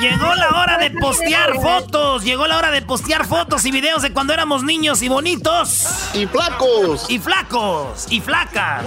Llegó 0.00 0.34
la 0.34 0.50
hora 0.60 0.78
de 0.78 0.90
postear 0.90 1.54
fotos. 1.54 2.24
Llegó 2.24 2.46
la 2.46 2.58
hora 2.58 2.70
de 2.70 2.82
postear 2.82 3.26
fotos 3.26 3.64
y 3.64 3.70
videos 3.70 4.02
de 4.02 4.12
cuando 4.12 4.32
éramos 4.32 4.62
niños 4.62 5.02
y 5.02 5.08
bonitos. 5.08 6.10
Y 6.14 6.26
flacos. 6.26 7.08
Y 7.08 7.18
flacos. 7.18 8.06
Y 8.10 8.20
flacas. 8.20 8.84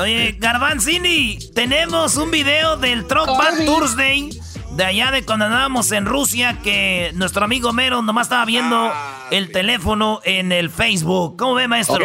Oye, 0.00 0.36
Garbanzini, 0.38 1.38
tenemos 1.54 2.16
un 2.16 2.30
video 2.30 2.76
del 2.76 3.06
Truck 3.06 3.26
Bad 3.26 3.64
Thursday 3.64 4.30
de 4.76 4.84
allá 4.84 5.10
de 5.10 5.24
cuando 5.24 5.46
andábamos 5.46 5.90
en 5.92 6.04
Rusia 6.04 6.58
que 6.62 7.10
nuestro 7.14 7.44
amigo 7.44 7.72
Mero 7.72 8.02
nomás 8.02 8.26
estaba 8.26 8.44
viendo 8.44 8.92
el 9.30 9.50
teléfono 9.50 10.20
en 10.24 10.52
el 10.52 10.70
Facebook. 10.70 11.36
¿Cómo 11.36 11.54
ve, 11.54 11.66
maestro? 11.66 11.98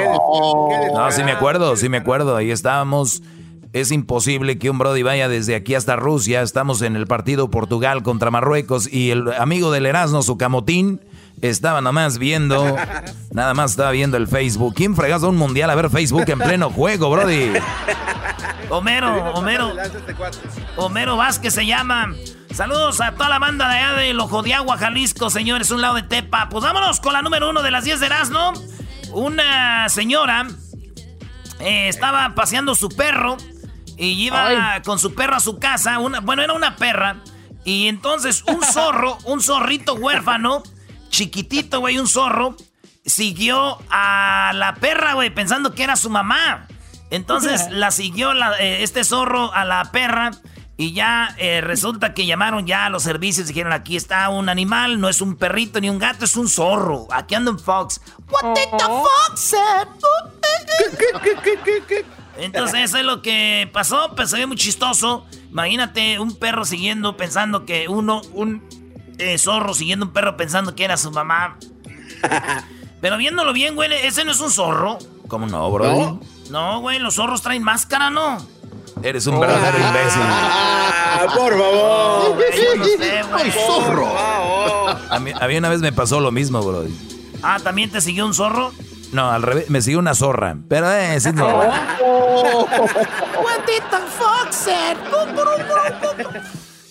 No, 0.94 1.12
sí 1.12 1.23
me 1.23 1.34
acuerdo, 1.34 1.76
sí 1.76 1.90
me 1.90 1.98
acuerdo. 1.98 2.36
Ahí 2.36 2.50
estábamos. 2.50 3.22
Es 3.73 3.91
imposible 3.93 4.59
que 4.59 4.70
un 4.70 4.77
Brody 4.77 5.02
vaya 5.02 5.30
desde 5.30 5.55
aquí 5.55 5.75
hasta 5.75 5.95
Rusia. 5.95 6.41
Estamos 6.41 6.81
en 6.81 6.98
el 6.98 7.07
partido 7.07 7.49
Portugal 7.49 8.03
contra 8.03 8.30
Marruecos 8.30 8.91
y 8.91 9.11
el 9.11 9.31
amigo 9.31 9.71
del 9.71 9.85
Erasmo, 9.85 10.21
su 10.23 10.38
camotín, 10.38 10.99
estaba 11.41 11.80
nada 11.80 11.94
más 11.94 12.17
viendo, 12.17 12.75
nada 13.31 13.53
más 13.53 13.71
estaba 13.71 13.91
viendo 13.91 14.17
el 14.17 14.27
Facebook. 14.27 14.73
¿Quién 14.75 14.94
fregas 14.94 15.23
a 15.23 15.30
un 15.30 15.38
mundial 15.38 15.70
a 15.70 15.75
ver 15.75 15.89
Facebook 15.89 16.25
en 16.27 16.39
pleno 16.39 16.70
juego, 16.70 17.09
Brody? 17.09 17.53
Homero, 18.70 19.31
Homero. 19.35 19.73
Homero 20.75 21.16
Vázquez 21.16 21.53
se 21.53 21.66
llama. 21.66 22.13
Saludos 22.53 23.00
a 23.00 23.13
toda 23.13 23.30
la 23.30 23.39
banda 23.39 23.69
de 23.69 23.75
allá 23.78 23.94
del 23.94 24.19
Ojo 24.19 24.44
de 24.44 24.53
Agua, 24.53 24.78
Jalisco, 24.78 25.30
señores, 25.30 25.72
un 25.72 25.81
lado 25.81 25.95
de 25.95 26.03
Tepa. 26.03 26.50
Pues 26.50 26.61
vámonos 26.61 27.00
con 27.00 27.13
la 27.13 27.22
número 27.22 27.50
uno 27.50 27.63
de 27.63 27.72
las 27.72 27.85
10 27.85 28.02
de 28.02 28.06
Erasmo. 28.08 28.52
Una 29.13 29.88
señora 29.88 30.45
eh, 31.61 31.88
estaba 31.88 32.35
paseando 32.35 32.75
su 32.75 32.89
perro 32.89 33.38
y 34.02 34.25
iba 34.25 34.81
con 34.83 34.97
su 34.97 35.13
perro 35.13 35.35
a 35.35 35.39
su 35.39 35.59
casa. 35.59 35.99
Una, 35.99 36.21
bueno, 36.21 36.41
era 36.41 36.53
una 36.53 36.75
perra. 36.75 37.17
Y 37.63 37.88
entonces 37.88 38.44
un 38.47 38.63
zorro, 38.73 39.19
un 39.25 39.41
zorrito 39.41 39.94
huérfano, 39.94 40.63
chiquitito, 41.09 41.80
güey, 41.81 41.99
un 41.99 42.07
zorro, 42.07 42.57
siguió 43.05 43.77
a 43.91 44.53
la 44.55 44.73
perra, 44.73 45.13
güey, 45.13 45.29
pensando 45.29 45.75
que 45.75 45.83
era 45.83 45.95
su 45.95 46.09
mamá. 46.09 46.67
Entonces 47.11 47.67
la 47.72 47.91
siguió 47.91 48.33
eh, 48.59 48.81
este 48.81 49.03
zorro 49.03 49.53
a 49.53 49.66
la 49.66 49.91
perra 49.91 50.31
y 50.77 50.94
ya 50.94 51.35
eh, 51.38 51.61
resulta 51.61 52.16
que 52.16 52.25
llamaron 52.25 52.66
ya 52.66 52.88
a 52.88 52.89
los 52.89 53.03
servicios. 53.03 53.49
Dijeron, 53.49 53.72
aquí 53.72 53.97
está 53.97 54.29
un 54.29 54.49
animal, 54.49 54.99
no 54.99 55.09
es 55.09 55.22
un 55.22 55.35
perrito 55.35 55.79
ni 55.79 55.91
un 55.91 55.99
gato, 55.99 56.25
es 56.25 56.35
un 56.35 56.49
zorro. 56.49 57.07
Aquí 57.11 57.35
anda 57.35 57.52
un 57.52 57.59
fox. 57.59 58.02
What 58.31 58.55
did 58.55 58.72
the 58.79 58.85
fox 58.85 59.39
said? 59.39 59.88
Entonces 62.38 62.82
eso 62.82 62.98
es 62.98 63.06
lo 63.06 63.22
que 63.22 63.70
pasó, 63.72 64.14
pues 64.16 64.30
se 64.30 64.38
ve 64.38 64.46
muy 64.48 64.58
chistoso. 64.58 65.26
Imagínate 65.50 66.20
un 66.20 66.36
perro 66.36 66.66
siguiendo, 66.66 67.18
pensando 67.18 67.66
que 67.66 67.88
uno, 67.88 68.22
un 68.34 68.64
eh, 69.18 69.38
zorro 69.38 69.74
siguiendo 69.74 70.06
un 70.06 70.14
perro 70.14 70.38
pensando 70.38 70.76
que 70.76 70.84
era 70.84 70.98
su 70.98 71.12
mamá. 71.12 71.58
Pero 73.02 73.18
viéndolo 73.18 73.54
bien, 73.54 73.76
güey, 73.76 73.92
ese 73.94 74.24
no 74.24 74.32
es 74.32 74.40
un 74.40 74.52
zorro. 74.52 74.98
¿Cómo 75.28 75.48
no, 75.48 75.70
bro? 75.72 76.20
No, 76.50 76.82
güey, 76.82 77.00
los 77.00 77.16
zorros 77.16 77.42
traen 77.42 77.64
máscara, 77.64 78.09
¿no? 78.09 78.38
Eres 79.04 79.26
un 79.28 79.40
verdadero 79.40 79.78
oh. 79.78 79.88
imbécil. 79.88 80.22
Ah, 80.24 81.26
por 81.36 81.52
favor. 81.58 82.38
No, 82.38 83.52
zorro! 83.52 84.08
A 85.09 85.20
mí, 85.20 85.31
a 85.40 85.47
mí, 85.47 85.58
una 85.58 85.70
vez 85.70 85.81
me 85.81 85.91
pasó 85.91 86.20
lo 86.20 86.31
mismo, 86.31 86.62
bro. 86.62 86.86
Ah, 87.41 87.59
¿también 87.64 87.90
te 87.90 88.02
siguió 88.02 88.25
un 88.25 88.34
zorro? 88.34 88.72
No, 89.11 89.31
al 89.31 89.41
revés, 89.41 89.69
me 89.69 89.81
siguió 89.81 89.99
una 89.99 90.16
zorra. 90.16 90.55
Pero 90.67 90.91
eh, 90.91 91.19
sí, 91.19 91.31
no. 91.33 91.47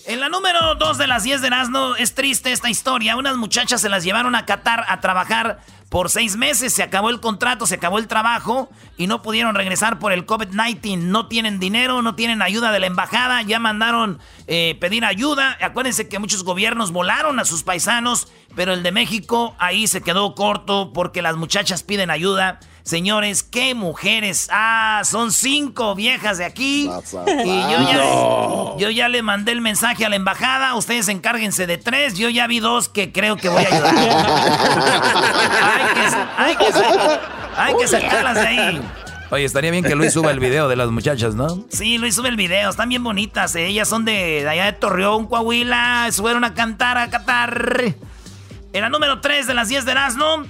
En 0.05 0.19
la 0.19 0.29
número 0.29 0.75
2 0.75 0.97
de 0.97 1.07
las 1.07 1.23
10 1.23 1.41
de 1.41 1.49
Nazno 1.49 1.95
es 1.95 2.15
triste 2.15 2.51
esta 2.51 2.69
historia. 2.69 3.15
Unas 3.15 3.37
muchachas 3.37 3.81
se 3.81 3.89
las 3.89 4.03
llevaron 4.03 4.35
a 4.35 4.45
Qatar 4.45 4.83
a 4.87 4.99
trabajar 4.99 5.59
por 5.89 6.09
seis 6.09 6.37
meses. 6.37 6.73
Se 6.73 6.81
acabó 6.81 7.09
el 7.09 7.19
contrato, 7.19 7.67
se 7.67 7.75
acabó 7.75 7.99
el 7.99 8.07
trabajo 8.07 8.69
y 8.97 9.07
no 9.07 9.21
pudieron 9.21 9.53
regresar 9.53 9.99
por 9.99 10.11
el 10.11 10.25
COVID-19. 10.25 10.97
No 10.97 11.27
tienen 11.27 11.59
dinero, 11.59 12.01
no 12.01 12.15
tienen 12.15 12.41
ayuda 12.41 12.71
de 12.71 12.79
la 12.79 12.87
embajada. 12.87 13.41
Ya 13.43 13.59
mandaron 13.59 14.19
eh, 14.47 14.75
pedir 14.79 15.05
ayuda. 15.05 15.57
Acuérdense 15.61 16.09
que 16.09 16.19
muchos 16.19 16.43
gobiernos 16.43 16.91
volaron 16.91 17.39
a 17.39 17.45
sus 17.45 17.63
paisanos, 17.63 18.27
pero 18.55 18.73
el 18.73 18.83
de 18.83 18.91
México 18.91 19.55
ahí 19.59 19.87
se 19.87 20.01
quedó 20.01 20.33
corto 20.33 20.93
porque 20.93 21.21
las 21.21 21.35
muchachas 21.35 21.83
piden 21.83 22.09
ayuda. 22.09 22.59
Señores, 22.83 23.43
qué 23.43 23.75
mujeres. 23.75 24.47
Ah, 24.51 25.01
son 25.05 25.31
cinco 25.31 25.93
viejas 25.95 26.39
de 26.39 26.45
aquí. 26.45 26.85
Y 26.85 26.87
yo 26.87 27.91
ya, 27.91 28.77
yo 28.77 28.89
ya 28.89 29.07
le 29.07 29.21
mandé 29.21 29.51
el 29.51 29.61
mensaje 29.61 30.05
a 30.05 30.09
la 30.09 30.15
embajada. 30.15 30.73
Ustedes 30.75 31.07
encárguense 31.07 31.67
de 31.67 31.77
tres. 31.77 32.17
Yo 32.17 32.29
ya 32.29 32.47
vi 32.47 32.59
dos 32.59 32.89
que 32.89 33.11
creo 33.11 33.37
que 33.37 33.49
voy 33.49 33.63
a 33.63 33.67
ayudar. 33.67 33.95
hay, 36.37 36.55
que, 36.55 36.65
hay, 37.55 37.75
que, 37.75 37.87
sacarlas 37.87 38.35
de 38.35 38.47
ahí. 38.47 38.81
Oye, 39.29 39.45
estaría 39.45 39.71
bien 39.71 39.83
que 39.83 39.95
Luis 39.95 40.11
suba 40.11 40.31
el 40.31 40.39
video 40.39 40.67
de 40.67 40.75
las 40.75 40.89
muchachas, 40.89 41.35
¿no? 41.35 41.65
Sí, 41.69 41.97
Luis 41.97 42.15
sube 42.15 42.29
el 42.29 42.35
video. 42.35 42.69
Están 42.69 42.89
bien 42.89 43.03
bonitas. 43.03 43.55
¿eh? 43.55 43.67
Ellas 43.67 43.87
son 43.87 44.03
de, 44.03 44.45
allá 44.49 44.65
de 44.65 44.73
Torreón, 44.73 45.27
Coahuila. 45.27 46.09
Subieron 46.11 46.43
a 46.43 46.53
cantar, 46.53 46.97
a 46.97 47.09
Qatar. 47.09 47.95
En 48.73 48.81
la 48.81 48.89
número 48.89 49.21
3 49.21 49.47
de 49.47 49.53
las 49.53 49.69
10 49.69 49.85
de 49.85 49.91
Erasmo. 49.91 50.43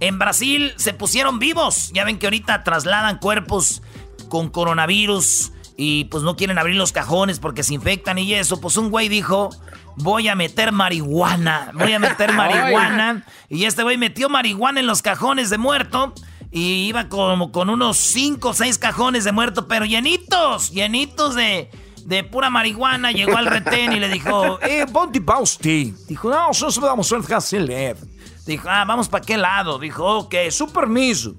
En 0.00 0.18
Brasil 0.18 0.72
se 0.76 0.94
pusieron 0.94 1.38
vivos. 1.38 1.90
Ya 1.92 2.04
ven 2.04 2.18
que 2.18 2.26
ahorita 2.26 2.62
trasladan 2.64 3.18
cuerpos 3.18 3.82
con 4.28 4.48
coronavirus 4.48 5.52
y 5.76 6.04
pues 6.04 6.24
no 6.24 6.36
quieren 6.36 6.58
abrir 6.58 6.76
los 6.76 6.92
cajones 6.92 7.38
porque 7.38 7.62
se 7.62 7.74
infectan 7.74 8.18
y 8.18 8.34
eso. 8.34 8.60
Pues 8.60 8.76
un 8.76 8.90
güey 8.90 9.08
dijo, 9.08 9.50
voy 9.96 10.28
a 10.28 10.34
meter 10.34 10.72
marihuana, 10.72 11.70
voy 11.74 11.92
a 11.92 11.98
meter 11.98 12.32
marihuana. 12.34 13.24
y 13.48 13.64
este 13.64 13.82
güey 13.82 13.96
metió 13.96 14.28
marihuana 14.28 14.80
en 14.80 14.86
los 14.86 15.02
cajones 15.02 15.50
de 15.50 15.58
muerto. 15.58 16.12
Y 16.50 16.86
iba 16.86 17.08
como 17.08 17.52
con 17.52 17.68
unos 17.68 17.98
5 17.98 18.48
o 18.48 18.54
6 18.54 18.78
cajones 18.78 19.24
de 19.24 19.32
muerto, 19.32 19.68
pero 19.68 19.84
llenitos, 19.84 20.70
llenitos 20.70 21.34
de, 21.34 21.70
de 22.06 22.24
pura 22.24 22.48
marihuana. 22.48 23.12
Llegó 23.12 23.36
al 23.36 23.46
retén 23.46 23.92
y 23.92 24.00
le 24.00 24.08
dijo, 24.08 24.58
eh, 24.62 24.86
ponte 24.90 25.20
pausti. 25.20 25.94
Dijo, 26.08 26.30
no, 26.30 26.48
nosotros 26.48 26.80
vamos 26.80 27.12
a 27.12 27.58
leve. 27.58 28.00
Dijo, 28.48 28.68
ah, 28.70 28.84
vamos 28.86 29.10
para 29.10 29.24
qué 29.24 29.36
lado. 29.36 29.78
Dijo, 29.78 30.20
ok, 30.20 30.34
su 30.50 30.72
permiso. 30.72 31.34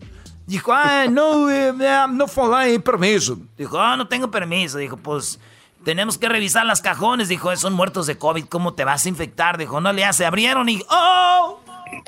Dijo, 0.45 0.71
ah, 0.71 1.05
no, 1.09 1.49
eh, 1.49 1.73
no 2.07 2.27
falar 2.27 2.67
en 2.67 2.83
permiso. 2.83 3.39
Dijo, 3.57 3.79
ah, 3.79 3.97
no 3.97 4.07
tengo 4.07 4.29
permiso. 4.29 4.77
Dijo, 4.77 4.95
pues 4.95 5.39
tenemos 5.83 6.19
que 6.19 6.29
revisar 6.29 6.67
las 6.67 6.81
cajones. 6.81 7.27
Dijo, 7.27 7.55
son 7.55 7.73
muertos 7.73 8.05
de 8.05 8.19
COVID, 8.19 8.45
¿cómo 8.45 8.75
te 8.75 8.83
vas 8.83 9.07
a 9.07 9.09
infectar? 9.09 9.57
Dijo, 9.57 9.81
no 9.81 9.91
le 9.91 10.05
hace. 10.05 10.23
Abrieron 10.23 10.69
y, 10.69 10.83
oh, 10.87 11.59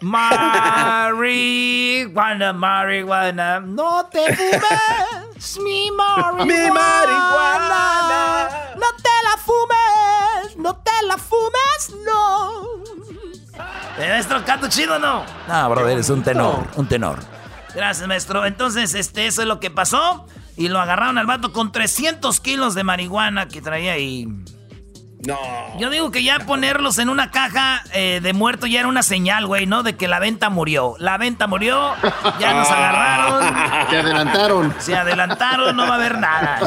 marihuana, 0.01 1.09
marihuana, 2.53 3.59
no 3.59 4.05
te 4.05 4.35
fumes 4.35 5.57
mi 5.63 5.89
marihuana. 5.89 6.45
Mi 6.45 6.71
marihuana. 6.71 8.49
No 8.75 8.85
te 9.01 9.09
la 9.23 9.35
fumes, 9.37 10.57
no 10.57 10.75
te 10.75 10.91
la 11.07 11.17
fumes, 11.17 11.95
no. 12.05 12.30
Maestro, 14.09 14.43
canto 14.45 14.67
chido 14.67 14.99
no? 14.99 15.23
No, 15.47 15.69
brother, 15.69 15.97
es 15.97 16.09
un 16.09 16.23
tenor, 16.23 16.67
un 16.75 16.87
tenor. 16.87 17.19
Gracias, 17.73 18.07
maestro. 18.07 18.45
Entonces, 18.45 18.93
este, 18.95 19.27
eso 19.27 19.41
es 19.41 19.47
lo 19.47 19.59
que 19.59 19.71
pasó. 19.71 20.25
Y 20.57 20.67
lo 20.67 20.79
agarraron 20.79 21.17
al 21.17 21.25
vato 21.25 21.53
con 21.53 21.71
300 21.71 22.39
kilos 22.41 22.75
de 22.75 22.83
marihuana 22.83 23.47
que 23.47 23.61
traía 23.61 23.93
ahí. 23.93 24.27
No. 25.25 25.37
Yo 25.79 25.89
digo 25.91 26.09
que 26.09 26.23
ya 26.23 26.39
ponerlos 26.39 26.97
en 26.97 27.07
una 27.07 27.29
caja 27.29 27.83
eh, 27.93 28.19
de 28.23 28.33
muerto 28.33 28.65
ya 28.65 28.79
era 28.79 28.89
una 28.89 29.03
señal, 29.03 29.45
güey, 29.45 29.67
¿no? 29.67 29.83
De 29.83 29.95
que 29.95 30.07
la 30.07 30.19
venta 30.19 30.49
murió. 30.49 30.95
La 30.97 31.17
venta 31.19 31.45
murió, 31.45 31.93
ya 32.39 32.53
nos 32.53 32.67
agarraron. 32.71 33.89
Se 33.89 33.97
adelantaron. 33.97 34.75
Se 34.79 34.95
adelantaron, 34.95 35.75
no 35.75 35.83
va 35.83 35.93
a 35.93 35.95
haber 35.95 36.17
nada. 36.17 36.59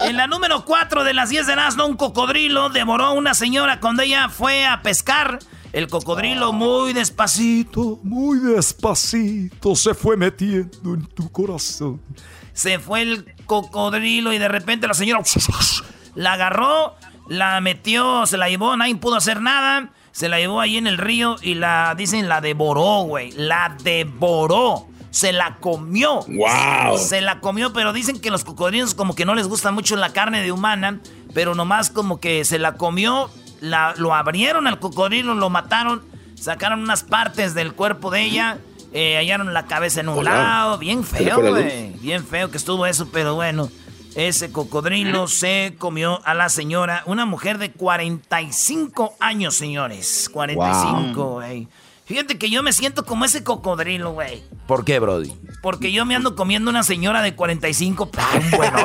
En 0.00 0.16
la 0.16 0.26
número 0.26 0.64
4 0.64 1.04
de 1.04 1.12
las 1.12 1.28
10 1.28 1.46
de 1.46 1.56
Nazno, 1.56 1.86
un 1.86 1.96
cocodrilo 1.96 2.70
devoró 2.70 3.04
a 3.04 3.10
una 3.12 3.34
señora 3.34 3.78
cuando 3.78 4.02
ella 4.02 4.30
fue 4.30 4.66
a 4.66 4.80
pescar. 4.80 5.38
El 5.76 5.88
cocodrilo 5.88 6.54
muy 6.54 6.94
despacito, 6.94 8.00
muy 8.02 8.38
despacito 8.38 9.76
se 9.76 9.92
fue 9.92 10.16
metiendo 10.16 10.94
en 10.94 11.04
tu 11.04 11.30
corazón. 11.30 12.00
Se 12.54 12.78
fue 12.78 13.02
el 13.02 13.34
cocodrilo 13.44 14.32
y 14.32 14.38
de 14.38 14.48
repente 14.48 14.88
la 14.88 14.94
señora 14.94 15.20
la 16.14 16.32
agarró, 16.32 16.94
la 17.28 17.60
metió, 17.60 18.24
se 18.24 18.38
la 18.38 18.48
llevó, 18.48 18.74
nadie 18.74 18.96
pudo 18.96 19.16
hacer 19.16 19.42
nada. 19.42 19.90
Se 20.12 20.30
la 20.30 20.38
llevó 20.38 20.62
ahí 20.62 20.78
en 20.78 20.86
el 20.86 20.96
río 20.96 21.36
y 21.42 21.52
la, 21.52 21.94
dicen, 21.94 22.26
la 22.26 22.40
devoró, 22.40 23.02
güey. 23.02 23.32
La 23.32 23.76
devoró. 23.82 24.86
se 25.10 25.34
la 25.34 25.56
comió. 25.56 26.20
¡Wow! 26.26 26.96
Se 26.96 27.20
la 27.20 27.40
comió, 27.40 27.74
pero 27.74 27.92
dicen 27.92 28.18
que 28.18 28.30
los 28.30 28.44
cocodrilos 28.44 28.94
como 28.94 29.14
que 29.14 29.26
no 29.26 29.34
les 29.34 29.46
gusta 29.46 29.72
mucho 29.72 29.94
la 29.96 30.14
carne 30.14 30.40
de 30.40 30.52
humana, 30.52 31.00
pero 31.34 31.54
nomás 31.54 31.90
como 31.90 32.18
que 32.18 32.46
se 32.46 32.58
la 32.58 32.76
comió, 32.78 33.28
la, 33.60 33.94
lo 33.96 34.14
abrieron 34.14 34.66
al 34.66 34.78
cocodrilo, 34.78 35.34
lo 35.34 35.50
mataron, 35.50 36.02
sacaron 36.34 36.80
unas 36.80 37.02
partes 37.02 37.54
del 37.54 37.72
cuerpo 37.74 38.10
de 38.10 38.22
ella, 38.22 38.58
eh, 38.92 39.16
hallaron 39.16 39.52
la 39.52 39.66
cabeza 39.66 40.00
en 40.00 40.08
un 40.08 40.24
lado, 40.24 40.78
bien 40.78 41.04
feo, 41.04 41.40
güey, 41.40 41.90
bien 42.00 42.24
feo 42.24 42.50
que 42.50 42.56
estuvo 42.56 42.86
eso, 42.86 43.08
pero 43.12 43.34
bueno. 43.34 43.68
Ese 44.14 44.50
cocodrilo 44.50 45.28
se 45.28 45.74
comió 45.76 46.22
a 46.24 46.32
la 46.32 46.48
señora, 46.48 47.02
una 47.04 47.26
mujer 47.26 47.58
de 47.58 47.70
45 47.72 49.14
años, 49.20 49.54
señores. 49.54 50.30
45, 50.32 51.32
güey. 51.32 51.68
Fíjate 52.06 52.38
que 52.38 52.48
yo 52.48 52.62
me 52.62 52.72
siento 52.72 53.04
como 53.04 53.24
ese 53.24 53.42
cocodrilo, 53.42 54.12
güey. 54.12 54.44
¿Por 54.68 54.84
qué, 54.84 55.00
Brody? 55.00 55.34
Porque 55.60 55.90
yo 55.90 56.06
me 56.06 56.14
ando 56.14 56.36
comiendo 56.36 56.70
una 56.70 56.84
señora 56.84 57.20
de 57.20 57.34
45. 57.34 58.10
bueno. 58.56 58.76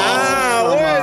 ah, 0.00 1.01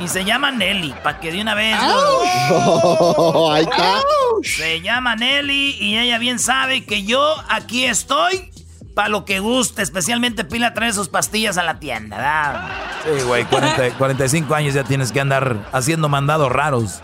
Y 0.00 0.08
se 0.08 0.24
llama 0.24 0.50
Nelly, 0.50 0.94
para 1.02 1.20
que 1.20 1.30
de 1.30 1.40
una 1.42 1.54
vez. 1.54 1.76
ahí 1.78 3.62
está. 3.62 4.00
Se 4.42 4.80
llama 4.80 5.14
Nelly 5.14 5.76
y 5.78 5.98
ella 5.98 6.18
bien 6.18 6.38
sabe 6.38 6.84
que 6.84 7.04
yo 7.04 7.36
aquí 7.48 7.84
estoy 7.84 8.50
para 8.94 9.08
lo 9.08 9.24
que 9.24 9.40
guste, 9.40 9.82
especialmente 9.82 10.44
Pila 10.44 10.74
trae 10.74 10.92
sus 10.92 11.08
pastillas 11.08 11.58
a 11.58 11.62
la 11.62 11.78
tienda, 11.78 12.16
¿verdad? 12.16 12.68
Sí, 13.04 13.24
güey, 13.24 13.44
45 13.44 14.54
años 14.54 14.74
ya 14.74 14.84
tienes 14.84 15.12
que 15.12 15.20
andar 15.20 15.68
haciendo 15.72 16.08
mandados 16.08 16.50
raros. 16.50 17.00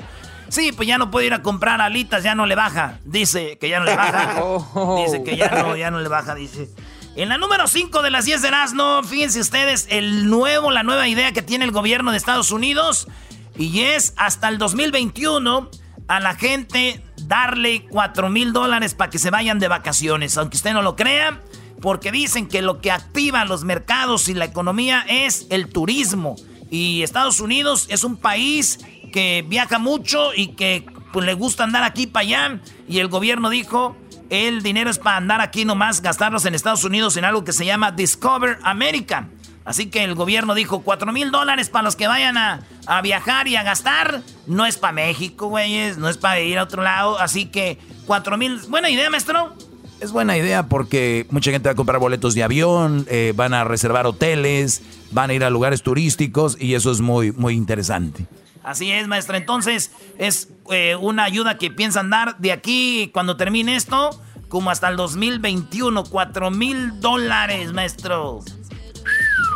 Sí, 0.49 0.73
pues 0.73 0.89
ya 0.89 0.97
no 0.99 1.11
puede 1.11 1.27
ir 1.27 1.35
a 1.35 1.43
comprar 1.43 1.81
alitas, 1.81 2.23
ya 2.23 2.35
no 2.35 2.47
le 2.47 2.55
baja. 2.55 2.99
Dice 3.05 3.59
que 3.59 3.69
ya 3.69 3.79
no 3.79 3.85
le 3.85 3.97
baja. 3.97 4.35
Dice 5.05 5.23
que 5.23 5.37
ya 5.37 5.51
no, 5.51 5.77
ya 5.77 5.91
no 5.91 6.01
le 6.01 6.09
baja, 6.09 6.35
dice. 6.35 6.69
En 7.17 7.31
la 7.31 7.39
número 7.39 7.67
5 7.67 8.03
de 8.03 8.11
las 8.11 8.27
10 8.27 8.43
de 8.43 8.49
Erasmo, 8.49 9.03
fíjense 9.03 9.41
ustedes, 9.41 9.87
el 9.89 10.29
nuevo, 10.29 10.71
la 10.71 10.83
nueva 10.83 11.09
idea 11.09 11.33
que 11.33 11.41
tiene 11.41 11.65
el 11.65 11.71
gobierno 11.71 12.11
de 12.11 12.19
Estados 12.19 12.51
Unidos. 12.51 13.09
Y 13.57 13.81
es 13.81 14.13
hasta 14.19 14.49
el 14.49 14.59
2021 14.59 15.71
a 16.09 16.21
la 16.21 16.35
gente 16.35 17.03
darle 17.23 17.87
4 17.89 18.29
mil 18.29 18.53
dólares 18.53 18.93
para 18.93 19.09
que 19.09 19.19
se 19.19 19.31
vayan 19.31 19.59
de 19.59 19.67
vacaciones. 19.67 20.37
Aunque 20.37 20.59
usted 20.59 20.75
no 20.75 20.83
lo 20.83 20.95
crea, 20.95 21.41
porque 21.81 22.13
dicen 22.13 22.49
que 22.49 22.61
lo 22.61 22.83
que 22.83 22.91
activa 22.91 23.47
los 23.47 23.65
mercados 23.65 24.29
y 24.29 24.35
la 24.35 24.45
economía 24.45 25.03
es 25.09 25.47
el 25.49 25.71
turismo. 25.71 26.37
Y 26.71 27.03
Estados 27.03 27.41
Unidos 27.41 27.87
es 27.89 28.05
un 28.05 28.19
país 28.19 28.79
que 29.11 29.43
viaja 29.49 29.79
mucho 29.79 30.35
y 30.35 30.49
que 30.49 30.85
pues, 31.15 31.25
le 31.25 31.33
gusta 31.33 31.65
andar 31.65 31.83
aquí 31.83 32.07
para 32.07 32.25
allá. 32.25 32.61
Y 32.87 32.99
el 32.99 33.09
gobierno 33.09 33.49
dijo, 33.49 33.97
el 34.31 34.63
dinero 34.63 34.91
es 34.91 34.99
para 34.99 35.17
andar 35.17 35.41
aquí 35.41 35.65
nomás, 35.65 36.03
gastarlos 36.03 36.45
en 36.47 36.55
Estados 36.55 36.85
Unidos 36.85 37.17
en 37.17 37.25
algo 37.25 37.45
que 37.45 37.53
se 37.53 37.65
llama 37.65 37.93
Discover 37.93 38.59
America. 38.63 39.29
Así 39.65 39.87
que 39.87 40.05
el 40.05 40.15
gobierno 40.15 40.55
dijo, 40.55 40.83
4 40.83 41.13
mil 41.13 41.33
dólares 41.33 41.69
para 41.69 41.83
los 41.83 41.97
que 41.97 42.07
vayan 42.07 42.39
a, 42.39 42.61
a, 42.87 43.03
viajar 43.03 43.49
y 43.49 43.57
a 43.57 43.65
gastar. 43.65 44.23
No 44.47 44.65
es 44.65 44.79
para 44.79 44.93
México, 44.93 45.49
güeyes, 45.49 45.99
no 45.99 46.09
es 46.09 46.17
para 46.17 46.41
ir 46.41 46.59
a 46.59 46.63
otro 46.63 46.85
lado. 46.85 47.19
Así 47.19 47.47
que 47.47 47.79
4 48.07 48.37
mil... 48.37 48.61
Buena 48.69 48.89
idea, 48.91 49.11
maestro. 49.11 49.55
Es 50.01 50.13
buena 50.13 50.37
idea 50.37 50.69
porque 50.69 51.27
mucha 51.31 51.51
gente 51.51 51.69
va 51.69 51.73
a 51.73 51.77
comprar 51.77 51.99
boletos 51.99 52.35
de 52.35 52.45
avión, 52.45 53.07
eh, 53.09 53.33
van 53.35 53.55
a 53.55 53.65
reservar 53.65 54.07
hoteles, 54.07 54.83
van 55.11 55.31
a 55.31 55.35
ir 55.35 55.43
a 55.43 55.51
lugares 55.51 55.83
turísticos 55.83 56.57
y 56.61 56.75
eso 56.75 56.93
es 56.93 57.01
muy, 57.01 57.33
muy 57.33 57.55
interesante. 57.55 58.27
Así 58.67 58.91
es, 58.91 59.07
maestro. 59.07 59.37
Entonces, 59.37 59.93
es 60.19 60.49
eh, 60.73 60.97
una 60.97 61.23
ayuda 61.23 61.57
que 61.57 61.71
piensan 61.71 62.11
dar 62.11 62.37
de 62.39 62.51
aquí, 62.51 63.13
cuando 63.15 63.37
termine 63.37 63.77
esto, 63.77 64.11
como 64.49 64.71
hasta 64.71 64.89
el 64.89 64.97
2021. 64.97 66.03
4 66.03 66.51
mil 66.51 67.01
dólares, 67.01 67.73
maestro. 67.73 68.41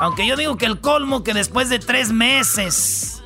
Aunque 0.01 0.29
yo 0.29 0.37
digo 0.37 0.57
que 0.57 0.67
el 0.67 0.81
colmo 0.81 1.25
que 1.25 1.35
después 1.35 1.69
de 1.69 1.81
tres 1.81 2.13
meses, 2.13 3.21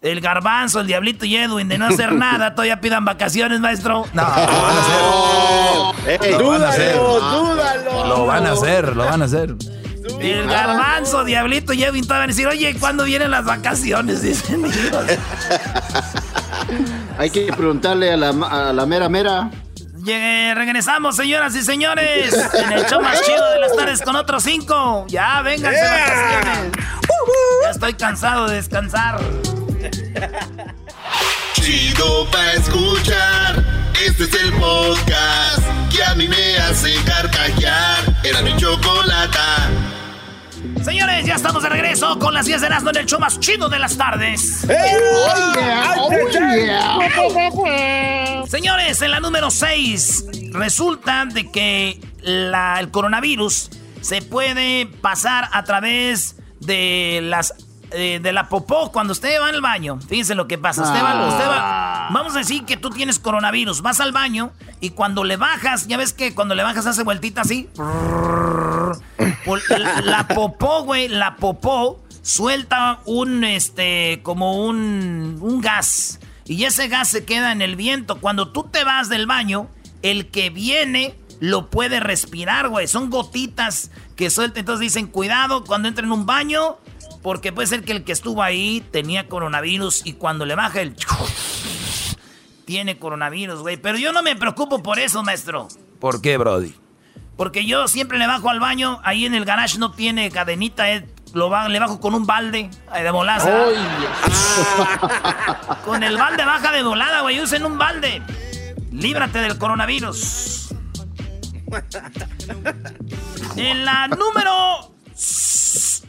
el 0.00 0.22
garbanzo, 0.22 0.80
el 0.80 0.86
diablito 0.86 1.26
y 1.26 1.36
Edwin 1.36 1.68
de 1.68 1.76
no 1.76 1.88
hacer 1.88 2.12
nada, 2.14 2.54
todavía 2.54 2.80
pidan 2.80 3.04
vacaciones, 3.04 3.60
maestro. 3.60 4.06
No, 4.14 4.22
lo 4.22 4.32
van 4.32 4.76
a 4.76 4.80
hacer. 6.00 6.40
lo 6.40 6.48
van 6.48 6.62
a 6.62 6.68
hacer. 6.70 6.96
dúdalo. 6.96 8.06
Lo 8.06 8.24
van 8.24 8.46
a 8.46 8.52
hacer, 8.52 8.96
lo 8.96 9.04
van 9.04 9.20
a 9.20 9.24
hacer. 9.26 9.54
El 10.20 10.46
garbanzo, 10.48 11.24
Diablito 11.24 11.72
y 11.72 11.84
Edwin 11.84 12.06
van 12.06 12.22
a 12.22 12.26
decir, 12.26 12.46
oye, 12.46 12.74
¿cuándo 12.78 13.04
vienen 13.04 13.30
las 13.30 13.44
vacaciones? 13.44 14.22
Dicen 14.28 14.64
Hay 17.18 17.30
que 17.30 17.52
preguntarle 17.52 18.12
a 18.12 18.16
la, 18.16 18.28
a 18.28 18.72
la 18.72 18.86
mera 18.86 19.08
mera. 19.08 19.50
regresamos, 20.04 21.16
señoras 21.16 21.54
y 21.54 21.62
señores, 21.62 22.32
en 22.54 22.72
el 22.72 22.86
show 22.86 23.00
más 23.00 23.20
chido 23.22 23.50
de 23.52 23.60
las 23.60 23.76
tardes 23.76 24.02
con 24.02 24.16
otros 24.16 24.42
cinco. 24.42 25.06
Ya, 25.08 25.42
vénganse 25.42 25.80
vacaciones. 25.82 26.72
Ya 27.64 27.70
estoy 27.70 27.94
cansado 27.94 28.48
de 28.48 28.56
descansar. 28.56 29.20
Chido 31.54 32.26
pa' 32.30 32.52
escuchar. 32.52 33.64
Este 34.06 34.24
es 34.24 34.34
el 34.42 34.52
podcast 34.54 35.62
que 35.90 36.02
a 36.04 36.14
mí 36.14 36.28
me 36.28 36.56
hace 36.58 36.94
carcajear. 37.04 38.16
Era 38.24 38.42
mi 38.42 38.56
chocolata. 38.56 39.68
Señores, 40.82 41.26
ya 41.26 41.34
estamos 41.34 41.62
de 41.62 41.68
regreso 41.68 42.18
con 42.18 42.34
las 42.34 42.46
10 42.46 42.60
de 42.60 42.66
Erasmo 42.66 42.90
en 42.90 42.96
el 42.96 43.06
show 43.06 43.18
más 43.18 43.38
chido 43.40 43.68
de 43.68 43.78
las 43.78 43.96
tardes. 43.96 44.64
Señores, 48.48 49.02
en 49.02 49.10
la 49.10 49.20
número 49.20 49.50
6, 49.50 50.52
resulta 50.52 51.26
de 51.26 51.50
que 51.50 52.00
la, 52.22 52.80
el 52.80 52.90
coronavirus 52.90 53.70
se 54.00 54.22
puede 54.22 54.86
pasar 54.86 55.48
a 55.52 55.64
través 55.64 56.36
de 56.60 57.20
las 57.22 57.54
eh, 57.92 58.20
de 58.22 58.32
la 58.32 58.48
popó 58.48 58.92
cuando 58.92 59.12
usted 59.12 59.40
va 59.40 59.48
al 59.48 59.60
baño. 59.60 59.98
Fíjense 60.08 60.34
lo 60.34 60.46
que 60.46 60.58
pasa. 60.58 60.82
Usted 60.82 61.02
va, 61.02 61.28
usted 61.28 61.48
va, 61.48 62.08
vamos 62.10 62.34
a 62.34 62.38
decir 62.38 62.64
que 62.64 62.76
tú 62.76 62.90
tienes 62.90 63.18
coronavirus. 63.18 63.82
Vas 63.82 64.00
al 64.00 64.12
baño 64.12 64.52
y 64.80 64.90
cuando 64.90 65.24
le 65.24 65.36
bajas, 65.36 65.86
ya 65.86 65.96
ves 65.96 66.12
que 66.12 66.34
cuando 66.34 66.54
le 66.54 66.62
bajas 66.62 66.86
hace 66.86 67.02
vueltita 67.02 67.42
así. 67.42 67.68
La, 69.78 70.00
la 70.02 70.28
popó, 70.28 70.82
güey, 70.84 71.08
la 71.08 71.36
popó 71.36 72.00
suelta 72.22 73.00
un, 73.06 73.44
este, 73.44 74.20
como 74.22 74.66
un, 74.66 75.38
un 75.40 75.60
gas. 75.60 76.20
Y 76.44 76.64
ese 76.64 76.88
gas 76.88 77.08
se 77.08 77.24
queda 77.24 77.52
en 77.52 77.62
el 77.62 77.76
viento. 77.76 78.20
Cuando 78.20 78.52
tú 78.52 78.64
te 78.64 78.84
vas 78.84 79.08
del 79.08 79.26
baño, 79.26 79.68
el 80.02 80.28
que 80.30 80.50
viene 80.50 81.14
lo 81.40 81.70
puede 81.70 82.00
respirar, 82.00 82.68
güey. 82.68 82.86
Son 82.86 83.10
gotitas 83.10 83.90
que 84.16 84.30
suelta. 84.30 84.60
Entonces 84.60 84.80
dicen, 84.80 85.06
cuidado 85.06 85.64
cuando 85.64 85.88
entren 85.88 86.06
en 86.06 86.12
un 86.12 86.26
baño 86.26 86.76
porque 87.22 87.52
puede 87.52 87.68
ser 87.68 87.84
que 87.84 87.92
el 87.92 88.04
que 88.04 88.12
estuvo 88.12 88.42
ahí 88.42 88.82
tenía 88.90 89.28
coronavirus 89.28 90.06
y 90.06 90.14
cuando 90.14 90.46
le 90.46 90.54
baja 90.54 90.80
el... 90.80 90.96
Tiene 92.64 92.98
coronavirus, 92.98 93.60
güey. 93.60 93.78
Pero 93.78 93.96
yo 93.96 94.12
no 94.12 94.22
me 94.22 94.36
preocupo 94.36 94.82
por 94.82 94.98
eso, 94.98 95.22
maestro. 95.22 95.68
¿Por 96.00 96.20
qué, 96.20 96.36
Brody? 96.36 96.74
Porque 97.38 97.64
yo 97.64 97.88
siempre 97.88 98.18
le 98.18 98.26
bajo 98.26 98.50
al 98.50 98.60
baño. 98.60 99.00
Ahí 99.04 99.24
en 99.24 99.34
el 99.34 99.46
garage 99.46 99.78
no 99.78 99.92
tiene 99.92 100.30
cadenita. 100.30 100.92
Eh, 100.92 101.08
lo 101.32 101.68
le 101.68 101.78
bajo 101.78 102.00
con 102.00 102.14
un 102.14 102.26
balde 102.26 102.68
de 102.92 103.12
molaza. 103.12 103.50
con 105.84 106.02
el 106.02 106.18
balde 106.18 106.44
baja 106.44 106.72
de 106.72 106.82
volada, 106.82 107.22
güey. 107.22 107.40
Usen 107.40 107.64
un 107.64 107.78
balde. 107.78 108.20
Líbrate 108.92 109.38
del 109.38 109.56
coronavirus. 109.56 110.74
En 113.56 113.84
la 113.84 114.08
número 114.08 114.92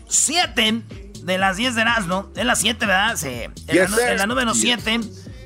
7 0.10 0.84
de 1.24 1.38
las 1.38 1.58
10 1.58 1.76
de 1.76 1.82
Erasmo. 1.82 2.30
Es 2.36 2.46
la 2.46 2.56
7, 2.56 2.86
¿verdad? 2.86 3.16
Sí. 3.16 3.30
En, 3.68 4.18
la, 4.18 4.26
número 4.26 4.54
7. 4.54 5.00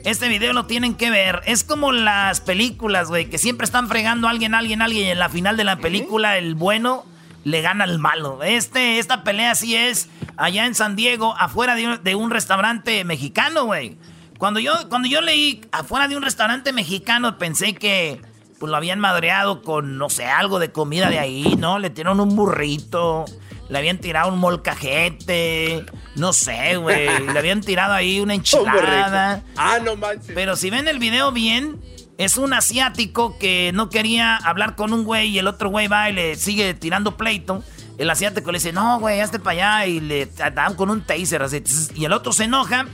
Este 0.03 0.27
video 0.27 0.53
lo 0.53 0.65
tienen 0.65 0.95
que 0.95 1.09
ver. 1.09 1.41
Es 1.45 1.63
como 1.63 1.91
las 1.91 2.41
películas, 2.41 3.07
güey, 3.07 3.29
que 3.29 3.37
siempre 3.37 3.65
están 3.65 3.87
fregando 3.87 4.27
a 4.27 4.31
alguien, 4.31 4.55
alguien, 4.55 4.81
alguien. 4.81 5.07
Y 5.07 5.11
en 5.11 5.19
la 5.19 5.29
final 5.29 5.55
de 5.57 5.63
la 5.63 5.77
película, 5.77 6.37
el 6.37 6.55
bueno 6.55 7.05
le 7.43 7.61
gana 7.61 7.83
al 7.83 7.99
malo. 7.99 8.43
Este, 8.43 8.99
esta 8.99 9.23
pelea 9.23 9.55
sí 9.55 9.75
es 9.75 10.09
allá 10.37 10.65
en 10.65 10.75
San 10.75 10.95
Diego, 10.95 11.35
afuera 11.37 11.75
de 11.75 12.15
un, 12.15 12.31
restaurante 12.31 13.03
mexicano, 13.03 13.65
güey. 13.65 13.97
Cuando 14.37 14.59
yo, 14.59 14.73
cuando 14.89 15.07
yo 15.07 15.21
leí 15.21 15.61
afuera 15.71 16.07
de 16.07 16.17
un 16.17 16.23
restaurante 16.23 16.73
mexicano, 16.73 17.37
pensé 17.37 17.75
que 17.75 18.21
pues, 18.59 18.69
lo 18.69 18.75
habían 18.75 18.99
madreado 18.99 19.61
con, 19.61 19.97
no 19.97 20.09
sé, 20.09 20.25
algo 20.25 20.59
de 20.59 20.71
comida 20.71 21.09
de 21.09 21.19
ahí, 21.19 21.55
¿no? 21.57 21.79
Le 21.79 21.89
tiraron 21.89 22.19
un 22.19 22.35
burrito, 22.35 23.25
le 23.73 23.79
habían 23.79 23.97
tirado 23.97 24.31
un 24.31 24.37
molcajete, 24.37 25.83
no 26.15 26.31
sé, 26.31 26.77
güey. 26.77 27.07
le 27.25 27.39
habían 27.39 27.61
tirado 27.61 27.93
ahí 27.93 28.19
una 28.19 28.35
enchilada. 28.35 29.41
ah, 29.57 29.79
no 29.83 29.95
manches. 29.95 30.31
Pero 30.35 30.55
si 30.55 30.69
ven 30.69 30.87
el 30.87 30.99
video 30.99 31.31
bien, 31.31 31.81
es 32.19 32.37
un 32.37 32.53
asiático 32.53 33.35
que 33.39 33.71
no 33.73 33.89
quería 33.89 34.35
hablar 34.35 34.75
con 34.75 34.93
un 34.93 35.03
güey 35.05 35.29
y 35.29 35.39
el 35.39 35.47
otro 35.47 35.71
güey 35.71 35.87
va 35.87 36.07
y 36.07 36.13
le 36.13 36.35
sigue 36.35 36.75
tirando 36.75 37.17
pleito. 37.17 37.63
el 37.97 38.11
asiático 38.11 38.51
le 38.51 38.59
dice, 38.59 38.73
no, 38.73 38.99
güey, 38.99 39.19
hazte 39.19 39.39
para 39.39 39.79
allá. 39.79 39.87
Y 39.87 40.01
le 40.01 40.27
dan 40.27 40.75
con 40.75 40.91
un 40.91 41.01
taser 41.01 41.41
así. 41.41 41.63
Y 41.95 42.05
el 42.05 42.13
otro 42.13 42.31
se 42.31 42.43
enoja 42.43 42.85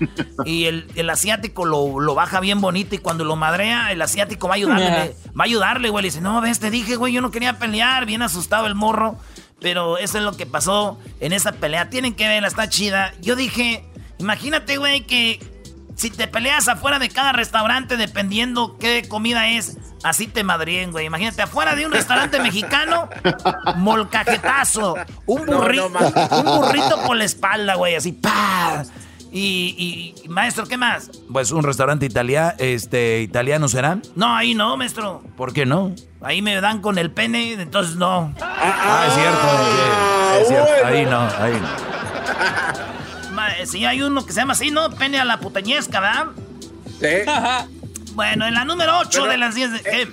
y 0.45 0.63
el, 0.63 1.09
asiático 1.09 1.65
lo, 1.65 2.15
baja 2.15 2.39
bien 2.39 2.61
bonito. 2.61 2.95
Y 2.95 2.99
cuando 2.99 3.25
lo 3.25 3.35
madrea, 3.35 3.91
el 3.91 4.01
asiático 4.01 4.47
va 4.47 4.53
a 4.53 4.55
ayudarle. 4.55 5.13
va 5.37 5.43
a 5.43 5.43
ayudarle, 5.43 5.89
güey. 5.89 6.03
Le 6.03 6.07
dice, 6.07 6.21
no, 6.21 6.39
ves, 6.39 6.61
te 6.61 6.71
dije, 6.71 6.95
güey, 6.95 7.11
yo 7.11 7.19
no 7.19 7.31
quería 7.31 7.59
pelear. 7.59 8.05
Bien 8.05 8.21
asustado 8.21 8.65
el 8.65 8.75
morro. 8.75 9.17
Pero 9.61 9.97
eso 9.97 10.17
es 10.17 10.23
lo 10.23 10.35
que 10.37 10.45
pasó 10.45 10.97
en 11.19 11.33
esa 11.33 11.51
pelea. 11.51 11.89
Tienen 11.89 12.15
que 12.15 12.27
verla, 12.27 12.47
está 12.47 12.69
chida. 12.69 13.13
Yo 13.21 13.35
dije, 13.35 13.83
imagínate, 14.17 14.77
güey, 14.77 15.05
que 15.05 15.39
si 15.95 16.09
te 16.09 16.27
peleas 16.27 16.67
afuera 16.69 16.97
de 16.97 17.09
cada 17.09 17.33
restaurante, 17.33 17.97
dependiendo 17.97 18.77
qué 18.77 19.05
comida 19.09 19.49
es, 19.49 19.77
así 20.03 20.27
te 20.27 20.45
madríen, 20.45 20.91
güey. 20.91 21.05
Imagínate, 21.05 21.41
afuera 21.41 21.75
de 21.75 21.85
un 21.85 21.91
restaurante 21.91 22.39
mexicano, 22.41 23.09
molcajetazo. 23.75 24.95
Un, 25.25 25.45
burrito, 25.45 25.87
un 25.87 26.45
burrito 26.45 27.01
por 27.05 27.17
la 27.17 27.25
espalda, 27.25 27.75
güey, 27.75 27.95
así, 27.95 28.13
¡pah! 28.13 28.83
Y, 29.31 30.15
maestro, 30.27 30.65
¿qué 30.65 30.77
más? 30.77 31.11
Pues 31.31 31.51
un 31.51 31.63
restaurante 31.63 32.05
italiano, 32.05 32.53
este, 32.57 33.21
italiano 33.21 33.67
será. 33.67 33.99
No, 34.15 34.35
ahí 34.35 34.55
no, 34.55 34.75
maestro. 34.75 35.23
¿Por 35.37 35.53
qué 35.53 35.65
no? 35.65 35.93
Ahí 36.21 36.41
me 36.41 36.59
dan 36.59 36.81
con 36.81 36.97
el 36.97 37.11
pene, 37.11 37.53
entonces 37.53 37.95
no. 37.95 38.33
Ah, 38.41 39.05
es 39.07 39.13
cierto. 39.13 39.39
Ah, 39.41 40.37
es 40.41 40.47
cierto. 40.47 40.85
Ahí 40.85 41.05
no, 41.05 41.19
ahí 41.21 41.53
no. 41.61 41.99
Sí, 43.65 43.85
hay 43.85 44.01
uno 44.01 44.25
que 44.25 44.33
se 44.33 44.39
llama 44.39 44.53
así, 44.53 44.71
¿no? 44.71 44.89
Pene 44.91 45.19
a 45.19 45.25
la 45.25 45.39
putañesca, 45.39 45.99
¿verdad? 45.99 46.27
Sí. 46.99 47.65
bueno, 48.13 48.47
en 48.47 48.53
la 48.53 48.65
número 48.65 48.97
8 48.99 49.25
de 49.25 49.37
las 49.37 49.55
10 49.55 49.71
de... 49.71 49.77
Es, 49.77 50.07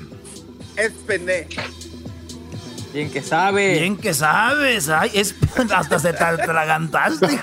es 0.76 0.92
pene. 1.06 1.46
Bien 2.96 3.10
que 3.10 3.20
sabe. 3.20 3.78
Bien 3.78 3.94
que 3.98 4.14
sabes. 4.14 4.88
Ay, 4.88 5.10
es, 5.12 5.34
hasta 5.74 5.98
se 5.98 6.14
te 6.14 6.24
atragantaste. 6.24 7.26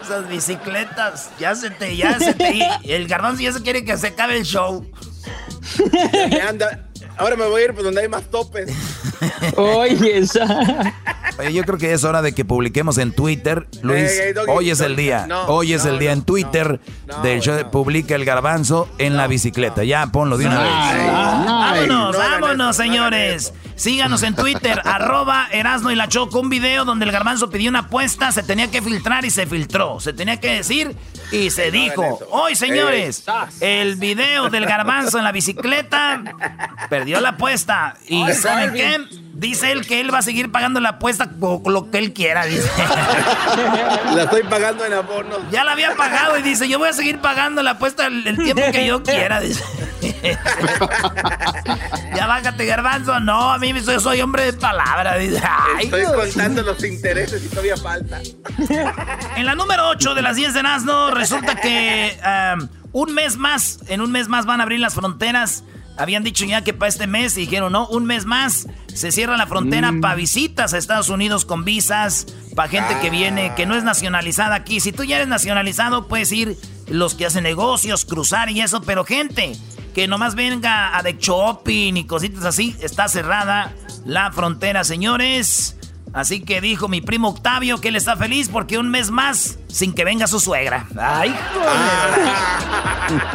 Esas 0.00 0.28
bicicletas. 0.28 1.32
Ya 1.40 1.56
se 1.56 1.70
te, 1.70 1.96
ya 1.96 2.16
se 2.20 2.34
te. 2.34 2.68
El 2.84 3.08
garbanzo 3.08 3.42
ya 3.42 3.50
se 3.52 3.62
quiere 3.62 3.84
que 3.84 3.96
se 3.96 4.06
acabe 4.06 4.36
el 4.36 4.44
show. 4.44 4.88
anda, 6.48 6.85
Ahora 7.16 7.36
me 7.36 7.46
voy 7.46 7.62
a 7.62 7.64
ir 7.66 7.74
por 7.74 7.84
donde 7.84 8.02
hay 8.02 8.08
más 8.08 8.24
topes. 8.24 8.70
Oye, 9.56 10.22
Oye, 11.38 11.52
yo 11.52 11.64
creo 11.64 11.78
que 11.78 11.92
es 11.92 12.04
hora 12.04 12.22
de 12.22 12.34
que 12.34 12.44
publiquemos 12.44 12.98
en 12.98 13.12
Twitter, 13.12 13.66
Luis. 13.82 14.10
hoy 14.48 14.70
es 14.70 14.80
el 14.80 14.96
día. 14.96 15.26
hoy 15.48 15.72
es 15.72 15.84
el 15.84 15.98
día 15.98 16.12
en 16.12 16.22
Twitter 16.22 16.80
del 17.22 17.40
show. 17.40 17.70
Publica 17.70 18.14
el 18.14 18.24
garbanzo 18.24 18.88
en 18.98 19.16
la 19.16 19.26
bicicleta. 19.26 19.84
Ya, 19.84 20.06
ponlo 20.08 20.38
de 20.38 20.46
una 20.46 20.62
vez. 20.62 20.70
vámonos, 20.70 22.16
vámonos, 22.16 22.76
señores. 22.76 23.52
Síganos 23.76 24.22
en 24.22 24.34
Twitter, 24.34 24.80
arroba 24.84 25.48
Erasno 25.52 25.90
y 25.90 25.94
la 25.94 26.08
Choco, 26.08 26.40
un 26.40 26.48
video 26.48 26.84
donde 26.84 27.04
el 27.04 27.12
garbanzo 27.12 27.50
pidió 27.50 27.68
una 27.68 27.80
apuesta, 27.80 28.32
se 28.32 28.42
tenía 28.42 28.70
que 28.70 28.80
filtrar 28.80 29.24
y 29.24 29.30
se 29.30 29.46
filtró. 29.46 30.00
Se 30.00 30.12
tenía 30.14 30.40
que 30.40 30.54
decir 30.54 30.96
y 31.30 31.50
se 31.50 31.70
dijo. 31.70 32.20
Hoy, 32.30 32.54
señores, 32.56 33.24
el 33.60 33.96
video 33.96 34.48
del 34.50 34.66
garbanzo 34.66 35.18
en 35.18 35.24
la 35.24 35.32
bicicleta 35.32 36.22
perdió 36.88 37.20
la 37.20 37.30
apuesta. 37.30 37.96
¿Y 38.06 38.32
saben 38.32 38.72
qué? 38.74 39.00
Dice 39.36 39.70
él 39.70 39.86
que 39.86 40.00
él 40.00 40.12
va 40.12 40.18
a 40.18 40.22
seguir 40.22 40.50
pagando 40.50 40.80
la 40.80 40.90
apuesta 40.90 41.28
con 41.38 41.60
lo 41.70 41.90
que 41.90 41.98
él 41.98 42.14
quiera, 42.14 42.46
dice. 42.46 42.70
La 44.14 44.22
estoy 44.22 44.42
pagando 44.44 44.82
en 44.86 44.94
abono. 44.94 45.36
Ya 45.50 45.62
la 45.62 45.72
había 45.72 45.94
pagado 45.94 46.38
y 46.38 46.42
dice, 46.42 46.66
yo 46.68 46.78
voy 46.78 46.88
a 46.88 46.94
seguir 46.94 47.20
pagando 47.20 47.62
la 47.62 47.72
apuesta 47.72 48.06
el, 48.06 48.22
tiempo 48.36 48.62
que 48.72 48.86
yo 48.86 49.02
quiera, 49.02 49.40
dice. 49.40 49.62
ya 52.16 52.26
bájate, 52.26 52.64
garbanzo. 52.64 53.20
No, 53.20 53.52
a 53.52 53.58
mí 53.58 53.78
soy, 53.80 54.00
soy 54.00 54.22
hombre 54.22 54.46
de 54.46 54.52
palabra, 54.54 55.18
dice. 55.18 55.42
estoy 55.82 56.04
contando 56.04 56.62
los 56.62 56.82
intereses 56.82 57.44
y 57.44 57.48
todavía 57.48 57.76
falta. 57.76 58.20
en 59.36 59.44
la 59.44 59.54
número 59.54 59.88
8 59.88 60.14
de 60.14 60.22
las 60.22 60.36
10 60.36 60.54
de 60.54 60.62
Nazno, 60.62 61.10
resulta 61.16 61.56
que 61.56 62.18
um, 62.56 62.68
un 62.92 63.14
mes 63.14 63.36
más, 63.36 63.80
en 63.88 64.00
un 64.00 64.10
mes 64.12 64.28
más 64.28 64.46
van 64.46 64.60
a 64.60 64.62
abrir 64.64 64.80
las 64.80 64.94
fronteras 64.94 65.64
habían 65.96 66.24
dicho 66.24 66.44
ya 66.44 66.62
que 66.62 66.74
para 66.74 66.88
este 66.88 67.06
mes 67.06 67.36
y 67.36 67.42
dijeron, 67.42 67.72
no, 67.72 67.86
un 67.88 68.04
mes 68.04 68.26
más 68.26 68.66
se 68.92 69.12
cierra 69.12 69.36
la 69.36 69.46
frontera 69.46 69.92
mm. 69.92 70.00
para 70.00 70.14
visitas 70.14 70.74
a 70.74 70.78
Estados 70.78 71.08
Unidos 71.08 71.44
con 71.44 71.64
visas, 71.64 72.26
para 72.54 72.68
gente 72.68 72.98
que 73.00 73.10
viene, 73.10 73.52
que 73.56 73.66
no 73.66 73.74
es 73.74 73.84
nacionalizada 73.84 74.54
aquí. 74.54 74.80
Si 74.80 74.92
tú 74.92 75.04
ya 75.04 75.16
eres 75.16 75.28
nacionalizado, 75.28 76.08
puedes 76.08 76.32
ir 76.32 76.56
los 76.88 77.14
que 77.14 77.26
hacen 77.26 77.44
negocios, 77.44 78.04
cruzar 78.04 78.50
y 78.50 78.60
eso, 78.60 78.82
pero 78.82 79.04
gente 79.04 79.56
que 79.94 80.06
nomás 80.06 80.34
venga 80.34 80.96
a 80.96 81.02
de 81.02 81.16
shopping 81.18 81.94
y 81.96 82.06
cositas 82.06 82.44
así, 82.44 82.76
está 82.80 83.08
cerrada 83.08 83.74
la 84.04 84.30
frontera, 84.30 84.84
señores. 84.84 85.75
Así 86.16 86.40
que 86.40 86.62
dijo 86.62 86.88
mi 86.88 87.02
primo 87.02 87.28
Octavio 87.28 87.78
que 87.78 87.88
él 87.88 87.96
está 87.96 88.16
feliz 88.16 88.48
porque 88.48 88.78
un 88.78 88.88
mes 88.88 89.10
más 89.10 89.58
sin 89.68 89.92
que 89.92 90.02
venga 90.02 90.26
su 90.26 90.40
suegra. 90.40 90.86
¡Ay, 90.98 91.28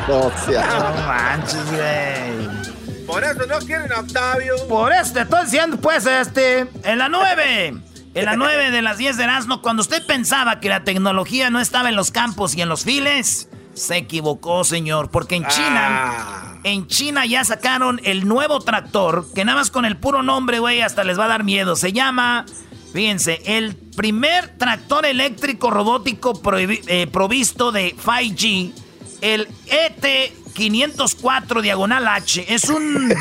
joder! 0.08 0.66
no 0.68 1.06
manches, 1.06 1.64
güey. 1.72 3.06
Por 3.06 3.24
eso 3.24 3.46
no 3.48 3.60
quieren 3.60 3.94
a 3.94 4.00
Octavio. 4.00 4.56
Por 4.68 4.92
eso 4.92 5.14
te 5.14 5.22
estoy 5.22 5.44
diciendo, 5.44 5.78
pues, 5.78 6.08
este. 6.08 6.68
En 6.84 6.98
la 6.98 7.08
9. 7.08 7.76
En 8.16 8.26
la 8.26 8.36
9 8.36 8.72
de 8.72 8.82
las 8.82 8.98
10 8.98 9.16
de 9.16 9.26
Erasmo, 9.26 9.62
cuando 9.62 9.82
usted 9.82 10.04
pensaba 10.08 10.60
que 10.60 10.68
la 10.68 10.84
tecnología 10.84 11.52
no 11.52 11.60
estaba 11.60 11.90
en 11.90 11.96
los 11.96 12.10
campos 12.10 12.56
y 12.56 12.64
en 12.64 12.70
los 12.70 12.84
files, 12.84 13.48
se 13.76 13.98
equivocó, 13.98 14.64
señor. 14.64 15.12
Porque 15.12 15.36
en 15.36 15.46
China. 15.46 15.82
Ah. 15.84 16.56
En 16.64 16.88
China 16.88 17.28
ya 17.28 17.44
sacaron 17.44 18.02
el 18.06 18.28
nuevo 18.28 18.60
tractor. 18.60 19.32
Que 19.36 19.46
nada 19.46 19.60
más 19.60 19.70
con 19.70 19.86
el 19.86 19.98
puro 19.98 20.24
nombre, 20.24 20.58
güey, 20.58 20.82
hasta 20.82 21.04
les 21.04 21.20
va 21.20 21.26
a 21.26 21.28
dar 21.28 21.44
miedo. 21.44 21.76
Se 21.76 21.94
llama 21.94 22.48
Fíjense, 22.94 23.42
el 23.46 23.76
primer 23.76 24.50
tractor 24.58 25.06
eléctrico 25.06 25.72
robótico 25.72 26.40
eh, 26.58 27.08
provisto 27.08 27.72
de 27.72 27.96
5G, 27.96 28.74
el 29.22 29.48
ET504 29.48 31.62
diagonal 31.62 32.06
H, 32.08 32.54
es 32.54 32.70
un... 32.70 33.14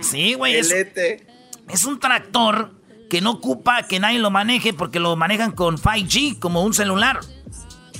sí, 0.02 0.34
güey. 0.34 0.56
Es, 0.56 0.70
es 0.70 1.84
un 1.84 1.98
tractor 1.98 2.72
que 3.08 3.20
no 3.20 3.32
ocupa 3.32 3.82
que 3.82 3.98
nadie 3.98 4.20
lo 4.20 4.30
maneje 4.30 4.72
porque 4.72 5.00
lo 5.00 5.16
manejan 5.16 5.50
con 5.50 5.76
5G 5.76 6.38
como 6.38 6.62
un 6.62 6.72
celular. 6.72 7.18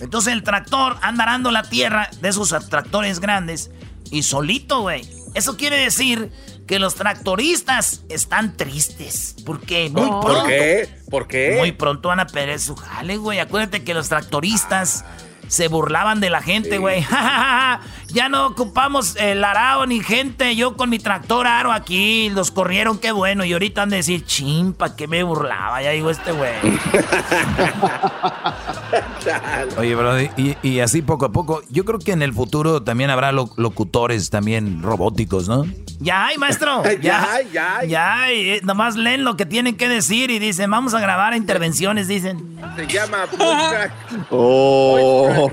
Entonces 0.00 0.32
el 0.32 0.44
tractor 0.44 0.96
anda 1.02 1.24
arando 1.24 1.50
la 1.50 1.64
tierra 1.64 2.08
de 2.20 2.28
esos 2.28 2.54
tractores 2.68 3.18
grandes 3.20 3.72
y 4.10 4.22
solito, 4.22 4.82
güey. 4.82 5.02
Eso 5.34 5.56
quiere 5.56 5.76
decir 5.76 6.30
que 6.70 6.78
los 6.78 6.94
tractoristas 6.94 8.04
están 8.08 8.56
tristes. 8.56 9.34
Porque 9.44 9.90
muy 9.90 10.06
pronto. 10.06 10.20
¿Por 10.20 10.46
qué? 10.46 10.88
¿Por 11.10 11.26
qué? 11.26 11.56
Muy 11.58 11.72
pronto 11.72 12.10
van 12.10 12.20
a 12.20 12.28
perder 12.28 12.60
su 12.60 12.76
jale, 12.76 13.16
güey. 13.16 13.40
Acuérdate 13.40 13.82
que 13.82 13.92
los 13.92 14.08
tractoristas 14.08 15.04
se 15.48 15.66
burlaban 15.66 16.20
de 16.20 16.30
la 16.30 16.40
gente, 16.40 16.78
güey. 16.78 17.04
ya 18.12 18.28
no 18.28 18.46
ocupamos 18.46 19.16
el 19.16 19.44
arao 19.44 19.86
ni 19.86 20.00
gente. 20.00 20.56
Yo 20.56 20.76
con 20.76 20.90
mi 20.90 20.98
tractor 20.98 21.46
aro 21.46 21.72
aquí. 21.72 22.30
Los 22.30 22.50
corrieron, 22.50 22.98
qué 22.98 23.12
bueno. 23.12 23.44
Y 23.44 23.52
ahorita 23.52 23.82
han 23.82 23.90
de 23.90 23.96
decir, 23.96 24.24
chimpa, 24.24 24.96
que 24.96 25.06
me 25.06 25.22
burlaba. 25.22 25.82
Ya 25.82 25.90
digo 25.90 26.10
este 26.10 26.32
güey. 26.32 26.52
Oye, 29.78 29.94
bro, 29.94 30.20
y, 30.20 30.56
y, 30.62 30.80
así 30.80 31.02
poco 31.02 31.26
a 31.26 31.32
poco. 31.32 31.62
Yo 31.70 31.84
creo 31.84 31.98
que 31.98 32.12
en 32.12 32.22
el 32.22 32.32
futuro 32.32 32.82
también 32.82 33.10
habrá 33.10 33.32
locutores 33.32 34.30
también 34.30 34.82
robóticos, 34.82 35.48
¿no? 35.48 35.66
Ya 36.00 36.26
hay, 36.26 36.38
maestro. 36.38 36.82
Ya, 37.00 37.38
ya, 37.52 37.84
ya. 37.84 38.30
Eh, 38.30 38.60
nomás 38.62 38.96
leen 38.96 39.24
lo 39.24 39.36
que 39.36 39.46
tienen 39.46 39.76
que 39.76 39.88
decir 39.88 40.30
y 40.30 40.38
dicen, 40.38 40.70
vamos 40.70 40.94
a 40.94 41.00
grabar 41.00 41.34
intervenciones, 41.34 42.08
dicen. 42.08 42.58
Se 42.76 42.86
llama 42.86 43.24
oh. 44.30 45.48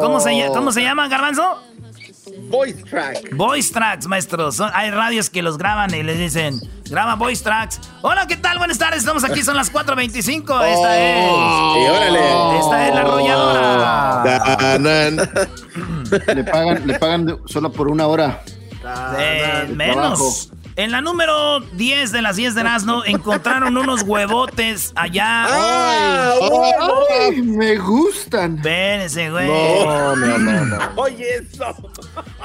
¿Cómo, 0.00 0.20
se, 0.20 0.46
¿Cómo 0.52 0.72
se 0.72 0.82
llama, 0.82 1.07
Garbanzo? 1.08 1.62
Voice 2.50 2.82
Tracks. 2.84 3.22
Voice 3.32 3.72
Tracks, 3.72 4.06
maestro. 4.06 4.50
hay 4.72 4.90
radios 4.90 5.30
que 5.30 5.42
los 5.42 5.58
graban 5.58 5.94
y 5.94 6.02
les 6.02 6.18
dicen, 6.18 6.60
graba 6.90 7.14
Voice 7.14 7.42
Tracks. 7.42 7.80
Hola, 8.02 8.26
¿qué 8.26 8.36
tal? 8.36 8.58
Buenas 8.58 8.78
tardes. 8.78 9.00
Estamos 9.00 9.24
aquí, 9.24 9.42
son 9.42 9.56
las 9.56 9.72
4.25. 9.72 10.40
Esta 10.40 10.98
es. 10.98 11.30
Y 11.30 11.88
órale. 11.88 12.58
Esta 12.58 12.88
es 12.88 12.94
la 12.94 13.00
arrolladora. 13.00 14.22
le 16.34 16.44
pagan, 16.44 16.86
le 16.86 16.98
pagan 16.98 17.38
solo 17.46 17.72
por 17.72 17.88
una 17.88 18.06
hora. 18.06 18.42
Eh, 19.18 19.72
menos. 19.74 20.50
En 20.78 20.92
la 20.92 21.00
número 21.00 21.58
10 21.58 22.12
de 22.12 22.22
las 22.22 22.36
10 22.36 22.54
de 22.54 22.60
Erasmo 22.60 23.02
encontraron 23.04 23.76
unos 23.76 24.02
huevotes 24.02 24.92
allá. 24.94 25.46
¡Ah! 25.48 26.34
me 27.42 27.76
gustan. 27.78 28.58
Espérense, 28.58 29.28
güey. 29.28 29.48
No, 29.48 30.14
no, 30.14 30.38
no, 30.38 30.78
Oye, 30.94 31.26
eso. 31.34 31.74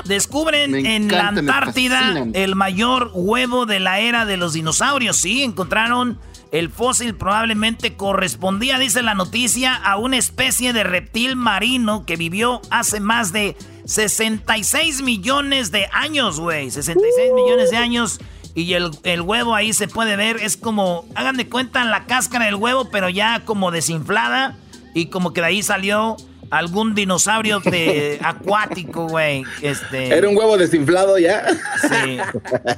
Descubren 0.06 0.74
en 0.74 1.10
la 1.10 1.28
Antártida 1.28 2.26
el 2.34 2.56
mayor 2.56 3.12
huevo 3.14 3.68
de 3.68 3.80
la 3.80 4.00
era 4.00 4.26
de 4.26 4.38
los 4.38 4.54
dinosaurios. 4.54 5.18
Sí, 5.18 5.44
encontraron 5.44 6.18
el 6.54 6.70
fósil 6.70 7.16
probablemente 7.16 7.96
correspondía, 7.96 8.78
dice 8.78 9.02
la 9.02 9.16
noticia, 9.16 9.74
a 9.74 9.98
una 9.98 10.18
especie 10.18 10.72
de 10.72 10.84
reptil 10.84 11.36
marino 11.36 12.06
que 12.06 12.16
vivió 12.16 12.62
hace 12.70 13.00
más 13.00 13.34
de 13.34 13.58
66 13.86 15.02
millones 15.02 15.72
de 15.72 15.88
años, 15.92 16.40
güey. 16.40 16.70
66 16.70 17.34
millones 17.34 17.72
de 17.72 17.78
años. 17.78 18.20
Y 18.54 18.72
el, 18.74 18.92
el, 19.02 19.22
huevo 19.22 19.56
ahí 19.56 19.74
se 19.74 19.88
puede 19.88 20.16
ver, 20.16 20.38
es 20.38 20.56
como, 20.56 21.06
hagan 21.16 21.38
de 21.38 21.50
cuenta 21.50 21.84
la 21.86 22.06
cáscara 22.06 22.46
del 22.46 22.56
huevo, 22.56 22.92
pero 22.92 23.10
ya 23.10 23.44
como 23.46 23.72
desinflada. 23.72 24.56
Y 24.94 25.08
como 25.08 25.34
que 25.34 25.42
de 25.42 25.48
ahí 25.48 25.64
salió 25.64 26.18
algún 26.50 26.96
dinosaurio 26.96 27.60
de 27.60 28.20
acuático, 28.24 29.08
güey. 29.08 29.44
Este... 29.62 30.16
Era 30.16 30.30
un 30.30 30.38
huevo 30.38 30.58
desinflado 30.58 31.18
ya. 31.18 31.46
Sí. 31.82 32.18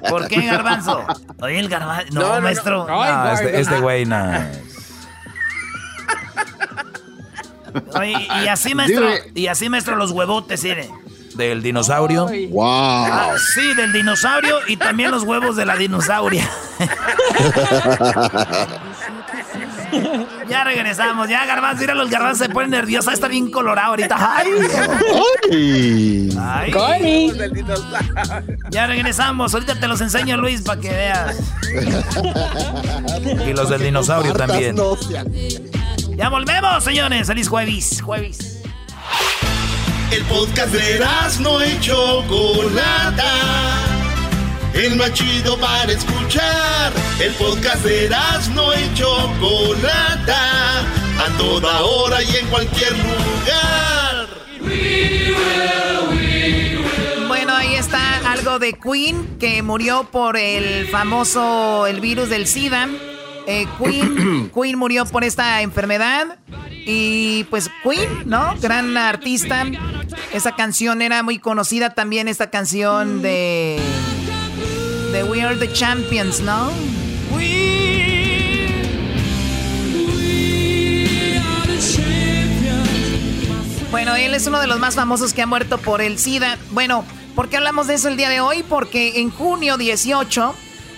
¿Por 0.09 0.27
qué, 0.27 0.41
garbanzo? 0.41 1.05
Oye, 1.41 1.59
el 1.59 1.69
garbanzo. 1.69 2.13
No, 2.13 2.41
maestro. 2.41 2.87
No, 2.87 3.33
este, 3.33 3.59
este, 3.59 3.79
güey, 3.79 4.05
no. 4.05 4.33
Oye, 7.93 8.27
y 8.43 8.47
así, 8.47 8.73
maestro, 8.73 9.05
y 9.33 9.47
así, 9.47 9.69
maestro, 9.69 9.95
los 9.95 10.11
huevotes, 10.11 10.63
miren. 10.63 10.89
¿Del 11.35 11.61
dinosaurio? 11.61 12.27
¡Wow! 12.49 12.63
Ah, 12.63 13.35
sí, 13.53 13.73
del 13.73 13.91
dinosaurio 13.91 14.59
y 14.67 14.77
también 14.77 15.11
los 15.11 15.23
huevos 15.23 15.57
de 15.57 15.65
la 15.65 15.75
dinosauria. 15.75 16.49
ya 20.49 20.63
regresamos, 20.63 21.29
ya 21.29 21.45
garbanzo, 21.45 21.81
mira 21.81 21.95
los 21.95 22.09
garbanzos 22.09 22.47
se 22.47 22.53
ponen 22.53 22.71
nerviosos, 22.71 23.13
está 23.13 23.27
bien 23.27 23.51
colorado 23.51 23.89
ahorita. 23.89 24.15
¡Ay! 24.17 24.47
¡Ay! 26.39 27.31
Ya 28.69 28.87
regresamos, 28.87 29.53
ahorita 29.53 29.79
te 29.79 29.87
los 29.87 30.01
enseño 30.01 30.37
Luis 30.37 30.61
para 30.61 30.81
que 30.81 30.89
veas. 30.89 31.37
y 33.47 33.53
los 33.53 33.69
del 33.69 33.83
dinosaurio 33.83 34.33
también. 34.33 34.75
Ya 36.15 36.29
volvemos, 36.29 36.83
señores. 36.83 37.27
Feliz 37.27 37.47
jueves, 37.49 38.01
jueves. 38.01 38.61
El 40.11 40.23
podcast 40.25 40.73
de 40.73 40.99
no 41.41 41.61
hecho 41.61 42.23
Chocolata. 42.23 44.04
El 44.75 44.97
más 44.97 45.13
chido 45.13 45.57
para 45.57 45.89
escuchar. 45.89 46.91
El 47.21 47.33
podcast 47.35 47.81
de 47.85 48.09
no 48.53 48.73
hecho 48.73 49.07
Chocolata. 49.39 50.81
A 51.17 51.37
toda 51.37 51.81
hora 51.81 52.21
y 52.21 52.35
en 52.35 52.47
cualquier 52.47 52.91
lugar. 52.91 54.27
Bueno, 57.27 57.55
ahí 57.55 57.75
está 57.75 58.29
algo 58.29 58.59
de 58.59 58.73
Queen 58.73 59.37
que 59.39 59.63
murió 59.63 60.09
por 60.11 60.35
el 60.35 60.87
famoso 60.89 61.87
el 61.87 62.01
virus 62.01 62.27
del 62.27 62.45
SIDA. 62.45 62.89
Eh, 63.47 63.67
Queen, 63.81 64.51
Queen 64.53 64.77
murió 64.77 65.05
por 65.05 65.23
esta 65.23 65.61
enfermedad. 65.61 66.37
Y 66.69 67.45
pues 67.45 67.71
Queen, 67.81 68.23
¿no? 68.25 68.53
Gran 68.59 68.97
artista. 68.97 69.65
Esa 70.33 70.53
canción 70.53 71.01
era 71.01 71.23
muy 71.23 71.39
conocida 71.39 71.91
también, 71.91 72.27
esta 72.27 72.49
canción 72.49 73.21
de... 73.21 73.79
De 75.15 75.23
We 75.23 75.41
Are 75.41 75.55
the 75.55 75.71
Champions, 75.71 76.41
¿no? 76.41 76.69
Bueno, 83.91 84.15
él 84.17 84.33
es 84.33 84.45
uno 84.45 84.59
de 84.59 84.67
los 84.67 84.77
más 84.77 84.95
famosos 84.95 85.33
que 85.33 85.41
ha 85.41 85.45
muerto 85.45 85.77
por 85.77 86.01
el 86.01 86.19
SIDA. 86.19 86.57
Bueno, 86.71 87.05
¿por 87.33 87.47
qué 87.47 87.55
hablamos 87.55 87.87
de 87.87 87.93
eso 87.93 88.09
el 88.09 88.17
día 88.17 88.27
de 88.27 88.41
hoy? 88.41 88.63
Porque 88.67 89.21
en 89.21 89.29
junio 89.29 89.77
18 89.77 90.53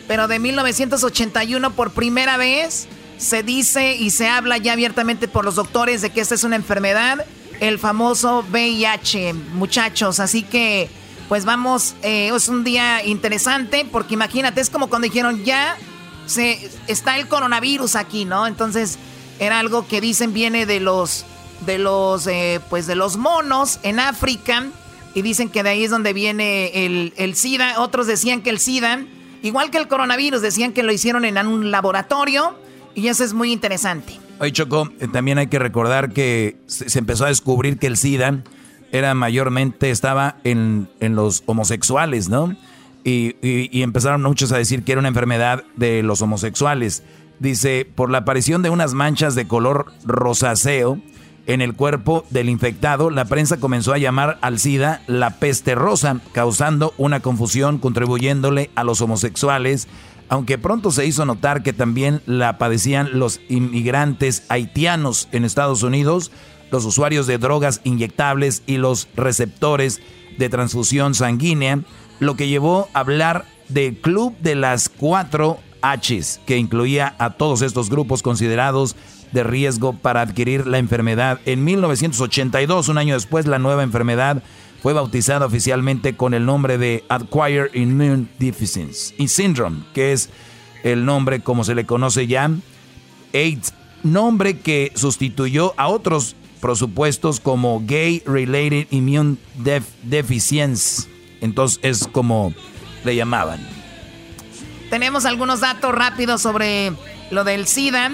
pero 0.08 0.28
de 0.28 0.40
1981 0.40 1.72
por 1.74 1.92
primera 1.92 2.38
vez 2.38 2.88
se 3.20 3.44
dice 3.44 3.96
y 3.96 4.10
se 4.10 4.28
habla 4.28 4.58
ya 4.58 4.74
abiertamente 4.74 5.28
por 5.28 5.46
los 5.46 5.54
doctores 5.54 6.02
de 6.02 6.10
que 6.10 6.22
esta 6.22 6.34
es 6.34 6.44
una 6.44 6.56
enfermedad, 6.56 7.24
el 7.60 7.78
famoso 7.78 8.44
VIH, 8.50 9.34
muchachos. 9.54 10.20
Así 10.20 10.42
que, 10.42 10.90
pues 11.27 11.46
vamos, 11.46 11.96
eh, 12.03 12.31
es 12.34 12.48
un 12.48 12.63
día 12.63 13.03
interesante 13.05 13.86
porque 13.91 14.13
imagínate, 14.13 14.62
es 14.62 14.69
como 14.69 14.88
cuando 14.88 15.07
dijeron 15.07 15.43
ya 15.43 15.77
se 16.25 16.69
está 16.88 17.17
el 17.17 17.27
coronavirus 17.27 17.96
aquí, 17.96 18.25
¿no? 18.25 18.48
Entonces 18.48 18.98
era 19.39 19.60
algo 19.60 19.88
que 19.88 20.01
dicen 20.01 20.34
viene 20.34 20.65
de 20.65 20.79
los 20.79 21.25
de 21.65 21.79
los 21.79 22.27
eh, 22.27 22.60
pues 22.69 22.88
de 22.88 22.96
los 22.96 23.17
monos 23.17 23.79
en 23.84 24.00
África 24.00 24.65
y 25.13 25.22
dicen 25.22 25.50
que 25.50 25.63
de 25.63 25.69
ahí 25.69 25.84
es 25.84 25.91
donde 25.91 26.13
viene 26.13 26.86
el, 26.86 27.13
el 27.17 27.36
SIDA. 27.36 27.79
Otros 27.79 28.07
decían 28.07 28.41
que 28.41 28.50
el 28.50 28.60
SIDA 28.60 29.05
Igual 29.43 29.69
que 29.69 29.77
el 29.77 29.88
coronavirus, 29.88 30.41
decían 30.41 30.74
que 30.74 30.84
lo 30.84 30.91
hicieron 30.91 31.25
en 31.25 31.38
un 31.46 31.72
laboratorio 31.72 32.57
y 32.96 33.07
eso 33.07 33.24
es 33.24 33.34
muy 33.34 33.51
interesante. 33.51 34.20
Oye, 34.40 34.51
Choco, 34.51 34.90
eh, 35.00 35.07
también 35.07 35.37
hay 35.37 35.48
que 35.48 35.59
recordar 35.59 36.11
que 36.11 36.57
se, 36.66 36.98
empezó 36.98 37.25
a 37.25 37.29
descubrir 37.29 37.77
que 37.77 37.87
el 37.87 37.98
SIDA 37.98 38.44
era 38.92 39.14
mayormente, 39.14 39.90
estaba 39.90 40.38
en, 40.44 40.90
los 41.00 41.44
homosexuales, 41.46 42.30
¿no? 42.30 42.56
Y, 43.04 43.36
y, 43.42 43.84
empezaron 43.84 44.22
muchos 44.22 44.52
a 44.52 44.58
decir 44.58 44.84
que 44.84 44.92
era 44.92 45.00
una 45.00 45.08
enfermedad 45.08 45.64
de 45.78 46.04
los 46.04 46.22
homosexuales. 46.22 47.04
Dice, 47.40 47.88
por 47.96 48.10
la 48.10 48.20
aparición 48.20 48.64
de 48.64 48.70
unas 48.70 48.94
manchas 48.94 49.34
de 49.34 49.48
color 49.48 49.94
rosáceo 50.04 51.00
en 51.48 51.62
el 51.62 51.74
cuerpo 51.74 52.26
del 52.30 52.50
infectado, 52.50 53.10
la 53.10 53.26
prensa 53.26 53.58
comenzó 53.58 53.94
a 53.94 53.98
llamar 53.98 54.38
al 54.42 54.60
SIDA 54.60 55.02
la 55.08 55.40
peste 55.40 55.76
rosa, 55.76 56.20
causando 56.34 56.94
una 56.98 57.22
confusión 57.22 57.78
contribuyéndole 57.80 58.70
a 58.76 58.84
los 58.84 59.00
homosexuales, 59.00 59.88
aunque 60.28 60.58
pronto 60.58 60.92
se 60.92 61.06
hizo 61.06 61.26
notar 61.26 61.64
que 61.64 61.72
también 61.72 62.22
la 62.26 62.58
padecían 62.58 63.18
los 63.18 63.40
inmigrantes 63.48 64.44
haitianos 64.50 65.30
en 65.32 65.46
Estados 65.46 65.84
Unidos, 65.84 66.32
los 66.72 66.86
usuarios 66.86 67.27
de 67.27 67.38
drogas 67.38 67.82
inyectables 67.84 68.64
y 68.66 68.77
los 68.77 69.08
receptores 69.16 70.01
de 70.38 70.50
transfusión 70.50 71.16
sanguínea, 71.16 71.80
lo 72.20 72.36
que 72.36 72.48
llevó 72.48 72.90
a 72.94 73.00
hablar 73.00 73.46
del 73.70 73.98
Club 73.98 74.36
de 74.40 74.56
las 74.56 74.90
Cuatro 74.90 75.60
H's, 75.82 76.40
que 76.46 76.58
incluía 76.58 77.16
a 77.20 77.32
todos 77.32 77.62
estos 77.62 77.90
grupos 77.90 78.22
considerados 78.22 78.96
de 79.32 79.44
riesgo 79.44 79.94
para 79.94 80.22
adquirir 80.22 80.68
la 80.68 80.77
enfermedad. 80.77 81.40
En 81.46 81.64
1982, 81.64 82.90
un 82.90 82.98
año 82.98 83.14
después, 83.14 83.46
la 83.46 83.60
nueva 83.60 83.84
enfermedad 83.84 84.42
fue 84.82 84.94
bautizada 84.94 85.46
oficialmente 85.46 86.16
con 86.16 86.34
el 86.34 86.46
nombre 86.46 86.77
de 86.77 87.03
Acquired 87.10 87.74
Immune 87.74 88.27
Deficiency 88.40 89.27
Syndrome, 89.27 89.84
que 89.94 90.14
es 90.14 90.30
el 90.84 91.06
nombre 91.06 91.42
como 91.42 91.64
se 91.64 91.75
le 91.75 91.86
conoce 91.86 92.27
ya, 92.27 92.50
AIDS, 93.34 93.74
nombre 94.03 94.60
que 94.60 94.92
sustituyó 94.96 95.74
a 95.77 95.88
otros 95.88 96.36
presupuestos 96.59 97.39
como 97.39 97.81
Gay 97.85 98.22
Related 98.25 98.87
Immune 98.91 99.37
Deficiency. 100.03 101.07
Entonces 101.41 101.79
es 101.83 102.07
como 102.07 102.53
le 103.03 103.15
llamaban. 103.15 103.59
Tenemos 104.89 105.25
algunos 105.25 105.59
datos 105.59 105.93
rápidos 105.93 106.41
sobre 106.41 106.93
lo 107.31 107.43
del 107.43 107.67
SIDA. 107.67 108.11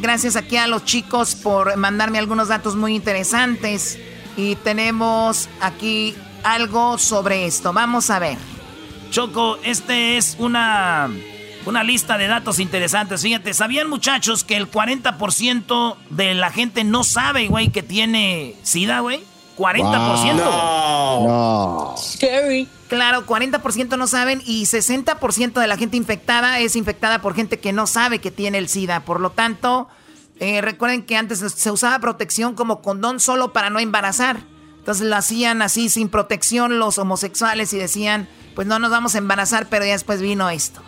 Gracias 0.00 0.36
aquí 0.36 0.56
a 0.56 0.66
los 0.66 0.84
chicos 0.84 1.34
por 1.34 1.76
mandarme 1.76 2.18
algunos 2.18 2.48
datos 2.48 2.76
muy 2.76 2.94
interesantes. 2.94 3.98
Y 4.36 4.56
tenemos 4.56 5.48
aquí 5.60 6.14
algo 6.44 6.98
sobre 6.98 7.46
esto. 7.46 7.72
Vamos 7.72 8.10
a 8.10 8.18
ver. 8.18 8.38
Choco, 9.10 9.58
este 9.64 10.16
es 10.16 10.36
una, 10.38 11.10
una 11.66 11.84
lista 11.84 12.18
de 12.18 12.26
datos 12.26 12.58
interesantes. 12.58 13.22
Fíjate, 13.22 13.54
¿sabían 13.54 13.88
muchachos 13.88 14.44
que 14.44 14.56
el 14.56 14.70
40% 14.70 15.96
de 16.10 16.34
la 16.34 16.50
gente 16.50 16.84
no 16.84 17.04
sabe, 17.04 17.48
güey, 17.48 17.68
que 17.68 17.82
tiene 17.82 18.54
SIDA, 18.62 19.00
güey? 19.00 19.20
40%. 19.56 20.34
No. 20.36 21.26
no. 21.26 21.94
Scary. 21.98 22.68
Claro, 22.88 23.26
40% 23.26 23.98
no 23.98 24.06
saben 24.06 24.42
y 24.46 24.64
60% 24.64 25.60
de 25.60 25.66
la 25.66 25.76
gente 25.76 25.96
infectada 25.96 26.60
es 26.60 26.76
infectada 26.76 27.20
por 27.20 27.34
gente 27.34 27.58
que 27.58 27.72
no 27.72 27.86
sabe 27.86 28.20
que 28.20 28.30
tiene 28.30 28.58
el 28.58 28.68
SIDA. 28.68 29.00
Por 29.04 29.20
lo 29.20 29.30
tanto, 29.30 29.88
eh, 30.40 30.60
recuerden 30.60 31.02
que 31.02 31.16
antes 31.16 31.40
se 31.40 31.70
usaba 31.70 31.98
protección 31.98 32.54
como 32.54 32.80
condón 32.80 33.20
solo 33.20 33.52
para 33.52 33.68
no 33.68 33.80
embarazar. 33.80 34.38
Entonces 34.78 35.06
lo 35.06 35.16
hacían 35.16 35.60
así 35.60 35.90
sin 35.90 36.08
protección 36.08 36.78
los 36.78 36.96
homosexuales 36.96 37.72
y 37.74 37.78
decían, 37.78 38.26
pues 38.54 38.66
no 38.66 38.78
nos 38.78 38.90
vamos 38.90 39.14
a 39.14 39.18
embarazar, 39.18 39.66
pero 39.68 39.84
ya 39.84 39.92
después 39.92 40.22
vino 40.22 40.48
esto. 40.48 40.80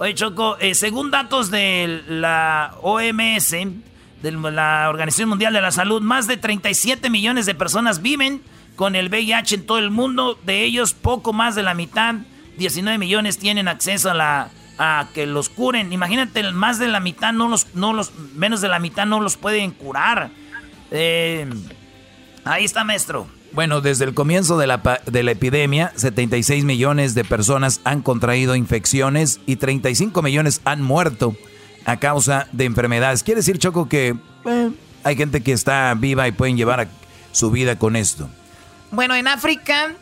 Oye, 0.00 0.14
Choco, 0.14 0.56
eh, 0.60 0.76
según 0.76 1.10
datos 1.10 1.50
de 1.50 2.04
la 2.06 2.76
OMS, 2.82 3.50
de 3.50 4.30
la 4.30 4.88
Organización 4.88 5.28
Mundial 5.28 5.52
de 5.52 5.60
la 5.60 5.72
Salud, 5.72 6.00
más 6.00 6.28
de 6.28 6.36
37 6.36 7.10
millones 7.10 7.46
de 7.46 7.56
personas 7.56 8.00
viven 8.00 8.40
con 8.76 8.94
el 8.94 9.08
VIH 9.08 9.56
en 9.56 9.66
todo 9.66 9.78
el 9.78 9.90
mundo. 9.90 10.38
De 10.44 10.62
ellos, 10.62 10.94
poco 10.94 11.32
más 11.32 11.56
de 11.56 11.64
la 11.64 11.74
mitad, 11.74 12.14
19 12.58 12.96
millones, 12.96 13.38
tienen 13.38 13.66
acceso 13.66 14.10
a 14.10 14.14
la 14.14 14.50
a 14.78 15.08
que 15.12 15.26
los 15.26 15.48
curen. 15.48 15.92
Imagínate, 15.92 16.52
más 16.52 16.78
de 16.78 16.86
la 16.86 17.00
mitad 17.00 17.32
no 17.32 17.48
los, 17.48 17.74
no 17.74 17.92
los, 17.92 18.14
menos 18.14 18.60
de 18.60 18.68
la 18.68 18.78
mitad 18.78 19.04
no 19.04 19.18
los 19.18 19.36
pueden 19.36 19.72
curar. 19.72 20.30
Eh, 20.92 21.50
ahí 22.44 22.64
está, 22.64 22.84
maestro. 22.84 23.26
Bueno, 23.52 23.80
desde 23.80 24.04
el 24.04 24.14
comienzo 24.14 24.58
de 24.58 24.66
la, 24.66 25.00
de 25.06 25.22
la 25.22 25.30
epidemia, 25.32 25.92
76 25.96 26.64
millones 26.64 27.14
de 27.14 27.24
personas 27.24 27.80
han 27.84 28.02
contraído 28.02 28.54
infecciones 28.54 29.40
y 29.46 29.56
35 29.56 30.22
millones 30.22 30.60
han 30.64 30.82
muerto 30.82 31.34
a 31.84 31.98
causa 31.98 32.46
de 32.52 32.66
enfermedades. 32.66 33.22
Quiere 33.22 33.40
decir, 33.40 33.58
Choco, 33.58 33.88
que 33.88 34.14
eh, 34.44 34.70
hay 35.02 35.16
gente 35.16 35.42
que 35.42 35.52
está 35.52 35.94
viva 35.94 36.28
y 36.28 36.32
pueden 36.32 36.56
llevar 36.56 36.88
su 37.32 37.50
vida 37.50 37.78
con 37.78 37.96
esto. 37.96 38.28
Bueno, 38.90 39.14
en 39.14 39.26
África 39.26 39.94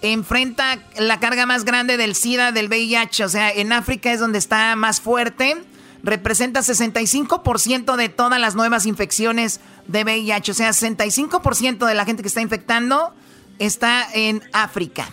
enfrenta 0.00 0.78
la 0.98 1.20
carga 1.20 1.46
más 1.46 1.64
grande 1.64 1.96
del 1.96 2.14
SIDA, 2.14 2.52
del 2.52 2.68
VIH. 2.68 3.24
O 3.24 3.28
sea, 3.28 3.50
en 3.50 3.72
África 3.72 4.12
es 4.12 4.20
donde 4.20 4.38
está 4.38 4.74
más 4.76 5.00
fuerte. 5.00 5.56
Representa 6.02 6.60
65% 6.60 7.96
de 7.96 8.08
todas 8.10 8.38
las 8.38 8.54
nuevas 8.54 8.84
infecciones 8.84 9.60
de 9.86 10.04
VIH. 10.04 10.52
O 10.52 10.54
sea, 10.54 10.70
65% 10.70 11.86
de 11.86 11.94
la 11.94 12.04
gente 12.04 12.22
que 12.22 12.28
está 12.28 12.40
infectando 12.40 13.14
está 13.58 14.06
en 14.12 14.42
África. 14.52 15.08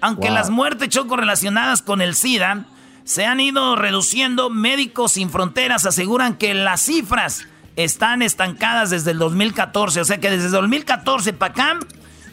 Aunque 0.00 0.30
las 0.30 0.50
muertes 0.50 0.90
choco 0.90 1.16
relacionadas 1.16 1.80
con 1.80 2.02
el 2.02 2.14
SIDA 2.14 2.66
se 3.04 3.24
han 3.24 3.40
ido 3.40 3.76
reduciendo, 3.76 4.50
Médicos 4.50 5.12
Sin 5.12 5.30
Fronteras 5.30 5.86
aseguran 5.86 6.36
que 6.36 6.52
las 6.52 6.82
cifras 6.82 7.46
están 7.76 8.22
estancadas 8.22 8.90
desde 8.90 9.12
el 9.12 9.18
2014. 9.18 10.00
O 10.00 10.04
sea 10.04 10.18
que 10.18 10.30
desde 10.30 10.46
el 10.46 10.52
2014 10.52 11.32
para 11.32 11.52
acá 11.52 11.78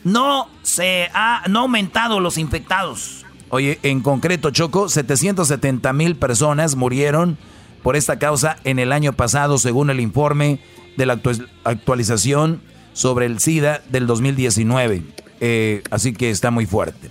no 0.03 0.49
se 0.63 1.09
ha 1.13 1.43
no 1.47 1.61
aumentado 1.61 2.19
los 2.19 2.37
infectados. 2.37 3.25
Oye, 3.49 3.79
en 3.83 4.01
concreto, 4.01 4.51
Choco, 4.51 4.87
770 4.87 5.91
mil 5.93 6.15
personas 6.15 6.75
murieron 6.75 7.37
por 7.83 7.95
esta 7.95 8.19
causa 8.19 8.57
en 8.63 8.79
el 8.79 8.91
año 8.91 9.13
pasado, 9.13 9.57
según 9.57 9.89
el 9.89 9.99
informe 9.99 10.59
de 10.97 11.05
la 11.05 11.19
actualización 11.63 12.61
sobre 12.93 13.25
el 13.25 13.39
SIDA 13.39 13.81
del 13.89 14.07
2019. 14.07 15.03
Eh, 15.39 15.83
así 15.89 16.13
que 16.13 16.29
está 16.29 16.51
muy 16.51 16.65
fuerte. 16.65 17.09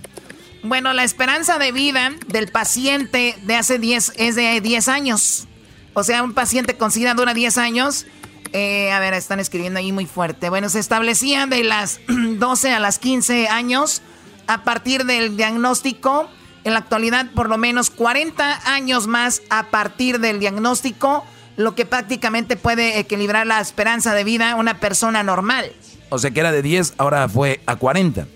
Bueno, 0.63 0.93
la 0.93 1.03
esperanza 1.03 1.57
de 1.57 1.71
vida 1.71 2.11
del 2.27 2.47
paciente 2.47 3.35
de 3.43 3.55
hace 3.55 3.79
10 3.79 4.13
es 4.17 4.35
de 4.35 4.61
10 4.61 4.87
años. 4.87 5.47
O 5.93 6.03
sea, 6.03 6.23
un 6.23 6.33
paciente 6.33 6.77
con 6.77 6.91
SIDA 6.91 7.13
dura 7.13 7.33
10 7.33 7.57
años 7.57 8.05
eh, 8.53 8.91
a 8.91 8.99
ver, 8.99 9.13
están 9.13 9.39
escribiendo 9.39 9.79
ahí 9.79 9.91
muy 9.91 10.05
fuerte. 10.05 10.49
Bueno, 10.49 10.69
se 10.69 10.79
establecía 10.79 11.45
de 11.45 11.63
las 11.63 12.01
12 12.07 12.73
a 12.73 12.79
las 12.79 12.99
15 12.99 13.47
años 13.47 14.01
a 14.47 14.63
partir 14.63 15.05
del 15.05 15.37
diagnóstico. 15.37 16.29
En 16.63 16.73
la 16.73 16.79
actualidad, 16.79 17.31
por 17.33 17.49
lo 17.49 17.57
menos 17.57 17.89
40 17.89 18.71
años 18.71 19.07
más 19.07 19.41
a 19.49 19.67
partir 19.71 20.19
del 20.19 20.39
diagnóstico, 20.39 21.25
lo 21.57 21.75
que 21.75 21.85
prácticamente 21.85 22.55
puede 22.55 22.99
equilibrar 22.99 23.47
la 23.47 23.59
esperanza 23.59 24.13
de 24.13 24.23
vida 24.23 24.51
a 24.51 24.55
una 24.55 24.79
persona 24.79 25.23
normal. 25.23 25.71
O 26.09 26.19
sea 26.19 26.31
que 26.31 26.39
era 26.39 26.51
de 26.51 26.61
10, 26.61 26.95
ahora 26.97 27.27
fue 27.29 27.61
a 27.65 27.75
40. 27.75 28.27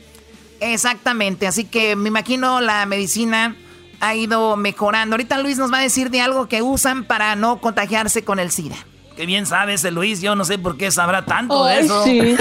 Exactamente, 0.61 1.47
así 1.47 1.65
que 1.65 1.95
me 1.95 2.07
imagino 2.07 2.61
la 2.61 2.85
medicina 2.85 3.55
ha 3.99 4.15
ido 4.15 4.55
mejorando. 4.55 5.15
Ahorita 5.15 5.39
Luis 5.39 5.57
nos 5.57 5.71
va 5.71 5.79
a 5.79 5.81
decir 5.81 6.09
de 6.09 6.21
algo 6.21 6.47
que 6.47 6.61
usan 6.61 7.03
para 7.03 7.35
no 7.35 7.59
contagiarse 7.59 8.23
con 8.23 8.39
el 8.39 8.51
SIDA. 8.51 8.77
Qué 9.15 9.25
bien 9.25 9.45
sabes, 9.45 9.83
Luis. 9.85 10.21
Yo 10.21 10.35
no 10.35 10.43
sé 10.43 10.57
por 10.57 10.77
qué 10.77 10.91
sabrá 10.91 11.23
tanto 11.25 11.65
de 11.65 11.79
eso. 11.79 12.03
Sí. 12.03 12.19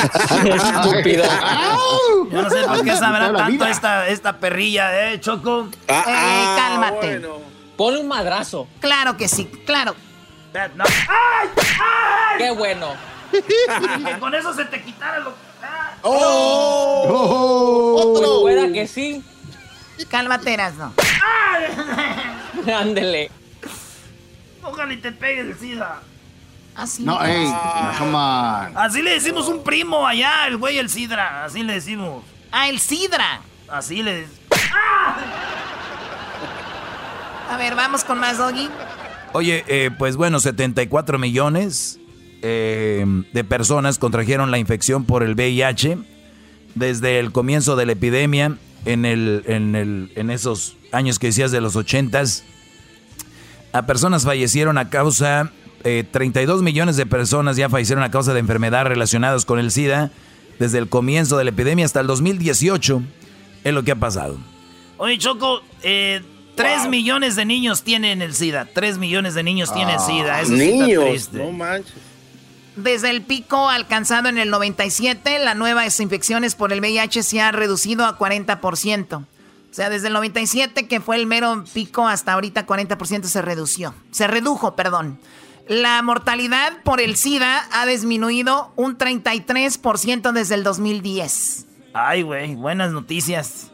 Estúpido. 0.44 1.24
Yo 2.32 2.42
no 2.42 2.50
sé 2.50 2.64
por 2.66 2.84
qué 2.84 2.96
sabrá 2.96 3.32
tanto 3.32 3.66
esta, 3.66 4.08
esta 4.08 4.38
perrilla, 4.38 5.12
¿eh, 5.12 5.20
Choco? 5.20 5.68
Ah, 5.88 6.04
eh, 6.06 6.60
cálmate. 6.60 7.22
Ponle 7.76 8.00
un 8.00 8.08
madrazo. 8.08 8.66
Claro 8.80 9.16
que 9.16 9.28
sí, 9.28 9.46
claro. 9.64 9.94
¡Ay! 10.54 10.70
¡Ay! 11.08 12.38
¡Qué 12.38 12.50
bueno! 12.52 12.94
que 13.32 14.18
con 14.20 14.34
eso 14.34 14.54
se 14.54 14.64
te 14.66 14.82
quitara 14.82 15.18
lo. 15.18 15.34
¡Ah! 15.62 15.94
¡Oh! 16.02 17.06
¡Oh! 18.16 18.42
Pueda 18.42 18.72
que 18.72 18.86
sí. 18.86 19.24
Cálmate, 20.08 20.56
no. 20.76 20.92
Ándele. 22.76 23.30
Ojalá 24.62 24.92
y 24.92 24.96
te 24.98 25.12
pegue 25.12 25.40
el 25.40 25.58
SIDA. 25.58 26.00
Así. 26.74 27.04
No, 27.04 27.22
ey, 27.24 27.46
ah. 27.48 28.70
Así 28.76 29.02
le 29.02 29.10
decimos 29.10 29.48
un 29.48 29.62
primo 29.62 30.06
allá, 30.06 30.46
el 30.46 30.56
güey 30.56 30.78
el 30.78 30.90
Sidra. 30.90 31.44
Así 31.44 31.62
le 31.62 31.74
decimos. 31.74 32.24
Ah, 32.50 32.68
el 32.68 32.80
Sidra. 32.80 33.40
Así 33.68 34.02
le 34.02 34.22
decimos. 34.22 34.40
¡Ah! 34.72 35.16
A 37.50 37.56
ver, 37.56 37.74
vamos 37.74 38.02
con 38.04 38.18
más, 38.18 38.38
Doggy. 38.38 38.68
Oye, 39.36 39.64
eh, 39.66 39.90
pues 39.98 40.14
bueno, 40.14 40.38
74 40.38 41.18
millones 41.18 41.98
eh, 42.40 43.04
de 43.32 43.42
personas 43.42 43.98
contrajeron 43.98 44.52
la 44.52 44.58
infección 44.58 45.04
por 45.04 45.24
el 45.24 45.34
VIH 45.34 45.98
desde 46.76 47.18
el 47.18 47.32
comienzo 47.32 47.74
de 47.74 47.84
la 47.84 47.92
epidemia 47.92 48.56
en, 48.84 49.04
el, 49.04 49.42
en, 49.48 49.74
el, 49.74 50.12
en 50.14 50.30
esos 50.30 50.76
años 50.92 51.18
que 51.18 51.26
decías 51.26 51.50
de 51.50 51.60
los 51.60 51.74
80s. 51.74 52.44
A 53.72 53.86
personas 53.86 54.22
fallecieron 54.22 54.78
a 54.78 54.88
causa 54.88 55.50
32 55.82 56.60
eh, 56.60 56.62
millones 56.62 56.96
de 56.96 57.04
personas 57.04 57.56
ya 57.56 57.68
fallecieron 57.68 58.04
a 58.04 58.12
causa 58.12 58.34
de 58.34 58.38
enfermedades 58.38 58.86
relacionadas 58.86 59.44
con 59.44 59.58
el 59.58 59.72
SIDA 59.72 60.12
desde 60.60 60.78
el 60.78 60.88
comienzo 60.88 61.38
de 61.38 61.42
la 61.42 61.50
epidemia 61.50 61.84
hasta 61.84 61.98
el 61.98 62.06
2018. 62.06 63.02
Es 63.64 63.74
lo 63.74 63.82
que 63.82 63.90
ha 63.90 63.96
pasado. 63.96 64.38
Oye, 64.96 65.18
Choco, 65.18 65.60
eh, 65.82 66.22
3 66.54 66.88
millones 66.88 67.36
de 67.36 67.44
niños 67.44 67.82
tienen 67.82 68.22
el 68.22 68.34
SIDA. 68.34 68.66
3 68.72 68.98
millones 68.98 69.34
de 69.34 69.42
niños 69.42 69.72
tienen 69.72 69.96
ah, 69.98 70.06
SIDA. 70.06 70.40
Eso 70.40 70.52
niños, 70.52 71.32
no 71.32 71.50
manches. 71.52 71.94
Desde 72.76 73.10
el 73.10 73.22
pico 73.22 73.68
alcanzado 73.68 74.28
en 74.28 74.38
el 74.38 74.50
97, 74.50 75.38
la 75.38 75.54
nueva 75.54 75.84
infecciones 75.86 76.56
por 76.56 76.72
el 76.72 76.80
VIH 76.80 77.22
se 77.22 77.40
ha 77.40 77.52
reducido 77.52 78.04
a 78.04 78.18
40%. 78.18 79.22
O 79.22 79.26
sea, 79.70 79.90
desde 79.90 80.08
el 80.08 80.12
97, 80.12 80.88
que 80.88 81.00
fue 81.00 81.16
el 81.16 81.26
mero 81.26 81.64
pico, 81.72 82.06
hasta 82.06 82.32
ahorita 82.32 82.66
40% 82.66 83.24
se 83.24 83.42
redució. 83.42 83.94
Se 84.10 84.26
redujo, 84.26 84.74
perdón. 84.74 85.18
La 85.68 86.02
mortalidad 86.02 86.82
por 86.82 87.00
el 87.00 87.16
SIDA 87.16 87.66
ha 87.72 87.86
disminuido 87.86 88.72
un 88.76 88.98
33% 88.98 90.32
desde 90.32 90.56
el 90.56 90.62
2010. 90.62 91.66
Ay, 91.92 92.22
güey, 92.22 92.54
buenas 92.54 92.92
noticias. 92.92 93.70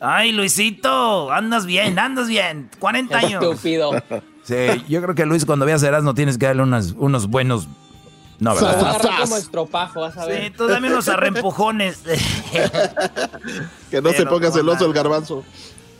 Ay, 0.00 0.32
Luisito, 0.32 1.32
andas 1.32 1.66
bien, 1.66 1.98
andas 1.98 2.28
bien. 2.28 2.70
40 2.78 3.18
años. 3.18 3.42
Estúpido. 3.42 3.92
Sí, 4.44 4.54
yo 4.88 5.02
creo 5.02 5.14
que 5.14 5.26
Luis, 5.26 5.44
cuando 5.44 5.66
veas 5.66 5.82
no 6.02 6.14
tienes 6.14 6.38
que 6.38 6.46
darle 6.46 6.62
unos 6.62 7.26
buenos. 7.28 7.68
No, 8.38 8.54
¿verdad? 8.54 9.00
como 9.22 9.36
estropajo, 9.36 10.00
vas 10.00 10.16
a 10.16 10.24
ver. 10.24 10.44
Sí, 10.44 10.50
tú 10.56 10.68
dame 10.68 10.88
unos 10.88 11.08
arrempujones. 11.08 12.00
que 13.90 14.00
no 14.00 14.10
se 14.12 14.24
ponga 14.26 14.52
celoso 14.52 14.86
el 14.86 14.92
garbanzo. 14.92 15.44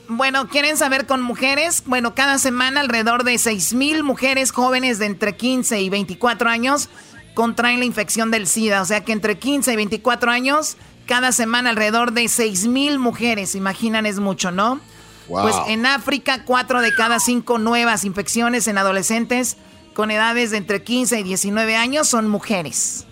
Bueno, 0.09 0.49
¿quieren 0.49 0.77
saber 0.77 1.07
con 1.07 1.21
mujeres? 1.21 1.83
Bueno, 1.85 2.15
cada 2.15 2.39
semana 2.39 2.81
alrededor 2.81 3.25
de 3.25 3.37
6 3.37 3.75
mil 3.75 4.05
mujeres 4.05 4.53
jóvenes 4.53 4.99
de 4.99 5.07
entre 5.07 5.37
15 5.37 5.83
y 5.83 5.91
24 5.91 6.49
años 6.49 6.89
contraen 7.35 7.81
la 7.81 7.85
infección 7.85 8.31
del 8.31 8.47
SIDA. 8.47 8.81
O 8.81 8.85
sea 8.85 9.05
que 9.05 9.13
entre 9.13 9.39
15 9.39 9.73
y 9.73 9.77
24 9.77 10.31
años, 10.31 10.77
cada 11.09 11.33
semana 11.33 11.71
alrededor 11.71 12.13
de 12.13 12.29
6 12.29 12.67
mil 12.69 12.99
mujeres. 13.01 13.57
Imaginan, 13.57 14.07
es 14.07 14.21
mucho, 14.21 14.53
¿no? 14.53 14.79
Pues 15.27 15.57
en 15.67 15.85
África, 15.87 16.45
4 16.45 16.81
de 16.81 16.95
cada 16.95 17.19
5 17.19 17.59
nuevas 17.59 18.05
infecciones 18.05 18.69
en 18.69 18.79
adolescentes 18.79 19.57
con 19.95 20.11
edades 20.11 20.53
de 20.53 20.59
entre 20.59 20.83
15 20.83 21.19
y 21.21 21.23
19 21.23 21.77
años 21.77 22.09
son 22.09 22.29
mujeres. 22.29 23.07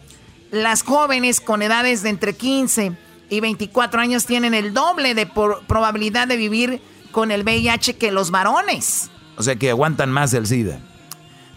Las 0.50 0.82
jóvenes 0.82 1.40
con 1.40 1.62
edades 1.62 2.02
de 2.02 2.10
entre 2.10 2.36
15 2.36 2.92
y 3.28 3.40
24 3.40 4.00
años 4.00 4.24
tienen 4.24 4.54
el 4.54 4.72
doble 4.72 5.14
de 5.14 5.26
probabilidad 5.26 6.28
de 6.28 6.36
vivir 6.36 6.82
con 7.10 7.30
el 7.30 7.42
VIH 7.42 7.96
que 7.96 8.12
los 8.12 8.30
varones. 8.30 9.10
O 9.36 9.42
sea 9.42 9.56
que 9.56 9.70
aguantan 9.70 10.10
más 10.10 10.32
el 10.32 10.46
SIDA. 10.46 10.78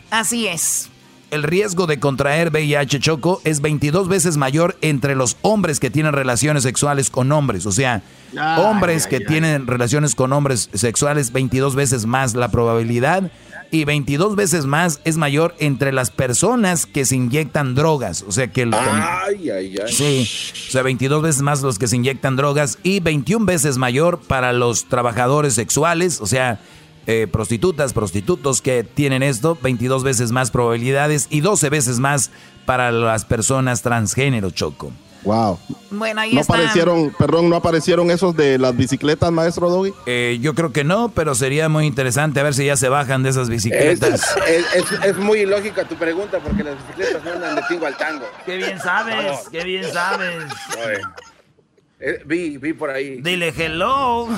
Así 0.10 0.48
es. 0.48 0.90
El 1.32 1.44
riesgo 1.44 1.86
de 1.86 2.00
contraer 2.00 2.50
VIH 2.50 3.00
choco 3.00 3.40
es 3.44 3.62
22 3.62 4.08
veces 4.08 4.38
mayor 4.38 4.78
entre 4.82 5.16
los 5.16 5.38
hombres 5.42 5.80
que 5.80 5.92
tienen 5.92 6.14
relaciones 6.14 6.64
sexuales 6.64 7.12
con 7.12 7.32
hombres. 7.32 7.68
O 7.68 7.72
sea, 7.72 8.02
hombres 8.58 9.06
que 9.06 9.20
tienen 9.20 9.68
relaciones 9.68 10.16
con 10.16 10.34
hombres 10.34 10.70
sexuales, 10.74 11.32
22 11.32 11.76
veces 11.76 12.08
más 12.08 12.34
la 12.34 12.50
probabilidad 12.50 13.32
y 13.72 13.86
22 13.86 14.36
veces 14.36 14.66
más 14.66 15.00
es 15.04 15.18
mayor 15.18 15.56
entre 15.60 15.94
las 15.94 16.10
personas 16.10 16.88
que 16.88 17.06
se 17.06 17.16
inyectan 17.16 17.76
drogas. 17.76 18.24
O 18.28 18.32
sea 18.32 18.48
que 18.48 18.64
el... 18.64 18.74
Ay, 18.74 19.50
ay, 19.52 19.76
ay. 19.86 19.94
Sí, 19.94 20.28
o 20.68 20.72
sea, 20.72 20.82
22 20.82 21.22
veces 21.22 21.42
más 21.44 21.62
los 21.62 21.78
que 21.78 21.88
se 21.88 21.96
inyectan 21.96 22.36
drogas 22.36 22.80
y 22.82 23.00
21 23.00 23.46
veces 23.46 23.78
mayor 23.78 24.20
para 24.20 24.54
los 24.54 24.86
trabajadores 24.86 25.54
sexuales, 25.54 26.22
o 26.22 26.26
sea, 26.26 26.60
eh, 27.12 27.26
prostitutas, 27.26 27.92
prostitutos 27.92 28.62
que 28.62 28.84
tienen 28.84 29.24
esto, 29.24 29.58
22 29.64 30.04
veces 30.04 30.32
más 30.32 30.52
probabilidades 30.52 31.26
y 31.32 31.42
12 31.42 31.72
veces 31.72 31.98
más 31.98 32.30
para 32.68 32.92
las 32.92 33.26
personas 33.26 33.82
transgénero, 33.82 34.52
Choco. 34.52 34.92
Wow. 35.24 35.58
Bueno, 35.90 36.22
ahí 36.22 36.36
¿No 36.36 36.42
aparecieron, 36.42 37.12
perdón, 37.18 37.50
no 37.50 37.56
aparecieron 37.56 38.12
esos 38.12 38.36
de 38.36 38.60
las 38.60 38.78
bicicletas, 38.78 39.32
maestro 39.32 39.72
Doggy? 39.72 39.92
Eh, 40.06 40.38
yo 40.40 40.54
creo 40.54 40.72
que 40.72 40.84
no, 40.84 41.10
pero 41.10 41.34
sería 41.34 41.68
muy 41.68 41.88
interesante 41.88 42.42
a 42.42 42.44
ver 42.44 42.54
si 42.54 42.66
ya 42.66 42.78
se 42.78 42.90
bajan 42.90 43.24
de 43.24 43.32
esas 43.32 43.50
bicicletas. 43.50 44.36
Es, 45.04 45.18
muy 45.18 45.40
ilógica 45.40 45.86
tu 45.86 45.96
pregunta 45.96 46.38
porque 46.38 46.64
las 46.64 46.76
bicicletas 46.78 47.24
no 47.24 47.32
andan 47.32 47.56
de 47.56 47.64
tingo 47.68 47.88
al 47.88 47.98
tango. 47.98 48.26
Qué 48.46 48.58
bien 48.58 48.80
sabes, 48.80 49.50
qué 49.52 49.64
bien 49.64 49.92
sabes. 49.92 50.44
Eh, 52.00 52.22
vi, 52.26 52.58
vi 52.58 52.74
por 52.74 52.90
ahí. 52.90 53.22
Dile 53.22 53.54
hello. 53.58 54.24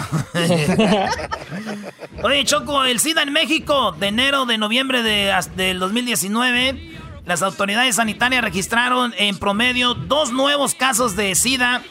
Oye, 2.23 2.43
Choco, 2.43 2.83
el 2.83 2.99
SIDA 2.99 3.23
en 3.23 3.33
México, 3.33 3.91
de 3.91 4.07
enero, 4.07 4.45
de 4.45 4.57
noviembre 4.57 5.03
de, 5.03 5.33
del 5.55 5.79
2019 5.79 6.91
las 7.25 7.41
autoridades 7.43 7.97
sanitarias 7.97 8.43
registraron 8.43 9.13
en 9.17 9.37
promedio 9.37 9.93
dos 9.93 10.31
nuevos 10.31 10.73
casos 10.73 11.15
de 11.15 11.35
SIDA 11.35 11.83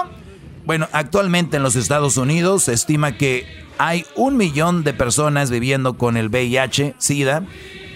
Bueno, 0.67 0.89
actualmente 0.93 1.57
en 1.57 1.63
los 1.63 1.77
Estados 1.77 2.17
Unidos 2.17 2.65
se 2.65 2.73
estima 2.73 3.17
que 3.17 3.47
hay 3.79 4.05
un 4.15 4.37
millón 4.37 4.85
de 4.85 4.93
personas 4.93 5.51
viviendo 5.51 5.97
con 5.97 6.17
el 6.17 6.29
VIH, 6.29 6.95
SIDA. 6.99 7.45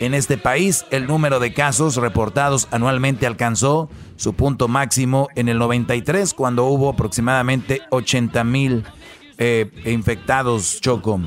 En 0.00 0.14
este 0.14 0.38
país, 0.38 0.86
el 0.90 1.06
número 1.06 1.40
de 1.40 1.52
casos 1.52 1.96
reportados 1.96 2.68
anualmente 2.70 3.26
alcanzó 3.26 3.90
su 4.16 4.34
punto 4.34 4.68
máximo 4.68 5.28
en 5.34 5.48
el 5.48 5.58
93, 5.58 6.34
cuando 6.34 6.64
hubo 6.64 6.90
aproximadamente 6.90 7.82
80 7.90 8.44
mil 8.44 8.84
eh, 9.38 9.70
infectados, 9.84 10.80
Choco. 10.80 11.20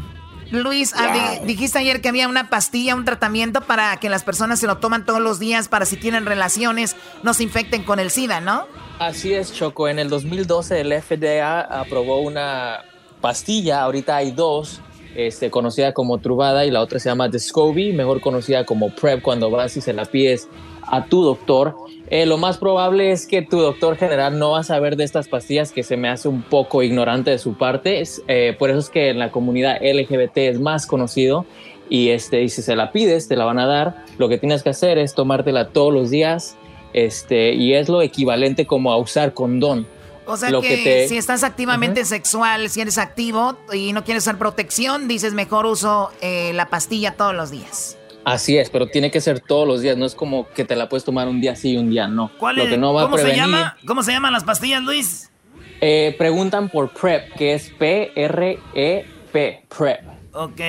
Luis, 0.52 0.93
ah, 0.95 1.39
dijiste 1.45 1.78
ayer 1.78 2.00
que 2.00 2.08
había 2.08 2.28
una 2.28 2.50
pastilla, 2.50 2.95
un 2.95 3.04
tratamiento 3.04 3.62
para 3.62 3.97
que 3.97 4.10
las 4.10 4.23
personas 4.23 4.60
se 4.60 4.67
lo 4.67 4.78
toman 4.78 5.06
todos 5.06 5.19
los 5.19 5.39
días 5.39 5.67
para 5.67 5.86
si 5.86 5.97
tienen 5.97 6.26
relaciones 6.26 6.95
no 7.23 7.34
se 7.34 7.43
infecten 7.43 7.84
con 7.84 8.00
el 8.00 8.12
SIDA, 8.12 8.39
¿no? 8.39 8.65
Así 9.00 9.34
es, 9.34 9.54
Choco. 9.54 9.89
En 9.89 10.00
el 10.00 10.10
2012 10.10 10.82
el 10.82 10.93
FDA 11.02 11.62
aprobó 11.62 12.21
una 12.21 12.80
pastilla, 13.19 13.82
ahorita 13.82 14.15
hay 14.15 14.32
dos, 14.32 14.80
este, 15.15 15.52
conocida 15.52 15.93
como 15.93 16.19
Truvada 16.19 16.65
y 16.65 16.71
la 16.71 16.82
otra 16.82 17.00
se 17.00 17.10
llama 17.10 17.28
Descovy, 17.28 17.91
mejor 17.91 18.21
conocida 18.21 18.65
como 18.65 18.89
PrEP 18.93 19.21
cuando 19.21 19.52
vas 19.52 19.76
y 19.76 19.82
se 19.82 19.93
la 19.93 20.06
pides 20.06 20.47
a 20.84 21.06
tu 21.06 21.23
doctor. 21.23 21.76
Eh, 22.10 22.26
lo 22.26 22.38
más 22.38 22.58
probable 22.58 23.12
es 23.12 23.28
que 23.28 23.41
tu 23.41 23.60
doctor 23.60 23.98
general 23.98 24.39
no 24.39 24.52
va 24.52 24.60
a 24.60 24.63
saber 24.63 24.96
de 24.96 25.04
estas 25.04 25.28
pastillas, 25.28 25.72
que 25.72 25.84
se 25.84 25.98
me 25.98 26.10
hace 26.10 26.28
un 26.28 26.41
poco 26.41 26.82
ignorante 26.82 27.32
de 27.32 27.38
su 27.38 27.56
parte. 27.56 28.02
Eh, 28.28 28.56
por 28.58 28.70
eso 28.70 28.80
es 28.80 28.89
que 28.89 29.10
en 29.10 29.20
la 29.20 29.32
comunidad 29.32 29.82
LGBT 29.82 30.38
es 30.38 30.60
más 30.60 30.86
conocido. 30.86 31.46
Y, 31.89 32.10
este, 32.10 32.43
y 32.43 32.50
si 32.50 32.62
se 32.62 32.76
la 32.76 32.91
pides, 32.91 33.28
te 33.28 33.36
la 33.36 33.46
van 33.46 33.60
a 33.60 33.65
dar. 33.65 34.06
Lo 34.17 34.30
que 34.30 34.38
tienes 34.38 34.63
que 34.63 34.70
hacer 34.70 34.98
es 34.98 35.15
tomártela 35.15 35.70
todos 35.70 35.93
los 35.93 36.10
días 36.10 36.58
este, 36.93 37.54
y 37.54 37.74
es 37.74 37.89
lo 37.89 38.02
equivalente 38.02 38.65
como 38.65 38.91
a 38.91 38.98
usar 38.98 39.34
condón. 39.34 39.88
O 40.26 40.36
sea 40.36 40.50
que, 40.62 41.08
si 41.08 41.17
estás 41.17 41.43
activamente 41.43 42.04
sexual, 42.04 42.70
si 42.70 42.82
eres 42.82 42.98
activo 42.98 43.58
y 43.72 43.93
no 43.93 44.04
quieres 44.04 44.24
usar 44.24 44.38
protección, 44.38 45.08
dices 45.08 45.34
mejor 45.34 45.65
uso 45.65 46.12
eh, 46.22 46.52
la 46.54 46.70
pastilla 46.70 47.15
todos 47.15 47.34
los 47.34 47.50
días. 47.50 47.96
Así 48.28 48.58
es, 48.58 48.70
pero 48.70 48.88
tiene 48.88 49.10
que 49.10 49.22
ser 49.22 49.40
todos 49.40 49.66
los 49.66 49.80
días, 49.80 49.96
no 49.96 50.06
es 50.06 50.13
como 50.13 50.50
que 50.50 50.66
te 50.66 50.76
la 50.76 50.90
puedes 50.90 51.06
tomar 51.06 51.30
un 51.30 51.40
día 51.40 51.56
sí 51.56 51.72
y 51.72 51.78
un 51.78 51.90
día 51.90 52.10
no. 52.10 52.30
¿Cuál 52.38 52.60
es? 52.60 52.78
¿Cómo 52.78 53.18
se 53.18 53.34
llama? 53.34 53.78
¿Cómo 53.86 54.04
se 54.04 54.12
llaman 54.12 54.34
las 54.34 54.44
pastillas, 54.44 54.84
Luis? 54.84 55.32
Eh, 55.80 56.13
preguntan 56.18 56.68
por 56.68 56.90
PrEP, 56.90 57.36
que 57.36 57.54
es 57.54 57.70
P-R-E-P, 57.70 59.66
PrEP. 59.70 60.00
Ok, 60.34 60.60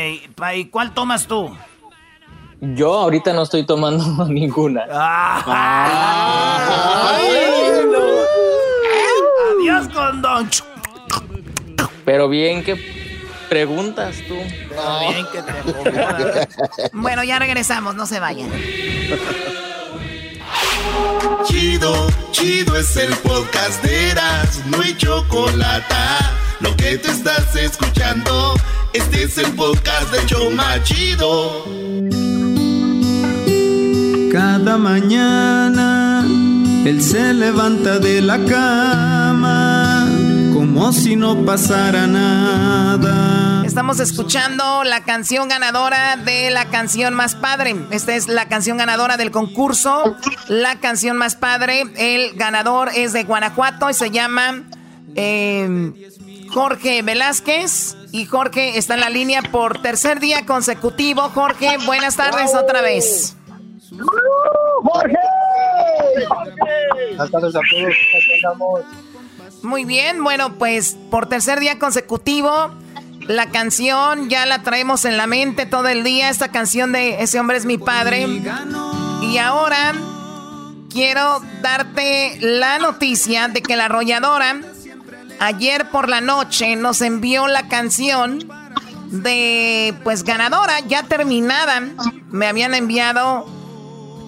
¿y 0.54 0.64
cuál 0.66 0.94
tomas 0.94 1.26
tú? 1.26 1.52
Yo 2.60 2.94
ahorita 2.94 3.32
no 3.32 3.42
estoy 3.42 3.66
tomando 3.66 4.24
ninguna. 4.28 4.84
Adiós, 9.58 9.88
condón. 9.92 10.48
Pero 12.04 12.28
bien 12.28 12.62
que 12.62 12.97
preguntas 13.48 14.16
tú. 14.26 14.34
Bien 14.34 15.26
que 15.32 15.42
te 15.42 16.90
Bueno, 16.92 17.24
ya 17.24 17.38
regresamos, 17.38 17.94
no 17.94 18.06
se 18.06 18.20
vayan. 18.20 18.50
Chido, 21.44 22.08
chido 22.30 22.76
es 22.76 22.96
el 22.96 23.12
podcast 23.16 23.82
de 23.82 24.10
Eras, 24.10 24.62
no 24.66 24.80
hay 24.80 24.96
chocolate. 24.96 25.94
Lo 26.60 26.76
que 26.76 26.98
te 26.98 27.10
estás 27.10 27.54
escuchando, 27.56 28.54
este 28.92 29.24
es 29.24 29.38
el 29.38 29.52
podcast 29.52 30.10
de 30.12 30.26
Choma 30.26 30.82
Chido. 30.82 31.64
Cada 34.32 34.76
mañana 34.76 36.24
él 36.84 37.02
se 37.02 37.34
levanta 37.34 37.98
de 37.98 38.20
la 38.20 38.38
cama 38.44 39.87
como 40.58 40.92
si 40.92 41.14
no 41.14 41.44
pasara 41.44 42.08
nada. 42.08 43.62
Estamos 43.64 44.00
escuchando 44.00 44.82
la 44.82 45.04
canción 45.04 45.48
ganadora 45.48 46.16
de 46.16 46.50
la 46.50 46.64
canción 46.64 47.14
más 47.14 47.36
padre. 47.36 47.76
Esta 47.92 48.16
es 48.16 48.26
la 48.26 48.48
canción 48.48 48.76
ganadora 48.76 49.16
del 49.16 49.30
concurso. 49.30 50.16
La 50.48 50.80
canción 50.80 51.16
más 51.16 51.36
padre. 51.36 51.84
El 51.96 52.34
ganador 52.34 52.90
es 52.92 53.12
de 53.12 53.22
Guanajuato 53.22 53.88
y 53.88 53.94
se 53.94 54.10
llama 54.10 54.64
eh, 55.14 55.92
Jorge 56.50 57.02
Velázquez. 57.02 57.96
Y 58.10 58.24
Jorge 58.24 58.78
está 58.78 58.94
en 58.94 59.00
la 59.00 59.10
línea 59.10 59.42
por 59.42 59.80
tercer 59.80 60.18
día 60.18 60.44
consecutivo. 60.44 61.22
Jorge, 61.34 61.76
buenas 61.86 62.16
tardes 62.16 62.52
otra 62.56 62.82
vez. 62.82 63.36
¡Jorge! 64.82 65.18
Buenas 67.16 67.30
tardes 67.30 67.54
a 67.54 67.60
todos. 68.58 69.07
Muy 69.62 69.84
bien, 69.84 70.22
bueno, 70.22 70.54
pues 70.54 70.96
por 71.10 71.28
tercer 71.28 71.60
día 71.60 71.78
consecutivo, 71.78 72.70
la 73.20 73.50
canción 73.50 74.28
ya 74.30 74.46
la 74.46 74.62
traemos 74.62 75.04
en 75.04 75.16
la 75.16 75.26
mente 75.26 75.66
todo 75.66 75.88
el 75.88 76.04
día, 76.04 76.30
esta 76.30 76.48
canción 76.48 76.92
de 76.92 77.22
Ese 77.22 77.40
hombre 77.40 77.56
es 77.56 77.66
mi 77.66 77.76
padre. 77.76 78.26
Y 79.22 79.38
ahora 79.38 79.94
quiero 80.90 81.42
darte 81.60 82.38
la 82.40 82.78
noticia 82.78 83.48
de 83.48 83.62
que 83.62 83.76
la 83.76 83.86
arrolladora 83.86 84.60
ayer 85.40 85.90
por 85.90 86.08
la 86.08 86.20
noche 86.20 86.76
nos 86.76 87.02
envió 87.02 87.46
la 87.46 87.68
canción 87.68 88.48
de 89.10 89.94
pues 90.04 90.24
ganadora 90.24 90.80
ya 90.80 91.02
terminada. 91.02 91.82
Me 92.30 92.46
habían 92.46 92.74
enviado 92.74 93.46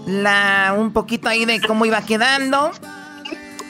la, 0.07 0.75
un 0.77 0.93
poquito 0.93 1.29
ahí 1.29 1.45
de 1.45 1.61
cómo 1.61 1.87
iba 1.87 2.03
quedando. 2.03 2.71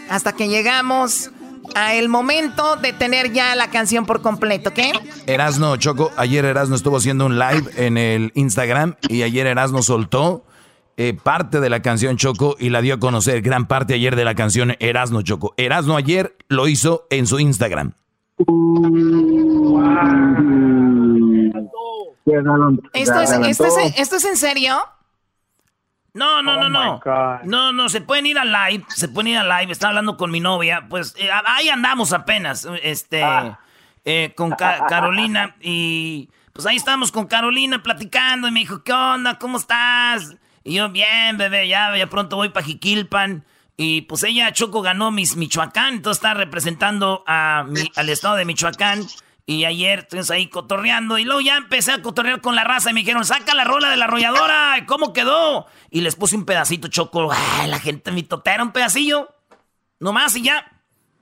Hasta 0.09 0.33
que 0.33 0.49
llegamos 0.49 1.31
a 1.75 1.95
el 1.95 2.09
momento 2.09 2.77
de 2.77 2.93
tener 2.93 3.33
ya 3.33 3.55
la 3.55 3.71
canción 3.71 4.07
por 4.07 4.23
completo, 4.23 4.73
¿qué? 4.73 4.93
Erasno, 5.27 5.77
Choco, 5.77 6.11
ayer 6.17 6.45
Erasno 6.45 6.77
estuvo 6.77 6.97
haciendo 6.97 7.27
un 7.27 7.39
live 7.39 7.71
en 7.77 7.97
el 7.97 8.33
Instagram 8.35 8.97
y 9.09 9.23
ayer 9.23 9.47
Erasno 9.47 9.83
soltó 9.83 10.45
eh, 10.97 11.15
parte 11.15 11.61
de 11.61 11.71
la 11.71 11.81
canción 11.81 12.17
Choco 12.17 12.57
y 12.59 12.69
la 12.69 12.83
dio 12.83 12.95
a 12.95 13.01
conocer, 13.01 13.41
gran 13.43 13.67
parte 13.67 13.95
ayer 13.95 14.17
de 14.17 14.25
la 14.25 14.35
canción 14.35 14.77
Erasno 14.81 15.23
Choco. 15.23 15.55
Erasno 15.57 15.97
ayer 15.97 16.37
lo 16.49 16.69
hizo 16.69 17.07
en 17.11 17.27
su 17.27 17.39
Instagram. 17.39 17.93
¿Esto 22.93 23.21
¿Esto 23.97 24.17
es 24.17 24.25
en 24.25 24.37
serio? 24.37 24.77
No, 26.13 26.43
no, 26.43 26.57
no, 26.57 26.67
oh 26.67 27.01
no. 27.05 27.41
No, 27.45 27.73
no, 27.73 27.89
se 27.89 28.01
pueden 28.01 28.27
ir 28.27 28.39
a 28.39 28.45
live, 28.45 28.85
se 28.89 29.09
pueden 29.09 29.29
ir 29.29 29.39
a 29.39 29.61
live. 29.61 29.73
Estaba 29.73 29.91
hablando 29.91 30.17
con 30.17 30.31
mi 30.31 30.41
novia, 30.41 30.87
pues 30.89 31.15
eh, 31.19 31.29
ahí 31.47 31.69
andamos 31.69 32.13
apenas, 32.13 32.67
este, 32.83 33.23
ah. 33.23 33.61
eh, 34.05 34.33
con 34.37 34.51
Carolina 34.53 35.57
y 35.61 36.31
pues 36.53 36.67
ahí 36.67 36.77
estamos 36.77 37.13
con 37.13 37.27
Carolina 37.27 37.83
platicando 37.83 38.49
y 38.49 38.51
me 38.51 38.61
dijo, 38.61 38.83
¿qué 38.83 38.93
onda? 38.93 39.39
¿Cómo 39.39 39.59
estás? 39.59 40.37
Y 40.65 40.75
yo, 40.75 40.89
bien, 40.91 41.39
bebé, 41.39 41.69
ya, 41.69 41.97
ya 41.97 42.07
pronto 42.09 42.37
voy 42.37 42.51
para 42.51 42.67
Jiquilpan. 42.67 43.45
Y 43.77 44.03
pues 44.03 44.23
ella, 44.25 44.53
Choco, 44.53 44.83
ganó 44.83 45.11
mis 45.11 45.37
Michoacán, 45.37 45.95
entonces 45.95 46.19
está 46.19 46.35
representando 46.35 47.25
a 47.27 47.65
al 47.97 48.09
estado 48.11 48.37
de 48.37 48.45
Michoacán. 48.45 49.07
Y 49.51 49.65
ayer 49.65 49.99
estuvimos 49.99 50.31
ahí 50.31 50.47
cotorreando 50.47 51.19
y 51.19 51.25
luego 51.25 51.41
ya 51.41 51.57
empecé 51.57 51.91
a 51.91 52.01
cotorrear 52.01 52.41
con 52.41 52.55
la 52.55 52.63
raza 52.63 52.91
y 52.91 52.95
me 52.95 53.01
dijeron, 53.01 53.25
saca 53.25 53.53
la 53.53 53.65
rola 53.65 53.91
de 53.91 53.97
la 53.97 54.05
arrolladora, 54.05 54.77
¿cómo 54.87 55.13
quedó? 55.13 55.67
Y 55.91 56.03
les 56.03 56.15
puse 56.15 56.37
un 56.37 56.45
pedacito 56.45 56.87
choco, 56.87 57.33
la 57.67 57.79
gente 57.81 58.13
mi 58.13 58.23
totera, 58.23 58.63
un 58.63 58.71
pedacillo, 58.71 59.29
nomás 59.99 60.37
y 60.37 60.43
ya. 60.43 60.71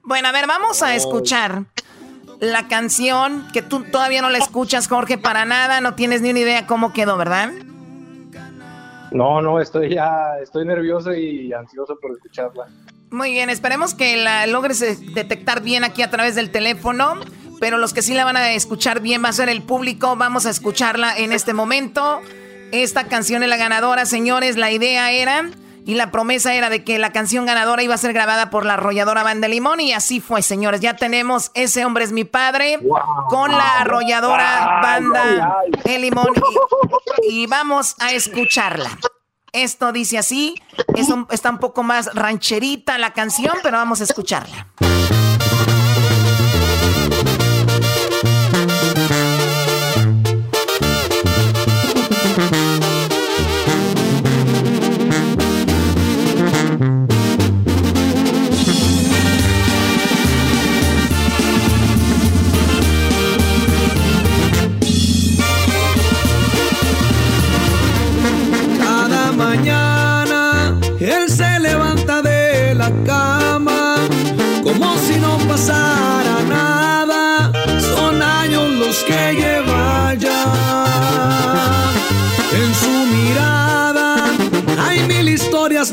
Bueno, 0.02 0.28
a 0.28 0.32
ver, 0.32 0.46
vamos 0.46 0.82
a 0.82 0.94
escuchar 0.94 1.64
la 2.38 2.68
canción 2.68 3.48
que 3.54 3.62
tú 3.62 3.84
todavía 3.90 4.20
no 4.20 4.28
la 4.28 4.36
escuchas, 4.36 4.88
Jorge, 4.88 5.16
para 5.16 5.46
nada, 5.46 5.80
no 5.80 5.94
tienes 5.94 6.20
ni 6.20 6.28
una 6.28 6.40
idea 6.40 6.66
cómo 6.66 6.92
quedó, 6.92 7.16
¿verdad? 7.16 7.50
No, 9.10 9.40
no, 9.40 9.58
estoy 9.58 9.94
ya, 9.94 10.34
estoy 10.42 10.66
nervioso 10.66 11.14
y 11.14 11.50
ansioso 11.54 11.98
por 11.98 12.12
escucharla. 12.12 12.66
Muy 13.10 13.30
bien, 13.30 13.48
esperemos 13.48 13.94
que 13.94 14.18
la 14.18 14.46
logres 14.46 14.80
detectar 15.14 15.62
bien 15.62 15.82
aquí 15.82 16.02
a 16.02 16.10
través 16.10 16.34
del 16.34 16.50
teléfono. 16.50 17.14
Pero 17.60 17.78
los 17.78 17.92
que 17.92 18.02
sí 18.02 18.14
la 18.14 18.24
van 18.24 18.36
a 18.36 18.52
escuchar 18.52 19.00
bien 19.00 19.24
va 19.24 19.30
a 19.30 19.32
ser 19.32 19.48
el 19.48 19.62
público. 19.62 20.16
Vamos 20.16 20.46
a 20.46 20.50
escucharla 20.50 21.16
en 21.16 21.32
este 21.32 21.54
momento. 21.54 22.20
Esta 22.72 23.04
canción 23.04 23.42
es 23.42 23.48
la 23.48 23.56
ganadora, 23.56 24.06
señores. 24.06 24.56
La 24.56 24.70
idea 24.70 25.10
era 25.10 25.50
y 25.88 25.94
la 25.94 26.10
promesa 26.10 26.52
era 26.52 26.68
de 26.68 26.84
que 26.84 26.98
la 26.98 27.12
canción 27.12 27.46
ganadora 27.46 27.82
iba 27.82 27.94
a 27.94 27.98
ser 27.98 28.12
grabada 28.12 28.50
por 28.50 28.66
la 28.66 28.74
arrolladora 28.74 29.22
Banda 29.22 29.48
Limón 29.48 29.80
y 29.80 29.94
así 29.94 30.20
fue, 30.20 30.42
señores. 30.42 30.82
Ya 30.82 30.96
tenemos 30.96 31.50
Ese 31.54 31.86
hombre 31.86 32.04
es 32.04 32.12
mi 32.12 32.24
padre 32.24 32.78
con 33.30 33.50
la 33.50 33.78
arrolladora 33.78 34.80
Banda 34.82 35.62
El 35.86 36.02
Limón 36.02 36.34
y, 37.26 37.46
vamos 37.46 37.96
a 38.00 38.12
escucharla. 38.12 38.90
Esto 39.54 39.90
dice 39.92 40.18
así, 40.18 40.54
está 41.30 41.48
un 41.48 41.58
poco 41.58 41.82
más 41.82 42.14
rancherita 42.14 42.98
la 42.98 43.14
canción, 43.14 43.56
pero 43.62 43.78
vamos 43.78 44.02
a 44.02 44.04
escucharla. 44.04 44.66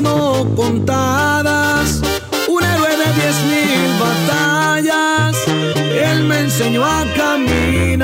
No 0.00 0.46
contadas, 0.54 2.00
un 2.48 2.62
héroe 2.62 2.90
de 2.90 3.12
diez 3.14 3.36
mil 3.44 3.98
batallas, 4.00 5.36
él 5.94 6.24
me 6.24 6.40
enseñó 6.40 6.84
a 6.84 7.04
caminar. 7.16 8.02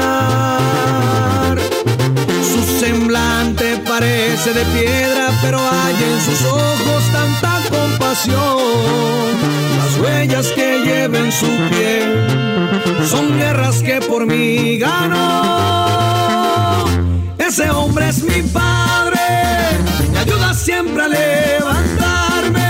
Su 2.53 2.63
semblante 2.81 3.83
parece 3.87 4.53
de 4.55 4.65
piedra, 4.67 5.31
pero 5.43 5.59
hay 5.59 5.95
en 5.95 6.21
sus 6.21 6.45
ojos 6.47 7.03
tanta 7.13 7.61
compasión. 7.69 9.39
Las 9.79 9.97
huellas 9.99 10.47
que 10.49 10.79
lleva 10.85 11.19
en 11.19 11.33
su 11.33 11.49
piel 11.71 13.07
son 13.09 13.37
guerras 13.37 13.83
que 13.83 14.01
por 14.01 14.25
mí 14.27 14.79
ganó. 14.79 15.23
Ese 17.39 17.71
hombre 17.71 18.09
es 18.09 18.23
mi 18.23 18.43
padre 18.43 19.02
siempre 20.55 21.03
a 21.03 21.09
levantarme, 21.09 22.61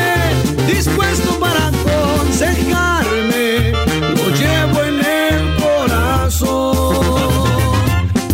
dispuesto 0.68 1.38
para 1.40 1.66
aconsejarme, 1.68 3.73
lo 4.16 4.31
llevo 4.31 4.83
en 4.85 5.05
el 5.05 5.57
corazón. 5.57 7.42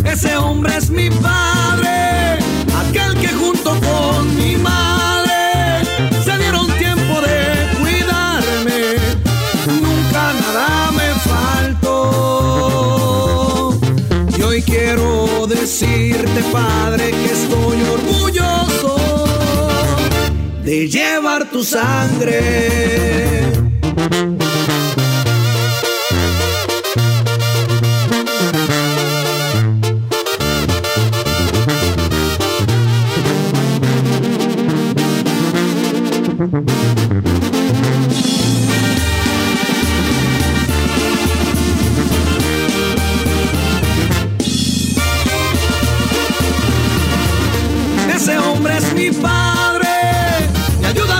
Ese 0.05 0.37
hombre 0.37 0.77
es 0.77 0.91
mi 0.91 1.09
padre, 1.09 2.37
aquel 2.77 3.15
que 3.19 3.29
junto 3.29 3.71
con 3.79 4.35
mi 4.35 4.55
madre 4.57 5.81
se 6.23 6.37
dieron 6.37 6.67
tiempo 6.77 7.19
de 7.21 7.67
cuidarme, 7.79 8.97
nunca 9.81 10.33
nada 10.33 10.91
me 10.91 11.09
faltó. 11.31 11.89
Y 14.37 14.41
hoy 14.43 14.61
quiero 14.61 15.47
decirte, 15.47 16.43
Padre, 16.51 17.09
que 17.11 17.28
de 20.69 20.87
llevar 20.87 21.49
tu 21.49 21.63
sangre. 21.63 23.39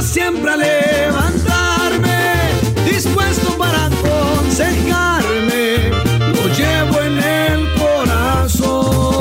Siempre 0.09 0.51
a 0.51 0.57
levantarme, 0.57 2.49
dispuesto 2.83 3.55
para 3.57 3.85
aconsejarme, 3.85 5.91
lo 6.33 6.47
llevo 6.47 6.99
en 7.01 7.19
el 7.19 7.71
corazón. 7.77 9.13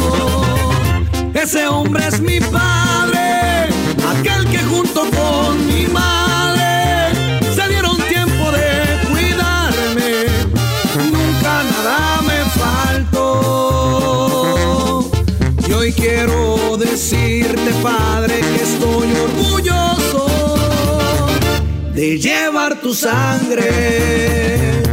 Ese 1.35 1.69
hombre 1.69 2.09
es 2.09 2.21
mi 2.21 2.41
padre, 2.41 3.69
aquel 4.13 4.49
que 4.51 4.61
junto 4.61 5.03
con 5.11 5.67
mi 5.67 5.87
madre 5.89 7.13
se 7.55 7.69
dieron 7.69 7.99
tiempo 8.09 8.51
de 8.51 8.99
cuidarme, 9.11 10.25
nunca 11.13 11.65
nada 11.65 12.23
me 12.23 12.45
faltó. 12.59 13.21
Y 15.69 15.73
hoy 15.73 15.93
quiero 15.93 16.79
decirte, 16.79 17.75
Padre, 17.83 18.28
llevar 22.17 22.81
tu 22.81 22.95
sangre. 22.95 24.88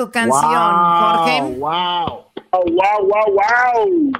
Tu 0.00 0.10
canción, 0.10 0.40
Jorge. 0.42 1.42
Wow, 1.58 2.24
wow, 2.52 3.06
wow, 3.06 3.34
wow. 3.34 4.12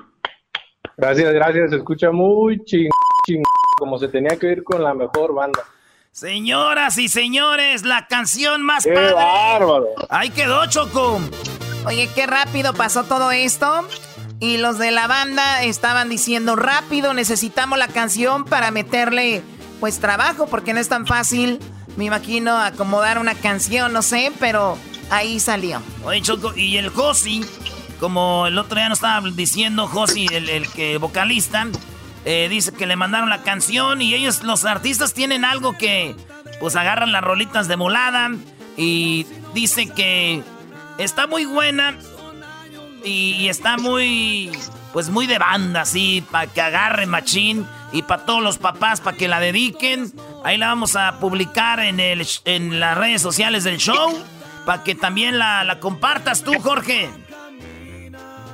Gracias, 0.98 1.32
gracias. 1.32 1.70
Se 1.70 1.76
escucha 1.76 2.10
muy 2.10 2.62
ching, 2.64 2.90
ching, 3.26 3.42
como 3.78 3.98
se 3.98 4.08
tenía 4.08 4.38
que 4.38 4.52
ir 4.52 4.62
con 4.62 4.82
la 4.82 4.92
mejor 4.92 5.34
banda. 5.34 5.62
Señoras 6.12 6.98
y 6.98 7.08
señores, 7.08 7.84
la 7.84 8.06
canción 8.08 8.62
más 8.62 8.84
¡Qué 8.84 8.92
bárbaro! 8.92 9.86
Ahí 10.10 10.28
quedó, 10.28 10.66
Choco. 10.66 11.18
Oye, 11.86 12.10
qué 12.14 12.26
rápido 12.26 12.74
pasó 12.74 13.04
todo 13.04 13.30
esto. 13.30 13.86
Y 14.38 14.58
los 14.58 14.78
de 14.78 14.90
la 14.90 15.06
banda 15.06 15.62
estaban 15.62 16.10
diciendo, 16.10 16.56
rápido, 16.56 17.14
necesitamos 17.14 17.78
la 17.78 17.88
canción 17.88 18.44
para 18.44 18.70
meterle, 18.70 19.42
pues, 19.80 19.98
trabajo, 19.98 20.46
porque 20.46 20.74
no 20.74 20.80
es 20.80 20.90
tan 20.90 21.06
fácil, 21.06 21.58
me 21.96 22.04
imagino, 22.04 22.58
acomodar 22.58 23.18
una 23.18 23.34
canción, 23.34 23.92
no 23.92 24.02
sé, 24.02 24.32
pero 24.40 24.76
ahí 25.10 25.40
salió. 25.40 25.82
Oye, 26.04 26.22
Choco, 26.22 26.54
y 26.56 26.76
el 26.76 26.88
Josi, 26.88 27.44
como 27.98 28.46
el 28.46 28.58
otro 28.58 28.76
día 28.76 28.88
nos 28.88 28.98
estaba 28.98 29.28
diciendo 29.30 29.86
Josi, 29.86 30.26
el, 30.30 30.68
que 30.68 30.98
vocalista, 30.98 31.66
eh, 32.24 32.48
dice 32.48 32.72
que 32.72 32.86
le 32.86 32.96
mandaron 32.96 33.28
la 33.28 33.42
canción 33.42 34.00
y 34.00 34.14
ellos, 34.14 34.42
los 34.42 34.64
artistas, 34.64 35.12
tienen 35.12 35.44
algo 35.44 35.76
que, 35.76 36.14
pues 36.60 36.76
agarran 36.76 37.12
las 37.12 37.22
rolitas 37.22 37.68
de 37.68 37.76
molada 37.76 38.30
y 38.76 39.26
dice 39.54 39.88
que 39.88 40.42
está 40.98 41.26
muy 41.26 41.44
buena 41.44 41.98
y, 43.04 43.48
está 43.48 43.76
muy, 43.76 44.50
pues 44.92 45.08
muy 45.08 45.26
de 45.26 45.38
banda, 45.38 45.82
así, 45.82 46.24
para 46.30 46.46
que 46.46 46.60
agarre 46.60 47.06
machín 47.06 47.66
y 47.92 48.02
para 48.02 48.24
todos 48.24 48.42
los 48.42 48.58
papás, 48.58 49.00
para 49.00 49.16
que 49.16 49.28
la 49.28 49.40
dediquen. 49.40 50.12
Ahí 50.44 50.58
la 50.58 50.68
vamos 50.68 50.96
a 50.96 51.18
publicar 51.18 51.80
en, 51.80 52.00
el, 52.00 52.26
en 52.44 52.80
las 52.80 52.96
redes 52.96 53.22
sociales 53.22 53.64
del 53.64 53.78
show 53.78 54.14
para 54.64 54.82
que 54.82 54.94
también 54.94 55.38
la, 55.38 55.78
compartas 55.80 56.42
tú, 56.42 56.52
Jorge. 56.60 57.08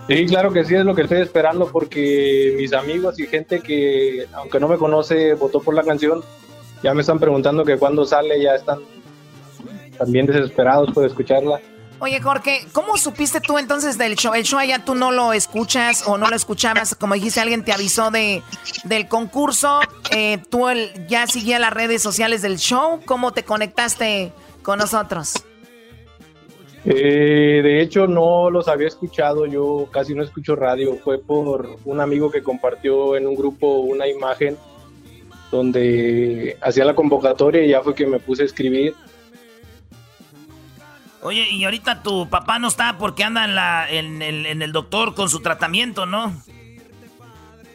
Sí, 0.09 0.27
claro 0.27 0.53
que 0.53 0.64
sí, 0.64 0.75
es 0.75 0.85
lo 0.85 0.95
que 0.95 1.03
estoy 1.03 1.21
esperando 1.21 1.69
porque 1.71 2.55
mis 2.57 2.72
amigos 2.72 3.18
y 3.18 3.26
gente 3.26 3.61
que, 3.61 4.26
aunque 4.35 4.61
no 4.61 4.68
me 4.68 4.78
conoce, 4.78 5.35
votó 5.35 5.61
por 5.61 5.74
la 5.74 5.83
canción, 5.83 6.22
ya 6.83 6.95
me 6.95 7.01
están 7.01 7.18
preguntando 7.18 7.64
que 7.64 7.76
cuándo 7.76 8.05
sale, 8.05 8.41
ya 8.41 8.55
están 8.55 8.78
también 9.99 10.26
desesperados 10.26 10.93
por 10.93 11.05
escucharla. 11.05 11.61
Oye, 11.99 12.20
Jorge, 12.20 12.66
¿cómo 12.72 12.99
supiste 12.99 13.41
tú 13.41 13.57
entonces 13.59 13.97
del 13.97 14.16
show? 14.16 14.35
¿El 14.35 14.45
show 14.45 14.59
allá 14.59 14.85
tú 14.85 14.95
no 14.95 15.11
lo 15.11 15.33
escuchas 15.33 16.05
o 16.07 16.18
no 16.18 16.28
lo 16.28 16.37
escuchabas? 16.37 16.95
Como 16.95 17.14
dijiste, 17.14 17.41
alguien 17.41 17.64
te 17.64 17.72
avisó 17.72 18.11
de, 18.11 18.43
del 18.85 19.09
concurso. 19.09 19.80
Eh, 20.11 20.43
¿Tú 20.51 20.66
ya 21.09 21.26
seguías 21.26 21.59
las 21.59 21.72
redes 21.72 22.03
sociales 22.03 22.43
del 22.43 22.59
show? 22.59 23.01
¿Cómo 23.07 23.33
te 23.33 23.45
conectaste 23.45 24.33
con 24.62 24.78
nosotros? 24.78 25.43
Eh, 26.89 27.62
de 27.64 27.80
hecho, 27.80 28.07
no 28.07 28.49
los 28.49 28.68
había 28.68 28.87
escuchado, 28.87 29.45
yo 29.47 29.89
casi 29.91 30.14
no 30.14 30.22
escucho 30.22 30.55
radio, 30.55 30.95
fue 31.03 31.18
por 31.18 31.78
un 31.84 32.01
amigo 32.01 32.30
que 32.30 32.45
compartió 32.45 33.16
en 33.16 33.26
un 33.26 33.34
grupo 33.34 33.78
una 33.78 34.07
imagen 34.07 34.57
donde 35.51 36.57
hacía 36.61 36.84
la 36.84 36.95
convocatoria 36.95 37.64
y 37.64 37.70
ya 37.70 37.82
fue 37.82 37.93
que 37.93 38.07
me 38.07 38.20
puse 38.20 38.43
a 38.43 38.47
escribir. 38.47 38.95
Oye, 41.22 41.49
y 41.51 41.64
ahorita 41.64 42.05
tu 42.05 42.28
papá 42.30 42.61
no 42.61 42.68
está 42.68 42.97
porque 42.99 43.24
anda 43.24 43.47
en, 43.47 43.57
la, 43.57 43.91
en, 43.91 44.22
el, 44.22 44.47
en 44.47 44.62
el 44.62 44.70
doctor 44.70 45.16
con 45.16 45.28
su 45.28 45.41
tratamiento, 45.41 46.07
¿no? 46.07 46.32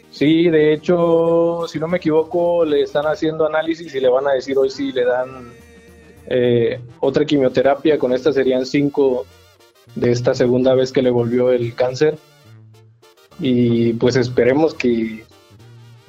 Sí, 0.10 0.50
de 0.50 0.72
hecho, 0.72 1.66
si 1.68 1.80
no 1.80 1.90
me 1.90 1.98
equivoco, 1.98 2.64
le 2.64 2.84
están 2.84 3.08
haciendo 3.08 3.46
análisis 3.46 3.94
y 3.94 4.00
le 4.00 4.08
van 4.08 4.28
a 4.28 4.32
decir 4.32 4.58
hoy 4.58 4.70
si 4.70 4.94
le 4.94 5.04
dan 5.04 5.52
eh, 6.34 6.80
otra 7.00 7.26
quimioterapia. 7.26 8.00
Con 8.00 8.14
esta 8.14 8.32
serían 8.32 8.66
cinco 8.66 9.26
de 9.96 10.12
esta 10.12 10.34
segunda 10.34 10.74
vez 10.74 10.92
que 10.92 11.02
le 11.02 11.12
volvió 11.12 11.52
el 11.52 11.76
cáncer. 11.76 12.18
Y 13.40 13.94
pues 13.94 14.16
esperemos 14.16 14.74
que 14.74 15.26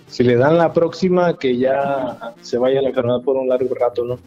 si 0.06 0.22
le 0.22 0.36
dan 0.36 0.58
la 0.58 0.72
próxima, 0.72 1.38
que 1.38 1.56
ya 1.56 2.34
se 2.42 2.58
vaya 2.58 2.82
la 2.82 2.90
enfermedad 2.90 3.22
por 3.22 3.36
un 3.36 3.48
largo 3.48 3.74
rato, 3.74 4.04
¿no? 4.04 4.18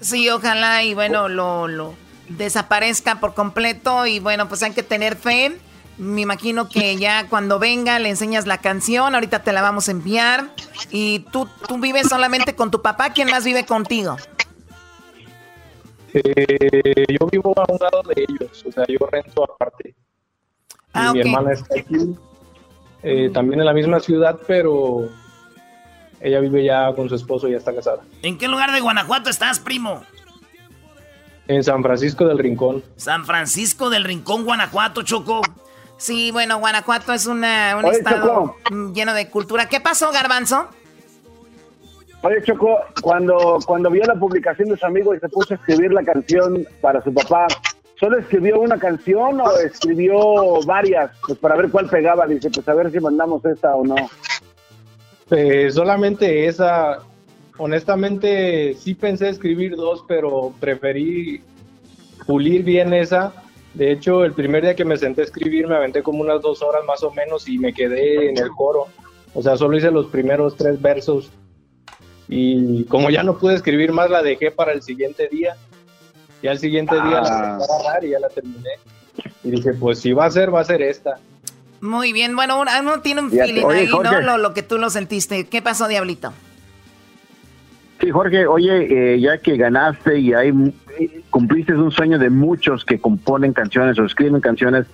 Sí, 0.00 0.28
ojalá 0.28 0.84
y 0.84 0.94
bueno, 0.94 1.28
lo, 1.28 1.68
lo 1.68 1.94
desaparezca 2.28 3.20
por 3.20 3.34
completo 3.34 4.06
y 4.06 4.18
bueno, 4.18 4.48
pues 4.48 4.62
hay 4.62 4.72
que 4.72 4.82
tener 4.82 5.16
fe. 5.16 5.56
Me 5.98 6.22
imagino 6.22 6.68
que 6.68 6.96
ya 6.96 7.28
cuando 7.28 7.58
venga 7.58 7.98
le 7.98 8.08
enseñas 8.08 8.46
la 8.46 8.58
canción, 8.58 9.14
ahorita 9.14 9.42
te 9.42 9.52
la 9.52 9.62
vamos 9.62 9.88
a 9.88 9.92
enviar. 9.92 10.50
Y 10.90 11.20
tú, 11.30 11.48
tú 11.66 11.78
vives 11.78 12.08
solamente 12.08 12.54
con 12.54 12.70
tu 12.70 12.82
papá, 12.82 13.10
¿quién 13.10 13.30
más 13.30 13.44
vive 13.44 13.64
contigo? 13.64 14.16
Eh, 16.14 17.06
yo 17.08 17.26
vivo 17.26 17.54
a 17.56 17.72
un 17.72 17.78
lado 17.80 18.02
de 18.14 18.26
ellos, 18.28 18.64
o 18.66 18.72
sea, 18.72 18.84
yo 18.86 19.06
rento 19.10 19.44
aparte. 19.44 19.94
Ah, 20.92 21.12
mi 21.12 21.20
hermana 21.20 21.52
está 21.52 21.74
aquí, 21.78 22.14
eh, 23.02 23.30
también 23.32 23.60
en 23.60 23.66
la 23.66 23.72
misma 23.72 23.98
ciudad, 24.00 24.38
pero 24.46 25.08
ella 26.20 26.40
vive 26.40 26.64
ya 26.64 26.94
con 26.94 27.08
su 27.08 27.14
esposo 27.14 27.48
y 27.48 27.52
ya 27.52 27.56
está 27.58 27.74
casada. 27.74 28.02
¿En 28.22 28.36
qué 28.36 28.46
lugar 28.48 28.72
de 28.72 28.80
Guanajuato 28.80 29.30
estás, 29.30 29.58
primo? 29.58 30.02
En 31.48 31.64
San 31.64 31.82
Francisco 31.82 32.26
del 32.26 32.38
Rincón. 32.38 32.84
San 32.96 33.24
Francisco 33.24 33.90
del 33.90 34.04
Rincón, 34.04 34.44
Guanajuato, 34.44 35.02
Choco. 35.02 35.40
Sí, 35.96 36.30
bueno, 36.30 36.58
Guanajuato 36.58 37.12
es 37.12 37.26
una, 37.26 37.76
un 37.76 37.86
estado 37.86 38.56
lleno 38.94 39.14
de 39.14 39.30
cultura. 39.30 39.68
¿Qué 39.68 39.80
pasó, 39.80 40.12
Garbanzo? 40.12 40.68
Oye, 42.24 42.40
Choco, 42.42 42.78
cuando, 43.02 43.58
cuando 43.66 43.90
vio 43.90 44.04
la 44.04 44.14
publicación 44.14 44.68
de 44.68 44.76
su 44.76 44.86
amigo 44.86 45.12
y 45.12 45.18
se 45.18 45.28
puso 45.28 45.54
a 45.54 45.56
escribir 45.56 45.92
la 45.92 46.04
canción 46.04 46.64
para 46.80 47.02
su 47.02 47.12
papá, 47.12 47.48
¿solo 47.98 48.18
escribió 48.18 48.60
una 48.60 48.78
canción 48.78 49.40
o 49.40 49.56
escribió 49.58 50.62
varias? 50.64 51.10
Pues 51.26 51.38
para 51.40 51.56
ver 51.56 51.68
cuál 51.70 51.88
pegaba. 51.88 52.26
Dice, 52.28 52.48
pues 52.50 52.68
a 52.68 52.74
ver 52.74 52.92
si 52.92 53.00
mandamos 53.00 53.44
esta 53.44 53.74
o 53.74 53.84
no. 53.84 53.96
Eh, 55.32 55.70
solamente 55.72 56.46
esa. 56.46 57.00
Honestamente, 57.58 58.74
sí 58.74 58.94
pensé 58.94 59.28
escribir 59.28 59.74
dos, 59.74 60.04
pero 60.06 60.52
preferí 60.60 61.42
pulir 62.24 62.62
bien 62.62 62.92
esa. 62.92 63.32
De 63.74 63.90
hecho, 63.90 64.24
el 64.24 64.32
primer 64.32 64.62
día 64.62 64.76
que 64.76 64.84
me 64.84 64.96
senté 64.96 65.22
a 65.22 65.24
escribir, 65.24 65.66
me 65.66 65.74
aventé 65.74 66.04
como 66.04 66.20
unas 66.20 66.40
dos 66.40 66.62
horas 66.62 66.84
más 66.86 67.02
o 67.02 67.10
menos 67.10 67.48
y 67.48 67.58
me 67.58 67.72
quedé 67.72 68.30
en 68.30 68.38
el 68.38 68.50
coro. 68.50 68.86
O 69.34 69.42
sea, 69.42 69.56
solo 69.56 69.76
hice 69.76 69.90
los 69.90 70.06
primeros 70.06 70.56
tres 70.56 70.80
versos. 70.80 71.32
Y 72.34 72.84
como 72.84 73.10
ya 73.10 73.22
no 73.22 73.36
pude 73.36 73.54
escribir 73.54 73.92
más, 73.92 74.08
la 74.08 74.22
dejé 74.22 74.50
para 74.50 74.72
el 74.72 74.80
siguiente 74.80 75.28
día. 75.28 75.54
Y 76.40 76.48
al 76.48 76.58
siguiente 76.58 76.94
día 76.94 77.20
la 77.20 77.52
empecé 77.52 77.72
a 77.72 77.76
agarrar 77.76 78.04
y 78.04 78.10
ya 78.10 78.20
la 78.20 78.28
terminé. 78.30 78.70
Y 79.44 79.50
dije, 79.50 79.74
pues 79.74 79.98
si 79.98 80.14
va 80.14 80.24
a 80.24 80.30
ser, 80.30 80.52
va 80.52 80.60
a 80.60 80.64
ser 80.64 80.80
esta. 80.80 81.18
Muy 81.82 82.14
bien, 82.14 82.34
bueno, 82.34 82.58
uno, 82.58 83.00
tiene 83.02 83.20
un 83.20 83.30
feeling 83.30 83.66
ahí, 83.68 83.86
¿no? 83.86 84.20
Lo, 84.22 84.38
lo, 84.38 84.54
que 84.54 84.62
tú 84.62 84.78
lo 84.78 84.88
sentiste. 84.88 85.46
¿Qué 85.46 85.60
pasó, 85.60 85.88
Diablito? 85.88 86.32
Sí, 88.00 88.10
Jorge, 88.10 88.46
oye, 88.46 89.14
eh, 89.14 89.20
ya 89.20 89.36
que 89.36 89.58
ganaste 89.58 90.18
y 90.18 90.32
hay, 90.32 90.52
cumpliste 91.28 91.74
un 91.74 91.92
sueño 91.92 92.18
de 92.18 92.30
muchos 92.30 92.84
que 92.84 92.98
componen 92.98 93.52
canciones 93.52 93.98
o 93.98 94.06
escriben 94.06 94.40
canciones, 94.40 94.86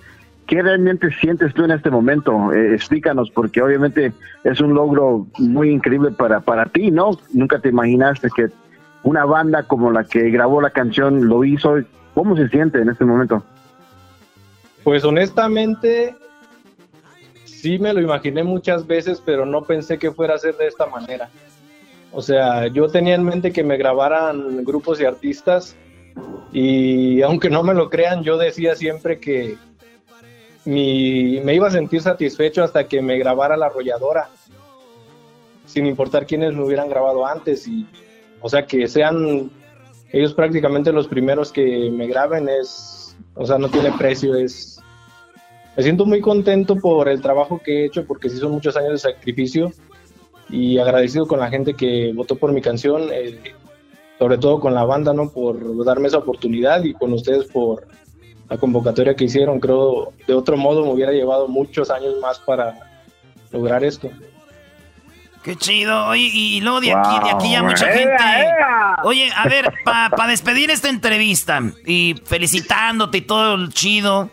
¿qué 0.49 0.63
realmente 0.63 1.11
sientes 1.21 1.53
tú 1.53 1.63
en 1.63 1.71
este 1.71 1.91
momento? 1.91 2.51
Eh, 2.51 2.73
explícanos, 2.73 3.29
porque 3.29 3.61
obviamente 3.61 4.11
es 4.43 4.59
un 4.59 4.73
logro 4.73 5.27
muy 5.37 5.69
increíble 5.69 6.09
para, 6.09 6.39
para 6.39 6.65
ti, 6.65 6.89
¿no? 6.89 7.11
Nunca 7.31 7.59
te 7.59 7.69
imaginaste 7.69 8.29
que 8.35 8.47
una 9.03 9.25
banda 9.25 9.63
como 9.63 9.91
la 9.91 10.03
que 10.05 10.31
grabó 10.31 10.59
la 10.59 10.71
canción 10.71 11.27
lo 11.27 11.43
hizo. 11.43 11.75
¿Cómo 12.15 12.35
se 12.35 12.49
siente 12.49 12.81
en 12.81 12.89
este 12.89 13.05
momento? 13.05 13.43
Pues 14.83 15.05
honestamente, 15.05 16.15
sí 17.45 17.77
me 17.77 17.93
lo 17.93 18.01
imaginé 18.01 18.43
muchas 18.43 18.87
veces, 18.87 19.21
pero 19.23 19.45
no 19.45 19.61
pensé 19.61 19.99
que 19.99 20.11
fuera 20.11 20.33
a 20.33 20.39
ser 20.39 20.55
de 20.55 20.65
esta 20.65 20.87
manera. 20.87 21.29
O 22.11 22.23
sea, 22.23 22.65
yo 22.65 22.87
tenía 22.87 23.13
en 23.13 23.23
mente 23.23 23.51
que 23.51 23.63
me 23.63 23.77
grabaran 23.77 24.65
grupos 24.65 24.99
y 24.99 25.05
artistas 25.05 25.75
y 26.51 27.21
aunque 27.21 27.51
no 27.51 27.61
me 27.61 27.75
lo 27.75 27.91
crean, 27.91 28.23
yo 28.23 28.39
decía 28.39 28.75
siempre 28.75 29.19
que 29.19 29.57
me 30.65 31.53
iba 31.53 31.67
a 31.67 31.71
sentir 31.71 32.01
satisfecho 32.01 32.63
hasta 32.63 32.87
que 32.87 33.01
me 33.01 33.17
grabara 33.17 33.57
la 33.57 33.67
arrolladora, 33.67 34.29
sin 35.65 35.85
importar 35.85 36.25
quiénes 36.25 36.53
me 36.53 36.63
hubieran 36.63 36.89
grabado 36.89 37.25
antes. 37.25 37.67
Y, 37.67 37.87
o 38.41 38.49
sea, 38.49 38.65
que 38.65 38.87
sean 38.87 39.51
ellos 40.11 40.33
prácticamente 40.33 40.91
los 40.91 41.07
primeros 41.07 41.51
que 41.51 41.89
me 41.91 42.07
graben 42.07 42.49
es, 42.49 43.15
o 43.35 43.45
sea, 43.45 43.57
no 43.57 43.69
tiene 43.69 43.91
precio, 43.91 44.35
es... 44.35 44.81
Me 45.77 45.83
siento 45.83 46.05
muy 46.05 46.19
contento 46.19 46.75
por 46.75 47.07
el 47.07 47.21
trabajo 47.21 47.61
que 47.63 47.81
he 47.81 47.85
hecho, 47.85 48.05
porque 48.05 48.29
sí 48.29 48.37
son 48.37 48.51
muchos 48.51 48.75
años 48.75 48.91
de 48.91 48.97
sacrificio 48.97 49.71
y 50.49 50.77
agradecido 50.77 51.25
con 51.27 51.39
la 51.39 51.49
gente 51.49 51.73
que 51.73 52.11
votó 52.13 52.35
por 52.35 52.51
mi 52.51 52.61
canción, 52.61 53.09
eh, 53.13 53.39
sobre 54.17 54.37
todo 54.39 54.59
con 54.59 54.73
la 54.73 54.83
banda, 54.83 55.13
¿no? 55.13 55.29
Por 55.29 55.85
darme 55.85 56.07
esa 56.07 56.17
oportunidad 56.17 56.83
y 56.83 56.93
con 56.93 57.13
ustedes 57.13 57.45
por 57.45 57.87
la 58.49 58.57
convocatoria 58.57 59.15
que 59.15 59.25
hicieron. 59.25 59.59
Creo 59.59 60.13
de 60.27 60.33
otro 60.33 60.57
modo 60.57 60.83
me 60.85 60.91
hubiera 60.91 61.11
llevado 61.11 61.47
muchos 61.47 61.89
años 61.89 62.15
más 62.21 62.39
para 62.39 62.79
lograr 63.51 63.83
esto. 63.83 64.09
Qué 65.43 65.55
chido. 65.55 66.07
Oye, 66.07 66.29
y 66.33 66.61
luego 66.61 66.81
de 66.81 66.93
aquí, 66.93 67.25
de 67.25 67.31
aquí 67.31 67.51
ya 67.51 67.63
mucha 67.63 67.87
gente. 67.87 68.17
Oye, 69.03 69.31
a 69.35 69.47
ver, 69.47 69.71
para 69.85 70.27
despedir 70.27 70.69
esta 70.69 70.89
entrevista 70.89 71.61
y 71.85 72.15
felicitándote 72.25 73.19
y 73.19 73.21
todo 73.21 73.55
el 73.55 73.73
chido, 73.73 74.29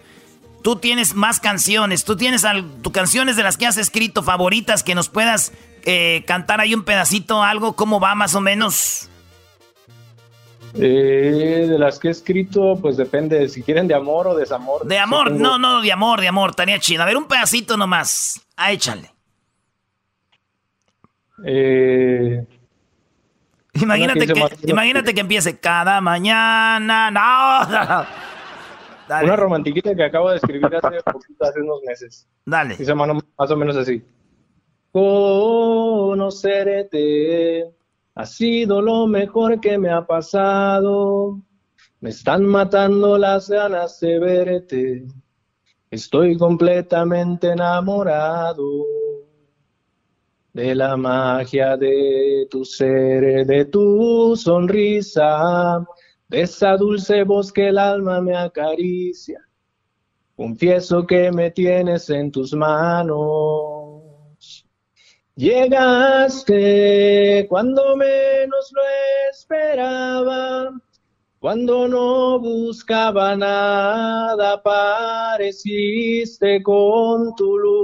tú 0.62 0.76
tienes 0.76 1.14
más 1.14 1.38
canciones. 1.38 2.04
Tú 2.04 2.16
tienes 2.16 2.44
tus 2.82 2.92
canciones 2.92 3.36
de 3.36 3.44
las 3.44 3.56
que 3.56 3.66
has 3.66 3.76
escrito 3.76 4.22
favoritas 4.24 4.82
que 4.82 4.96
nos 4.96 5.08
puedas 5.08 5.52
eh, 5.84 6.24
cantar 6.26 6.60
ahí 6.60 6.74
un 6.74 6.82
pedacito, 6.82 7.44
algo, 7.44 7.76
¿cómo 7.76 8.00
va 8.00 8.16
más 8.16 8.34
o 8.34 8.40
menos? 8.40 9.08
Eh, 10.78 11.66
de 11.68 11.78
las 11.78 11.98
que 11.98 12.08
he 12.08 12.10
escrito, 12.10 12.78
pues 12.80 12.96
depende, 12.96 13.48
si 13.48 13.62
quieren 13.62 13.88
de 13.88 13.94
amor 13.94 14.26
o 14.28 14.34
desamor. 14.36 14.86
De 14.86 14.98
amor, 14.98 15.32
no, 15.32 15.58
no, 15.58 15.80
de 15.80 15.90
amor, 15.92 16.20
de 16.20 16.28
amor, 16.28 16.50
estaría 16.50 16.78
chido. 16.78 17.02
A 17.02 17.06
ver, 17.06 17.16
un 17.16 17.26
pedacito 17.26 17.76
nomás. 17.76 18.46
Ah, 18.56 18.72
échale. 18.72 19.10
Eh, 21.44 22.46
imagínate, 23.74 24.26
que, 24.26 24.34
imagínate 24.64 25.14
que 25.14 25.20
empiece 25.20 25.58
cada 25.58 26.00
mañana. 26.00 27.10
No, 27.10 28.06
Una 29.22 29.36
romantiquita 29.36 29.94
que 29.94 30.04
acabo 30.04 30.30
de 30.30 30.36
escribir 30.38 30.66
hace 30.66 31.00
poquito, 31.04 31.44
hace 31.44 31.60
unos 31.60 31.80
meses. 31.86 32.26
Dale. 32.44 32.76
Dice 32.76 32.94
más 32.94 33.50
o 33.50 33.56
menos 33.56 33.76
así. 33.76 34.02
Conocerte 34.90 36.16
ha 38.16 38.24
sido 38.24 38.80
lo 38.80 39.06
mejor 39.06 39.60
que 39.60 39.76
me 39.76 39.90
ha 39.90 40.06
pasado. 40.06 41.38
Me 42.00 42.10
están 42.10 42.44
matando 42.44 43.18
las 43.18 43.50
ganas 43.50 44.00
de 44.00 44.18
verte. 44.18 45.06
Estoy 45.90 46.36
completamente 46.38 47.50
enamorado 47.50 48.84
de 50.54 50.74
la 50.74 50.96
magia 50.96 51.76
de 51.76 52.46
tu 52.50 52.64
ser, 52.64 53.46
de 53.46 53.66
tu 53.66 54.34
sonrisa, 54.34 55.86
de 56.28 56.40
esa 56.40 56.74
dulce 56.78 57.22
voz 57.22 57.52
que 57.52 57.68
el 57.68 57.76
alma 57.76 58.22
me 58.22 58.34
acaricia. 58.34 59.46
Confieso 60.34 61.06
que 61.06 61.30
me 61.30 61.50
tienes 61.50 62.08
en 62.08 62.32
tus 62.32 62.54
manos. 62.54 63.75
Llegaste 65.38 67.46
cuando 67.50 67.94
menos 67.94 68.72
lo 68.72 68.80
esperaba, 69.30 70.70
cuando 71.38 71.86
no 71.88 72.40
buscaba 72.40 73.36
nada, 73.36 74.54
apareciste 74.54 76.62
con 76.62 77.34
tu 77.34 77.58
luz. 77.58 77.76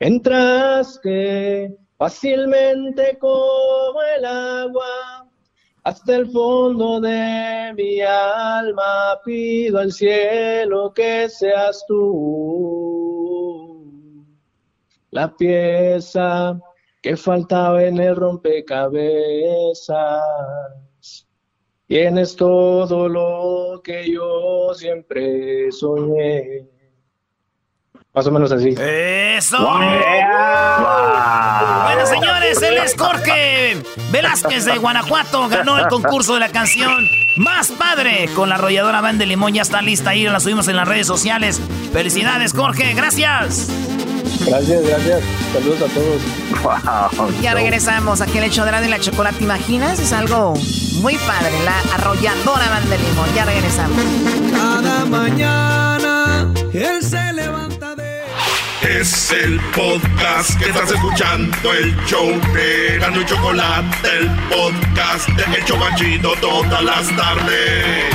Entraste 0.00 1.76
fácilmente 1.98 3.18
como 3.20 4.00
el 4.16 4.24
agua 4.24 5.28
Hasta 5.82 6.16
el 6.16 6.30
fondo 6.30 6.98
de 6.98 7.74
mi 7.76 8.00
alma 8.00 9.20
pido 9.22 9.80
al 9.80 9.92
cielo 9.92 10.94
que 10.94 11.28
seas 11.28 11.84
tú. 11.86 13.03
La 15.14 15.32
pieza 15.32 16.58
que 17.00 17.16
faltaba 17.16 17.84
en 17.84 18.00
el 18.00 18.16
rompecabezas. 18.16 20.20
Tienes 21.86 22.34
todo 22.34 23.08
lo 23.08 23.80
que 23.84 24.10
yo 24.10 24.74
siempre 24.74 25.70
soñé. 25.70 26.66
Más 28.12 28.26
o 28.26 28.32
menos 28.32 28.50
así. 28.50 28.74
¡Eso! 28.76 29.58
Bueno, 31.84 32.06
señores, 32.06 32.60
él 32.60 32.78
es 32.78 32.96
Jorge 32.98 33.76
Velázquez 34.10 34.64
de 34.64 34.78
Guanajuato. 34.78 35.48
Ganó 35.48 35.78
el 35.78 35.86
concurso 35.86 36.34
de 36.34 36.40
la 36.40 36.48
canción 36.48 37.06
Más 37.36 37.70
Padre 37.70 38.28
con 38.34 38.48
la 38.48 38.56
arrolladora 38.56 39.00
Van 39.00 39.18
de 39.18 39.26
Limón. 39.26 39.54
Ya 39.54 39.62
está 39.62 39.80
lista 39.80 40.10
ahí, 40.10 40.24
la 40.24 40.40
subimos 40.40 40.66
en 40.66 40.74
las 40.74 40.88
redes 40.88 41.06
sociales. 41.06 41.60
Felicidades, 41.92 42.52
Jorge. 42.52 42.94
Gracias. 42.94 43.70
Gracias, 44.46 44.82
gracias. 44.86 45.20
Saludos 45.52 45.82
a 45.82 45.94
todos. 45.94 47.40
Ya 47.40 47.54
regresamos 47.54 48.20
aquí 48.20 48.38
el 48.38 48.44
hecho 48.44 48.64
de 48.64 48.72
la, 48.72 48.84
y 48.84 48.88
la 48.88 49.00
chocolate. 49.00 49.38
¿Te 49.38 49.44
imaginas? 49.44 49.98
Es 49.98 50.12
algo 50.12 50.54
muy 51.00 51.16
padre. 51.16 51.52
La 51.64 51.78
arrolladora 51.94 52.68
Van 52.70 52.88
de 52.90 52.98
Limón. 52.98 53.34
Ya 53.34 53.44
regresamos. 53.44 53.98
Cada 54.52 55.04
mañana 55.06 56.52
él 56.72 57.02
se 57.02 57.32
levanta 57.32 57.94
de. 57.94 58.22
Es 58.82 59.30
el 59.30 59.60
podcast 59.74 60.58
que 60.58 60.66
estás 60.66 60.90
escuchando, 60.90 61.72
el 61.72 61.96
show 62.04 62.28
de 62.52 62.98
Gano 62.98 63.20
y 63.20 63.24
Chocolate, 63.24 64.08
el 64.18 64.30
podcast 64.50 65.28
de 65.28 65.56
El 65.56 65.64
Chobachito 65.64 66.34
todas 66.40 66.84
las 66.84 67.16
tardes. 67.16 68.14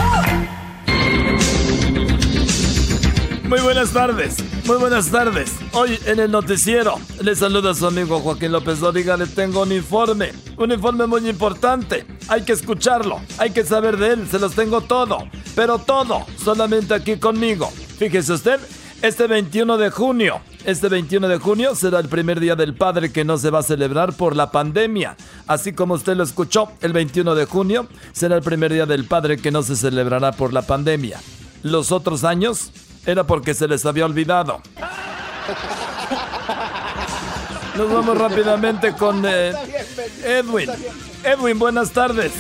Muy 3.45 3.61
buenas 3.61 3.91
tardes, 3.91 4.36
muy 4.70 4.78
buenas 4.78 5.09
tardes. 5.09 5.51
Hoy 5.74 5.97
en 6.05 6.20
el 6.20 6.30
noticiero 6.30 6.99
le 7.24 7.36
saluda 7.36 7.74
su 7.74 7.88
amigo 7.88 8.20
Joaquín 8.20 8.51
López 8.51 8.80
Dóriga. 8.80 9.17
Le 9.17 9.26
tengo 9.26 9.63
un 9.63 9.72
informe, 9.72 10.32
un 10.57 10.72
informe 10.72 11.07
muy 11.07 11.28
importante. 11.28 12.05
Hay 12.28 12.43
que 12.43 12.51
escucharlo, 12.51 13.20
hay 13.39 13.49
que 13.49 13.63
saber 13.63 13.97
de 13.97 14.09
él. 14.13 14.28
Se 14.30 14.38
los 14.38 14.53
tengo 14.53 14.82
todo, 14.82 15.28
pero 15.55 15.80
todo 15.80 16.24
solamente 16.38 16.93
aquí 16.93 17.17
conmigo. 17.17 17.72
Fíjese 17.97 18.32
usted, 18.32 18.59
este 19.01 19.26
21 19.26 19.76
de 19.80 19.89
junio, 19.89 20.39
este 20.65 20.88
21 20.88 21.28
de 21.28 21.39
junio 21.39 21.74
será 21.74 21.97
el 21.99 22.07
primer 22.07 22.39
día 22.39 22.55
del 22.55 22.76
padre 22.76 23.11
que 23.11 23.26
no 23.26 23.39
se 23.39 23.49
va 23.49 23.59
a 23.59 23.63
celebrar 23.63 24.13
por 24.13 24.36
la 24.36 24.51
pandemia. 24.51 25.17
Así 25.47 25.74
como 25.74 25.95
usted 25.95 26.15
lo 26.15 26.22
escuchó, 26.22 26.72
el 26.82 26.93
21 26.93 27.34
de 27.34 27.45
junio 27.45 27.88
será 28.11 28.36
el 28.36 28.43
primer 28.43 28.72
día 28.72 28.86
del 28.86 29.05
padre 29.05 29.38
que 29.38 29.49
no 29.49 29.63
se 29.63 29.76
celebrará 29.76 30.32
por 30.32 30.53
la 30.53 30.61
pandemia. 30.61 31.20
Los 31.63 31.91
otros 31.91 32.24
años 32.24 32.72
era 33.10 33.26
porque 33.26 33.53
se 33.53 33.68
les 33.68 33.86
había 33.86 34.05
olvidado. 34.05 34.62
Nos 37.76 37.91
vamos 37.91 38.18
rápidamente 38.18 38.93
con 38.93 39.24
eh, 39.26 39.53
Edwin. 40.24 40.70
Edwin, 41.24 41.57
buenas 41.57 41.91
tardes. 41.91 42.32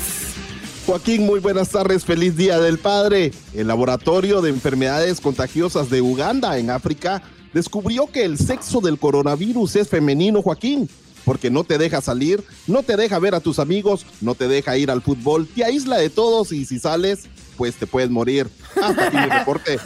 Joaquín, 0.85 1.25
muy 1.25 1.39
buenas 1.39 1.69
tardes, 1.69 2.03
feliz 2.03 2.35
Día 2.35 2.59
del 2.59 2.77
Padre. 2.79 3.31
El 3.53 3.67
Laboratorio 3.67 4.41
de 4.41 4.49
Enfermedades 4.49 5.21
Contagiosas 5.21 5.89
de 5.89 6.01
Uganda, 6.01 6.57
en 6.57 6.69
África, 6.69 7.21
descubrió 7.53 8.07
que 8.07 8.25
el 8.25 8.37
sexo 8.37 8.81
del 8.81 8.97
coronavirus 8.97 9.75
es 9.75 9.87
femenino, 9.87 10.41
Joaquín, 10.41 10.89
porque 11.25 11.49
no 11.49 11.63
te 11.63 11.77
deja 11.77 12.01
salir, 12.01 12.43
no 12.67 12.83
te 12.83 12.97
deja 12.97 13.19
ver 13.19 13.35
a 13.35 13.39
tus 13.39 13.59
amigos, 13.59 14.05
no 14.19 14.35
te 14.35 14.47
deja 14.47 14.77
ir 14.77 14.89
al 14.89 15.01
fútbol, 15.01 15.47
te 15.47 15.63
aísla 15.63 15.97
de 15.97 16.09
todos 16.09 16.51
y 16.51 16.65
si 16.65 16.79
sales, 16.79 17.29
pues 17.59 17.75
te 17.75 17.85
puedes 17.85 18.09
morir. 18.09 18.47
Hasta 18.81 19.07
aquí 19.07 19.17
mi 19.17 19.25
reporte. 19.25 19.77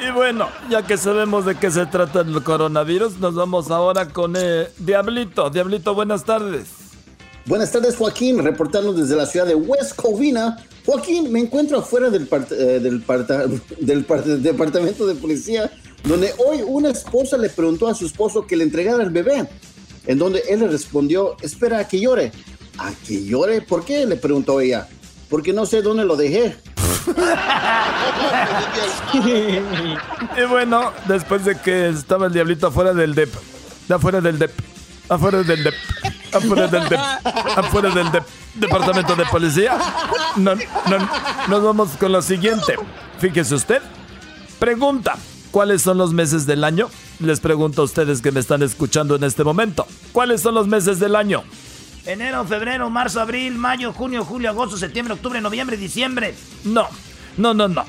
Y 0.00 0.10
bueno, 0.10 0.48
ya 0.70 0.82
que 0.86 0.96
sabemos 0.96 1.44
de 1.44 1.54
qué 1.54 1.70
se 1.70 1.84
trata 1.84 2.22
el 2.22 2.42
coronavirus, 2.42 3.18
nos 3.18 3.34
vamos 3.34 3.70
ahora 3.70 4.08
con 4.08 4.32
eh, 4.36 4.68
Diablito. 4.78 5.50
Diablito, 5.50 5.94
buenas 5.94 6.24
tardes. 6.24 6.64
Buenas 7.44 7.70
tardes, 7.70 7.94
Joaquín, 7.96 8.42
reportando 8.42 8.94
desde 8.94 9.14
la 9.16 9.26
ciudad 9.26 9.46
de 9.46 9.54
West 9.54 9.94
Covina. 9.94 10.56
Joaquín, 10.86 11.30
me 11.30 11.40
encuentro 11.40 11.78
afuera 11.78 12.08
del, 12.08 12.28
part- 12.30 12.50
eh, 12.52 12.80
del, 12.80 13.04
del 13.80 14.06
part- 14.06 14.24
del 14.24 14.42
departamento 14.42 15.06
de 15.06 15.14
policía, 15.14 15.70
donde 16.04 16.32
hoy 16.38 16.62
una 16.66 16.88
esposa 16.88 17.36
le 17.36 17.50
preguntó 17.50 17.86
a 17.86 17.94
su 17.94 18.06
esposo 18.06 18.46
que 18.46 18.56
le 18.56 18.64
entregara 18.64 19.02
el 19.04 19.10
bebé, 19.10 19.46
en 20.06 20.18
donde 20.18 20.42
él 20.48 20.60
le 20.60 20.68
respondió, 20.68 21.36
espera 21.42 21.78
a 21.80 21.86
que 21.86 22.00
llore. 22.00 22.32
¿A 22.78 22.90
que 23.06 23.22
llore? 23.24 23.60
¿Por 23.60 23.84
qué? 23.84 24.06
Le 24.06 24.16
preguntó 24.16 24.58
ella. 24.60 24.88
Porque 25.32 25.54
no 25.54 25.64
sé 25.64 25.80
dónde 25.80 26.04
lo 26.04 26.14
dejé. 26.14 26.56
Y 29.14 30.44
bueno, 30.48 30.92
después 31.06 31.44
de 31.44 31.58
que 31.58 31.88
estaba 31.88 32.26
el 32.26 32.32
Diablito 32.32 32.66
afuera 32.68 32.92
del 32.92 33.14
DEP, 33.14 33.30
afuera 33.90 34.20
del 34.20 34.38
DEP, 34.38 34.50
afuera 35.08 35.42
del 35.42 35.64
DEP, 35.64 35.74
afuera 36.32 36.66
del 36.68 36.88
DEP, 36.88 37.00
afuera 37.56 37.90
del 37.90 38.12
DEP, 38.12 38.24
departamento 38.54 39.14
de 39.16 39.24
policía, 39.26 39.78
no, 40.36 40.54
no, 40.54 41.08
nos 41.48 41.62
vamos 41.62 41.90
con 41.98 42.12
lo 42.12 42.22
siguiente. 42.22 42.76
Fíjese 43.18 43.54
usted, 43.54 43.82
pregunta, 44.58 45.16
¿cuáles 45.50 45.82
son 45.82 45.98
los 45.98 46.12
meses 46.12 46.46
del 46.46 46.64
año? 46.64 46.88
Les 47.20 47.40
pregunto 47.40 47.82
a 47.82 47.84
ustedes 47.84 48.20
que 48.22 48.32
me 48.32 48.40
están 48.40 48.62
escuchando 48.62 49.16
en 49.16 49.24
este 49.24 49.44
momento, 49.44 49.86
¿cuáles 50.12 50.40
son 50.40 50.54
los 50.54 50.66
meses 50.66 50.98
del 50.98 51.16
año? 51.16 51.42
Enero, 52.04 52.44
febrero, 52.44 52.90
marzo, 52.90 53.20
abril, 53.20 53.54
mayo, 53.54 53.92
junio, 53.92 54.24
julio, 54.24 54.50
agosto, 54.50 54.76
septiembre, 54.76 55.14
octubre, 55.14 55.40
noviembre, 55.40 55.76
diciembre. 55.76 56.34
No, 56.64 56.88
no, 57.36 57.54
no, 57.54 57.68
no. 57.68 57.84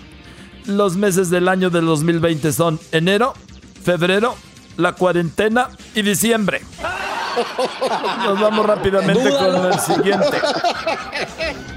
Los 0.65 0.95
meses 0.95 1.29
del 1.31 1.47
año 1.47 1.71
del 1.71 1.85
2020 1.85 2.53
son 2.53 2.79
enero, 2.91 3.33
febrero, 3.83 4.35
la 4.77 4.93
cuarentena 4.93 5.69
y 5.95 6.03
diciembre. 6.03 6.61
Nos 8.23 8.39
vamos 8.39 8.65
rápidamente 8.65 9.29
con 9.29 9.65
el 9.65 9.79
siguiente. 9.79 10.41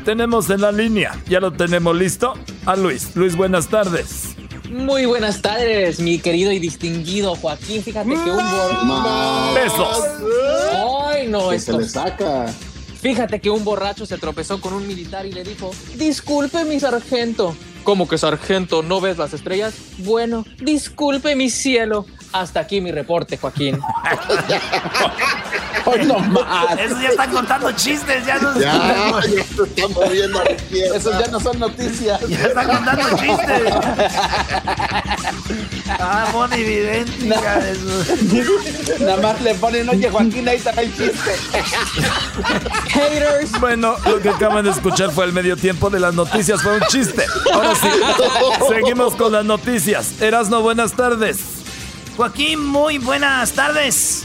Tenemos 0.05 0.51
en 0.51 0.61
la 0.61 0.73
línea, 0.73 1.13
ya 1.27 1.41
lo 1.41 1.53
tenemos 1.53 1.97
listo, 1.97 2.35
a 2.67 2.77
Luis. 2.77 3.17
Luis, 3.17 3.35
buenas 3.35 3.69
tardes. 3.69 4.37
Muy 4.71 5.07
buenas 5.07 5.43
tardes, 5.43 6.01
mi 6.01 6.19
querido 6.19 6.53
y 6.53 6.59
distinguido 6.59 7.35
Joaquín. 7.37 7.83
Fíjate 7.83 8.09
que 8.09 8.15
un 8.15 8.37
borracho. 8.37 9.55
Besos. 9.55 9.99
Ay, 11.07 11.29
no, 11.29 11.51
Que 11.51 11.57
esto. 11.57 11.73
se 11.73 11.79
le 11.79 11.89
saca. 11.89 12.47
Fíjate 13.01 13.41
que 13.41 13.51
un 13.51 13.65
borracho 13.65 14.07
se 14.07 14.19
tropezó 14.19 14.61
con 14.61 14.73
un 14.73 14.87
militar 14.87 15.27
y 15.27 15.33
le 15.33 15.45
dijo: 15.45 15.71
Disculpe, 15.97 16.65
mi 16.65 16.81
sargento. 16.81 17.55
¿Cómo 17.85 18.09
que 18.09 18.19
sargento? 18.19 18.83
¿No 18.83 19.01
ves 19.01 19.17
las 19.19 19.33
estrellas? 19.33 19.75
Bueno, 19.99 20.45
disculpe, 20.61 21.37
mi 21.37 21.51
cielo. 21.51 22.05
Hasta 22.33 22.61
aquí 22.61 22.81
mi 22.81 22.93
reporte, 22.93 23.37
Joaquín. 23.39 23.79
Hoy 25.87 26.05
no 26.05 26.19
más. 26.19 26.79
Esos 26.79 27.01
ya 27.01 27.09
están 27.11 27.31
contando 27.31 27.71
chistes, 27.73 28.27
ya 28.27 28.39
no 28.39 28.59
Ya, 28.59 28.73
ya 29.23 29.45
se 29.45 29.63
están 29.63 29.93
moviendo. 29.93 30.43
Esos 30.95 31.19
ya 31.19 31.29
no 31.29 31.39
son 31.41 31.59
noticias. 31.61 32.21
Ya 32.29 32.47
están 32.47 32.67
contando 32.67 33.05
chistes. 33.17 33.63
Ah, 35.99 36.27
Moni 36.33 36.63
Vidente, 36.63 37.13
su- 37.77 39.05
Nada 39.05 39.17
más 39.23 39.41
le 39.41 39.55
ponen, 39.55 39.89
oye, 39.89 40.11
Joaquín, 40.11 40.49
ahí 40.49 40.57
está 40.57 40.71
el 40.73 40.91
chiste. 40.95 41.31
Haters. 42.93 43.53
Bueno, 43.61 43.97
lo 44.05 44.19
que 44.21 44.29
acaban 44.31 44.65
de 44.65 44.73
escuchar 44.73 45.13
fue 45.13 45.25
el 45.27 45.33
medio 45.33 45.57
tiempo 45.57 45.89
de 45.89 46.01
las 46.01 46.13
noticias, 46.15 46.61
fue 46.63 46.75
un 46.79 46.83
chiste. 46.89 47.25
Ahora 47.55 47.75
sí, 47.77 47.89
seguimos 48.69 49.15
con 49.15 49.33
las 49.33 49.45
noticias. 49.45 50.21
Erasno, 50.21 50.61
buenas 50.61 50.93
tardes. 50.93 51.39
Joaquín, 52.17 52.65
muy 52.65 52.97
buenas 52.97 53.53
tardes. 53.53 54.25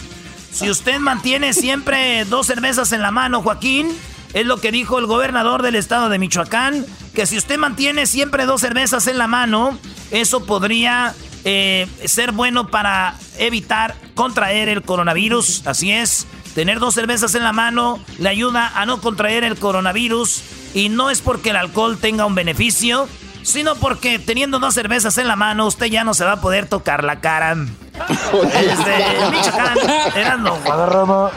Si 0.50 0.70
usted 0.70 1.00
mantiene 1.00 1.54
siempre 1.54 2.24
dos 2.24 2.48
cervezas 2.48 2.94
en 2.94 3.02
la 3.02 3.12
mano, 3.12 3.42
Joaquín, 3.42 3.90
es 4.34 4.46
lo 4.46 4.62
que 4.62 4.72
dijo 4.72 4.98
el 4.98 5.08
gobernador 5.08 5.62
del 5.62 5.76
estado 5.76 6.08
de 6.08 6.18
Michoacán, 6.18 6.86
que 7.14 7.26
si 7.26 7.38
usted 7.38 7.58
mantiene 7.58 8.06
siempre 8.06 8.46
dos 8.46 8.62
cervezas 8.62 9.08
en 9.08 9.18
la 9.18 9.28
mano, 9.28 9.78
eso 10.10 10.46
podría 10.46 11.14
eh, 11.44 11.86
ser 12.06 12.32
bueno 12.32 12.70
para 12.70 13.16
evitar 13.38 13.96
contraer 14.16 14.70
el 14.70 14.84
coronavirus. 14.84 15.68
Así 15.68 15.92
es, 15.92 16.28
tener 16.56 16.80
dos 16.80 16.94
cervezas 16.94 17.36
en 17.36 17.44
la 17.44 17.52
mano 17.52 18.00
le 18.20 18.30
ayuda 18.30 18.72
a 18.74 18.86
no 18.86 19.02
contraer 19.02 19.44
el 19.44 19.58
coronavirus 19.58 20.44
y 20.74 20.88
no 20.88 21.10
es 21.10 21.20
porque 21.20 21.50
el 21.50 21.58
alcohol 21.58 21.98
tenga 21.98 22.26
un 22.26 22.36
beneficio, 22.36 23.10
sino 23.44 23.76
porque 23.76 24.18
teniendo 24.18 24.60
dos 24.60 24.76
cervezas 24.76 25.18
en 25.18 25.28
la 25.28 25.36
mano 25.36 25.68
usted 25.68 25.88
ya 25.88 26.06
no 26.06 26.14
se 26.14 26.24
va 26.24 26.34
a 26.34 26.42
poder 26.42 26.70
tocar 26.70 27.04
la 27.04 27.20
cara. 27.20 27.58
Desde 27.94 29.30
Michoacán, 29.32 29.78
Erasmo. 30.16 31.30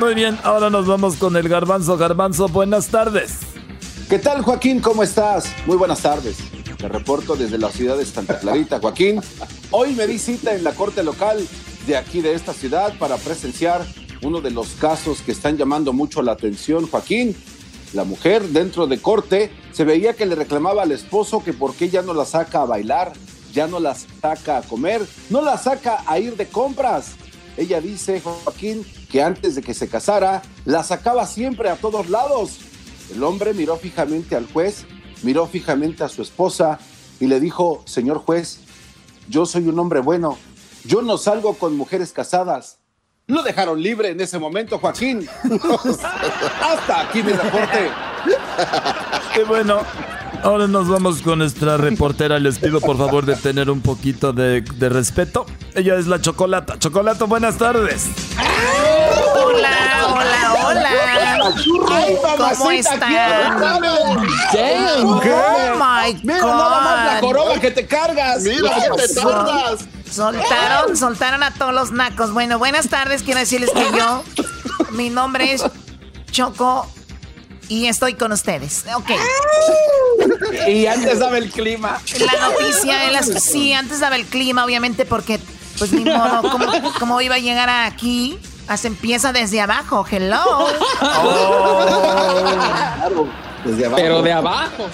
Muy 0.00 0.14
bien, 0.14 0.38
ahora 0.42 0.70
nos 0.70 0.86
vamos 0.86 1.16
con 1.16 1.36
el 1.36 1.48
garbanzo. 1.48 1.96
Garbanzo, 1.96 2.48
buenas 2.48 2.88
tardes. 2.88 3.38
¿Qué 4.08 4.18
tal, 4.18 4.42
Joaquín? 4.42 4.80
¿Cómo 4.80 5.02
estás? 5.02 5.52
Muy 5.66 5.76
buenas 5.76 6.00
tardes. 6.00 6.38
Te 6.76 6.88
reporto 6.88 7.36
desde 7.36 7.58
la 7.58 7.70
ciudad 7.70 7.96
de 7.96 8.04
Santa 8.04 8.38
Clarita, 8.38 8.80
Joaquín. 8.80 9.20
Hoy 9.70 9.94
me 9.94 10.06
di 10.06 10.18
cita 10.18 10.54
en 10.54 10.64
la 10.64 10.72
corte 10.72 11.02
local 11.02 11.46
de 11.86 11.96
aquí 11.96 12.20
de 12.20 12.34
esta 12.34 12.52
ciudad 12.52 12.92
para 12.98 13.16
presenciar 13.16 13.84
uno 14.22 14.40
de 14.40 14.50
los 14.50 14.68
casos 14.70 15.20
que 15.22 15.32
están 15.32 15.56
llamando 15.56 15.92
mucho 15.92 16.22
la 16.22 16.32
atención, 16.32 16.88
Joaquín. 16.88 17.36
La 17.92 18.04
mujer 18.04 18.42
dentro 18.48 18.86
de 18.86 18.98
corte 18.98 19.52
se 19.72 19.84
veía 19.84 20.14
que 20.14 20.26
le 20.26 20.34
reclamaba 20.34 20.82
al 20.82 20.92
esposo 20.92 21.42
que 21.44 21.52
por 21.52 21.74
qué 21.74 21.88
ya 21.88 22.02
no 22.02 22.14
la 22.14 22.24
saca 22.24 22.62
a 22.62 22.66
bailar, 22.66 23.12
ya 23.52 23.66
no 23.66 23.78
la 23.78 23.94
saca 23.94 24.58
a 24.58 24.62
comer, 24.62 25.06
no 25.30 25.42
la 25.42 25.58
saca 25.58 26.02
a 26.06 26.18
ir 26.18 26.36
de 26.36 26.48
compras. 26.48 27.12
Ella 27.56 27.80
dice, 27.80 28.20
Joaquín, 28.20 28.84
que 29.10 29.22
antes 29.22 29.54
de 29.54 29.62
que 29.62 29.74
se 29.74 29.88
casara, 29.88 30.42
la 30.64 30.82
sacaba 30.82 31.26
siempre 31.26 31.68
a 31.68 31.76
todos 31.76 32.08
lados. 32.08 32.58
El 33.14 33.22
hombre 33.22 33.52
miró 33.52 33.76
fijamente 33.76 34.36
al 34.36 34.50
juez, 34.50 34.86
miró 35.22 35.46
fijamente 35.46 36.02
a 36.02 36.08
su 36.08 36.22
esposa 36.22 36.78
y 37.20 37.26
le 37.26 37.40
dijo, 37.40 37.82
señor 37.84 38.18
juez, 38.18 38.60
yo 39.28 39.44
soy 39.44 39.68
un 39.68 39.78
hombre 39.78 40.00
bueno, 40.00 40.38
yo 40.84 41.02
no 41.02 41.18
salgo 41.18 41.54
con 41.54 41.76
mujeres 41.76 42.12
casadas. 42.12 42.78
Lo 43.26 43.42
dejaron 43.42 43.80
libre 43.80 44.10
en 44.10 44.20
ese 44.20 44.38
momento, 44.38 44.78
Joaquín. 44.78 45.28
Hasta 46.60 47.00
aquí 47.02 47.22
mi 47.22 47.32
reporte. 47.32 47.90
Qué 49.34 49.44
bueno. 49.44 49.82
Ahora 50.42 50.66
nos 50.66 50.88
vamos 50.88 51.22
con 51.22 51.38
nuestra 51.38 51.76
reportera. 51.76 52.38
Les 52.38 52.58
pido 52.58 52.80
por 52.80 52.98
favor 52.98 53.24
de 53.24 53.36
tener 53.36 53.70
un 53.70 53.80
poquito 53.80 54.32
de, 54.32 54.60
de 54.62 54.88
respeto. 54.88 55.46
Ella 55.74 55.96
es 55.96 56.06
la 56.08 56.20
Chocolata. 56.20 56.78
Chocolata, 56.78 57.24
buenas 57.26 57.56
tardes. 57.58 58.08
Hola, 59.34 59.70
hola, 60.08 60.54
hola. 60.66 60.88
Ay, 61.90 62.16
¿Cómo 62.58 62.70
están? 62.72 63.12
Damn, 63.12 65.04
Oh 65.04 65.20
my 65.78 66.20
Mira 66.24 66.40
nada 66.40 66.80
más 66.80 67.04
la 67.06 67.20
God. 67.20 67.28
corona 67.28 67.60
que 67.60 67.70
te 67.70 67.86
cargas. 67.86 68.42
Mira, 68.42 68.70
que 68.96 69.06
te 69.06 69.14
tardas. 69.14 69.86
Soltaron, 70.10 70.96
soltaron 70.96 71.42
a 71.44 71.52
todos 71.54 71.72
los 71.72 71.92
nacos. 71.92 72.32
Bueno, 72.32 72.58
buenas 72.58 72.88
tardes. 72.88 73.22
Quiero 73.22 73.40
decirles 73.40 73.70
que 73.70 73.86
yo, 73.96 74.24
mi 74.90 75.08
nombre 75.08 75.52
es 75.52 75.64
Choco 76.30 76.88
y 77.72 77.88
estoy 77.88 78.14
con 78.14 78.32
ustedes. 78.32 78.84
Ok. 78.94 79.10
Y 80.68 80.86
antes 80.86 81.18
daba 81.18 81.38
el 81.38 81.50
clima. 81.50 82.00
La 82.20 82.48
noticia, 82.48 82.98
de 82.98 83.12
las, 83.12 83.26
sí, 83.42 83.72
antes 83.72 84.00
daba 84.00 84.16
el 84.16 84.26
clima, 84.26 84.64
obviamente, 84.64 85.06
porque, 85.06 85.40
pues 85.78 85.92
ni 85.92 86.04
modo, 86.04 86.42
¿cómo, 86.50 86.66
cómo 86.98 87.20
iba 87.22 87.36
a 87.36 87.38
llegar 87.38 87.70
aquí? 87.70 88.38
Se 88.76 88.88
empieza 88.88 89.32
desde 89.32 89.60
abajo, 89.60 90.04
hello. 90.10 90.66
Claro, 93.00 93.28
desde 93.64 93.86
abajo. 93.86 94.02
Pero 94.02 94.22
de 94.22 94.32
abajo. 94.32 94.88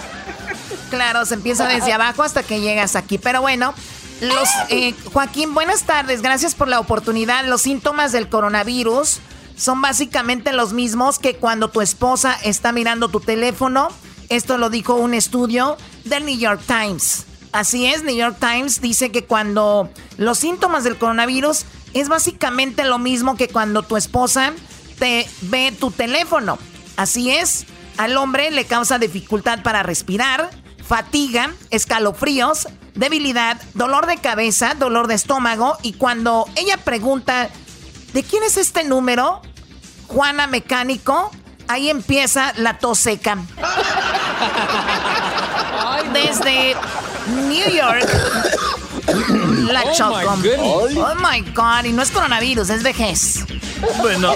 Claro, 0.91 1.27
se 1.27 1.35
empieza 1.35 1.67
desde 1.67 1.93
abajo 1.93 2.23
hasta 2.23 2.43
que 2.43 2.61
llegas 2.61 2.97
aquí. 2.97 3.19
Pero 3.19 3.41
bueno, 3.41 3.75
los 4.21 4.49
eh, 4.69 4.95
Joaquín, 5.13 5.53
buenas 5.53 5.83
tardes. 5.83 6.23
Gracias 6.23 6.55
por 6.55 6.69
la 6.69 6.81
oportunidad. 6.81 7.45
Los 7.45 7.63
síntomas 7.63 8.13
del 8.13 8.29
coronavirus 8.29 9.19
son 9.59 9.83
básicamente 9.83 10.53
los 10.53 10.73
mismos 10.73 11.19
que 11.19 11.37
cuando 11.37 11.69
tu 11.69 11.81
esposa 11.81 12.35
está 12.45 12.73
mirando 12.73 13.09
tu 13.09 13.21
teléfono. 13.21 13.89
Esto 14.29 14.57
lo 14.57 14.71
dijo 14.71 14.95
un 14.95 15.15
estudio 15.15 15.77
del 16.05 16.25
New 16.25 16.39
York 16.39 16.63
Times. 16.67 17.27
Así 17.53 17.87
es, 17.87 18.05
New 18.05 18.15
York 18.15 18.37
Times 18.39 18.81
dice 18.81 19.11
que 19.11 19.25
cuando 19.25 19.91
los 20.17 20.39
síntomas 20.39 20.85
del 20.85 20.97
coronavirus 20.97 21.65
es 21.95 22.09
básicamente 22.09 22.85
lo 22.85 22.99
mismo 22.99 23.37
que 23.37 23.49
cuando 23.49 23.83
tu 23.83 23.97
esposa 23.97 24.53
te 24.99 25.29
ve 25.43 25.73
tu 25.73 25.91
teléfono. 25.91 26.59
Así 26.97 27.31
es, 27.31 27.67
al 27.97 28.17
hombre 28.17 28.51
le 28.51 28.65
causa 28.65 28.99
dificultad 28.99 29.63
para 29.63 29.83
respirar, 29.83 30.51
fatiga, 30.85 31.53
escalofríos, 31.71 32.69
debilidad, 32.95 33.61
dolor 33.75 34.07
de 34.07 34.19
cabeza, 34.19 34.75
dolor 34.75 35.09
de 35.09 35.15
estómago 35.15 35.79
y 35.83 35.95
cuando 35.95 36.47
ella 36.55 36.77
pregunta, 36.77 37.49
¿de 38.19 38.25
quién 38.25 38.43
es 38.43 38.57
este 38.57 38.83
número? 38.83 39.41
Juana 40.09 40.49
Mecánico, 40.49 41.31
ahí 41.69 41.89
empieza 41.89 42.53
la 42.57 42.77
tos 42.77 42.99
seca. 42.99 43.39
Desde 46.13 46.75
New 47.47 47.71
York, 47.71 48.09
la 49.71 49.83
Oh, 49.83 49.87
my 49.87 49.97
Choco. 49.97 50.19
Oh 51.01 51.15
my 51.15 51.43
God, 51.55 51.85
y 51.85 51.93
no 51.93 52.03
es 52.03 52.11
coronavirus, 52.11 52.71
es 52.71 52.83
vejez. 52.83 53.45
Bueno, 53.99 54.35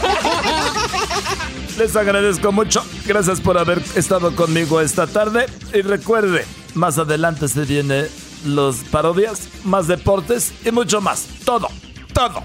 les 1.76 1.96
agradezco 1.96 2.52
mucho. 2.52 2.86
Gracias 3.04 3.40
por 3.40 3.58
haber 3.58 3.82
estado 3.96 4.36
conmigo 4.36 4.80
esta 4.80 5.08
tarde. 5.08 5.46
Y 5.74 5.82
recuerde, 5.82 6.46
más 6.74 6.98
adelante 6.98 7.48
se 7.48 7.64
viene 7.64 8.06
los 8.44 8.76
parodias, 8.92 9.48
más 9.64 9.88
deportes 9.88 10.52
y 10.64 10.70
mucho 10.70 11.00
más. 11.00 11.26
Todo, 11.44 11.66
todo. 12.14 12.44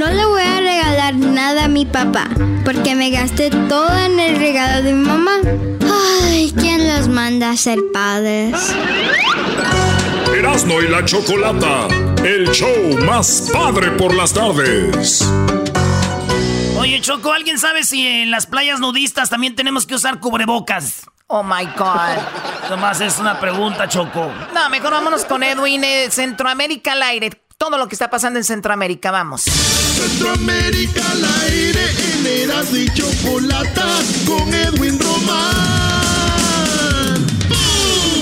No 0.00 0.06
le 0.06 0.24
voy 0.24 0.40
a 0.40 0.60
regalar 0.60 1.14
nada 1.14 1.64
a 1.64 1.68
mi 1.68 1.84
papá, 1.84 2.26
porque 2.64 2.94
me 2.94 3.10
gasté 3.10 3.50
todo 3.50 3.94
en 3.98 4.18
el 4.18 4.36
regalo 4.38 4.82
de 4.82 4.94
mi 4.94 5.06
mamá. 5.06 5.32
Ay, 6.24 6.54
¿quién 6.58 6.88
los 6.88 7.06
manda 7.08 7.50
a 7.50 7.56
ser 7.58 7.78
padres? 7.92 8.54
Erasmo 10.34 10.80
y 10.80 10.88
la 10.88 11.04
Chocolata, 11.04 11.86
el 12.24 12.50
show 12.50 12.98
más 13.04 13.50
padre 13.52 13.90
por 13.90 14.14
las 14.14 14.32
tardes. 14.32 15.20
Oye, 16.78 17.02
Choco, 17.02 17.34
¿alguien 17.34 17.58
sabe 17.58 17.84
si 17.84 18.06
en 18.06 18.30
las 18.30 18.46
playas 18.46 18.80
nudistas 18.80 19.28
también 19.28 19.54
tenemos 19.54 19.84
que 19.84 19.96
usar 19.96 20.18
cubrebocas? 20.18 21.02
Oh 21.26 21.42
my 21.42 21.66
God. 21.76 22.70
Nomás 22.70 23.02
es 23.02 23.18
una 23.18 23.38
pregunta, 23.38 23.86
Choco. 23.86 24.32
No, 24.54 24.70
mejor 24.70 24.92
vámonos 24.92 25.26
con 25.26 25.42
Edwin. 25.42 25.84
eh, 25.84 26.08
Centroamérica 26.10 26.92
al 26.92 27.02
aire. 27.02 27.30
Todo 27.60 27.76
lo 27.76 27.88
que 27.88 27.94
está 27.94 28.08
pasando 28.08 28.38
en 28.38 28.44
Centroamérica, 28.46 29.10
vamos. 29.10 29.42
Centroamérica 29.42 31.02
al 31.12 31.22
aire 31.44 31.84
en 32.14 32.24
y 32.74 32.88
Chocolata 32.94 33.86
con 34.26 34.54
Edwin 34.54 34.98
Román. 34.98 36.40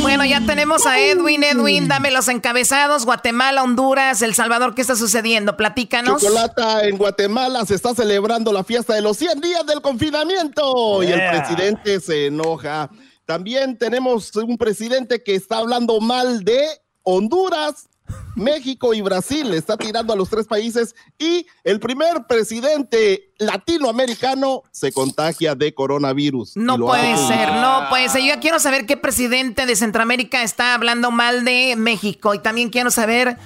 Bueno, 0.03 0.25
ya 0.25 0.45
tenemos 0.45 0.87
a 0.87 0.99
Edwin. 0.99 1.45
Edwin, 1.45 1.87
dame 1.87 2.11
los 2.11 2.27
encabezados. 2.27 3.05
Guatemala, 3.05 3.63
Honduras, 3.63 4.23
El 4.23 4.35
Salvador, 4.35 4.75
¿qué 4.75 4.81
está 4.81 4.97
sucediendo? 4.97 5.57
Platícanos. 5.57 6.21
Chocolata, 6.21 6.85
en 6.85 6.99
Guatemala 6.99 7.65
se 7.65 7.77
está 7.77 7.95
celebrando 7.95 8.53
la 8.53 8.65
fiesta 8.65 8.95
de 8.95 9.03
los 9.03 9.19
100 9.19 9.41
días 9.41 9.65
del 9.67 9.81
confinamiento 9.81 11.01
y 11.05 11.13
el 11.13 11.31
presidente 11.31 12.01
se 12.01 12.27
enoja. 12.27 12.91
También 13.25 13.79
tenemos 13.79 14.35
un 14.35 14.59
presidente 14.59 15.23
que 15.23 15.37
está 15.37 15.59
hablando 15.59 16.01
mal 16.01 16.43
de 16.43 16.67
Honduras, 17.05 17.89
México 18.37 18.95
y 18.95 19.01
Brasil. 19.01 19.51
Le 19.51 19.57
está 19.57 19.77
tirando 19.77 20.13
a 20.13 20.17
los 20.17 20.29
tres 20.29 20.47
países 20.47 20.95
y 21.19 21.47
el 21.65 21.81
primer 21.81 22.27
presidente 22.29 23.33
latinoamericano 23.39 24.63
se 24.73 24.93
contagia 24.93 25.55
de 25.55 25.75
coronavirus. 25.75 26.57
No 26.57 26.79
puede 26.79 27.13
hace- 27.13 27.29
ser, 27.29 27.53
no 27.53 27.87
puede 27.91 28.09
ser. 28.09 28.21
Yo 28.23 28.29
ya 28.29 28.41
quiero 28.41 28.59
saber 28.61 28.87
qué 28.87 28.97
presidente 28.97 29.67
de 29.67 29.77
Centroamérica 29.77 30.43
está 30.43 30.75
hablando 30.75 31.11
mal 31.11 31.45
de 31.45 31.75
México 31.77 32.35
y 32.35 32.39
también 32.39 32.71
quiero 32.71 32.91
saber 32.91 33.37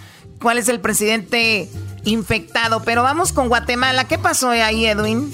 cuál 0.40 0.58
es 0.58 0.68
el 0.68 0.80
presidente 0.80 1.68
infectado. 2.04 2.82
Pero 2.84 3.02
vamos 3.02 3.32
con 3.32 3.48
Guatemala. 3.48 4.08
¿Qué 4.08 4.18
pasó 4.18 4.50
ahí, 4.50 4.86
Edwin? 4.86 5.30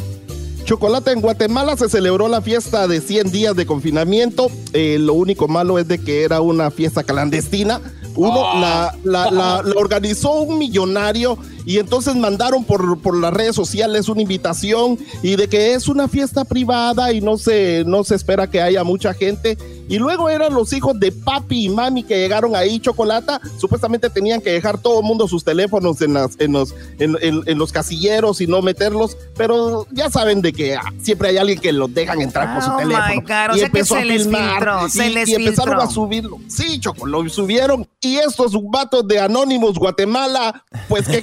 Chocolate, 0.65 1.13
en 1.13 1.23
Guatemala 1.23 1.77
se 1.79 1.89
celebró 1.89 2.29
la 2.29 2.43
fiesta 2.43 2.87
de 2.87 3.01
100 3.01 3.31
días 3.33 3.57
de 3.57 3.65
confinamiento. 3.65 4.51
Eh, 4.75 4.99
lo 5.01 5.15
único 5.15 5.49
malo 5.49 5.79
es 5.79 5.89
de 5.89 5.99
que 5.99 6.25
era 6.25 6.43
una 6.43 6.71
fiesta 6.71 7.05
clandestina. 7.05 7.81
Uno 8.19 8.61
la, 8.61 8.95
la- 9.05 9.31
la- 9.31 9.63
la 9.63 9.73
organizó 9.77 10.33
un 10.43 10.59
millonario 10.59 11.39
y 11.69 11.79
entonces 11.79 12.17
mandaron 12.17 12.65
por, 12.65 12.99
por 13.01 13.15
las 13.15 13.33
redes 13.33 13.55
sociales 13.55 14.09
una 14.09 14.23
invitación 14.23 14.99
y 15.23 15.37
de 15.37 15.49
que 15.49 15.75
es 15.75 15.87
una 15.87 16.09
fiesta 16.09 16.45
privada 16.47 17.13
y 17.13 17.21
no 17.21 17.37
se, 17.37 17.85
no 17.87 18.05
se 18.05 18.15
espera 18.15 18.49
que 18.49 18.63
haya 18.63 18.83
mucha 18.85 19.13
gente. 19.13 19.59
Y 19.91 19.99
luego 19.99 20.29
eran 20.29 20.53
los 20.55 20.73
hijos 20.75 20.99
de 21.01 21.13
papi 21.13 21.65
y 21.65 21.69
mami 21.71 22.03
que 22.05 22.19
llegaron 22.19 22.55
ahí, 22.57 22.79
Chocolata. 22.79 23.41
Supuestamente 23.59 24.11
tenían 24.11 24.41
que 24.41 24.51
dejar 24.51 24.79
todo 24.79 25.01
el 25.01 25.05
mundo 25.07 25.27
sus 25.29 25.45
teléfonos 25.45 26.01
en, 26.03 26.15
las, 26.15 26.39
en, 26.41 26.53
los, 26.53 26.75
en, 26.99 27.17
en- 27.23 27.43
en 27.47 27.59
los 27.59 27.73
casilleros 27.73 28.41
y 28.43 28.47
no 28.47 28.61
meterlos. 28.63 29.17
Pero 29.37 29.87
ya 29.93 30.11
saben 30.11 30.43
de 30.43 30.53
que 30.53 30.75
ah, 30.75 30.93
siempre 31.03 31.29
hay 31.31 31.37
alguien 31.39 31.59
que 31.59 31.73
los 31.73 31.93
dejan 31.95 32.21
entrar 32.23 32.55
por 32.55 32.63
su 32.65 32.71
Oh, 32.71 32.77
teléfono. 32.79 33.23
God, 33.23 33.53
o 33.53 33.57
y 33.57 33.59
sea 33.61 33.69
que 33.71 33.79
empezó 33.79 33.95
se 33.95 34.01
a 34.01 34.05
les 34.05 34.23
filmar, 34.23 34.55
filtró, 34.57 34.89
se 34.91 35.07
y, 35.07 35.11
les 35.15 35.29
y 35.29 35.35
empezaron 35.37 35.75
filtró. 35.77 35.83
a 35.89 35.91
subirlo. 35.91 36.39
Sí, 36.49 36.81
Choco, 36.81 37.07
lo 37.07 37.27
subieron. 37.29 37.87
Y 38.03 38.17
estos 38.17 38.53
vatos 38.71 39.07
de 39.09 39.19
Anónimos 39.21 39.79
Guatemala, 39.79 40.65
pues, 40.89 41.09
¿qué 41.09 41.23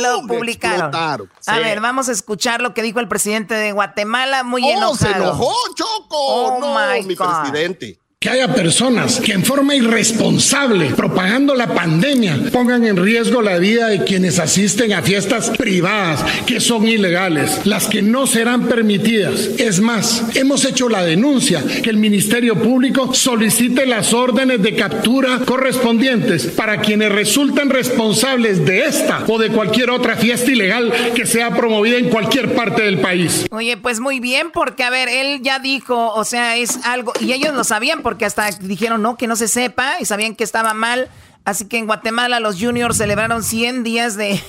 Lo 0.00 0.26
publicaron. 0.26 0.80
Explotaron. 0.86 1.30
A 1.46 1.54
Sí. 1.56 1.60
ver, 1.60 1.80
vamos 1.80 2.08
a 2.08 2.12
escuchar 2.12 2.62
lo 2.62 2.72
que 2.74 2.82
dijo 2.82 3.00
el 3.00 3.08
presidente 3.08 3.54
de 3.54 3.72
Guatemala, 3.72 4.42
muy 4.44 4.62
¡Oh, 4.64 4.70
enojado. 4.70 4.94
se 4.96 5.10
enojó, 5.10 5.52
Choco! 5.74 6.08
Oh, 6.16 6.58
no, 6.60 6.74
my 6.74 7.02
mi 7.04 7.14
God. 7.14 7.26
presidente. 7.42 7.98
Que 8.22 8.30
haya 8.30 8.54
personas 8.54 9.20
que 9.20 9.32
en 9.32 9.44
forma 9.44 9.74
irresponsable, 9.74 10.90
propagando 10.94 11.56
la 11.56 11.74
pandemia, 11.74 12.38
pongan 12.52 12.86
en 12.86 12.96
riesgo 12.96 13.42
la 13.42 13.58
vida 13.58 13.88
de 13.88 14.04
quienes 14.04 14.38
asisten 14.38 14.92
a 14.92 15.02
fiestas 15.02 15.50
privadas 15.50 16.24
que 16.46 16.60
son 16.60 16.86
ilegales, 16.86 17.66
las 17.66 17.88
que 17.88 18.00
no 18.00 18.28
serán 18.28 18.68
permitidas. 18.68 19.50
Es 19.58 19.80
más, 19.80 20.22
hemos 20.36 20.64
hecho 20.64 20.88
la 20.88 21.04
denuncia 21.04 21.64
que 21.82 21.90
el 21.90 21.96
Ministerio 21.96 22.54
Público 22.62 23.12
solicite 23.12 23.86
las 23.86 24.14
órdenes 24.14 24.62
de 24.62 24.76
captura 24.76 25.40
correspondientes 25.44 26.46
para 26.46 26.80
quienes 26.80 27.10
resultan 27.10 27.70
responsables 27.70 28.64
de 28.64 28.84
esta 28.84 29.24
o 29.26 29.36
de 29.36 29.48
cualquier 29.48 29.90
otra 29.90 30.14
fiesta 30.14 30.48
ilegal 30.48 30.92
que 31.16 31.26
sea 31.26 31.56
promovida 31.56 31.98
en 31.98 32.08
cualquier 32.08 32.54
parte 32.54 32.82
del 32.82 33.00
país. 33.00 33.46
Oye, 33.50 33.76
pues 33.76 33.98
muy 33.98 34.20
bien, 34.20 34.52
porque 34.52 34.84
a 34.84 34.90
ver, 34.90 35.08
él 35.08 35.40
ya 35.42 35.58
dijo, 35.58 36.12
o 36.14 36.24
sea, 36.24 36.56
es 36.56 36.78
algo, 36.84 37.12
y 37.18 37.32
ellos 37.32 37.52
lo 37.52 37.64
sabían 37.64 38.00
porque 38.00 38.11
hasta 38.20 38.50
dijeron 38.50 39.02
no, 39.02 39.16
que 39.16 39.26
no 39.26 39.36
se 39.36 39.48
sepa 39.48 39.94
y 40.00 40.04
sabían 40.04 40.34
que 40.34 40.44
estaba 40.44 40.74
mal. 40.74 41.08
Así 41.44 41.64
que 41.64 41.78
en 41.78 41.86
Guatemala 41.86 42.38
los 42.38 42.60
juniors 42.60 42.96
celebraron 42.96 43.42
100 43.42 43.82
días 43.82 44.16
de, 44.16 44.40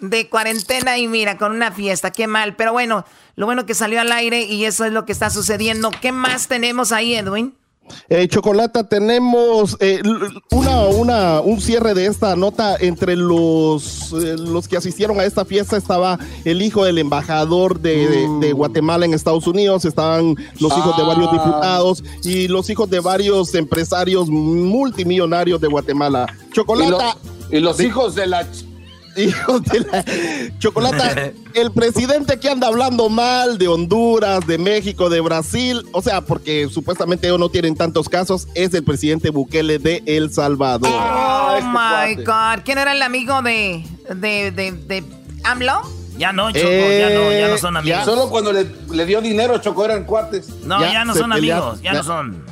de, 0.00 0.28
cuarentena 0.28 0.98
y 0.98 1.08
mira, 1.08 1.38
con 1.38 1.52
una 1.52 1.72
fiesta, 1.72 2.10
qué 2.10 2.26
mal. 2.26 2.56
Pero 2.56 2.72
bueno, 2.72 3.04
lo 3.36 3.46
bueno 3.46 3.66
que 3.66 3.74
salió 3.74 4.00
al 4.00 4.12
aire 4.12 4.42
y 4.42 4.64
eso 4.64 4.84
es 4.84 4.92
lo 4.92 5.06
que 5.06 5.12
está 5.12 5.30
sucediendo. 5.30 5.90
¿Qué 5.90 6.12
más 6.12 6.48
tenemos 6.48 6.92
ahí, 6.92 7.14
Edwin? 7.14 7.54
Eh, 8.08 8.28
Chocolata, 8.28 8.88
tenemos 8.88 9.76
eh, 9.80 10.00
una, 10.50 10.84
una, 10.84 11.40
un 11.40 11.60
cierre 11.60 11.94
de 11.94 12.06
esta 12.06 12.36
nota 12.36 12.76
entre 12.78 13.16
los, 13.16 14.12
eh, 14.12 14.36
los 14.38 14.68
que 14.68 14.76
asistieron 14.76 15.20
a 15.20 15.24
esta 15.24 15.44
fiesta. 15.44 15.76
Estaba 15.76 16.18
el 16.44 16.62
hijo 16.62 16.84
del 16.84 16.98
embajador 16.98 17.80
de, 17.80 18.08
de, 18.40 18.54
mm. 18.54 18.56
Guatemala 18.56 19.04
en 19.04 19.14
Estados 19.14 19.46
Unidos, 19.46 19.84
estaban 19.84 20.34
los 20.58 20.76
hijos 20.76 20.96
de 20.96 21.02
varios 21.02 21.28
ah. 21.28 21.32
diputados 21.32 22.04
y 22.24 22.48
los 22.48 22.68
hijos 22.70 22.88
de 22.90 23.00
varios 23.00 23.54
empresarios 23.54 24.28
multimillonarios 24.28 25.60
de 25.60 25.68
Guatemala. 25.68 26.26
Chocolata. 26.52 27.16
Y, 27.50 27.60
los 27.60 27.80
hijos 27.80 28.14
de 28.14 28.26
la 28.26 28.46
Hijo 29.16 29.60
de 29.60 29.80
la 29.80 30.04
chocolata, 30.58 31.32
el 31.54 31.72
presidente 31.72 32.38
que 32.38 32.48
anda 32.48 32.68
hablando 32.68 33.08
mal 33.08 33.58
de 33.58 33.68
Honduras, 33.68 34.46
de 34.46 34.58
México, 34.58 35.10
de 35.10 35.20
Brasil, 35.20 35.82
o 35.92 36.00
sea, 36.00 36.20
porque 36.20 36.68
supuestamente 36.68 37.26
ellos 37.26 37.40
no 37.40 37.48
tienen 37.48 37.74
tantos 37.74 38.08
casos, 38.08 38.46
es 38.54 38.72
el 38.74 38.84
presidente 38.84 39.30
Bukele 39.30 39.78
de 39.78 40.02
El 40.06 40.32
Salvador. 40.32 40.90
Oh 40.92 41.54
este 41.56 42.16
my 42.20 42.24
God, 42.24 42.62
¿quién 42.64 42.78
era 42.78 42.92
el 42.92 43.02
amigo 43.02 43.42
de, 43.42 43.84
de, 44.14 44.50
de, 44.52 45.04
AMLO? 45.44 45.82
Ya 46.16 46.32
no, 46.32 46.50
Choco, 46.52 46.68
ya 46.68 47.10
no, 47.10 47.32
ya 47.32 47.48
no 47.48 47.58
son 47.58 47.76
eh, 47.76 47.78
amigos. 47.78 48.04
Solo 48.04 48.28
cuando 48.28 48.52
le, 48.52 48.66
le, 48.92 49.06
dio 49.06 49.22
dinero, 49.22 49.56
Choco, 49.58 49.84
eran 49.86 50.04
cuates. 50.04 50.50
No, 50.64 50.80
ya, 50.80 51.04
no 51.04 51.14
son 51.14 51.32
amigos, 51.32 51.80
ya 51.80 51.94
no 51.94 52.02
son. 52.02 52.44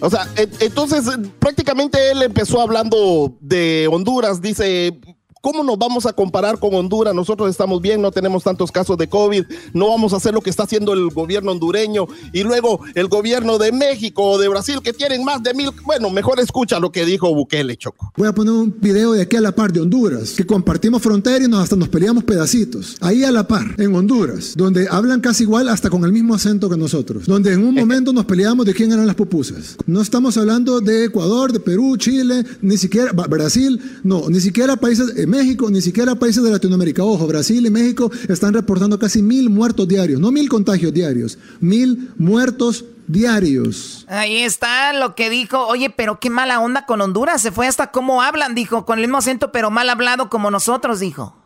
O 0.00 0.08
sea, 0.08 0.26
entonces 0.36 1.04
prácticamente 1.38 2.10
él 2.10 2.22
empezó 2.22 2.60
hablando 2.60 3.36
de 3.40 3.88
Honduras, 3.90 4.40
dice, 4.40 4.98
¿Cómo 5.40 5.64
nos 5.64 5.78
vamos 5.78 6.04
a 6.04 6.12
comparar 6.12 6.58
con 6.58 6.74
Honduras? 6.74 7.14
Nosotros 7.14 7.48
estamos 7.48 7.80
bien, 7.80 8.02
no 8.02 8.10
tenemos 8.10 8.44
tantos 8.44 8.70
casos 8.70 8.98
de 8.98 9.08
COVID, 9.08 9.44
no 9.72 9.88
vamos 9.88 10.12
a 10.12 10.16
hacer 10.16 10.34
lo 10.34 10.42
que 10.42 10.50
está 10.50 10.64
haciendo 10.64 10.92
el 10.92 11.08
gobierno 11.08 11.52
hondureño 11.52 12.06
y 12.34 12.42
luego 12.42 12.80
el 12.94 13.08
gobierno 13.08 13.56
de 13.56 13.72
México 13.72 14.22
o 14.22 14.38
de 14.38 14.48
Brasil 14.48 14.80
que 14.82 14.92
tienen 14.92 15.24
más 15.24 15.42
de 15.42 15.54
mil. 15.54 15.70
Bueno, 15.86 16.10
mejor 16.10 16.40
escucha 16.40 16.78
lo 16.78 16.92
que 16.92 17.06
dijo 17.06 17.34
Bukele, 17.34 17.78
Choco. 17.78 18.12
Voy 18.18 18.28
a 18.28 18.34
poner 18.34 18.52
un 18.52 18.76
video 18.80 19.12
de 19.12 19.22
aquí 19.22 19.36
a 19.36 19.40
la 19.40 19.52
par 19.52 19.72
de 19.72 19.80
Honduras, 19.80 20.32
que 20.32 20.44
compartimos 20.44 21.00
frontera 21.00 21.42
y 21.42 21.48
nos 21.48 21.62
hasta 21.62 21.74
nos 21.74 21.88
peleamos 21.88 22.24
pedacitos. 22.24 22.98
Ahí 23.00 23.24
a 23.24 23.32
la 23.32 23.48
par, 23.48 23.76
en 23.78 23.94
Honduras, 23.94 24.52
donde 24.56 24.88
hablan 24.90 25.22
casi 25.22 25.44
igual 25.44 25.70
hasta 25.70 25.88
con 25.88 26.04
el 26.04 26.12
mismo 26.12 26.34
acento 26.34 26.68
que 26.68 26.76
nosotros, 26.76 27.24
donde 27.24 27.54
en 27.54 27.64
un 27.64 27.74
momento 27.76 28.12
nos 28.12 28.26
peleamos 28.26 28.66
de 28.66 28.74
quién 28.74 28.92
eran 28.92 29.06
las 29.06 29.16
pupusas. 29.16 29.78
No 29.86 30.02
estamos 30.02 30.36
hablando 30.36 30.82
de 30.82 31.06
Ecuador, 31.06 31.50
de 31.50 31.60
Perú, 31.60 31.96
Chile, 31.96 32.44
ni 32.60 32.76
siquiera 32.76 33.12
Brasil, 33.12 33.80
no, 34.02 34.28
ni 34.28 34.40
siquiera 34.40 34.76
países 34.76 35.16
México, 35.30 35.70
ni 35.70 35.80
siquiera 35.80 36.14
países 36.14 36.42
de 36.42 36.50
Latinoamérica. 36.50 37.02
Ojo, 37.02 37.26
Brasil 37.26 37.64
y 37.64 37.70
México 37.70 38.10
están 38.28 38.52
reportando 38.52 38.98
casi 38.98 39.22
mil 39.22 39.48
muertos 39.48 39.88
diarios, 39.88 40.20
no 40.20 40.30
mil 40.30 40.48
contagios 40.48 40.92
diarios, 40.92 41.38
mil 41.60 42.10
muertos 42.18 42.84
diarios. 43.06 44.04
Ahí 44.08 44.38
está 44.38 44.92
lo 44.92 45.14
que 45.14 45.30
dijo. 45.30 45.66
Oye, 45.66 45.90
pero 45.90 46.20
qué 46.20 46.30
mala 46.30 46.60
onda 46.60 46.86
con 46.86 47.00
Honduras. 47.00 47.40
Se 47.42 47.52
fue 47.52 47.66
hasta 47.66 47.90
cómo 47.90 48.22
hablan, 48.22 48.54
dijo, 48.54 48.84
con 48.84 48.98
el 48.98 49.06
mismo 49.06 49.18
acento, 49.18 49.52
pero 49.52 49.70
mal 49.70 49.88
hablado 49.88 50.28
como 50.28 50.50
nosotros, 50.50 51.00
dijo. 51.00 51.39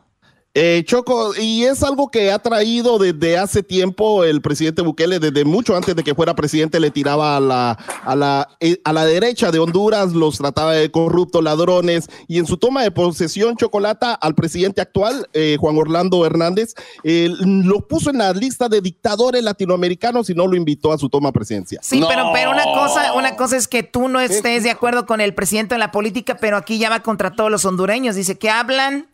Eh, 0.56 0.84
Choco, 0.86 1.34
y 1.34 1.64
es 1.64 1.82
algo 1.82 2.12
que 2.12 2.30
ha 2.30 2.38
traído 2.38 3.00
desde 3.00 3.36
hace 3.36 3.64
tiempo 3.64 4.22
el 4.22 4.40
presidente 4.40 4.82
Bukele, 4.82 5.18
desde 5.18 5.44
mucho 5.44 5.74
antes 5.74 5.96
de 5.96 6.04
que 6.04 6.14
fuera 6.14 6.36
presidente, 6.36 6.78
le 6.78 6.92
tiraba 6.92 7.36
a 7.36 7.40
la, 7.40 7.72
a 8.04 8.14
la, 8.14 8.48
eh, 8.60 8.80
a 8.84 8.92
la 8.92 9.04
derecha 9.04 9.50
de 9.50 9.58
Honduras, 9.58 10.12
los 10.12 10.38
trataba 10.38 10.74
de 10.74 10.92
corruptos, 10.92 11.42
ladrones, 11.42 12.08
y 12.28 12.38
en 12.38 12.46
su 12.46 12.56
toma 12.56 12.84
de 12.84 12.92
posesión, 12.92 13.56
Chocolata, 13.56 14.14
al 14.14 14.36
presidente 14.36 14.80
actual, 14.80 15.28
eh, 15.32 15.56
Juan 15.58 15.76
Orlando 15.76 16.24
Hernández, 16.24 16.74
lo 17.02 17.88
puso 17.88 18.10
en 18.10 18.18
la 18.18 18.32
lista 18.32 18.68
de 18.68 18.80
dictadores 18.80 19.42
latinoamericanos 19.42 20.30
y 20.30 20.34
no 20.34 20.46
lo 20.46 20.54
invitó 20.54 20.92
a 20.92 20.98
su 20.98 21.08
toma 21.08 21.32
presidencia. 21.32 21.80
Sí, 21.82 22.00
pero, 22.08 22.30
pero 22.32 22.52
una, 22.52 22.62
cosa, 22.62 23.12
una 23.14 23.34
cosa 23.34 23.56
es 23.56 23.66
que 23.66 23.82
tú 23.82 24.08
no 24.08 24.20
estés 24.20 24.62
de 24.62 24.70
acuerdo 24.70 25.04
con 25.04 25.20
el 25.20 25.34
presidente 25.34 25.74
de 25.74 25.80
la 25.80 25.90
política, 25.90 26.36
pero 26.40 26.56
aquí 26.56 26.78
ya 26.78 26.90
va 26.90 27.02
contra 27.02 27.32
todos 27.32 27.50
los 27.50 27.64
hondureños, 27.64 28.14
dice 28.14 28.38
que 28.38 28.50
hablan 28.50 29.08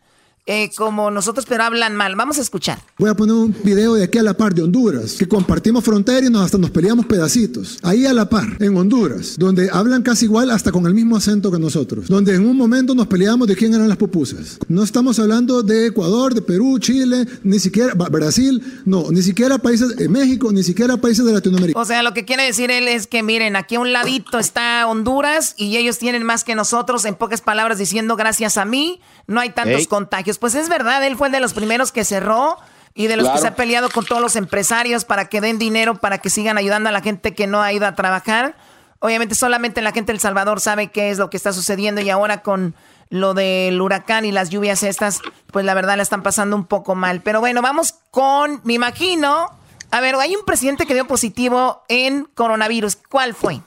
eh, 0.51 0.69
como 0.77 1.13
nosotros, 1.13 1.47
pero 1.49 1.63
hablan 1.63 1.95
mal. 1.95 2.17
Vamos 2.17 2.39
a 2.39 2.41
escuchar. 2.41 2.81
Voy 2.99 3.09
a 3.09 3.15
poner 3.15 3.37
un 3.37 3.55
video 3.63 3.95
de 3.95 4.03
aquí 4.03 4.19
a 4.19 4.23
la 4.25 4.35
par 4.35 4.53
de 4.53 4.63
Honduras, 4.63 5.13
que 5.13 5.29
compartimos 5.29 5.85
frontera 5.85 6.27
y 6.27 6.29
nos 6.29 6.45
hasta 6.45 6.59
nos 6.59 6.71
peleamos 6.71 7.07
pedacitos. 7.07 7.79
Ahí 7.83 8.05
a 8.05 8.13
la 8.13 8.29
par, 8.29 8.57
en 8.59 8.77
Honduras, 8.77 9.37
donde 9.39 9.71
hablan 9.73 10.03
casi 10.03 10.25
igual 10.25 10.51
hasta 10.51 10.73
con 10.73 10.87
el 10.87 10.95
mismo 10.95 11.17
acento 11.17 11.53
que 11.53 11.59
nosotros, 11.61 12.09
donde 12.09 12.35
en 12.35 12.45
un 12.45 12.57
momento 12.57 12.97
nos 12.97 13.07
peleamos 13.07 13.47
de 13.47 13.55
quién 13.55 13.75
eran 13.75 13.89
las 13.89 13.97
pupusas. 13.97 14.59
No 14.67 14.83
estamos 14.83 15.21
hablando 15.21 15.63
de 15.63 15.87
Ecuador, 15.87 16.35
de 16.35 16.43
Perú, 16.43 16.81
Chile, 16.81 17.29
ni 17.45 17.61
siquiera 17.61 17.95
Brasil, 17.95 18.83
no, 18.85 19.13
ni 19.13 19.23
siquiera 19.23 19.57
países 19.59 19.95
de 19.95 20.09
México, 20.09 20.51
ni 20.51 20.65
siquiera 20.65 20.97
países 20.97 21.25
de 21.25 21.33
Latinoamérica. 21.33 21.79
O 21.79 21.85
sea, 21.85 22.03
lo 22.03 22.13
que 22.13 22.25
quiere 22.25 22.43
decir 22.43 22.73
él 22.73 22.89
es 22.89 23.07
que 23.07 23.23
miren, 23.23 23.55
aquí 23.55 23.77
a 23.77 23.81
un 23.81 23.93
ladito 23.93 24.41
está 24.41 24.85
Honduras 24.89 25.55
y 25.57 25.77
ellos 25.77 25.99
tienen 25.99 26.25
más 26.25 26.43
que 26.43 26.57
nosotros, 26.57 27.05
en 27.05 27.15
pocas 27.15 27.41
palabras 27.41 27.79
diciendo 27.79 28.17
gracias 28.17 28.57
a 28.57 28.65
mí 28.65 29.01
no 29.31 29.41
hay 29.41 29.51
tantos 29.51 29.87
contagios. 29.87 30.39
Pues 30.39 30.57
es 30.57 30.69
verdad, 30.69 31.07
él 31.07 31.17
fue 31.17 31.31
de 31.31 31.39
los 31.39 31.55
primeros 31.55 31.93
que 31.93 32.05
cerró 32.05 32.59
y 32.95 33.07
de 33.07 33.17
los 33.17 33.29
que 33.29 33.39
se 33.39 33.47
ha 33.47 33.55
peleado 33.55 33.89
con 33.89 34.05
todos 34.05 34.21
los 34.21 34.35
empresarios 34.35 35.05
para 35.05 35.27
que 35.27 35.41
den 35.41 35.57
dinero, 35.57 35.95
para 35.95 36.19
que 36.19 36.31
sigan 36.31 36.59
ayudando 36.59 36.89
a 36.89 36.93
la 36.93 37.01
gente 37.01 37.33
que 37.33 37.47
no 37.47 37.63
ha 37.63 37.73
ido 37.73 37.87
a 37.87 37.95
trabajar. 37.95 38.57
Obviamente 38.99 39.37
solamente 39.37 39.83
la 39.83 39.93
gente 39.93 40.11
del 40.11 40.21
Salvador 40.21 40.61
sabe 40.61 40.89
qué 40.89 41.11
es 41.11 41.19
lo 41.19 41.31
que 41.31 41.37
está 41.37 41.53
sucediendo 41.53 42.01
y 42.01 42.11
ahora 42.11 42.43
con 42.43 42.75
lo 43.09 43.33
del 43.33 43.81
huracán 43.81 44.25
y 44.25 44.33
las 44.33 44.51
lluvias 44.51 44.83
estas, 44.83 45.21
pues 45.53 45.65
la 45.65 45.75
verdad 45.75 45.97
la 45.97 46.03
están 46.03 46.25
pasando 46.25 46.57
un 46.57 46.67
poco 46.67 46.97
mal. 46.97 47.21
Pero 47.21 47.39
bueno, 47.39 47.63
vamos 47.63 47.95
con, 48.11 48.61
me 48.65 48.73
imagino, 48.73 49.49
a 49.93 50.01
ver, 50.01 50.17
hay 50.17 50.35
un 50.35 50.45
presidente 50.45 50.87
que 50.87 50.95
dio 50.95 51.07
positivo 51.07 51.85
en 51.87 52.25
coronavirus. 52.35 52.97
¿Cuál 52.97 53.35
fue? 53.35 53.61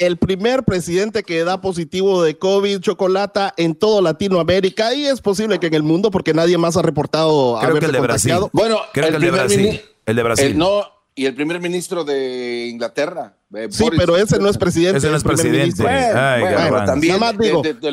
El 0.00 0.16
primer 0.16 0.64
presidente 0.64 1.22
que 1.22 1.44
da 1.44 1.60
positivo 1.60 2.22
de 2.22 2.36
COVID 2.38 2.80
chocolata 2.80 3.52
en 3.56 3.74
todo 3.74 4.00
Latinoamérica 4.00 4.94
y 4.94 5.04
es 5.04 5.20
posible 5.20 5.60
que 5.60 5.66
en 5.66 5.74
el 5.74 5.82
mundo 5.82 6.10
porque 6.10 6.32
nadie 6.32 6.56
más 6.56 6.76
ha 6.78 6.82
reportado 6.82 7.58
creo 7.60 7.78
que 7.78 7.86
el 7.86 7.92
de 7.92 8.00
Brasil. 8.00 8.34
Bueno, 8.52 8.78
creo 8.92 9.06
el 9.06 9.10
que 9.12 9.16
el 9.16 9.22
de 9.22 9.30
Brasil. 9.30 9.80
El 10.06 10.16
de 10.16 10.22
Brasil. 10.22 10.58
no, 10.58 10.84
y 11.14 11.26
el 11.26 11.34
primer 11.34 11.60
ministro 11.60 12.02
de 12.02 12.68
Inglaterra. 12.68 13.36
Eh, 13.54 13.68
sí, 13.70 13.88
pero 13.94 14.16
ese 14.16 14.38
no 14.38 14.48
es 14.48 14.56
presidente. 14.56 14.98
Ese 14.98 15.10
no 15.10 15.16
es 15.16 15.22
presidente. 15.22 15.82
Bueno, 15.82 16.84
también 16.86 17.20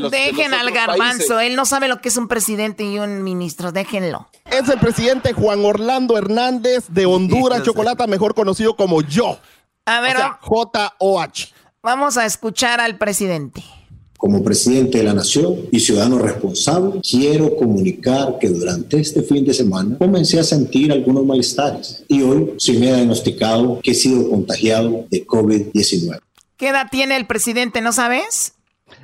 Dejen 0.09 0.53
al 0.53 0.71
garbanzo. 0.71 1.41
Él 1.41 1.57
no 1.57 1.65
sabe 1.65 1.89
lo 1.89 1.99
que 1.99 2.07
es 2.07 2.15
un 2.15 2.29
presidente 2.29 2.85
y 2.85 2.99
un 2.99 3.23
ministro. 3.23 3.73
Déjenlo. 3.73 4.29
Es 4.49 4.69
el 4.69 4.79
presidente 4.79 5.33
Juan 5.33 5.65
Orlando 5.65 6.17
Hernández 6.17 6.85
de 6.87 7.05
Honduras, 7.05 7.63
Chocolata, 7.63 8.07
mejor 8.07 8.33
conocido 8.33 8.77
como 8.77 9.01
yo. 9.01 9.39
A 9.85 9.99
ver, 9.99 10.15
J-O-H. 10.41 11.56
Vamos 11.83 12.17
a 12.17 12.25
escuchar 12.25 12.81
al 12.81 12.97
presidente. 12.97 13.63
Como 14.17 14.43
presidente 14.43 14.97
de 14.97 15.03
la 15.03 15.13
Nación 15.13 15.55
y 15.71 15.79
ciudadano 15.79 16.17
responsable, 16.17 17.01
quiero 17.07 17.55
comunicar 17.55 18.39
que 18.39 18.49
durante 18.49 18.99
este 18.99 19.21
fin 19.21 19.45
de 19.45 19.53
semana 19.53 19.95
comencé 19.97 20.39
a 20.39 20.43
sentir 20.43 20.91
algunos 20.91 21.23
malestares 21.23 22.03
y 22.07 22.23
hoy 22.23 22.55
se 22.57 22.73
me 22.73 22.91
ha 22.91 22.95
diagnosticado 22.95 23.79
que 23.83 23.91
he 23.91 23.95
sido 23.95 24.27
contagiado 24.27 25.05
de 25.11 25.25
COVID-19. 25.25 26.19
¿Qué 26.57 26.69
edad 26.69 26.87
tiene 26.89 27.15
el 27.15 27.27
presidente, 27.27 27.79
no 27.81 27.93
sabes? 27.93 28.53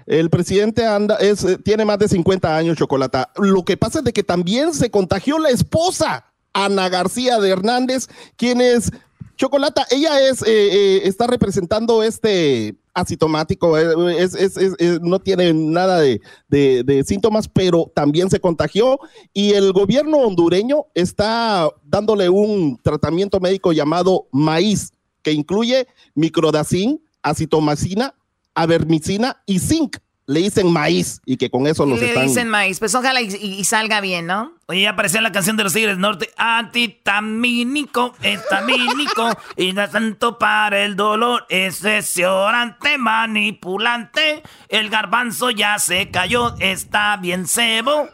El 0.07 0.31
presidente 0.31 0.87
anda, 0.87 1.17
es, 1.17 1.43
eh, 1.43 1.59
tiene 1.63 1.85
más 1.85 1.99
de 1.99 2.07
50 2.07 2.57
años, 2.57 2.77
Chocolata. 2.77 3.31
Lo 3.35 3.63
que 3.63 3.77
pasa 3.77 3.99
es 3.99 4.05
de 4.05 4.13
que 4.13 4.23
también 4.23 4.73
se 4.73 4.89
contagió 4.89 5.37
la 5.37 5.49
esposa, 5.49 6.33
Ana 6.53 6.89
García 6.89 7.39
de 7.39 7.51
Hernández, 7.51 8.07
quien 8.35 8.61
es 8.61 8.91
Chocolata, 9.35 9.85
ella 9.89 10.19
es, 10.21 10.41
eh, 10.43 10.47
eh, 10.47 11.01
está 11.05 11.25
representando 11.25 12.03
este 12.03 12.75
asintomático, 12.93 13.77
eh, 13.79 14.99
no 15.01 15.19
tiene 15.19 15.51
nada 15.53 15.99
de, 15.99 17.03
síntomas, 17.05 17.47
pero 17.47 17.91
también 17.95 18.29
se 18.29 18.39
contagió 18.39 18.99
y 19.33 19.53
el 19.53 19.73
gobierno 19.73 20.17
hondureño 20.17 20.85
está 20.93 21.69
dándole 21.83 22.29
un 22.29 22.79
tratamiento 22.83 23.39
médico 23.39 23.73
llamado 23.73 24.27
maíz, 24.31 24.91
que 25.23 25.31
incluye 25.31 25.87
microdacin, 26.13 27.01
acitomacina, 27.23 28.13
avermicina 28.53 29.41
y 29.47 29.57
zinc 29.57 29.97
le 30.25 30.39
dicen 30.39 30.71
maíz 30.71 31.21
y 31.25 31.37
que 31.37 31.49
con 31.49 31.67
eso 31.67 31.85
nos 31.85 31.99
le 31.99 32.07
están... 32.07 32.27
dicen 32.27 32.47
maíz, 32.47 32.79
pues 32.79 32.95
ojalá 32.95 33.21
y, 33.21 33.27
y, 33.35 33.63
salga 33.65 33.99
bien, 33.99 34.25
¿no? 34.25 34.53
Oye, 34.67 34.81
ya 34.81 34.91
aparecía 34.91 35.21
la 35.21 35.31
canción 35.31 35.57
de 35.57 35.63
los 35.63 35.73
Tigres 35.73 35.97
Norte, 35.97 36.29
antitamínico, 36.37 38.15
etamínico, 38.21 39.29
y 39.57 39.73
da 39.73 39.89
tanto 39.89 40.37
para 40.37 40.83
el 40.83 40.95
dolor, 40.95 41.45
excesorante, 41.49 42.97
manipulante, 42.97 44.43
el 44.69 44.89
garbanzo 44.89 45.49
ya 45.51 45.77
se 45.79 46.09
cayó, 46.09 46.55
está 46.59 47.17
bien 47.17 47.45
cebo. 47.45 48.07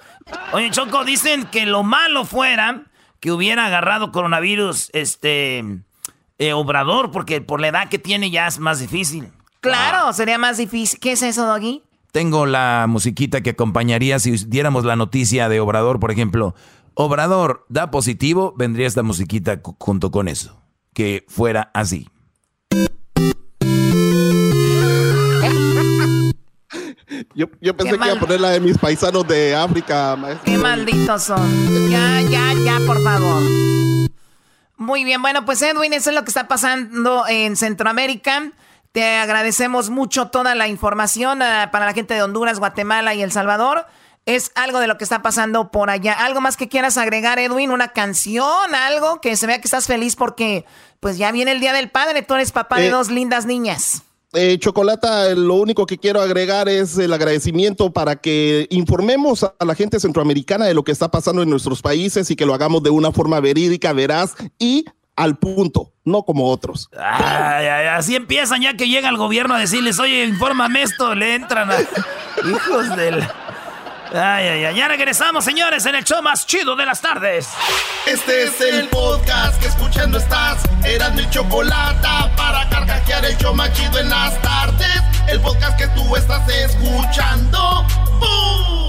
Oye, 0.51 0.72
Choco, 0.72 1.03
dicen 1.05 1.45
que 1.45 1.66
lo 1.66 1.84
malo 1.84 2.26
fuera 2.26 2.84
que 3.20 3.32
hubiera 3.32 3.66
agarrado 3.66 4.12
coronavirus, 4.12 4.89
este, 4.93 5.64
eh, 6.39 6.53
Obrador, 6.53 7.12
porque 7.12 7.41
por 7.41 7.62
la 7.62 7.68
edad 7.68 7.89
que 7.89 7.99
tiene 7.99 8.32
ya 8.32 8.47
es 8.47 8.60
más 8.60 8.80
difícil. 8.80 9.32
Claro, 9.62 10.14
sería 10.14 10.38
más 10.38 10.57
difícil. 10.57 10.99
¿Qué 10.99 11.12
es 11.12 11.22
eso, 11.22 11.45
Doggy? 11.45 11.84
Tengo 12.12 12.47
la 12.47 12.86
musiquita 12.89 13.41
que 13.41 13.51
acompañaría 13.51 14.18
si 14.20 14.32
diéramos 14.32 14.84
la 14.84 14.95
noticia 14.95 15.47
de 15.47 15.60
Obrador, 15.60 15.99
por 15.99 16.12
ejemplo. 16.12 16.55
Obrador 16.95 17.66
da 17.70 17.91
positivo, 17.91 18.53
vendría 18.57 18.88
esta 18.88 19.03
musiquita 19.03 19.62
junto 19.78 20.10
con 20.10 20.28
eso. 20.28 20.60
Que 20.93 21.24
fuera 21.28 21.70
así. 21.74 22.07
Yo, 27.36 27.45
yo 27.62 27.78
pensé 27.78 27.97
que 27.97 28.05
iba 28.05 28.16
a 28.16 28.20
poner 28.20 28.41
la 28.41 28.49
de 28.49 28.60
mis 28.60 28.78
paisanos 28.78 29.28
de 29.28 29.55
África, 29.55 30.16
maestro. 30.16 30.45
Qué 30.45 30.57
malditos 30.57 31.24
son. 31.24 31.89
Ya, 31.89 32.22
ya, 32.22 32.53
ya, 32.53 32.80
por 32.86 33.01
favor. 33.03 33.41
Muy 34.78 35.03
bien, 35.03 35.22
bueno, 35.22 35.45
pues 35.45 35.62
Edwin, 35.62 35.93
eso 35.93 36.10
es 36.10 36.16
lo 36.16 36.24
que 36.24 36.30
está 36.30 36.47
pasando 36.47 37.26
en 37.28 37.55
Centroamérica. 37.55 38.51
Te 38.92 39.18
agradecemos 39.18 39.92
mucho 39.92 40.30
toda 40.30 40.56
la 40.56 40.68
información 40.68 41.42
uh, 41.42 41.70
para 41.72 41.86
la 41.86 41.94
gente 41.94 42.16
de 42.16 42.24
Honduras, 42.24 42.60
Guatemala 42.60 43.14
y 43.14 43.22
El 43.22 43.32
Salvador. 43.32 43.86
Es 44.26 44.52
algo 44.56 44.80
de 44.80 44.88
lo 44.88 44.98
que 44.98 45.04
está 45.04 45.22
pasando 45.22 45.72
por 45.72 45.90
allá. 45.90 46.14
¿Algo 46.14 46.42
más 46.42 46.58
que 46.58 46.68
quieras 46.68 46.98
agregar, 46.98 47.40
Edwin? 47.40 47.72
¿Una 47.72 47.90
canción? 47.90 48.76
¿Algo? 48.76 49.22
Que 49.22 49.36
se 49.36 49.48
vea 49.48 49.62
que 49.62 49.68
estás 49.68 49.86
feliz 49.86 50.16
porque 50.16 50.66
pues 51.00 51.18
ya 51.18 51.32
viene 51.32 51.52
el 51.52 51.60
Día 51.60 51.74
del 51.74 51.90
Padre. 51.90 52.24
Tú 52.24 52.34
eres 52.34 52.52
papá 52.52 52.78
de 52.78 52.88
Eh, 52.88 52.92
dos 52.92 53.10
lindas 53.10 53.46
niñas. 53.46 54.04
Eh, 54.34 54.60
Chocolata, 54.60 55.34
lo 55.34 55.56
único 55.56 55.88
que 55.88 55.98
quiero 55.98 56.22
agregar 56.22 56.70
es 56.70 56.98
el 57.00 57.12
agradecimiento 57.14 57.92
para 57.92 58.18
que 58.18 58.68
informemos 58.70 59.44
a 59.44 59.66
la 59.66 59.74
gente 59.74 60.00
centroamericana 60.00 60.66
de 60.66 60.76
lo 60.76 60.84
que 60.84 60.92
está 60.92 61.10
pasando 61.10 61.42
en 61.42 61.50
nuestros 61.50 61.82
países 61.82 62.30
y 62.30 62.36
que 62.36 62.46
lo 62.46 62.54
hagamos 62.54 62.84
de 62.84 62.92
una 62.92 63.12
forma 63.12 63.40
verídica, 63.40 63.94
veraz 63.94 64.36
y 64.60 64.86
al 65.20 65.38
punto, 65.38 65.92
no 66.06 66.24
como 66.24 66.50
otros. 66.50 66.90
Ay, 66.98 67.68
ay, 67.68 67.88
así 67.88 68.16
empiezan 68.16 68.62
ya 68.62 68.78
que 68.78 68.88
llega 68.88 69.10
el 69.10 69.18
gobierno 69.18 69.54
a 69.54 69.60
decirles, 69.60 70.00
oye, 70.00 70.24
infórmame 70.24 70.82
esto, 70.82 71.14
le 71.14 71.36
entran 71.36 71.70
a... 71.70 71.76
Hijos 72.50 72.96
del... 72.96 73.22
Ay, 74.14 74.48
ay, 74.48 74.66
ay, 74.66 74.76
ya 74.76 74.88
regresamos, 74.88 75.44
señores, 75.44 75.86
en 75.86 75.96
el 75.96 76.06
show 76.06 76.24
más 76.24 76.48
chido 76.48 76.78
de 76.78 76.86
las 76.86 77.02
tardes. 77.02 77.50
Este 78.08 78.44
es 78.44 78.62
el 78.62 78.88
podcast 78.88 79.62
que 79.62 79.68
escuchando 79.68 80.18
estás. 80.18 80.64
Eran 80.86 81.14
mi 81.16 81.30
chocolate 81.30 82.08
para 82.38 82.68
carcajear 82.70 83.26
el 83.26 83.38
show 83.38 83.54
más 83.54 83.74
chido 83.74 84.00
en 84.00 84.10
las 84.10 84.42
tardes. 84.42 85.04
El 85.28 85.42
podcast 85.42 85.78
que 85.78 85.88
tú 85.90 86.16
estás 86.16 86.48
escuchando. 86.50 87.86
¡Bum! 88.20 88.89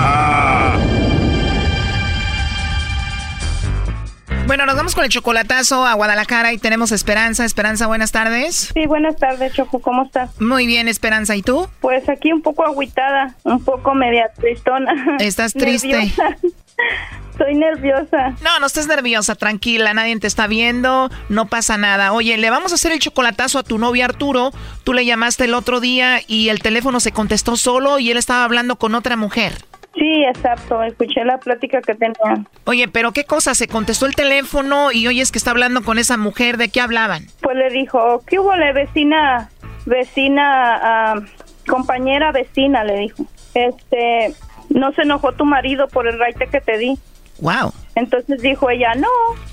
Bueno, 4.51 4.65
nos 4.65 4.75
vamos 4.75 4.95
con 4.95 5.05
el 5.05 5.09
chocolatazo 5.09 5.85
a 5.85 5.93
Guadalajara 5.93 6.51
y 6.51 6.57
tenemos 6.57 6.91
Esperanza. 6.91 7.45
Esperanza, 7.45 7.87
buenas 7.87 8.11
tardes. 8.11 8.71
Sí, 8.73 8.85
buenas 8.85 9.15
tardes, 9.15 9.53
Choco. 9.53 9.79
¿Cómo 9.79 10.03
estás? 10.03 10.41
Muy 10.41 10.65
bien, 10.65 10.89
Esperanza. 10.89 11.37
¿Y 11.37 11.41
tú? 11.41 11.69
Pues 11.79 12.09
aquí 12.09 12.33
un 12.33 12.41
poco 12.41 12.65
agüitada, 12.65 13.33
un 13.43 13.63
poco 13.63 13.95
media 13.95 14.29
tristona. 14.37 15.15
¿Estás 15.19 15.53
triste? 15.57 15.97
Estoy 17.31 17.55
nerviosa. 17.55 18.35
No, 18.43 18.59
no 18.59 18.65
estés 18.65 18.87
nerviosa, 18.87 19.35
tranquila, 19.35 19.93
nadie 19.93 20.19
te 20.19 20.27
está 20.27 20.47
viendo, 20.47 21.09
no 21.29 21.45
pasa 21.45 21.77
nada. 21.77 22.11
Oye, 22.11 22.35
le 22.35 22.49
vamos 22.49 22.73
a 22.73 22.75
hacer 22.75 22.91
el 22.91 22.99
chocolatazo 22.99 23.57
a 23.57 23.63
tu 23.63 23.77
novio 23.77 24.03
Arturo. 24.03 24.51
Tú 24.83 24.91
le 24.91 25.05
llamaste 25.05 25.45
el 25.45 25.53
otro 25.53 25.79
día 25.79 26.19
y 26.27 26.49
el 26.49 26.59
teléfono 26.59 26.99
se 26.99 27.13
contestó 27.13 27.55
solo 27.55 27.99
y 27.99 28.11
él 28.11 28.17
estaba 28.17 28.43
hablando 28.43 28.75
con 28.75 28.95
otra 28.95 29.15
mujer. 29.15 29.53
Sí, 29.93 30.23
exacto. 30.23 30.81
Escuché 30.83 31.25
la 31.25 31.37
plática 31.37 31.81
que 31.81 31.95
tenía. 31.95 32.45
Oye, 32.65 32.87
pero 32.87 33.11
qué 33.11 33.25
cosa, 33.25 33.53
se 33.55 33.67
contestó 33.67 34.05
el 34.05 34.15
teléfono 34.15 34.91
y 34.91 35.07
oyes 35.07 35.31
que 35.31 35.37
está 35.37 35.51
hablando 35.51 35.83
con 35.83 35.97
esa 35.97 36.17
mujer, 36.17 36.57
¿de 36.57 36.69
qué 36.69 36.81
hablaban? 36.81 37.25
Pues 37.41 37.57
le 37.57 37.69
dijo, 37.69 38.23
¿qué 38.25 38.39
hubo, 38.39 38.55
le 38.55 38.71
vecina, 38.73 39.49
vecina, 39.85 40.79
ah, 40.81 41.21
compañera 41.67 42.31
vecina? 42.31 42.83
Le 42.83 42.99
dijo. 42.99 43.25
Este, 43.53 44.33
no 44.69 44.93
se 44.93 45.01
enojó 45.01 45.33
tu 45.33 45.45
marido 45.45 45.87
por 45.87 46.07
el 46.07 46.17
raite 46.17 46.47
que 46.47 46.61
te 46.61 46.77
di. 46.77 46.97
Wow. 47.39 47.73
Entonces 47.95 48.41
dijo 48.41 48.69
ella, 48.69 48.93
no, 48.95 49.09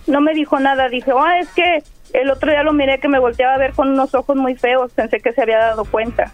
no 0.07 0.21
me 0.21 0.35
dijo 0.35 0.61
nada. 0.61 0.89
Dijo, 0.89 1.21
ah, 1.21 1.39
es 1.41 1.49
que 1.49 1.83
el 2.13 2.31
otro 2.31 2.51
día 2.51 2.63
lo 2.63 2.73
miré 2.73 3.01
que 3.01 3.09
me 3.09 3.19
volteaba 3.19 3.55
a 3.55 3.59
ver 3.59 3.73
con 3.73 3.89
unos 3.89 4.15
ojos 4.15 4.37
muy 4.37 4.55
feos. 4.55 4.93
Pensé 4.93 5.21
que 5.21 5.33
se 5.33 5.43
había 5.43 5.59
dado 5.59 5.85
cuenta. 5.85 6.33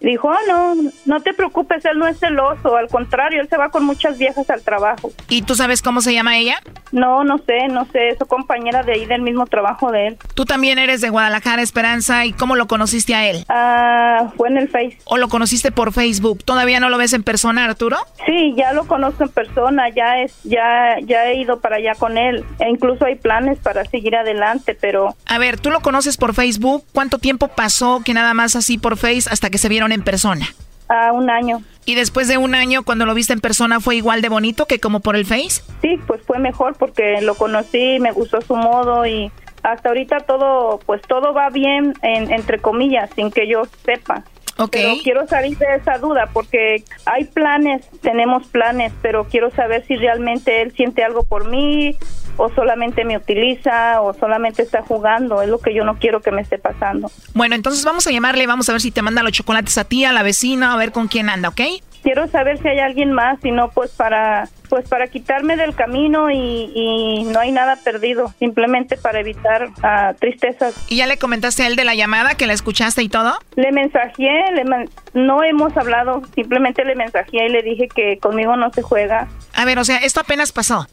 Dijo, 0.00 0.30
ah, 0.30 0.38
no, 0.46 0.74
no 1.06 1.20
te 1.20 1.34
preocupes, 1.34 1.84
él 1.84 1.98
no 1.98 2.06
es 2.06 2.18
celoso. 2.20 2.76
Al 2.76 2.88
contrario, 2.88 3.40
él 3.40 3.48
se 3.48 3.56
va 3.56 3.70
con 3.70 3.84
muchas 3.84 4.16
viejas 4.16 4.48
al 4.48 4.62
trabajo. 4.62 5.10
¿Y 5.28 5.42
tú 5.42 5.56
sabes 5.56 5.82
cómo 5.82 6.00
se 6.00 6.14
llama 6.14 6.38
ella? 6.38 6.60
No, 6.92 7.24
no 7.24 7.38
sé, 7.38 7.66
no 7.68 7.84
sé, 7.86 8.10
es 8.10 8.18
su 8.18 8.26
compañera 8.26 8.82
de 8.82 8.92
ahí 8.92 9.06
del 9.06 9.22
mismo 9.22 9.46
trabajo 9.46 9.90
de 9.90 10.08
él. 10.08 10.18
Tú 10.34 10.44
también 10.44 10.78
eres 10.78 11.00
de 11.00 11.10
Guadalajara, 11.10 11.62
Esperanza, 11.62 12.24
¿y 12.24 12.32
cómo 12.32 12.54
lo 12.54 12.66
conociste 12.68 13.14
a 13.14 13.28
él? 13.28 13.44
Ah, 13.48 14.30
fue 14.36 14.48
en 14.48 14.58
el 14.58 14.68
Face. 14.68 14.98
¿O 15.04 15.16
lo 15.16 15.28
conociste 15.28 15.72
por 15.72 15.92
Facebook? 15.92 16.44
¿Todavía 16.44 16.80
no 16.80 16.88
lo 16.90 16.98
ves 16.98 17.12
en 17.12 17.24
persona, 17.24 17.64
Arturo? 17.64 17.96
Sí, 18.24 18.54
ya 18.56 18.72
lo 18.72 18.86
conozco 18.86 19.24
en 19.24 19.30
persona, 19.30 19.88
ya 19.90 20.20
es, 20.20 20.32
ya, 20.44 20.96
ya 21.04 21.26
he 21.26 21.40
ido 21.40 21.60
para 21.60 21.76
allá 21.76 21.94
con 21.94 22.16
él. 22.18 22.44
E 22.60 22.70
incluso 22.70 23.04
hay 23.04 23.16
planes 23.16 23.58
para 23.58 23.84
seguir 23.84 24.14
adelante, 24.16 24.76
pero 24.80 25.16
A 25.26 25.38
ver, 25.38 25.58
tú 25.58 25.70
lo 25.70 25.80
conoces 25.80 26.16
por 26.16 26.34
Facebook. 26.34 26.84
¿Cuánto 26.92 27.18
tiempo 27.18 27.48
pasó 27.48 28.00
que 28.04 28.14
nada 28.14 28.32
más 28.32 28.54
así 28.56 28.78
por 28.78 28.96
Face 28.96 29.28
hasta 29.30 29.50
que 29.50 29.58
se 29.58 29.68
vieron 29.68 29.87
en 29.92 30.02
persona? 30.02 30.46
a 30.90 31.12
un 31.12 31.28
año. 31.28 31.60
¿Y 31.84 31.96
después 31.96 32.28
de 32.28 32.38
un 32.38 32.54
año, 32.54 32.82
cuando 32.82 33.04
lo 33.04 33.12
viste 33.12 33.34
en 33.34 33.40
persona, 33.40 33.78
fue 33.78 33.96
igual 33.96 34.22
de 34.22 34.30
bonito 34.30 34.64
que 34.64 34.80
como 34.80 35.00
por 35.00 35.16
el 35.16 35.26
Face? 35.26 35.62
Sí, 35.82 35.98
pues 36.06 36.22
fue 36.26 36.38
mejor 36.38 36.76
porque 36.78 37.20
lo 37.20 37.34
conocí, 37.34 37.98
me 38.00 38.10
gustó 38.10 38.40
su 38.40 38.56
modo 38.56 39.04
y 39.06 39.30
hasta 39.62 39.90
ahorita 39.90 40.20
todo, 40.20 40.80
pues 40.86 41.02
todo 41.02 41.34
va 41.34 41.50
bien, 41.50 41.92
en- 42.00 42.32
entre 42.32 42.58
comillas, 42.58 43.10
sin 43.14 43.30
que 43.30 43.46
yo 43.46 43.64
sepa. 43.84 44.24
Pero 44.72 44.94
quiero 45.04 45.24
salir 45.28 45.56
de 45.58 45.66
esa 45.76 45.98
duda 45.98 46.30
porque 46.32 46.82
hay 47.04 47.24
planes, 47.26 47.86
tenemos 48.00 48.46
planes, 48.48 48.90
pero 49.02 49.24
quiero 49.28 49.50
saber 49.50 49.84
si 49.86 49.94
realmente 49.94 50.62
él 50.62 50.72
siente 50.74 51.04
algo 51.04 51.22
por 51.22 51.48
mí 51.48 51.94
o 52.38 52.48
solamente 52.50 53.04
me 53.04 53.16
utiliza 53.16 54.00
o 54.00 54.14
solamente 54.14 54.62
está 54.62 54.82
jugando. 54.82 55.42
Es 55.42 55.48
lo 55.48 55.58
que 55.58 55.74
yo 55.74 55.84
no 55.84 55.98
quiero 55.98 56.22
que 56.22 56.30
me 56.30 56.40
esté 56.40 56.58
pasando. 56.58 57.10
Bueno, 57.34 57.54
entonces 57.54 57.84
vamos 57.84 58.06
a 58.06 58.10
llamarle, 58.10 58.46
vamos 58.46 58.68
a 58.68 58.72
ver 58.72 58.80
si 58.80 58.90
te 58.90 59.02
manda 59.02 59.22
los 59.22 59.32
chocolates 59.32 59.76
a 59.76 59.84
ti, 59.84 60.04
a 60.04 60.12
la 60.12 60.22
vecina, 60.22 60.72
a 60.72 60.76
ver 60.76 60.92
con 60.92 61.08
quién 61.08 61.28
anda, 61.28 61.50
¿ok? 61.50 61.60
Quiero 62.02 62.26
saber 62.28 62.58
si 62.62 62.68
hay 62.68 62.78
alguien 62.78 63.12
más, 63.12 63.38
si 63.42 63.50
no, 63.50 63.70
pues 63.70 63.90
para, 63.90 64.48
pues 64.68 64.88
para 64.88 65.08
quitarme 65.08 65.56
del 65.56 65.74
camino 65.74 66.30
y, 66.30 66.70
y 66.74 67.24
no 67.24 67.40
hay 67.40 67.50
nada 67.52 67.76
perdido, 67.82 68.32
simplemente 68.38 68.96
para 68.96 69.20
evitar 69.20 69.68
ah, 69.82 70.14
tristezas. 70.18 70.74
¿Y 70.88 70.96
ya 70.96 71.06
le 71.06 71.16
comentaste 71.18 71.64
a 71.64 71.66
él 71.66 71.76
de 71.76 71.84
la 71.84 71.94
llamada, 71.94 72.34
que 72.34 72.46
la 72.46 72.52
escuchaste 72.52 73.02
y 73.02 73.08
todo? 73.08 73.32
Le 73.56 73.72
mensajé, 73.72 74.30
le 74.54 74.64
man- 74.64 74.88
no 75.12 75.42
hemos 75.42 75.76
hablado, 75.76 76.22
simplemente 76.34 76.84
le 76.84 76.94
mensajé 76.94 77.46
y 77.46 77.48
le 77.48 77.62
dije 77.62 77.88
que 77.88 78.18
conmigo 78.18 78.56
no 78.56 78.72
se 78.72 78.82
juega. 78.82 79.26
A 79.54 79.64
ver, 79.64 79.78
o 79.78 79.84
sea, 79.84 79.98
esto 79.98 80.20
apenas 80.20 80.52
pasó. 80.52 80.86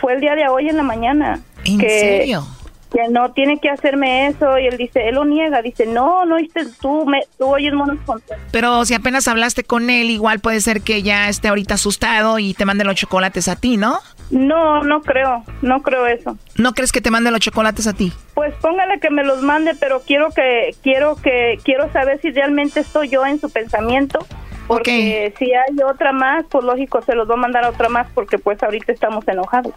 Fue 0.00 0.14
el 0.14 0.20
día 0.20 0.34
de 0.34 0.48
hoy 0.48 0.68
en 0.68 0.76
la 0.76 0.82
mañana. 0.82 1.40
¿En 1.64 1.78
que, 1.78 1.88
serio? 1.90 2.46
Que 2.92 3.08
no 3.10 3.32
tiene 3.32 3.58
que 3.58 3.68
hacerme 3.68 4.28
eso 4.28 4.58
y 4.58 4.66
él 4.66 4.76
dice, 4.76 5.08
él 5.08 5.16
lo 5.16 5.24
niega, 5.24 5.60
dice, 5.60 5.86
no, 5.86 6.24
no 6.24 6.36
oíste, 6.36 6.62
tú, 6.80 7.04
me, 7.04 7.22
tú 7.36 7.46
oyes 7.46 7.74
monos 7.74 7.98
con 8.06 8.22
Pero 8.52 8.84
si 8.84 8.94
apenas 8.94 9.26
hablaste 9.28 9.64
con 9.64 9.90
él, 9.90 10.10
igual 10.10 10.40
puede 10.40 10.60
ser 10.60 10.82
que 10.82 11.02
ya 11.02 11.28
esté 11.28 11.48
ahorita 11.48 11.74
asustado 11.74 12.38
y 12.38 12.54
te 12.54 12.64
mande 12.64 12.84
los 12.84 12.94
chocolates 12.94 13.48
a 13.48 13.56
ti, 13.56 13.76
¿no? 13.76 13.98
No, 14.30 14.82
no 14.82 15.02
creo, 15.02 15.44
no 15.62 15.82
creo 15.82 16.06
eso. 16.06 16.36
¿No 16.56 16.72
crees 16.72 16.92
que 16.92 17.00
te 17.00 17.10
mande 17.10 17.30
los 17.30 17.40
chocolates 17.40 17.86
a 17.86 17.92
ti? 17.92 18.12
Pues 18.34 18.54
póngale 18.60 18.98
que 18.98 19.10
me 19.10 19.24
los 19.24 19.42
mande, 19.42 19.74
pero 19.78 20.00
quiero 20.00 20.30
que 20.30 20.74
quiero 20.82 21.16
que 21.16 21.58
quiero 21.62 21.90
saber 21.92 22.20
si 22.20 22.30
realmente 22.30 22.80
estoy 22.80 23.08
yo 23.08 23.24
en 23.24 23.40
su 23.40 23.50
pensamiento 23.50 24.26
Porque 24.66 25.32
si 25.38 25.52
hay 25.52 25.82
otra 25.88 26.12
más, 26.12 26.44
pues 26.50 26.64
lógico 26.64 27.00
se 27.02 27.14
los 27.14 27.28
va 27.30 27.34
a 27.34 27.38
mandar 27.38 27.64
a 27.64 27.70
otra 27.70 27.88
más 27.88 28.08
porque 28.14 28.38
pues 28.38 28.60
ahorita 28.62 28.92
estamos 28.92 29.26
enojados. 29.28 29.74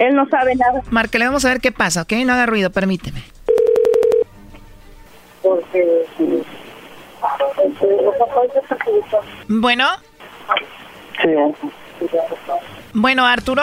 Él 0.00 0.14
no 0.14 0.26
sabe 0.30 0.56
nada. 0.56 0.82
le 1.18 1.26
vamos 1.26 1.44
a 1.44 1.50
ver 1.50 1.60
qué 1.60 1.72
pasa, 1.72 2.02
¿ok? 2.02 2.12
No 2.24 2.32
haga 2.32 2.46
ruido, 2.46 2.70
permíteme. 2.70 3.22
Porque... 5.42 6.06
Bueno. 9.48 9.86
Sí. 11.20 11.28
Bueno, 12.94 13.26
Arturo. 13.26 13.62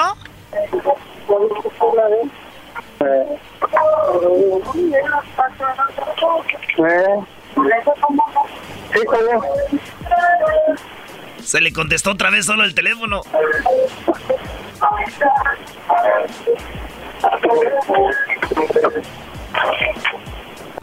Se 11.41 11.61
le 11.61 11.73
contestó 11.73 12.11
otra 12.11 12.29
vez 12.29 12.45
solo 12.45 12.63
el 12.63 12.75
teléfono. 12.75 13.21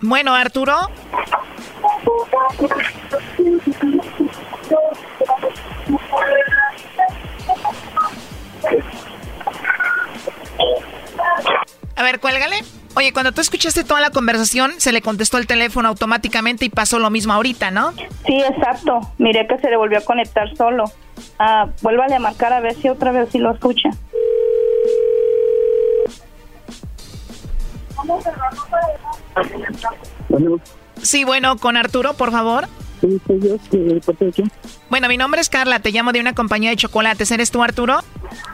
Bueno, 0.00 0.34
Arturo. 0.34 0.74
A 11.96 12.02
ver, 12.02 12.20
cuélgale. 12.20 12.56
Oye, 12.96 13.12
cuando 13.12 13.32
tú 13.32 13.40
escuchaste 13.40 13.82
toda 13.82 14.00
la 14.00 14.10
conversación, 14.10 14.72
se 14.78 14.92
le 14.92 15.02
contestó 15.02 15.38
el 15.38 15.46
teléfono 15.48 15.88
automáticamente 15.88 16.64
y 16.64 16.68
pasó 16.68 17.00
lo 17.00 17.10
mismo 17.10 17.32
ahorita, 17.32 17.72
¿no? 17.72 17.92
Sí, 18.24 18.40
exacto. 18.40 19.00
Miré 19.18 19.46
que 19.48 19.58
se 19.58 19.68
le 19.68 19.76
volvió 19.76 19.98
a 19.98 20.02
conectar 20.02 20.56
solo. 20.56 20.84
Ah, 21.38 21.66
vuélvale 21.82 22.14
a 22.14 22.20
marcar 22.20 22.52
a 22.52 22.60
ver 22.60 22.74
si 22.74 22.88
otra 22.88 23.10
vez 23.10 23.28
sí 23.32 23.38
lo 23.38 23.52
escucha. 23.52 23.90
Sí, 31.02 31.24
bueno, 31.24 31.56
con 31.56 31.76
Arturo, 31.76 32.14
por 32.14 32.30
favor. 32.30 32.68
Bueno, 34.88 35.08
mi 35.08 35.16
nombre 35.16 35.40
es 35.40 35.48
Carla, 35.48 35.80
te 35.80 35.90
llamo 35.90 36.12
de 36.12 36.20
una 36.20 36.34
compañía 36.34 36.70
de 36.70 36.76
chocolates. 36.76 37.30
¿Eres 37.30 37.50
tú, 37.50 37.62
Arturo? 37.62 38.00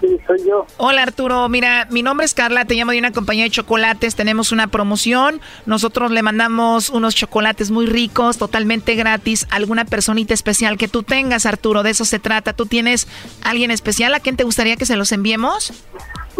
Sí, 0.01 0.19
soy 0.27 0.39
yo. 0.47 0.67
Hola, 0.77 1.03
Arturo. 1.03 1.49
Mira, 1.49 1.87
mi 1.91 2.03
nombre 2.03 2.27
es 2.27 2.35
Carla, 2.35 2.65
te 2.65 2.75
llamo 2.75 2.93
de 2.93 2.99
una 2.99 3.13
compañía 3.13 3.45
de 3.45 3.51
chocolates. 3.51 4.17
Tenemos 4.17 4.51
una 4.53 4.67
promoción. 4.67 5.41
Nosotros 5.67 6.11
le 6.11 6.23
mandamos 6.23 6.91
unos 6.91 7.15
chocolates 7.15 7.71
muy 7.71 7.87
ricos, 7.87 8.39
totalmente 8.39 8.95
gratis, 8.97 9.47
a 9.51 9.57
alguna 9.57 9.85
personita 9.85 10.35
especial 10.35 10.79
que 10.79 10.89
tú 10.89 11.03
tengas, 11.03 11.47
Arturo. 11.47 11.83
De 11.83 11.91
eso 11.91 12.05
se 12.05 12.19
trata. 12.19 12.53
¿Tú 12.53 12.67
tienes 12.67 13.07
alguien 13.43 13.71
especial 13.71 14.15
a 14.15 14.21
quien 14.21 14.37
te 14.37 14.45
gustaría 14.45 14.77
que 14.77 14.87
se 14.87 14.97
los 14.97 15.13
enviemos? 15.13 15.73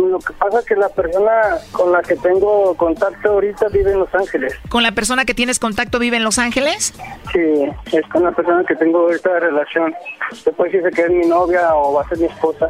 Lo 0.09 0.19
que 0.19 0.33
pasa 0.35 0.61
es 0.61 0.65
que 0.65 0.77
la 0.77 0.89
persona 0.89 1.59
con 1.73 1.93
la 1.93 2.03
que 2.03 2.17
tengo 2.17 2.75
contacto 2.77 3.31
ahorita 3.31 3.69
vive 3.69 3.93
en 3.93 3.99
Los 4.01 4.15
Ángeles. 4.15 4.55
¿Con 4.69 4.83
la 4.83 4.93
persona 4.93 5.25
que 5.25 5.35
tienes 5.35 5.59
contacto 5.59 5.99
vive 5.99 6.17
en 6.17 6.25
Los 6.25 6.39
Ángeles? 6.39 6.95
Sí, 7.33 7.69
es 7.93 8.07
con 8.13 8.25
la 8.25 8.33
persona 8.33 8.65
que 8.65 8.77
tengo 8.77 9.11
esta 9.11 9.39
relación. 9.39 9.95
Después 10.45 10.73
dice 10.73 10.91
que 10.91 11.03
es 11.03 11.11
mi 11.11 11.27
novia 11.27 11.75
o 11.75 11.95
va 11.95 12.03
a 12.03 12.09
ser 12.09 12.19
mi 12.19 12.27
esposa. 12.27 12.69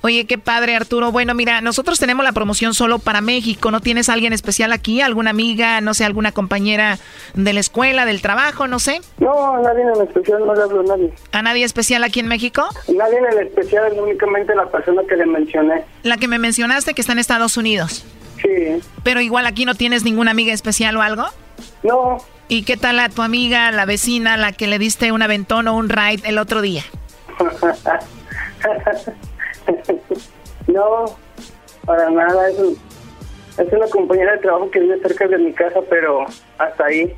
Oye, 0.00 0.26
qué 0.26 0.38
padre, 0.38 0.76
Arturo. 0.76 1.10
Bueno, 1.10 1.34
mira, 1.34 1.60
nosotros 1.60 1.98
tenemos 1.98 2.24
la 2.24 2.30
promoción 2.32 2.72
solo 2.72 3.00
para 3.00 3.20
México. 3.20 3.72
¿No 3.72 3.80
tienes 3.80 4.08
alguien 4.08 4.32
especial 4.32 4.72
aquí? 4.72 5.00
¿Alguna 5.00 5.30
amiga, 5.30 5.80
no 5.80 5.92
sé, 5.92 6.04
alguna 6.04 6.30
compañera 6.30 6.98
de 7.34 7.52
la 7.52 7.58
escuela, 7.58 8.04
del 8.04 8.22
trabajo, 8.22 8.68
no 8.68 8.78
sé? 8.78 9.00
No, 9.18 9.56
a 9.56 9.60
nadie 9.60 9.82
en 9.82 10.02
especial, 10.02 10.46
no 10.46 10.54
le 10.54 10.62
hablo 10.62 10.80
a 10.80 10.84
nadie. 10.84 11.12
¿A 11.32 11.42
nadie 11.42 11.64
especial 11.64 12.04
aquí 12.04 12.20
en 12.20 12.28
México? 12.28 12.64
Nadie 12.86 13.18
en 13.18 13.46
especial, 13.46 13.92
es 13.92 13.98
únicamente 13.98 14.54
la 14.54 14.66
persona 14.66 15.02
que 15.08 15.16
le 15.16 15.26
mencioné. 15.26 15.82
La 16.04 16.16
que 16.16 16.28
me 16.28 16.38
mencionaste 16.68 16.94
que 16.94 17.00
está 17.00 17.12
en 17.12 17.18
Estados 17.18 17.56
Unidos. 17.56 18.04
Sí. 18.42 18.80
Pero 19.02 19.20
igual 19.20 19.46
aquí 19.46 19.64
no 19.64 19.74
tienes 19.74 20.04
ninguna 20.04 20.32
amiga 20.32 20.52
especial 20.52 20.96
o 20.96 21.02
algo? 21.02 21.24
No. 21.82 22.18
¿Y 22.48 22.64
qué 22.64 22.76
tal 22.76 23.00
a 23.00 23.08
tu 23.08 23.22
amiga, 23.22 23.72
la 23.72 23.86
vecina, 23.86 24.36
la 24.36 24.52
que 24.52 24.66
le 24.66 24.78
diste 24.78 25.10
un 25.10 25.22
aventón 25.22 25.66
o 25.66 25.76
un 25.76 25.88
ride 25.88 26.28
el 26.28 26.38
otro 26.38 26.60
día? 26.60 26.84
no, 30.66 31.16
para 31.84 32.10
nada. 32.10 32.50
Es, 32.50 32.58
es 33.58 33.72
una 33.72 33.88
compañera 33.88 34.32
de 34.32 34.38
trabajo 34.38 34.70
que 34.70 34.80
vive 34.80 35.00
cerca 35.00 35.26
de 35.26 35.38
mi 35.38 35.52
casa, 35.52 35.80
pero 35.88 36.26
hasta 36.58 36.84
ahí. 36.84 37.14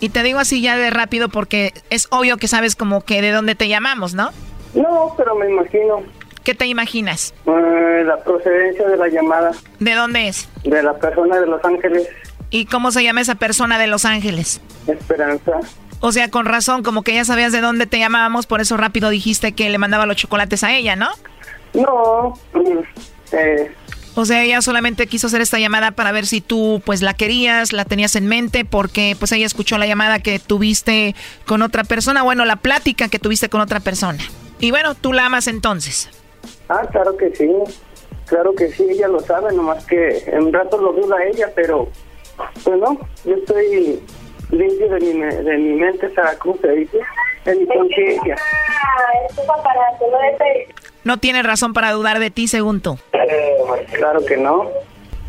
Y 0.00 0.08
te 0.08 0.22
digo 0.22 0.38
así 0.38 0.62
ya 0.62 0.76
de 0.76 0.90
rápido 0.90 1.28
porque 1.28 1.74
es 1.90 2.08
obvio 2.10 2.38
que 2.38 2.48
sabes 2.48 2.74
como 2.74 3.02
que 3.02 3.20
de 3.20 3.32
dónde 3.32 3.54
te 3.54 3.68
llamamos, 3.68 4.14
¿no? 4.14 4.30
No, 4.74 5.14
pero 5.16 5.34
me 5.34 5.48
imagino. 5.48 6.02
¿Qué 6.48 6.54
te 6.54 6.64
imaginas? 6.64 7.34
Eh, 7.44 8.04
la 8.06 8.16
procedencia 8.24 8.88
de 8.88 8.96
la 8.96 9.08
llamada. 9.08 9.50
¿De 9.80 9.92
dónde 9.92 10.28
es? 10.28 10.48
De 10.64 10.82
la 10.82 10.94
persona 10.94 11.38
de 11.38 11.46
Los 11.46 11.62
Ángeles. 11.62 12.08
¿Y 12.48 12.64
cómo 12.64 12.90
se 12.90 13.04
llama 13.04 13.20
esa 13.20 13.34
persona 13.34 13.78
de 13.78 13.86
Los 13.86 14.06
Ángeles? 14.06 14.62
Esperanza. 14.86 15.60
O 16.00 16.10
sea, 16.10 16.30
con 16.30 16.46
razón, 16.46 16.82
como 16.82 17.02
que 17.02 17.12
ya 17.12 17.26
sabías 17.26 17.52
de 17.52 17.60
dónde 17.60 17.86
te 17.86 17.98
llamábamos, 17.98 18.46
por 18.46 18.62
eso 18.62 18.78
rápido 18.78 19.10
dijiste 19.10 19.52
que 19.52 19.68
le 19.68 19.76
mandaba 19.76 20.06
los 20.06 20.16
chocolates 20.16 20.64
a 20.64 20.74
ella, 20.74 20.96
¿no? 20.96 21.10
No. 21.74 22.32
Eh. 23.32 23.70
O 24.14 24.24
sea, 24.24 24.42
ella 24.42 24.62
solamente 24.62 25.06
quiso 25.06 25.26
hacer 25.26 25.42
esta 25.42 25.58
llamada 25.58 25.90
para 25.90 26.12
ver 26.12 26.24
si 26.24 26.40
tú 26.40 26.80
pues 26.86 27.02
la 27.02 27.12
querías, 27.12 27.74
la 27.74 27.84
tenías 27.84 28.16
en 28.16 28.26
mente, 28.26 28.64
porque 28.64 29.16
pues 29.18 29.32
ella 29.32 29.44
escuchó 29.44 29.76
la 29.76 29.86
llamada 29.86 30.20
que 30.20 30.38
tuviste 30.38 31.14
con 31.44 31.60
otra 31.60 31.84
persona, 31.84 32.22
bueno, 32.22 32.46
la 32.46 32.56
plática 32.56 33.08
que 33.08 33.18
tuviste 33.18 33.50
con 33.50 33.60
otra 33.60 33.80
persona. 33.80 34.24
Y 34.60 34.70
bueno, 34.70 34.94
tú 34.94 35.12
la 35.12 35.26
amas 35.26 35.46
entonces. 35.46 36.08
Ah, 36.68 36.86
claro 36.90 37.16
que 37.16 37.34
sí. 37.34 37.50
Claro 38.26 38.52
que 38.52 38.68
sí, 38.68 38.86
ella 38.90 39.08
lo 39.08 39.20
sabe, 39.20 39.54
nomás 39.54 39.86
que 39.86 40.18
en 40.26 40.44
un 40.44 40.52
rato 40.52 40.76
lo 40.76 40.92
duda 40.92 41.16
ella, 41.24 41.50
pero 41.54 41.88
pues 42.62 42.78
no, 42.78 42.98
yo 43.24 43.34
estoy 43.34 44.02
limpio 44.50 44.88
de 44.90 45.00
mi, 45.00 45.12
de 45.18 45.56
mi 45.56 45.74
mente, 45.74 46.06
esa 46.06 46.38
¿cómo 46.38 46.56
se 46.60 46.68
dice? 46.72 46.98
De 47.46 47.54
mi 47.54 47.66
conciencia. 47.66 48.36
No 51.04 51.16
tiene 51.16 51.42
razón 51.42 51.72
para 51.72 51.92
dudar 51.92 52.18
de 52.18 52.30
ti, 52.30 52.48
según 52.48 52.82
tú. 52.82 52.98
claro 53.92 54.24
que 54.26 54.36
no. 54.36 54.70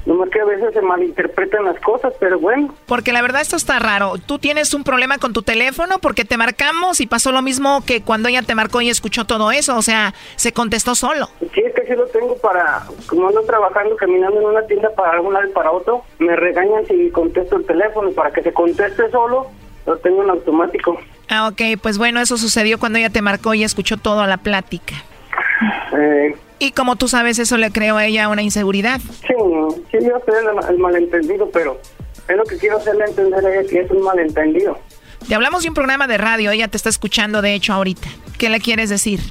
Nomás 0.09 0.29
que 0.31 0.41
a 0.41 0.45
veces 0.45 0.73
se 0.73 0.81
malinterpretan 0.81 1.65
las 1.65 1.79
cosas, 1.81 2.11
pero 2.19 2.39
bueno. 2.39 2.73
Porque 2.87 3.13
la 3.13 3.21
verdad 3.21 3.41
esto 3.41 3.55
está 3.55 3.77
raro. 3.77 4.15
Tú 4.17 4.39
tienes 4.39 4.73
un 4.73 4.83
problema 4.83 5.19
con 5.19 5.33
tu 5.33 5.43
teléfono 5.43 5.99
porque 5.99 6.25
te 6.25 6.35
marcamos 6.35 6.99
y 6.99 7.05
pasó 7.05 7.31
lo 7.31 7.43
mismo 7.43 7.83
que 7.85 8.01
cuando 8.01 8.27
ella 8.27 8.41
te 8.41 8.55
marcó 8.55 8.81
y 8.81 8.89
escuchó 8.89 9.25
todo 9.25 9.51
eso. 9.51 9.77
O 9.77 9.83
sea, 9.83 10.15
se 10.35 10.51
contestó 10.51 10.95
solo. 10.95 11.29
Sí, 11.53 11.61
es 11.63 11.75
que 11.75 11.85
sí 11.85 11.93
lo 11.95 12.07
tengo 12.07 12.35
para... 12.37 12.87
Como 13.05 13.27
ando 13.27 13.43
trabajando, 13.43 13.95
caminando 13.97 14.39
en 14.39 14.47
una 14.47 14.65
tienda 14.65 14.89
para 14.95 15.11
algún 15.11 15.31
lado 15.31 15.47
y 15.47 15.51
para 15.51 15.69
otro, 15.69 16.03
me 16.17 16.35
regañan 16.35 16.87
si 16.87 17.11
contesto 17.11 17.57
el 17.57 17.67
teléfono. 17.67 18.09
Para 18.09 18.31
que 18.31 18.41
se 18.41 18.51
conteste 18.51 19.11
solo, 19.11 19.51
lo 19.85 19.95
tengo 19.99 20.23
en 20.23 20.31
automático. 20.31 20.99
Ah, 21.29 21.49
ok. 21.49 21.79
Pues 21.83 21.99
bueno, 21.99 22.19
eso 22.19 22.35
sucedió 22.35 22.79
cuando 22.79 22.97
ella 22.97 23.11
te 23.11 23.21
marcó 23.21 23.53
y 23.53 23.63
escuchó 23.63 23.97
toda 23.97 24.25
la 24.25 24.37
plática. 24.37 24.95
Eh... 25.93 26.35
Y 26.59 26.71
como 26.71 26.97
tú 26.97 27.07
sabes, 27.07 27.39
eso 27.39 27.57
le 27.57 27.71
creó 27.71 27.95
a 27.97 28.05
ella 28.05 28.27
una 28.27 28.41
inseguridad. 28.41 28.99
Sí, 28.99 29.33
sí, 29.91 29.97
yo 30.01 30.21
sé 30.25 30.69
el, 30.69 30.77
malentendido, 30.77 31.49
pero 31.51 31.79
es 32.27 32.35
lo 32.35 32.43
que 32.43 32.57
quiero 32.57 32.77
hacerle 32.77 33.05
entender 33.05 33.45
a 33.45 33.59
ella 33.59 33.69
que 33.69 33.79
es 33.79 33.91
un 33.91 34.01
malentendido. 34.01 34.77
Te 35.27 35.35
hablamos 35.35 35.63
de 35.63 35.69
un 35.69 35.75
programa 35.75 36.07
de 36.07 36.17
radio, 36.17 36.51
ella 36.51 36.67
te 36.67 36.77
está 36.77 36.89
escuchando 36.89 37.41
de 37.41 37.53
hecho 37.53 37.73
ahorita. 37.73 38.09
¿Qué 38.37 38.49
le 38.49 38.59
quieres 38.59 38.89
decir? 38.89 39.21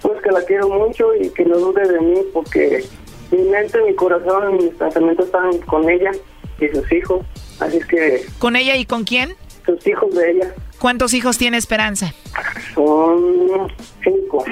Pues 0.00 0.22
que 0.22 0.30
la 0.30 0.42
quiero 0.42 0.68
mucho 0.68 1.14
y 1.14 1.28
que 1.30 1.44
no 1.44 1.58
dude 1.58 1.86
de 1.86 2.00
mí 2.00 2.20
porque 2.32 2.84
mi 3.30 3.42
mente, 3.42 3.78
mi 3.82 3.94
corazón 3.94 4.58
y 4.58 4.64
mis 4.64 4.74
pensamientos 4.74 5.26
están 5.26 5.58
con 5.66 5.88
ella 5.88 6.12
y 6.60 6.68
sus 6.68 6.90
hijos. 6.92 7.26
Así 7.58 7.76
es 7.76 7.86
que... 7.86 8.26
¿Con 8.38 8.56
ella 8.56 8.76
y 8.76 8.86
con 8.86 9.04
quién? 9.04 9.34
Sus 9.66 9.86
hijos 9.86 10.14
de 10.14 10.30
ella. 10.30 10.54
¿Cuántos 10.78 11.12
hijos 11.12 11.36
tiene 11.36 11.58
Esperanza? 11.58 12.14
Son 12.74 13.70
cinco. 14.02 14.44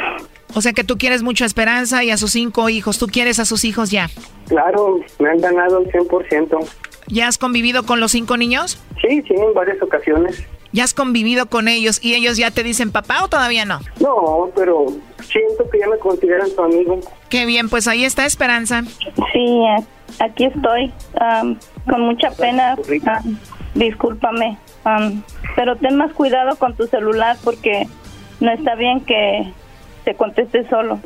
O 0.58 0.60
sea 0.60 0.72
que 0.72 0.82
tú 0.82 0.98
quieres 0.98 1.22
mucho 1.22 1.44
a 1.44 1.46
Esperanza 1.46 2.02
y 2.02 2.10
a 2.10 2.16
sus 2.16 2.32
cinco 2.32 2.68
hijos. 2.68 2.98
¿Tú 2.98 3.06
quieres 3.06 3.38
a 3.38 3.44
sus 3.44 3.64
hijos 3.64 3.92
ya? 3.92 4.10
Claro, 4.48 4.98
me 5.20 5.30
han 5.30 5.38
ganado 5.38 5.78
el 5.78 5.86
100%. 5.86 6.68
¿Ya 7.06 7.28
has 7.28 7.38
convivido 7.38 7.86
con 7.86 8.00
los 8.00 8.10
cinco 8.10 8.36
niños? 8.36 8.76
Sí, 9.00 9.22
sí, 9.22 9.34
en 9.34 9.54
varias 9.54 9.80
ocasiones. 9.80 10.44
¿Ya 10.72 10.82
has 10.82 10.94
convivido 10.94 11.46
con 11.46 11.68
ellos 11.68 12.00
y 12.02 12.14
ellos 12.14 12.36
ya 12.38 12.50
te 12.50 12.64
dicen 12.64 12.90
papá 12.90 13.22
o 13.22 13.28
todavía 13.28 13.66
no? 13.66 13.78
No, 14.00 14.50
pero 14.56 14.86
siento 15.22 15.70
que 15.70 15.78
ya 15.78 15.86
me 15.86 15.96
consideran 15.98 16.50
su 16.50 16.60
amigo. 16.60 16.98
Qué 17.28 17.46
bien, 17.46 17.68
pues 17.68 17.86
ahí 17.86 18.04
está 18.04 18.26
Esperanza. 18.26 18.82
Sí, 19.32 19.64
aquí 20.18 20.46
estoy, 20.46 20.92
con 21.88 22.00
mucha 22.00 22.32
pena. 22.32 22.74
discúlpame, 23.76 24.58
pero 25.54 25.76
ten 25.76 25.94
más 25.94 26.12
cuidado 26.14 26.56
con 26.56 26.74
tu 26.74 26.88
celular 26.88 27.36
porque 27.44 27.86
no 28.40 28.50
está 28.50 28.74
bien 28.74 29.00
que 29.02 29.52
te 30.08 30.14
conteste 30.14 30.66
solo. 30.70 30.98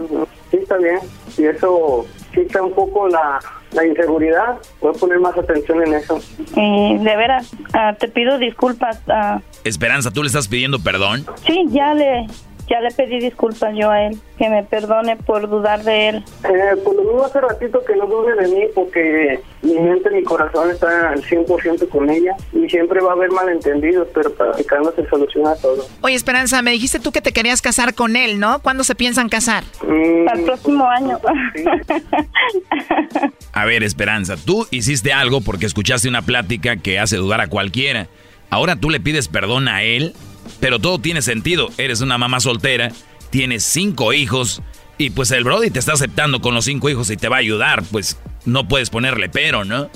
Sí, 0.52 0.58
está 0.58 0.76
bien. 0.76 1.00
Y 1.36 1.46
eso 1.46 2.06
quita 2.32 2.62
un 2.62 2.72
poco 2.72 3.08
la, 3.08 3.40
la 3.72 3.84
inseguridad. 3.84 4.58
Voy 4.80 4.94
a 4.94 4.98
poner 4.98 5.18
más 5.18 5.36
atención 5.36 5.84
en 5.84 5.94
eso. 5.94 6.20
Eh, 6.54 6.98
de 7.00 7.16
veras, 7.16 7.50
ah, 7.72 7.96
te 7.98 8.06
pido 8.06 8.38
disculpas. 8.38 9.00
Uh, 9.08 9.40
Esperanza, 9.64 10.12
¿tú 10.12 10.22
le 10.22 10.28
estás 10.28 10.46
pidiendo 10.46 10.78
perdón? 10.78 11.26
Sí, 11.44 11.64
ya 11.70 11.94
le, 11.94 12.28
ya 12.72 12.80
le 12.80 12.90
pedí 12.90 13.20
disculpas 13.20 13.74
yo 13.76 13.90
a 13.90 14.06
él, 14.06 14.16
que 14.38 14.48
me 14.48 14.62
perdone 14.62 15.16
por 15.16 15.46
dudar 15.48 15.84
de 15.84 16.08
él. 16.08 16.16
Eh, 16.44 16.76
pues 16.82 16.96
lo 16.96 17.04
mismo 17.04 17.24
hace 17.24 17.38
ratito 17.38 17.84
que 17.84 17.94
no 17.96 18.06
dude 18.06 18.34
de 18.34 18.48
mí 18.48 18.62
porque 18.74 19.40
mi 19.60 19.74
mente, 19.74 20.08
mi 20.10 20.22
corazón 20.22 20.70
está 20.70 21.10
al 21.10 21.22
100% 21.22 21.86
con 21.90 22.08
ella 22.08 22.32
y 22.54 22.66
siempre 22.70 23.02
va 23.02 23.10
a 23.10 23.12
haber 23.12 23.30
malentendidos, 23.30 24.08
pero 24.14 24.32
practicando 24.32 24.90
se 24.92 25.06
soluciona 25.08 25.54
todo. 25.56 25.84
Oye, 26.00 26.14
Esperanza, 26.14 26.62
me 26.62 26.70
dijiste 26.70 26.98
tú 26.98 27.12
que 27.12 27.20
te 27.20 27.32
querías 27.32 27.60
casar 27.60 27.94
con 27.94 28.16
él, 28.16 28.40
¿no? 28.40 28.60
¿Cuándo 28.60 28.84
se 28.84 28.94
piensan 28.94 29.28
casar? 29.28 29.64
Mm, 29.86 30.28
Al 30.28 30.40
próximo 30.44 30.88
año. 30.88 31.18
a 33.52 33.64
ver, 33.66 33.82
Esperanza, 33.82 34.36
tú 34.42 34.66
hiciste 34.70 35.12
algo 35.12 35.42
porque 35.42 35.66
escuchaste 35.66 36.08
una 36.08 36.22
plática 36.22 36.76
que 36.76 36.98
hace 36.98 37.18
dudar 37.18 37.42
a 37.42 37.48
cualquiera. 37.48 38.06
Ahora 38.48 38.76
tú 38.76 38.88
le 38.88 39.00
pides 39.00 39.28
perdón 39.28 39.68
a 39.68 39.82
él, 39.82 40.14
pero 40.60 40.78
todo 40.78 40.98
tiene 40.98 41.22
sentido. 41.22 41.68
Eres 41.78 42.00
una 42.00 42.18
mamá 42.18 42.40
soltera, 42.40 42.90
tienes 43.30 43.64
cinco 43.64 44.12
hijos 44.12 44.62
y 44.98 45.10
pues 45.10 45.30
el 45.30 45.44
Brody 45.44 45.70
te 45.70 45.78
está 45.78 45.94
aceptando 45.94 46.40
con 46.40 46.54
los 46.54 46.64
cinco 46.64 46.88
hijos 46.88 47.10
y 47.10 47.16
te 47.16 47.28
va 47.28 47.36
a 47.36 47.40
ayudar. 47.40 47.82
Pues 47.90 48.18
no 48.44 48.68
puedes 48.68 48.90
ponerle 48.90 49.28
pero, 49.28 49.64
¿no? 49.64 49.88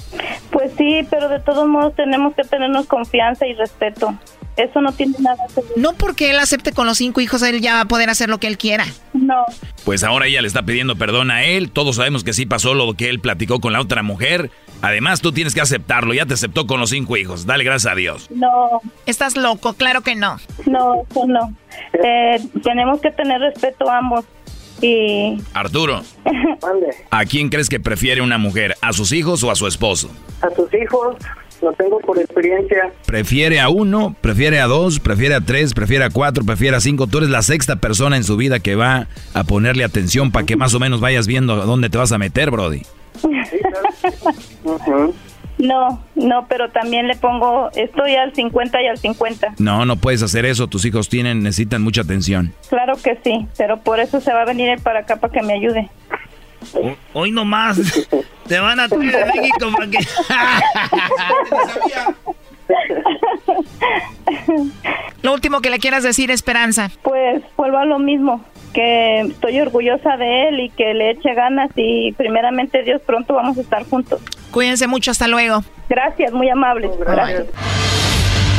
Pues 0.50 0.72
sí, 0.76 1.00
pero 1.10 1.28
de 1.28 1.40
todos 1.40 1.68
modos 1.68 1.94
tenemos 1.94 2.34
que 2.34 2.42
tenernos 2.42 2.86
confianza 2.86 3.46
y 3.46 3.54
respeto. 3.54 4.18
Eso 4.56 4.80
no 4.80 4.90
tiene 4.92 5.14
nada 5.20 5.36
que 5.54 5.60
ver. 5.60 5.72
No 5.76 5.92
porque 5.92 6.30
él 6.30 6.38
acepte 6.38 6.72
con 6.72 6.86
los 6.86 6.96
cinco 6.96 7.20
hijos, 7.20 7.42
él 7.42 7.60
ya 7.60 7.74
va 7.74 7.80
a 7.82 7.84
poder 7.84 8.08
hacer 8.08 8.30
lo 8.30 8.38
que 8.38 8.46
él 8.46 8.56
quiera. 8.56 8.86
No. 9.12 9.44
Pues 9.84 10.02
ahora 10.02 10.26
ella 10.26 10.40
le 10.40 10.48
está 10.48 10.62
pidiendo 10.62 10.96
perdón 10.96 11.30
a 11.30 11.44
él. 11.44 11.70
Todos 11.70 11.96
sabemos 11.96 12.24
que 12.24 12.32
sí 12.32 12.46
pasó 12.46 12.74
lo 12.74 12.94
que 12.94 13.10
él 13.10 13.20
platicó 13.20 13.60
con 13.60 13.74
la 13.74 13.80
otra 13.80 14.02
mujer. 14.02 14.50
Además, 14.82 15.20
tú 15.20 15.32
tienes 15.32 15.54
que 15.54 15.60
aceptarlo. 15.60 16.14
Ya 16.14 16.26
te 16.26 16.34
aceptó 16.34 16.66
con 16.66 16.80
los 16.80 16.90
cinco 16.90 17.16
hijos. 17.16 17.46
Dale 17.46 17.64
gracias 17.64 17.92
a 17.92 17.96
Dios. 17.96 18.30
No. 18.30 18.80
Estás 19.06 19.36
loco, 19.36 19.74
claro 19.74 20.02
que 20.02 20.14
no. 20.14 20.38
No, 20.66 21.02
eso 21.10 21.26
no. 21.26 21.54
Eh, 21.92 22.40
tenemos 22.62 23.00
que 23.00 23.10
tener 23.10 23.40
respeto 23.40 23.88
a 23.90 23.98
ambos. 23.98 24.24
Y... 24.82 25.40
Arturo, 25.54 26.02
¿a 27.10 27.24
quién 27.24 27.48
crees 27.48 27.68
que 27.68 27.80
prefiere 27.80 28.20
una 28.20 28.36
mujer? 28.36 28.76
¿A 28.82 28.92
sus 28.92 29.12
hijos 29.12 29.42
o 29.42 29.50
a 29.50 29.54
su 29.54 29.66
esposo? 29.66 30.10
A 30.42 30.54
sus 30.54 30.72
hijos, 30.74 31.16
lo 31.62 31.72
tengo 31.72 31.98
por 32.00 32.18
experiencia. 32.18 32.92
¿Prefiere 33.06 33.60
a 33.60 33.70
uno? 33.70 34.14
¿Prefiere 34.20 34.60
a 34.60 34.66
dos? 34.66 35.00
¿Prefiere 35.00 35.34
a 35.34 35.40
tres? 35.40 35.72
¿Prefiere 35.72 36.04
a 36.04 36.10
cuatro? 36.10 36.44
¿Prefiere 36.44 36.76
a 36.76 36.80
cinco? 36.80 37.06
Tú 37.06 37.18
eres 37.18 37.30
la 37.30 37.40
sexta 37.40 37.76
persona 37.76 38.16
en 38.16 38.24
su 38.24 38.36
vida 38.36 38.60
que 38.60 38.74
va 38.74 39.08
a 39.32 39.44
ponerle 39.44 39.82
atención 39.82 40.30
para 40.30 40.44
que 40.44 40.56
más 40.56 40.74
o 40.74 40.78
menos 40.78 41.00
vayas 41.00 41.26
viendo 41.26 41.56
dónde 41.56 41.88
te 41.88 41.96
vas 41.96 42.12
a 42.12 42.18
meter, 42.18 42.50
Brody. 42.50 42.82
No, 45.58 46.02
no, 46.14 46.46
pero 46.48 46.70
también 46.70 47.08
le 47.08 47.16
pongo, 47.16 47.70
estoy 47.74 48.14
al 48.14 48.34
50 48.34 48.82
y 48.82 48.86
al 48.88 48.98
50. 48.98 49.54
No, 49.58 49.86
no 49.86 49.96
puedes 49.96 50.22
hacer 50.22 50.44
eso, 50.44 50.66
tus 50.66 50.84
hijos 50.84 51.08
tienen, 51.08 51.42
necesitan 51.42 51.82
mucha 51.82 52.02
atención. 52.02 52.52
Claro 52.68 52.94
que 53.02 53.18
sí, 53.24 53.46
pero 53.56 53.78
por 53.78 54.00
eso 54.00 54.20
se 54.20 54.32
va 54.32 54.42
a 54.42 54.44
venir 54.44 54.68
él 54.68 54.80
para 54.80 55.00
acá 55.00 55.16
para 55.16 55.32
que 55.32 55.42
me 55.42 55.54
ayude. 55.54 55.88
hoy 57.14 57.30
nomás 57.30 57.80
te 58.46 58.58
van 58.58 58.80
a 58.80 58.88
traer 58.88 59.12
de 59.12 59.40
México 59.40 59.70
para 59.72 59.90
que... 59.90 59.98
Lo 65.22 65.32
último 65.32 65.60
que 65.60 65.70
le 65.70 65.78
quieras 65.78 66.02
decir, 66.02 66.30
Esperanza. 66.30 66.90
Pues 67.02 67.42
vuelvo 67.56 67.78
a 67.78 67.84
lo 67.84 67.98
mismo, 67.98 68.44
que 68.72 69.20
estoy 69.20 69.60
orgullosa 69.60 70.16
de 70.16 70.48
él 70.48 70.60
y 70.60 70.70
que 70.70 70.94
le 70.94 71.10
eche 71.10 71.34
ganas 71.34 71.70
y 71.76 72.12
primeramente 72.12 72.82
Dios 72.82 73.02
pronto 73.02 73.34
vamos 73.34 73.58
a 73.58 73.62
estar 73.62 73.84
juntos. 73.84 74.20
Cuídense 74.50 74.86
mucho, 74.86 75.10
hasta 75.10 75.28
luego. 75.28 75.62
Gracias, 75.88 76.32
muy 76.32 76.48
amable. 76.48 76.90
Gracias. 76.98 77.46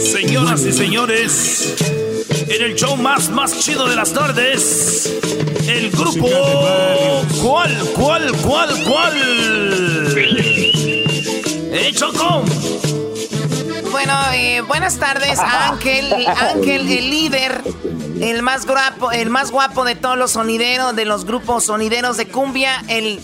Señoras 0.00 0.62
y 0.62 0.72
señores, 0.72 1.76
en 2.48 2.62
el 2.62 2.74
show 2.74 2.96
más, 2.96 3.28
más 3.30 3.58
chido 3.58 3.88
de 3.88 3.96
las 3.96 4.12
tardes, 4.12 5.18
el 5.66 5.90
grupo... 5.90 6.28
¿Cuál, 7.42 7.78
cuál, 7.94 8.32
cuál, 8.42 8.84
cuál? 8.84 9.14
¡Eh, 11.72 11.92
Choco! 11.94 12.44
Bueno, 13.90 14.12
eh, 14.32 14.60
buenas 14.62 14.98
tardes, 14.98 15.38
Ángel, 15.38 16.26
Ángel, 16.26 16.90
el 16.90 17.10
líder, 17.10 17.62
el 18.20 18.42
más 18.42 18.66
guapo, 18.66 19.10
el 19.12 19.30
más 19.30 19.50
guapo 19.50 19.84
de 19.84 19.94
todos 19.94 20.16
los 20.18 20.32
sonideros, 20.32 20.94
de 20.94 21.04
los 21.04 21.24
grupos 21.24 21.64
sonideros 21.64 22.16
de 22.16 22.28
cumbia, 22.28 22.84
el 22.88 23.20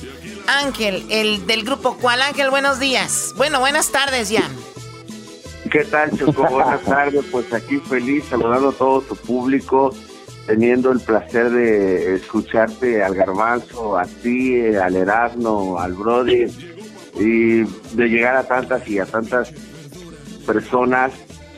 Ángel, 0.46 1.06
el 1.10 1.46
del 1.46 1.64
grupo 1.64 1.96
¿Cuál 2.00 2.22
Ángel? 2.22 2.50
Buenos 2.50 2.78
días. 2.78 3.32
Bueno, 3.36 3.60
buenas 3.60 3.90
tardes 3.90 4.28
ya. 4.28 4.48
¿Qué 5.70 5.84
tal, 5.84 6.16
Choco? 6.16 6.46
Buenas 6.50 6.82
tardes. 6.82 7.24
Pues 7.30 7.52
aquí 7.52 7.78
feliz, 7.78 8.24
saludando 8.28 8.70
a 8.70 8.72
todo 8.72 9.00
tu 9.02 9.16
público, 9.16 9.94
teniendo 10.46 10.92
el 10.92 11.00
placer 11.00 11.50
de 11.50 12.14
escucharte 12.14 13.02
al 13.02 13.14
Garbanzo, 13.14 13.98
a 13.98 14.04
ti, 14.04 14.74
al 14.76 14.96
Erasmo, 14.96 15.78
al 15.80 15.94
Brody, 15.94 16.46
y 17.14 17.62
de 17.62 18.08
llegar 18.08 18.36
a 18.36 18.44
tantas 18.44 18.86
y 18.88 18.98
a 18.98 19.06
tantas 19.06 19.52
personas, 20.46 21.12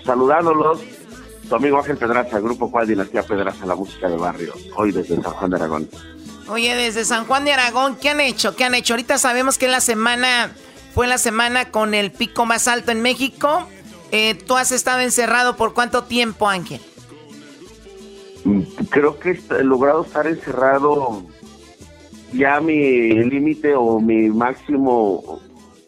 saludándolos. 0.04 0.80
Tu 1.48 1.54
amigo 1.54 1.78
Ángel 1.78 1.96
Pedraza, 1.96 2.40
Grupo 2.40 2.70
Cual 2.70 2.86
Dinastía 2.86 3.22
Pedraza, 3.22 3.64
la 3.64 3.74
música 3.74 4.08
de 4.08 4.16
barrio, 4.16 4.52
hoy 4.76 4.92
desde 4.92 5.16
San 5.22 5.32
Juan 5.32 5.50
de 5.50 5.56
Aragón. 5.56 5.88
Oye, 6.48 6.74
desde 6.74 7.04
San 7.04 7.26
Juan 7.26 7.44
de 7.44 7.52
Aragón, 7.52 7.96
¿qué 7.96 8.10
han 8.10 8.20
hecho? 8.20 8.54
¿Qué 8.54 8.64
han 8.64 8.74
hecho? 8.74 8.94
Ahorita 8.94 9.16
sabemos 9.18 9.56
que 9.56 9.66
la 9.66 9.80
semana 9.80 10.50
fue 10.94 11.06
la 11.06 11.18
semana 11.18 11.70
con 11.70 11.94
el 11.94 12.10
pico 12.10 12.44
más 12.44 12.68
alto 12.68 12.90
en 12.90 13.02
México. 13.02 13.68
Eh, 14.12 14.34
¿Tú 14.34 14.56
has 14.56 14.72
estado 14.72 15.00
encerrado 15.00 15.56
por 15.56 15.74
cuánto 15.74 16.04
tiempo, 16.04 16.48
Ángel? 16.48 16.80
Mm, 18.44 18.62
creo 18.90 19.18
que 19.18 19.40
he 19.50 19.64
logrado 19.64 20.04
estar 20.04 20.26
encerrado 20.26 21.24
ya 22.32 22.60
mi 22.60 23.12
límite 23.24 23.74
o 23.74 24.00
mi 24.00 24.28
máximo 24.28 25.40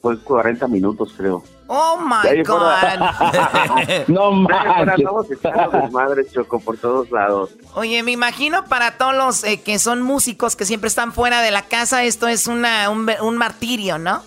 fue 0.02 0.18
40 0.18 0.66
minutos, 0.68 1.12
creo. 1.16 1.42
Oh 1.66 1.98
my 1.98 2.42
God. 2.42 4.08
no 4.08 4.32
mames. 4.32 5.92
madre 5.92 6.26
Choco 6.30 6.58
por 6.58 6.76
todos 6.78 7.10
lados. 7.10 7.50
Oye, 7.74 8.02
me 8.02 8.10
imagino 8.10 8.64
para 8.64 8.96
todos 8.98 9.14
los 9.14 9.44
eh, 9.44 9.60
que 9.60 9.78
son 9.78 10.02
músicos 10.02 10.56
que 10.56 10.64
siempre 10.64 10.88
están 10.88 11.12
fuera 11.12 11.42
de 11.42 11.50
la 11.50 11.62
casa, 11.62 12.02
esto 12.04 12.26
es 12.28 12.46
una, 12.46 12.90
un, 12.90 13.08
un 13.22 13.36
martirio, 13.36 13.98
¿no? 13.98 14.22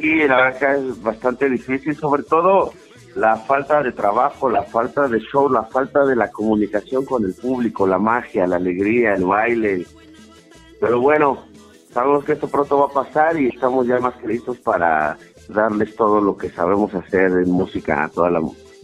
Sí, 0.00 0.14
la 0.26 0.36
verdad 0.36 0.76
es 0.76 1.02
bastante 1.02 1.48
difícil, 1.48 1.96
sobre 1.96 2.22
todo 2.22 2.72
la 3.14 3.36
falta 3.36 3.82
de 3.82 3.92
trabajo, 3.92 4.48
la 4.48 4.62
falta 4.62 5.08
de 5.08 5.20
show, 5.20 5.48
la 5.48 5.64
falta 5.64 6.04
de 6.04 6.16
la 6.16 6.30
comunicación 6.30 7.04
con 7.04 7.24
el 7.24 7.34
público, 7.34 7.86
la 7.86 7.98
magia, 7.98 8.46
la 8.46 8.56
alegría, 8.56 9.14
el 9.14 9.24
baile. 9.24 9.86
Pero 10.80 11.00
bueno, 11.00 11.44
sabemos 11.92 12.24
que 12.24 12.32
esto 12.32 12.48
pronto 12.48 12.78
va 12.78 12.86
a 12.86 13.04
pasar 13.04 13.38
y 13.38 13.48
estamos 13.48 13.86
ya 13.86 13.98
más 13.98 14.14
que 14.14 14.28
listos 14.28 14.58
para 14.58 15.16
darles 15.48 15.96
todo 15.96 16.20
lo 16.20 16.36
que 16.36 16.50
sabemos 16.50 16.94
hacer 16.94 17.32
en 17.32 17.50
música 17.50 18.04
a 18.04 18.08
toda 18.08 18.30
la, 18.30 18.40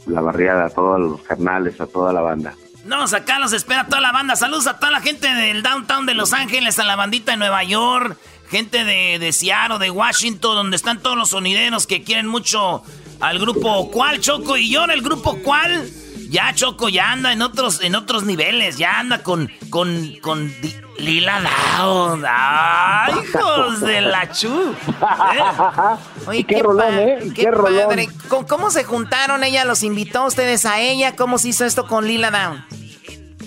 la 0.07 0.21
barriada, 0.21 0.67
a 0.67 0.71
todos 0.71 1.01
los 1.01 1.23
carnales, 1.23 1.81
a 1.81 1.87
toda 1.87 2.13
la 2.13 2.21
banda. 2.21 2.55
No, 2.85 3.05
acá 3.05 3.39
los 3.39 3.53
espera 3.53 3.87
toda 3.87 4.01
la 4.01 4.13
banda. 4.13 4.37
Saludos 4.37 4.67
a 4.67 4.79
toda 4.79 4.93
la 4.93 5.01
gente 5.01 5.27
del 5.27 5.63
downtown 5.63 6.05
de 6.05 6.15
Los 6.15 6.33
Ángeles, 6.35 6.79
a 6.79 6.85
la 6.85 6.97
bandita 6.97 7.33
de 7.33 7.39
Nueva 7.39 7.65
York, 7.65 8.19
gente 8.49 8.85
de, 8.85 9.19
de 9.19 9.33
Seattle, 9.33 9.79
de 9.79 9.91
Washington, 9.91 10.57
donde 10.57 10.77
están 10.77 11.01
todos 11.01 11.17
los 11.17 11.31
sonideros 11.31 11.87
que 11.87 12.03
quieren 12.03 12.27
mucho 12.27 12.83
al 13.21 13.39
grupo 13.39 13.91
Cual, 13.91 14.21
Choco. 14.21 14.57
Y 14.57 14.71
yo 14.71 14.85
en 14.85 14.91
el 14.91 15.03
grupo 15.03 15.39
Cual, 15.43 15.89
ya 16.29 16.53
Choco 16.55 16.89
ya 16.89 17.13
anda 17.13 17.33
en 17.33 17.43
otros, 17.43 17.83
en 17.83 17.95
otros 17.95 18.25
niveles, 18.25 18.77
ya 18.77 18.99
anda 18.99 19.23
con, 19.23 19.51
con, 19.71 20.15
con 20.21 20.53
Lila 20.99 21.41
Down. 21.79 22.25
¡Ay, 22.27 23.15
hijos 23.25 23.81
de 23.81 24.01
la 24.01 24.31
chu! 24.31 24.75
¿Eh? 24.89 26.27
Oye, 26.27 26.45
qué, 26.45 26.63
rolón, 26.63 26.95
¿eh? 26.95 27.19
Qué, 27.35 27.51
padre. 27.51 28.09
¿Cómo, 28.29 28.71
se 28.71 28.85
juntaron? 28.85 29.43
¿Ella 29.45 29.65
los 29.65 29.83
invitó 29.83 30.21
a 30.21 30.27
ustedes 30.27 30.67
a 30.67 30.81
ella? 30.81 31.17
¿Cómo 31.17 31.39
se 31.39 31.49
hizo 31.49 31.65
esto 31.65 31.87
con 31.87 32.07
Lila 32.07 32.31
Down? 32.31 32.65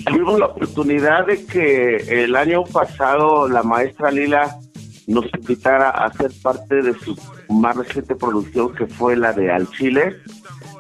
Tuvimos 0.05 0.39
la 0.39 0.45
oportunidad 0.45 1.25
de 1.25 1.45
que 1.45 2.23
el 2.23 2.35
año 2.35 2.63
pasado 2.63 3.47
la 3.47 3.63
maestra 3.63 4.11
Lila 4.11 4.57
nos 5.07 5.25
invitara 5.34 5.89
a 5.89 6.11
ser 6.13 6.31
parte 6.41 6.81
de 6.81 6.93
su 6.93 7.17
más 7.49 7.75
reciente 7.75 8.15
producción 8.15 8.75
que 8.75 8.85
fue 8.85 9.15
la 9.15 9.34
de 9.34 9.51
Al 9.51 9.69
Chile. 9.71 10.17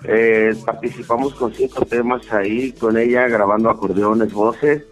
Eh, 0.03 0.53
participamos 0.65 1.33
con 1.33 1.53
cinco 1.53 1.85
temas 1.85 2.31
ahí, 2.31 2.73
con 2.73 2.97
ella 2.97 3.27
grabando 3.27 3.69
acordeones, 3.69 4.31
voces 4.31 4.83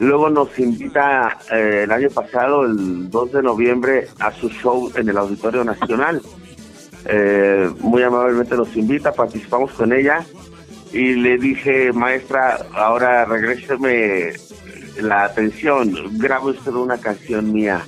Luego 0.00 0.28
nos 0.28 0.58
invita 0.58 1.38
eh, 1.52 1.82
el 1.84 1.92
año 1.92 2.08
pasado, 2.10 2.64
el 2.64 3.08
2 3.10 3.32
de 3.32 3.42
noviembre, 3.42 4.08
a 4.18 4.32
su 4.32 4.48
show 4.48 4.90
en 4.96 5.08
el 5.08 5.16
Auditorio 5.16 5.62
Nacional. 5.62 6.20
Eh, 7.06 7.70
muy 7.80 8.02
amablemente 8.02 8.56
nos 8.56 8.74
invita, 8.76 9.12
participamos 9.12 9.72
con 9.72 9.92
ella 9.92 10.24
y 10.92 11.14
le 11.14 11.38
dije, 11.38 11.92
maestra, 11.92 12.66
ahora 12.74 13.24
regréseme 13.24 14.32
la 15.00 15.24
atención, 15.24 16.18
grabe 16.18 16.50
usted 16.50 16.72
una 16.72 16.98
canción 16.98 17.52
mía 17.52 17.84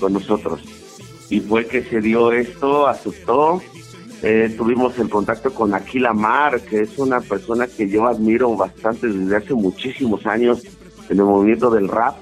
con 0.00 0.14
nosotros. 0.14 0.60
Y 1.28 1.40
fue 1.40 1.66
que 1.66 1.82
se 1.84 2.00
dio 2.00 2.32
esto, 2.32 2.88
aceptó. 2.88 3.62
Eh, 4.22 4.52
tuvimos 4.56 4.98
el 4.98 5.08
contacto 5.08 5.54
con 5.54 5.72
Aquila 5.74 6.12
Mar, 6.12 6.60
que 6.62 6.80
es 6.80 6.98
una 6.98 7.20
persona 7.20 7.66
que 7.66 7.88
yo 7.88 8.06
admiro 8.06 8.54
bastante 8.56 9.06
desde 9.06 9.36
hace 9.36 9.54
muchísimos 9.54 10.26
años 10.26 10.62
en 11.08 11.18
el 11.18 11.24
movimiento 11.24 11.70
del 11.70 11.88
rap. 11.88 12.16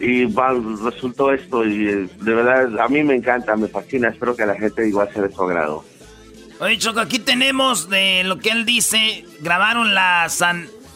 Y 0.00 0.26
resultó 0.26 1.32
esto 1.32 1.66
y 1.66 1.88
eh, 1.88 2.08
de 2.20 2.34
verdad 2.34 2.78
a 2.78 2.88
mí 2.88 3.02
me 3.02 3.16
encanta, 3.16 3.56
me 3.56 3.66
fascina, 3.66 4.08
espero 4.08 4.36
que 4.36 4.46
la 4.46 4.54
gente 4.54 4.86
igual 4.86 5.12
sea 5.12 5.22
de 5.22 5.32
su 5.32 5.42
agrado. 5.42 5.84
Oye, 6.60 6.78
Choco, 6.78 7.00
aquí 7.00 7.18
tenemos 7.18 7.88
de 7.88 8.22
lo 8.24 8.38
que 8.38 8.50
él 8.50 8.64
dice, 8.64 9.24
grabaron 9.40 9.94
la 9.94 10.28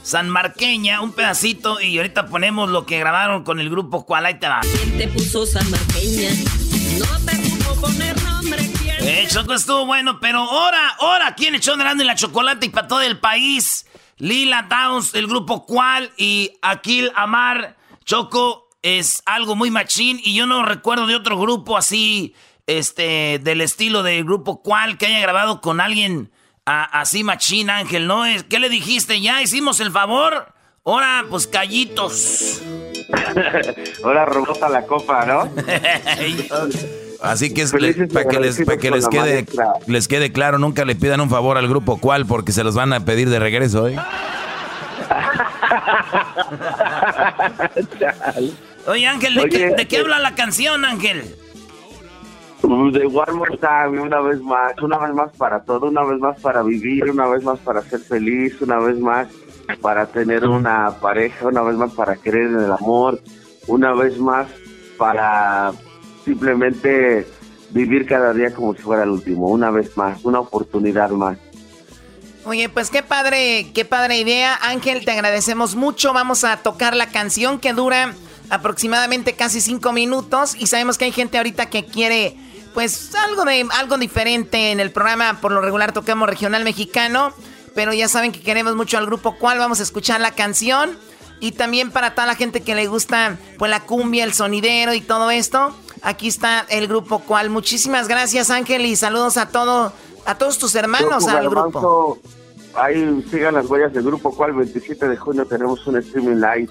San 0.03 0.29
Marqueña, 0.29 1.01
un 1.01 1.13
pedacito, 1.13 1.81
y 1.81 1.97
ahorita 1.97 2.27
ponemos 2.27 2.69
lo 2.69 2.87
que 2.87 2.99
grabaron 2.99 3.45
con 3.45 3.61
el 3.61 3.71
grupo 3.71 4.05
Cual, 4.05 4.27
ahí 4.27 4.39
te 4.39 4.49
va. 4.49 4.61
te 4.99 5.09
puso 5.09 5.47
San 5.47 5.69
Marqueña? 5.71 6.31
No 6.99 7.07
te 7.25 7.37
pudo 7.37 7.81
poner 7.81 8.23
nombre. 8.23 8.71
Eh, 9.05 9.27
Choco 9.29 9.55
estuvo 9.55 9.87
bueno, 9.87 10.21
pero 10.21 10.39
ahora, 10.39 10.97
ahora, 11.01 11.35
¿quién 11.35 11.55
echó 11.55 11.77
grande 11.77 12.05
la 12.05 12.15
chocolate 12.15 12.67
y 12.67 12.69
para 12.69 12.87
todo 12.87 13.01
el 13.01 13.19
país? 13.19 13.87
Lila 14.19 14.69
Downs, 14.69 15.15
el 15.15 15.27
grupo 15.27 15.67
Cual 15.67 16.13
y 16.17 16.53
Aquil 16.63 17.11
Amar. 17.17 17.77
Choco 18.05 18.69
es 18.83 19.23
algo 19.27 19.57
muy 19.57 19.71
machín 19.71 20.21
y 20.23 20.35
yo 20.35 20.47
no 20.47 20.65
recuerdo 20.65 21.07
de 21.07 21.17
otro 21.17 21.39
grupo 21.39 21.77
así, 21.77 22.35
este, 22.67 23.41
del 23.43 23.61
estilo 23.61 24.03
del 24.03 24.25
grupo 24.25 24.63
Cual 24.63 24.99
que 24.99 25.07
haya 25.07 25.21
grabado 25.21 25.61
con 25.61 25.81
alguien 25.81 26.31
así 26.65 27.25
machín, 27.25 27.71
Ángel, 27.71 28.07
¿no? 28.07 28.23
¿Qué 28.49 28.59
le 28.59 28.69
dijiste? 28.69 29.21
¿Ya 29.21 29.43
hicimos 29.43 29.81
el 29.81 29.91
favor? 29.91 30.53
Ahora, 30.85 31.25
pues 31.31 31.47
callitos. 31.47 32.61
Ahora 34.05 34.25
robota 34.25 34.69
la 34.69 34.83
copa, 34.83 35.25
¿no? 35.27 35.49
Así 37.23 37.55
que 37.55 37.65
para 38.13 38.29
que 38.29 38.41
les, 38.41 38.57
que 38.57 38.91
les 38.91 39.09
quede, 39.09 39.47
les 39.87 40.09
quede 40.09 40.33
claro, 40.33 40.59
nunca 40.59 40.85
le 40.85 40.97
pidan 40.97 41.21
un 41.21 41.31
favor 41.31 41.57
al 41.57 41.69
grupo 41.69 42.01
cual 42.01 42.27
porque 42.27 42.51
se 42.51 42.65
los 42.65 42.75
van 42.75 42.93
a 42.93 43.05
pedir 43.05 43.31
de 43.31 43.39
regreso, 43.39 43.87
¿eh? 43.87 43.97
Oye, 48.87 49.07
Ángel, 49.07 49.37
¿de, 49.37 49.49
qué, 49.49 49.71
¿de, 49.71 49.87
qué, 49.87 49.99
habla 49.99 50.19
la 50.19 50.35
canción, 50.35 50.85
Ángel? 50.85 51.37
De 52.63 53.07
One 53.07 53.59
Time, 53.59 54.01
una 54.01 54.21
vez 54.21 54.41
más, 54.41 54.73
una 54.81 54.99
vez 54.99 55.13
más 55.13 55.33
para 55.37 55.61
todo, 55.65 55.89
una 55.89 56.05
vez 56.05 56.21
más 56.21 56.41
para 56.41 56.63
vivir, 56.63 57.11
una 57.11 57.27
vez 57.27 57.43
más 57.43 57.59
para 57.59 57.83
ser 57.83 58.01
feliz, 58.01 58.61
una 58.61 58.79
vez 58.79 58.99
más 58.99 59.29
para 59.81 60.07
tener 60.07 60.47
una 60.47 60.91
pareja, 61.01 61.49
una 61.49 61.63
vez 61.63 61.77
más 61.77 61.93
para 61.93 62.17
creer 62.17 62.51
en 62.51 62.61
el 62.61 62.73
amor, 62.73 63.21
una 63.67 63.93
vez 63.95 64.17
más 64.19 64.47
para 64.97 65.73
simplemente 66.25 67.27
vivir 67.71 68.07
cada 68.07 68.33
día 68.33 68.55
como 68.55 68.75
si 68.75 68.83
fuera 68.83 69.03
el 69.03 69.11
último, 69.11 69.49
una 69.49 69.71
vez 69.71 69.97
más, 69.97 70.25
una 70.25 70.41
oportunidad 70.41 71.11
más. 71.11 71.39
Oye, 72.45 72.69
pues 72.69 72.91
qué 72.91 73.03
padre, 73.03 73.73
qué 73.73 73.85
padre 73.85 74.19
idea, 74.19 74.57
Ángel, 74.63 75.05
te 75.05 75.13
agradecemos 75.13 75.75
mucho. 75.77 76.13
Vamos 76.13 76.45
a 76.45 76.57
tocar 76.59 76.95
la 76.97 77.07
canción 77.09 77.59
que 77.59 77.73
dura 77.73 78.15
aproximadamente 78.51 79.35
casi 79.35 79.61
cinco 79.61 79.93
minutos 79.93 80.55
y 80.59 80.67
sabemos 80.67 80.99
que 80.99 81.07
hay 81.07 81.13
gente 81.13 81.39
ahorita 81.39 81.71
que 81.71 81.87
quiere, 81.87 82.37
pues 82.75 83.15
algo 83.15 83.45
de 83.45 83.67
algo 83.73 83.99
diferente 83.99 84.73
en 84.73 84.81
el 84.81 84.91
programa. 84.91 85.41
Por 85.41 85.53
lo 85.53 85.61
regular 85.61 85.93
tocamos 85.93 86.29
regional 86.29 86.65
mexicano, 86.65 87.33
pero 87.75 87.93
ya 87.93 88.09
saben 88.09 88.33
que 88.33 88.41
queremos 88.41 88.75
mucho 88.75 88.99
al 88.99 89.07
grupo 89.07 89.37
cual 89.39 89.59
vamos 89.59 89.81
a 89.81 89.83
escuchar 89.83 90.21
la 90.21 90.33
canción 90.33 90.97
y 91.41 91.53
también 91.53 91.91
para 91.91 92.15
toda 92.15 92.27
la 92.29 92.37
gente 92.37 92.61
que 92.61 92.77
le 92.77 92.87
gusta, 92.87 93.37
pues 93.59 93.69
la 93.69 93.81
cumbia, 93.81 94.23
el 94.23 94.33
sonidero 94.33 94.95
y 94.95 95.01
todo 95.01 95.31
esto. 95.33 95.75
Aquí 96.03 96.29
está 96.29 96.65
el 96.69 96.87
grupo 96.87 97.19
cual. 97.19 97.51
Muchísimas 97.51 98.07
gracias, 98.07 98.51
Ángel, 98.51 98.87
y 98.87 98.95
saludos 98.95 99.37
a 99.37 99.49
todo, 99.49 99.93
a 100.25 100.39
todos 100.39 100.59
tus 100.59 100.75
hermanos 100.77 101.27
al 101.27 101.51
grupo. 101.51 102.21
Ahí 102.75 103.25
sigan 103.31 103.55
las 103.55 103.67
huellas 103.67 103.93
del 103.93 104.05
grupo 104.05 104.35
cual. 104.35 104.53
27 104.53 105.09
de 105.09 105.17
junio 105.17 105.45
tenemos 105.45 105.85
un 105.87 105.97
streaming 105.97 106.37
live. 106.37 106.69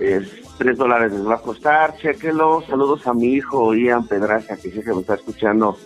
Es 0.00 0.39
3 0.60 0.76
dólares 0.76 1.10
les 1.10 1.26
va 1.26 1.36
a 1.36 1.38
costar. 1.38 1.96
Chequenlo. 1.96 2.62
Saludos 2.68 3.06
a 3.06 3.14
mi 3.14 3.32
hijo 3.32 3.74
Ian 3.74 4.06
Pedraza, 4.06 4.58
que 4.58 4.70
sé 4.70 4.82
que 4.82 4.92
me 4.92 5.00
está 5.00 5.14
escuchando. 5.14 5.78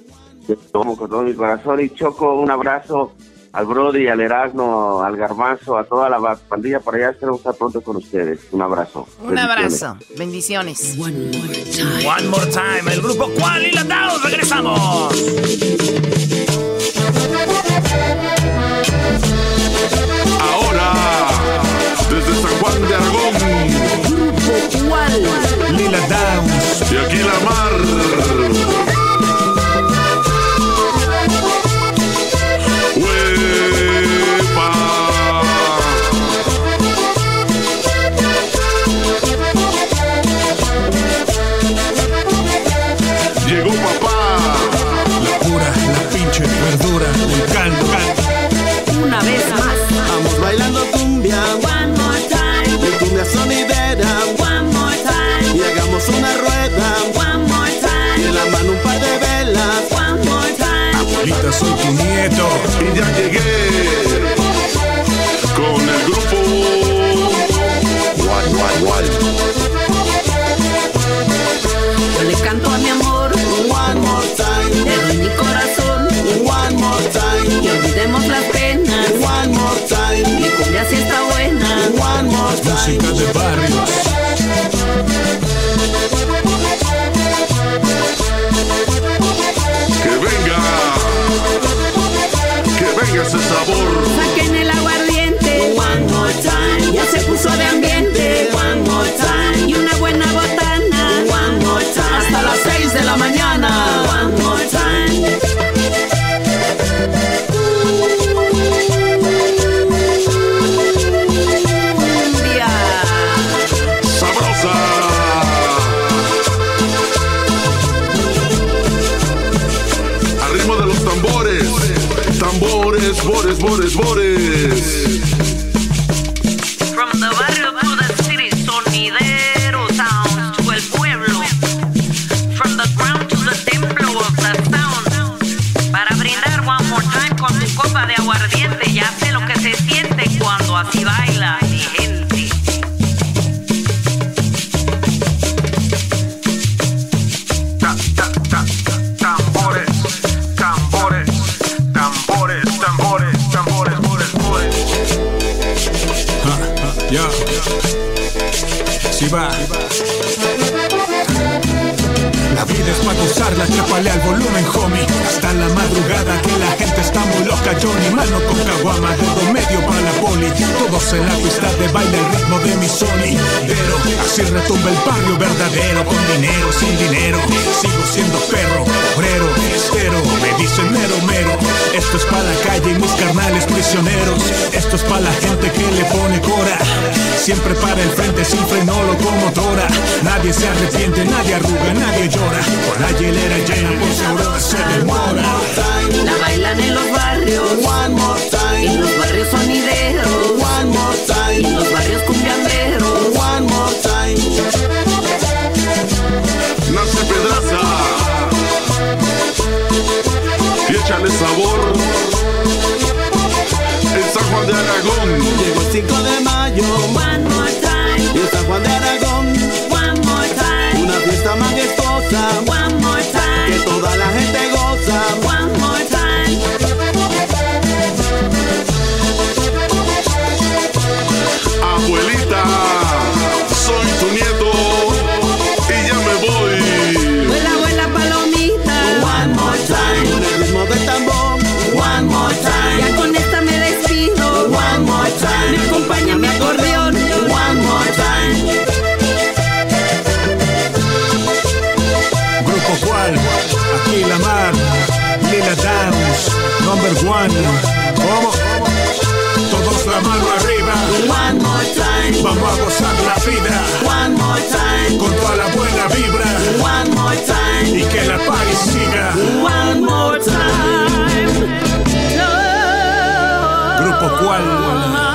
Tomo 0.72 0.96
con 0.96 1.08
todo 1.08 1.22
mi 1.22 1.32
corazón. 1.32 1.80
Y 1.80 1.90
Choco, 1.90 2.34
un 2.34 2.50
abrazo 2.50 3.12
al 3.52 3.66
Brody, 3.66 4.08
al 4.08 4.20
Erasmo, 4.20 5.00
al 5.00 5.16
Garbanzo, 5.16 5.78
a 5.78 5.84
toda 5.84 6.10
la 6.10 6.18
pandilla 6.48 6.80
por 6.80 6.96
allá. 6.96 7.10
Esperamos 7.10 7.38
estar 7.38 7.54
pronto 7.54 7.80
con 7.82 7.96
ustedes. 7.98 8.48
Un 8.50 8.62
abrazo. 8.62 9.06
Un 9.22 9.38
abrazo. 9.38 9.96
Bendiciones. 10.18 10.98
One 10.98 11.30
more 11.38 11.64
time. 11.70 12.08
One 12.08 12.28
more 12.28 12.46
time. 12.46 12.92
El 12.92 13.00
grupo 13.00 13.30
Cual 13.38 13.64
y 13.64 13.70
la 13.70 13.84
Regresamos. 14.24 14.80
Ahora, 20.42 20.92
desde 22.10 22.42
San 22.42 22.58
Juan 22.58 22.88
de 22.88 22.94
Aragón. 22.96 23.93
Lila 25.76 26.00
Downs. 26.08 26.92
Y 26.92 26.96
aquí 26.96 27.18
la 27.18 27.38
mar. 27.44 28.93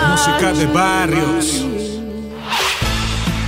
Música 0.10 0.54
de 0.54 0.66
barrios. 0.68 1.66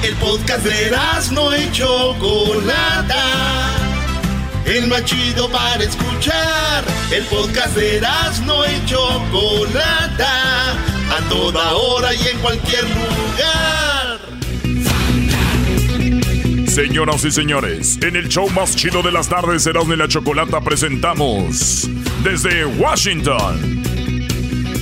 El 0.03 0.15
podcast 0.15 0.63
de 0.63 0.91
no 1.31 1.55
y 1.55 1.71
Chocolata. 1.71 3.25
El 4.65 4.87
más 4.87 5.03
chido 5.05 5.49
para 5.49 5.83
escuchar. 5.83 6.83
El 7.11 7.23
podcast 7.25 7.75
de 7.75 8.01
no 8.45 8.65
y 8.65 8.85
Chocolata. 8.85 10.71
A 10.71 11.29
toda 11.29 11.73
hora 11.75 12.13
y 12.13 12.27
en 12.27 12.39
cualquier 12.39 12.83
lugar. 12.83 14.19
Señoras 16.67 17.25
y 17.25 17.31
señores, 17.31 17.99
en 18.01 18.15
el 18.15 18.29
show 18.29 18.49
más 18.51 18.77
chido 18.77 19.01
de 19.01 19.11
las 19.11 19.27
tardes, 19.27 19.67
Erasmo 19.67 19.93
y 19.93 19.97
la 19.97 20.07
Chocolata, 20.07 20.61
presentamos 20.61 21.89
desde 22.23 22.63
Washington 22.65 23.90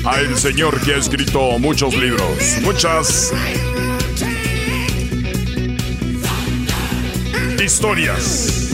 a 0.06 0.20
el 0.20 0.38
señor 0.38 0.80
que 0.82 0.94
ha 0.94 0.98
escrito 0.98 1.60
muchos 1.60 1.96
libros, 1.96 2.58
muchas 2.62 3.34
historias, 7.64 8.72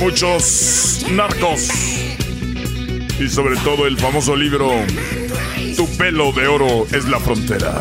muchos 0.00 1.06
narcos 1.10 1.68
y 3.18 3.28
sobre 3.28 3.56
todo 3.58 3.86
el 3.86 3.98
famoso 3.98 4.34
libro 4.34 4.70
Tu 5.76 5.86
pelo 5.96 6.32
de 6.32 6.48
oro 6.48 6.86
es 6.92 7.04
la 7.06 7.20
frontera. 7.20 7.80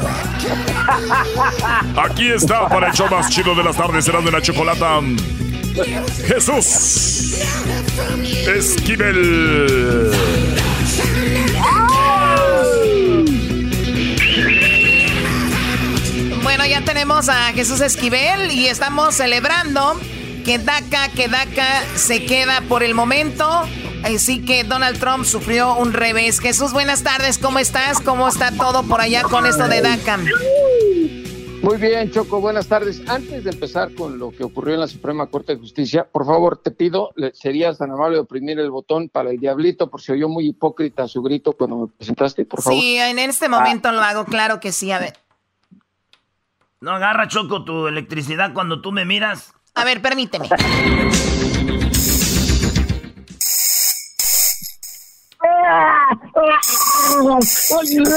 Aquí 1.96 2.28
está 2.28 2.68
para 2.68 2.90
el 2.90 2.94
show 2.94 3.10
más 3.10 3.30
chido 3.30 3.56
de 3.56 3.64
las 3.64 3.76
tardes, 3.76 4.06
será 4.06 4.22
de 4.22 4.32
la 4.32 4.42
chocolata. 4.42 5.00
Jesús 6.28 7.36
Esquivel. 8.48 10.12
Tenemos 16.90 17.30
a 17.30 17.53
Jesús 17.53 17.82
Esquivel 17.82 18.49
y 18.49 18.66
estamos 18.66 19.14
celebrando 19.14 19.94
que 20.44 20.57
DACA, 20.57 21.10
que 21.10 21.28
DACA 21.28 21.84
se 21.95 22.26
queda 22.26 22.61
por 22.68 22.82
el 22.82 22.95
momento. 22.95 23.48
Así 24.03 24.44
que 24.44 24.64
Donald 24.64 24.99
Trump 24.99 25.24
sufrió 25.24 25.76
un 25.76 25.94
revés. 25.94 26.40
Jesús, 26.40 26.74
buenas 26.74 27.03
tardes, 27.03 27.38
¿cómo 27.38 27.60
estás? 27.60 27.99
¿Cómo 27.99 28.28
está 28.28 28.52
todo 28.53 28.82
por 28.82 29.02
allá 29.02 29.22
con 29.22 29.45
esto 29.45 29.68
de 29.68 29.82
DACA? 29.82 30.18
Muy 31.61 31.78
bien, 31.78 32.10
Choco, 32.10 32.41
buenas 32.41 32.66
tardes. 32.66 33.03
Antes 33.07 33.44
de 33.44 33.52
empezar 33.52 33.94
con 33.94 34.18
lo 34.18 34.32
que 34.32 34.44
ocurrió 34.44 34.74
en 34.74 34.80
la 34.80 34.88
Suprema 34.88 35.28
Corte 35.28 35.53
de 35.53 35.60
Justicia, 35.60 36.07
por 36.11 36.26
favor, 36.26 36.57
te 36.57 36.72
pido, 36.72 37.11
serías 37.34 37.78
tan 37.78 37.91
amable 37.91 38.16
de 38.16 38.22
oprimir 38.22 38.57
el 38.57 38.72
botón 38.72 39.10
para 39.10 39.30
el 39.30 39.38
diablito, 39.38 39.91
por 39.91 40.02
si 40.02 40.14
oyó 40.14 40.28
muy 40.28 40.48
hipócrita 40.48 41.07
su 41.07 41.22
grito 41.22 41.53
cuando 41.53 41.78
me 41.78 41.88
presentaste, 41.88 42.45
por 42.45 42.64
favor. 42.64 42.80
Sí, 42.80 42.98
en 42.98 43.20
este 43.20 43.48
momento 43.48 43.91
lo 43.91 44.02
hago, 44.02 44.26
claro 44.26 44.60
que 44.60 44.72
sí. 44.72 44.91
A 44.91 44.98
ver, 44.98 45.14
No 46.82 46.92
agarra, 46.92 47.28
Choco, 47.28 47.66
tu 47.66 47.88
electricidad 47.88 48.54
cuando 48.54 48.82
tú 48.82 48.94
me 48.94 49.04
miras. 49.04 49.54
a 49.76 49.84
ver, 49.84 50.02
permíteme. 50.02 50.48
¡Ay, 57.20 57.96
no! 57.96 58.14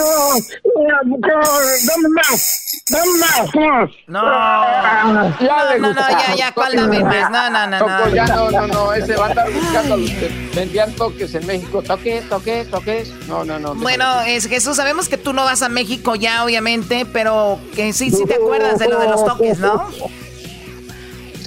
¡Dame 1.86 2.08
más! 2.08 2.82
¡Dame 2.90 3.18
más! 3.18 3.90
No. 4.06 4.22
No, 4.22 5.78
no, 5.78 5.92
no, 5.92 5.94
ya, 5.94 6.34
ya, 6.36 6.52
¿cuál 6.52 6.76
dame 6.76 7.02
más? 7.02 7.30
No, 7.30 7.50
no, 7.50 7.66
no, 7.66 7.78
no. 7.78 8.14
ya 8.14 8.26
no, 8.26 8.50
no, 8.50 8.66
no, 8.66 8.92
ese 8.92 9.16
va 9.16 9.26
a 9.26 9.30
andar 9.30 9.52
buscando 9.52 9.94
a 9.94 9.96
los 9.96 10.10
que 10.10 10.50
vendían 10.54 10.92
toques 10.92 11.34
en 11.34 11.46
México. 11.46 11.82
Toque, 11.82 12.22
toque, 12.28 12.64
toques. 12.70 13.12
No, 13.28 13.44
no, 13.44 13.58
no. 13.58 13.74
Bueno, 13.74 14.22
es 14.22 14.46
Jesús, 14.46 14.76
sabemos 14.76 15.08
que 15.08 15.16
tú 15.16 15.32
no 15.32 15.44
vas 15.44 15.62
a 15.62 15.68
México 15.68 16.14
ya, 16.14 16.44
obviamente, 16.44 17.06
pero 17.12 17.58
que 17.74 17.92
sí, 17.92 18.10
sí 18.10 18.24
te 18.26 18.34
acuerdas 18.34 18.78
de 18.78 18.88
lo 18.88 18.98
de 19.00 19.08
los 19.08 19.24
toques, 19.24 19.58
¿no? 19.58 19.88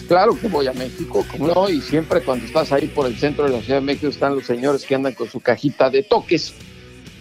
Claro 0.07 0.37
que 0.39 0.47
voy 0.47 0.67
a 0.67 0.73
México, 0.73 1.25
como 1.31 1.47
no, 1.47 1.69
y 1.69 1.81
siempre 1.81 2.21
cuando 2.21 2.45
estás 2.45 2.71
ahí 2.71 2.87
por 2.87 3.07
el 3.07 3.17
centro 3.17 3.45
de 3.45 3.51
la 3.51 3.61
Ciudad 3.61 3.79
de 3.79 3.85
México 3.85 4.07
están 4.07 4.35
los 4.35 4.45
señores 4.45 4.85
que 4.85 4.93
andan 4.93 5.13
con 5.13 5.27
su 5.29 5.39
cajita 5.39 5.89
de 5.89 6.03
toques. 6.03 6.53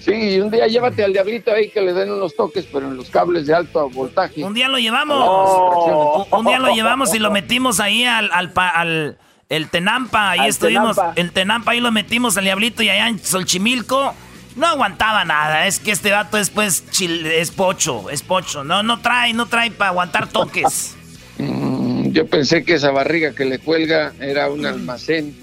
Sí, 0.04 0.38
un 0.40 0.50
día 0.50 0.66
llévate 0.66 1.02
al 1.04 1.12
diablito 1.12 1.50
ahí 1.52 1.70
que 1.70 1.80
le 1.80 1.92
den 1.94 2.10
unos 2.12 2.34
toques, 2.36 2.66
pero 2.70 2.88
en 2.88 2.96
los 2.96 3.08
cables 3.08 3.46
de 3.46 3.54
alto 3.54 3.88
voltaje. 3.90 4.44
Un 4.44 4.52
día 4.54 4.68
lo 4.68 4.78
llevamos. 4.78 5.16
Oh. 5.20 6.26
Un, 6.30 6.40
un 6.40 6.46
día 6.46 6.58
lo 6.58 6.74
llevamos 6.74 7.14
y 7.14 7.18
lo 7.18 7.30
metimos 7.30 7.80
ahí 7.80 8.04
al, 8.04 8.30
al, 8.32 8.52
pa- 8.52 8.68
al- 8.68 9.16
el 9.48 9.68
Tenampa. 9.70 10.30
Ahí 10.32 10.40
Al 10.40 10.48
estuvimos. 10.48 10.96
Tenampa. 10.96 11.20
En 11.20 11.30
Tenampa 11.30 11.70
ahí 11.72 11.80
lo 11.80 11.90
metimos 11.92 12.36
al 12.36 12.44
diablito 12.44 12.82
y 12.82 12.88
allá 12.90 13.08
en 13.08 13.18
Solchimilco. 13.18 14.14
No 14.56 14.66
aguantaba 14.66 15.24
nada. 15.24 15.66
Es 15.66 15.80
que 15.80 15.90
este 15.90 16.12
vato 16.12 16.36
después 16.36 16.84
es 17.00 17.50
pocho. 17.50 18.08
Es 18.10 18.22
pocho. 18.22 18.62
No, 18.62 18.82
no 18.82 19.00
trae, 19.00 19.32
no 19.32 19.46
trae 19.46 19.70
para 19.70 19.90
aguantar 19.90 20.28
toques. 20.28 20.96
Mm, 21.36 22.12
Yo 22.12 22.28
pensé 22.28 22.62
que 22.64 22.74
esa 22.74 22.92
barriga 22.92 23.32
que 23.34 23.44
le 23.44 23.58
cuelga 23.58 24.12
era 24.20 24.48
un 24.48 24.64
almacén. 24.66 25.36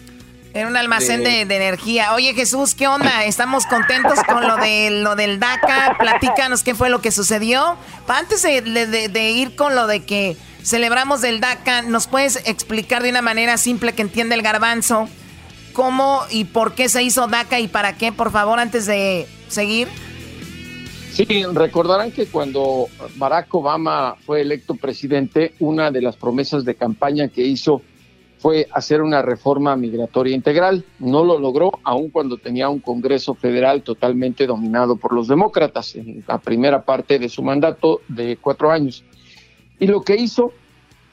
Era 0.53 0.67
un 0.67 0.75
almacén 0.75 1.23
de, 1.23 1.45
de 1.45 1.55
energía. 1.55 2.13
Oye, 2.13 2.33
Jesús, 2.33 2.75
¿qué 2.75 2.87
onda? 2.87 3.23
Estamos 3.23 3.65
contentos 3.65 4.19
con 4.27 4.45
lo, 4.45 4.57
de, 4.57 4.89
lo 5.01 5.15
del 5.15 5.39
DACA. 5.39 5.95
Platícanos 5.97 6.63
qué 6.63 6.75
fue 6.75 6.89
lo 6.89 6.99
que 6.99 7.11
sucedió. 7.11 7.77
Antes 8.07 8.41
de 8.43 9.31
ir 9.31 9.55
con 9.55 9.75
lo 9.75 9.87
de 9.87 10.03
que 10.03 10.35
celebramos 10.61 11.21
del 11.21 11.39
DACA, 11.39 11.83
¿nos 11.83 12.07
puedes 12.07 12.35
explicar 12.47 13.01
de 13.01 13.09
una 13.11 13.21
manera 13.21 13.57
simple 13.57 13.93
que 13.93 14.01
entiende 14.01 14.35
el 14.35 14.41
garbanzo 14.41 15.07
cómo 15.71 16.21
y 16.29 16.43
por 16.43 16.75
qué 16.75 16.89
se 16.89 17.01
hizo 17.01 17.27
DACA 17.27 17.61
y 17.61 17.69
para 17.69 17.97
qué, 17.97 18.11
por 18.11 18.29
favor, 18.29 18.59
antes 18.59 18.85
de 18.85 19.27
seguir? 19.47 19.87
Sí, 21.13 21.45
recordarán 21.53 22.11
que 22.11 22.25
cuando 22.25 22.87
Barack 23.15 23.53
Obama 23.55 24.15
fue 24.25 24.41
electo 24.41 24.75
presidente, 24.75 25.53
una 25.59 25.91
de 25.91 26.01
las 26.01 26.17
promesas 26.17 26.65
de 26.65 26.75
campaña 26.75 27.29
que 27.29 27.41
hizo 27.41 27.81
fue 28.41 28.67
hacer 28.73 29.03
una 29.03 29.21
reforma 29.21 29.75
migratoria 29.75 30.35
integral. 30.35 30.83
No 30.97 31.23
lo 31.23 31.37
logró, 31.37 31.79
aun 31.83 32.09
cuando 32.09 32.37
tenía 32.37 32.69
un 32.69 32.79
Congreso 32.79 33.35
federal 33.35 33.83
totalmente 33.83 34.47
dominado 34.47 34.95
por 34.95 35.13
los 35.13 35.27
demócratas 35.27 35.95
en 35.95 36.23
la 36.27 36.39
primera 36.39 36.81
parte 36.81 37.19
de 37.19 37.29
su 37.29 37.43
mandato 37.43 38.01
de 38.07 38.37
cuatro 38.37 38.71
años. 38.71 39.03
Y 39.79 39.85
lo 39.85 40.01
que 40.01 40.15
hizo, 40.15 40.53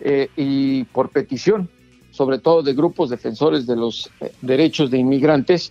eh, 0.00 0.30
y 0.36 0.84
por 0.84 1.10
petición, 1.10 1.68
sobre 2.12 2.38
todo 2.38 2.62
de 2.62 2.72
grupos 2.72 3.10
defensores 3.10 3.66
de 3.66 3.76
los 3.76 4.10
eh, 4.20 4.32
derechos 4.40 4.90
de 4.90 4.96
inmigrantes, 4.96 5.70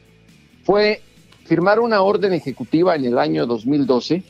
fue 0.64 1.02
firmar 1.46 1.80
una 1.80 2.02
orden 2.02 2.34
ejecutiva 2.34 2.96
en 2.96 3.06
el 3.06 3.18
año 3.18 3.48
2012 3.48 4.22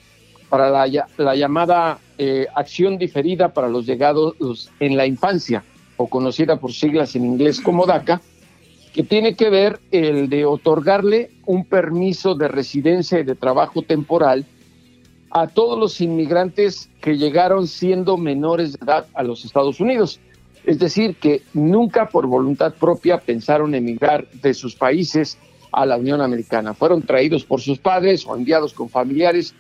para 0.48 0.70
la, 0.70 1.08
la 1.18 1.36
llamada 1.36 2.00
eh, 2.18 2.48
acción 2.56 2.98
diferida 2.98 3.50
para 3.54 3.68
los 3.68 3.86
llegados 3.86 4.34
en 4.80 4.96
la 4.96 5.06
infancia 5.06 5.66
o 5.98 6.08
conocida 6.08 6.60
por 6.60 6.72
siglas 6.72 7.16
en 7.16 7.26
inglés 7.26 7.60
como 7.60 7.86
DACA, 7.86 8.22
que 8.94 9.04
tiene 9.04 9.36
que 9.36 9.50
ver 9.50 9.80
el 9.92 10.30
de 10.30 10.46
otorgarle 10.46 11.32
un 11.46 11.66
permiso 11.66 12.36
de 12.36 12.48
residencia 12.48 13.20
y 13.20 13.24
de 13.24 13.36
trabajo 13.36 13.82
temporal 13.82 14.46
a 15.30 15.48
todos 15.48 15.78
los 15.78 16.02
inmigrantes 16.02 16.90
que 17.02 17.18
llegaron 17.18 17.68
siendo 17.68 18.18
menores 18.18 18.74
de 18.74 18.86
edad 18.86 19.08
a 19.14 19.24
los 19.24 19.46
Estados 19.46 19.80
Unidos. 19.80 20.20
Es 20.64 20.80
decir, 20.80 21.16
que 21.16 21.44
nunca 21.54 22.10
por 22.10 22.28
voluntad 22.28 22.74
propia 22.74 23.18
pensaron 23.18 23.76
emigrar 23.76 24.28
de 24.32 24.54
sus 24.54 24.76
países 24.76 25.38
a 25.72 25.86
la 25.86 25.98
Unión 25.98 26.22
Americana. 26.22 26.74
Fueron 26.74 27.02
traídos 27.02 27.44
por 27.44 27.62
sus 27.62 27.78
padres 27.80 28.26
o 28.26 28.36
enviados 28.36 28.74
con 28.74 28.90
familiares 28.90 29.54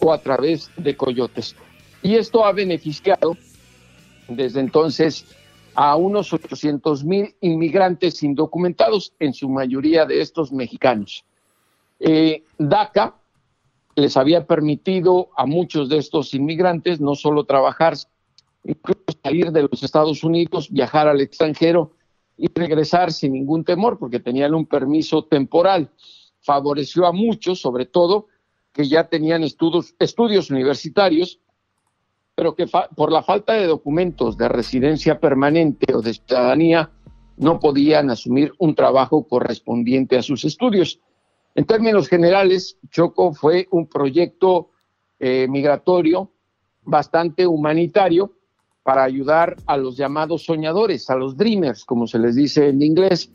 o 0.00 0.12
a 0.12 0.18
través 0.18 0.70
de 0.76 0.96
coyotes. 0.96 1.54
Y 2.02 2.16
esto 2.16 2.44
ha 2.44 2.52
beneficiado 2.52 3.36
desde 4.28 4.60
entonces 4.60 5.26
a 5.82 5.96
unos 5.96 6.30
800 6.30 7.04
mil 7.04 7.34
inmigrantes 7.40 8.22
indocumentados, 8.22 9.14
en 9.18 9.32
su 9.32 9.48
mayoría 9.48 10.04
de 10.04 10.20
estos 10.20 10.52
mexicanos. 10.52 11.24
Eh, 11.98 12.44
DACA 12.58 13.14
les 13.94 14.14
había 14.18 14.46
permitido 14.46 15.30
a 15.38 15.46
muchos 15.46 15.88
de 15.88 15.96
estos 15.96 16.34
inmigrantes 16.34 17.00
no 17.00 17.14
solo 17.14 17.44
trabajar, 17.44 17.94
incluso 18.62 19.00
salir 19.22 19.52
de 19.52 19.62
los 19.62 19.82
Estados 19.82 20.22
Unidos, 20.22 20.70
viajar 20.70 21.08
al 21.08 21.22
extranjero 21.22 21.92
y 22.36 22.48
regresar 22.52 23.10
sin 23.10 23.32
ningún 23.32 23.64
temor, 23.64 23.98
porque 23.98 24.20
tenían 24.20 24.54
un 24.54 24.66
permiso 24.66 25.24
temporal. 25.24 25.88
Favoreció 26.42 27.06
a 27.06 27.12
muchos, 27.12 27.58
sobre 27.58 27.86
todo, 27.86 28.26
que 28.74 28.86
ya 28.86 29.08
tenían 29.08 29.44
estudios, 29.44 29.94
estudios 29.98 30.50
universitarios 30.50 31.40
pero 32.34 32.54
que 32.54 32.66
por 32.96 33.12
la 33.12 33.22
falta 33.22 33.54
de 33.54 33.66
documentos 33.66 34.36
de 34.36 34.48
residencia 34.48 35.18
permanente 35.20 35.94
o 35.94 36.00
de 36.00 36.14
ciudadanía 36.14 36.90
no 37.36 37.58
podían 37.58 38.10
asumir 38.10 38.52
un 38.58 38.74
trabajo 38.74 39.26
correspondiente 39.26 40.16
a 40.16 40.22
sus 40.22 40.44
estudios. 40.44 41.00
En 41.54 41.64
términos 41.64 42.08
generales, 42.08 42.78
Choco 42.90 43.32
fue 43.32 43.66
un 43.70 43.86
proyecto 43.86 44.70
eh, 45.18 45.46
migratorio 45.48 46.30
bastante 46.84 47.46
humanitario 47.46 48.32
para 48.82 49.04
ayudar 49.04 49.56
a 49.66 49.76
los 49.76 49.96
llamados 49.96 50.44
soñadores, 50.44 51.10
a 51.10 51.16
los 51.16 51.36
dreamers, 51.36 51.84
como 51.84 52.06
se 52.06 52.18
les 52.18 52.34
dice 52.34 52.68
en 52.68 52.82
inglés. 52.82 53.30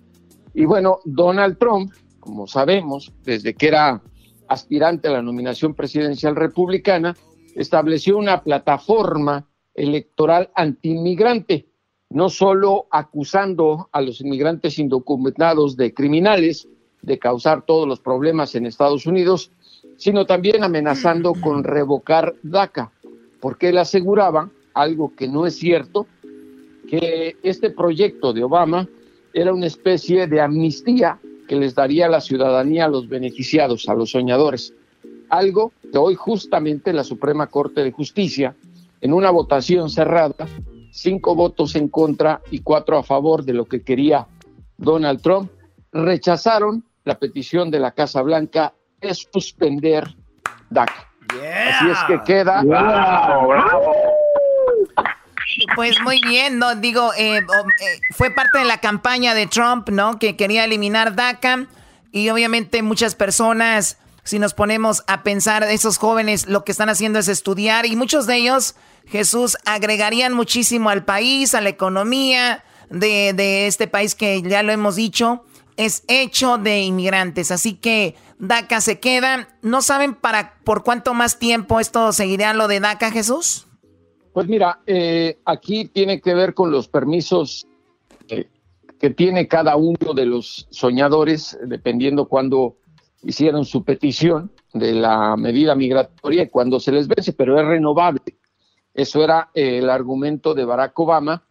Y 0.54 0.66
bueno, 0.66 1.00
Donald 1.06 1.58
Trump, 1.58 1.92
como 2.20 2.48
sabemos, 2.48 3.14
desde 3.24 3.54
que 3.54 3.68
era 3.68 4.02
aspirante 4.48 5.08
a 5.08 5.12
la 5.12 5.22
nominación 5.22 5.74
presidencial 5.74 6.36
republicana, 6.36 7.16
estableció 7.56 8.18
una 8.18 8.44
plataforma 8.44 9.48
electoral 9.74 10.52
antiinmigrante, 10.56 11.66
no 12.10 12.30
solo 12.30 12.86
acusando 12.92 13.90
a 13.92 14.02
los 14.02 14.22
inmigrantes 14.22 14.78
indocumentados 14.78 15.76
de 15.76 15.94
criminales, 15.94 16.68
de 17.02 17.18
causar 17.18 17.66
todos 17.66 17.88
los 17.88 18.00
problemas 18.00 18.56
en 18.56 18.66
Estados 18.66 19.06
Unidos, 19.06 19.52
sino 19.98 20.26
también 20.26 20.64
amenazando 20.64 21.34
con 21.34 21.64
revocar 21.64 22.36
DACA, 22.44 22.92
porque 23.40 23.70
él 23.70 23.78
aseguraba, 23.78 24.50
algo 24.74 25.14
que 25.16 25.28
no 25.28 25.46
es 25.46 25.56
cierto, 25.56 26.08
que 26.90 27.38
este 27.44 27.70
proyecto 27.70 28.34
de 28.34 28.44
Obama 28.44 28.88
era 29.34 29.54
una 29.54 29.68
especie 29.68 30.28
de 30.28 30.42
amnistía 30.42 31.20
que 31.48 31.56
les 31.56 31.76
daría 31.76 32.10
la 32.10 32.22
ciudadanía 32.22 32.86
a 32.86 32.90
los 32.90 33.08
beneficiados, 33.08 33.88
a 33.88 33.94
los 33.94 34.12
soñadores 34.12 34.74
algo 35.30 35.72
que 35.92 35.98
hoy 35.98 36.16
justamente 36.16 36.94
la 36.94 37.04
Suprema 37.04 37.48
Corte 37.48 37.84
de 37.84 37.92
Justicia, 37.92 38.56
en 39.02 39.14
una 39.14 39.32
votación 39.32 39.90
cerrada, 39.90 40.48
cinco 40.92 41.36
votos 41.36 41.76
en 41.76 41.90
contra 41.90 42.42
y 42.52 42.60
cuatro 42.60 42.98
a 42.98 43.04
favor 43.04 43.44
de 43.44 43.54
lo 43.54 43.66
que 43.66 43.84
quería 43.84 44.28
Donald 44.78 45.22
Trump, 45.22 45.52
rechazaron 45.92 46.84
la 47.04 47.20
petición 47.20 47.72
de 47.72 47.80
la 47.80 47.92
Casa 47.92 48.22
Blanca 48.22 48.74
de 49.02 49.14
suspender 49.14 50.16
DACA. 50.70 51.12
Así 51.30 51.90
es 51.90 51.98
que 52.08 52.22
queda. 52.24 52.64
Pues 55.76 56.00
muy 56.02 56.22
bien, 56.22 56.60
no 56.60 56.76
digo, 56.76 57.12
eh, 57.18 57.38
eh, 57.38 57.44
fue 58.12 58.32
parte 58.32 58.60
de 58.60 58.66
la 58.66 58.80
campaña 58.80 59.34
de 59.34 59.48
Trump, 59.48 59.90
¿no? 59.90 60.18
Que 60.18 60.36
quería 60.36 60.66
eliminar 60.66 61.16
DACA 61.16 61.68
y 62.12 62.30
obviamente 62.30 62.82
muchas 62.82 63.16
personas 63.16 63.98
si 64.26 64.40
nos 64.40 64.54
ponemos 64.54 65.04
a 65.08 65.24
pensar, 65.24 65.64
esos 65.64 65.98
jóvenes 65.98 66.48
lo 66.48 66.66
que 66.66 66.72
están 66.72 66.90
haciendo 66.90 67.20
es 67.20 67.28
estudiar 67.28 67.86
y 67.86 67.96
muchos 67.96 68.26
de 68.26 68.38
ellos, 68.38 68.76
Jesús, 69.06 69.56
agregarían 69.66 70.34
muchísimo 70.34 70.90
al 70.90 71.06
país, 71.06 71.54
a 71.54 71.62
la 71.62 71.70
economía 71.70 72.64
de, 72.90 73.34
de 73.34 73.68
este 73.68 73.88
país 73.88 74.16
que 74.16 74.42
ya 74.42 74.64
lo 74.64 74.72
hemos 74.72 74.96
dicho, 74.96 75.44
es 75.78 76.04
hecho 76.08 76.58
de 76.58 76.82
inmigrantes. 76.82 77.52
Así 77.52 77.76
que 77.76 78.16
DACA 78.40 78.82
se 78.82 79.00
queda. 79.00 79.48
¿No 79.62 79.84
saben 79.84 80.16
para 80.16 80.56
por 80.64 80.84
cuánto 80.84 81.14
más 81.14 81.38
tiempo 81.38 81.80
esto 81.80 82.12
seguirá 82.12 82.54
lo 82.56 82.68
de 82.68 82.80
DACA, 82.80 83.12
Jesús? 83.12 83.68
Pues 84.34 84.48
mira, 84.48 84.80
eh, 84.88 85.38
aquí 85.46 85.86
tiene 85.86 86.20
que 86.20 86.34
ver 86.34 86.56
con 86.56 86.72
los 86.72 86.88
permisos 86.88 87.68
que 89.00 89.10
tiene 89.12 89.48
cada 89.48 89.76
uno 89.76 90.14
de 90.16 90.26
los 90.26 90.68
soñadores, 90.72 91.58
dependiendo 91.64 92.28
cuándo 92.28 92.78
hicieron 93.26 93.66
su 93.66 93.84
petición 93.84 94.52
de 94.74 94.94
la 94.94 95.36
medida 95.36 95.76
migratoria 95.76 96.50
cuando 96.50 96.80
se 96.80 96.92
les 96.92 97.08
vence, 97.08 97.34
pero 97.34 97.60
es 97.60 97.66
renovable. 97.66 98.22
Eso 98.94 99.24
era 99.24 99.50
eh, 99.54 99.80
el 99.80 99.90
argumento 99.90 100.54
de 100.54 100.64
Barack 100.64 100.98
Obama 101.00 101.44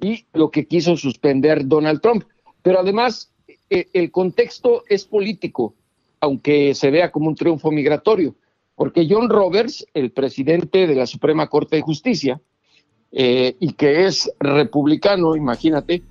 y 0.00 0.26
lo 0.32 0.50
que 0.50 0.66
quiso 0.66 0.96
suspender 0.96 1.66
Donald 1.66 2.00
Trump. 2.00 2.24
Pero 2.62 2.80
además, 2.80 3.32
eh, 3.68 3.88
el 3.92 4.10
contexto 4.10 4.84
es 4.88 5.04
político, 5.04 5.74
aunque 6.20 6.74
se 6.74 6.90
vea 6.90 7.10
como 7.10 7.28
un 7.28 7.34
triunfo 7.34 7.70
migratorio, 7.70 8.34
porque 8.74 9.06
John 9.08 9.28
Roberts, 9.28 9.86
el 9.94 10.12
presidente 10.12 10.86
de 10.86 10.94
la 10.94 11.06
Suprema 11.06 11.48
Corte 11.48 11.76
de 11.76 11.82
Justicia, 11.82 12.40
eh, 13.12 13.56
y 13.58 13.72
que 13.72 14.06
es 14.06 14.30
republicano, 14.38 15.34
imagínate, 15.34 16.02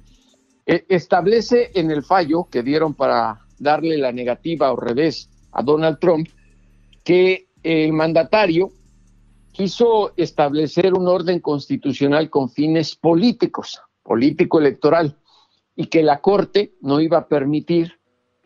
establece 0.65 1.69
en 1.75 1.91
el 1.91 2.01
fallo 2.01 2.47
que 2.49 2.63
dieron 2.63 2.95
para 2.95 3.44
darle 3.57 3.97
la 3.97 4.11
negativa 4.11 4.71
o 4.71 4.75
revés 4.75 5.29
a 5.51 5.63
Donald 5.63 5.99
Trump, 5.99 6.27
que 7.03 7.47
el 7.63 7.93
mandatario 7.93 8.71
quiso 9.51 10.13
establecer 10.17 10.93
un 10.93 11.07
orden 11.07 11.39
constitucional 11.39 12.29
con 12.29 12.49
fines 12.49 12.95
políticos, 12.95 13.81
político-electoral, 14.03 15.17
y 15.75 15.87
que 15.87 16.03
la 16.03 16.19
Corte 16.21 16.73
no 16.81 16.99
iba 16.99 17.19
a 17.19 17.27
permitir 17.27 17.99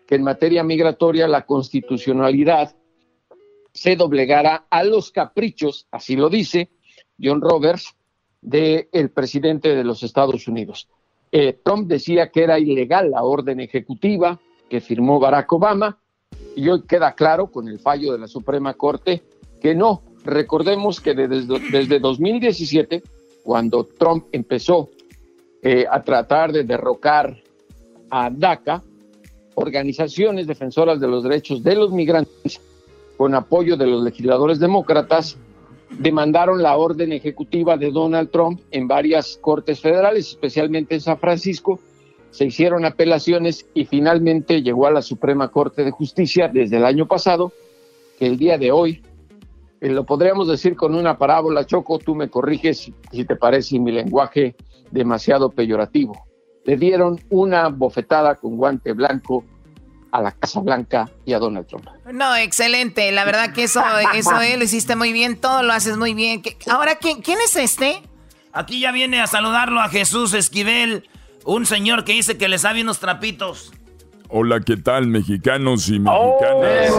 que 0.07 0.15
en 0.15 0.23
materia 0.23 0.63
migratoria 0.63 1.27
la 1.27 1.45
constitucionalidad 1.45 2.75
se 3.73 3.95
doblegara 3.95 4.65
a 4.69 4.83
los 4.83 5.11
caprichos, 5.11 5.87
así 5.91 6.15
lo 6.15 6.29
dice 6.29 6.69
John 7.21 7.41
Roberts, 7.41 7.95
del 8.41 8.87
el 8.91 9.11
presidente 9.11 9.75
de 9.75 9.83
los 9.83 10.03
Estados 10.03 10.47
Unidos. 10.47 10.87
Eh, 11.31 11.59
Trump 11.63 11.87
decía 11.87 12.29
que 12.31 12.43
era 12.43 12.57
ilegal 12.57 13.11
la 13.11 13.23
orden 13.23 13.59
ejecutiva, 13.59 14.39
que 14.69 14.81
firmó 14.81 15.19
Barack 15.19 15.51
Obama 15.51 15.97
y 16.55 16.69
hoy 16.69 16.83
queda 16.83 17.13
claro 17.13 17.47
con 17.47 17.67
el 17.67 17.79
fallo 17.79 18.11
de 18.11 18.19
la 18.19 18.27
Suprema 18.27 18.73
Corte 18.73 19.23
que 19.61 19.75
no. 19.75 20.03
Recordemos 20.23 20.99
que 20.99 21.13
desde, 21.13 21.59
desde 21.71 21.99
2017, 21.99 23.03
cuando 23.43 23.85
Trump 23.85 24.25
empezó 24.31 24.89
eh, 25.61 25.85
a 25.89 26.01
tratar 26.01 26.51
de 26.51 26.63
derrocar 26.63 27.35
a 28.09 28.29
DACA, 28.29 28.83
organizaciones 29.55 30.47
defensoras 30.47 30.99
de 30.99 31.07
los 31.07 31.23
derechos 31.23 31.63
de 31.63 31.75
los 31.75 31.91
migrantes, 31.91 32.61
con 33.17 33.35
apoyo 33.35 33.75
de 33.75 33.87
los 33.87 34.03
legisladores 34.03 34.59
demócratas, 34.59 35.37
demandaron 35.97 36.61
la 36.61 36.77
orden 36.77 37.11
ejecutiva 37.11 37.75
de 37.75 37.91
Donald 37.91 38.29
Trump 38.29 38.61
en 38.71 38.87
varias 38.87 39.37
cortes 39.41 39.81
federales, 39.81 40.29
especialmente 40.29 40.95
en 40.95 41.01
San 41.01 41.19
Francisco, 41.19 41.79
se 42.31 42.45
hicieron 42.45 42.85
apelaciones 42.85 43.65
y 43.73 43.85
finalmente 43.85 44.61
llegó 44.61 44.87
a 44.87 44.91
la 44.91 45.01
Suprema 45.01 45.49
Corte 45.49 45.83
de 45.83 45.91
Justicia 45.91 46.47
desde 46.47 46.77
el 46.77 46.85
año 46.85 47.07
pasado, 47.07 47.51
que 48.17 48.27
el 48.27 48.37
día 48.37 48.57
de 48.57 48.71
hoy 48.71 49.01
eh, 49.81 49.89
lo 49.89 50.05
podríamos 50.05 50.47
decir 50.47 50.75
con 50.75 50.95
una 50.95 51.17
parábola, 51.17 51.65
Choco, 51.65 51.99
tú 51.99 52.15
me 52.15 52.29
corriges 52.29 52.91
si 53.11 53.25
te 53.25 53.35
parece 53.35 53.79
mi 53.79 53.91
lenguaje 53.91 54.55
demasiado 54.91 55.49
peyorativo. 55.49 56.25
Le 56.65 56.77
dieron 56.77 57.19
una 57.29 57.69
bofetada 57.69 58.35
con 58.35 58.57
guante 58.57 58.93
blanco 58.93 59.43
a 60.11 60.21
la 60.21 60.31
Casa 60.31 60.59
Blanca 60.59 61.09
y 61.25 61.33
a 61.33 61.39
Donald 61.39 61.67
Trump. 61.67 61.87
No, 62.11 62.35
excelente. 62.35 63.11
La 63.11 63.25
verdad 63.25 63.53
que 63.53 63.63
eso, 63.63 63.81
eso 64.15 64.41
eh, 64.41 64.57
lo 64.57 64.63
hiciste 64.63 64.95
muy 64.95 65.13
bien, 65.13 65.37
todo 65.39 65.63
lo 65.63 65.73
haces 65.73 65.97
muy 65.97 66.13
bien. 66.13 66.41
Ahora, 66.69 66.95
¿quién, 66.95 67.21
¿quién 67.21 67.39
es 67.43 67.55
este? 67.55 68.01
Aquí 68.51 68.79
ya 68.79 68.91
viene 68.91 69.21
a 69.21 69.27
saludarlo 69.27 69.79
a 69.79 69.89
Jesús 69.89 70.33
Esquivel, 70.33 71.07
un 71.45 71.65
señor 71.65 72.03
que 72.03 72.13
dice 72.13 72.37
que 72.37 72.47
le 72.47 72.57
sabe 72.57 72.81
unos 72.81 72.99
trapitos. 72.99 73.71
Hola, 74.29 74.59
¿qué 74.59 74.77
tal, 74.77 75.07
mexicanos 75.07 75.89
y 75.89 75.99
mexicanas? 75.99 76.93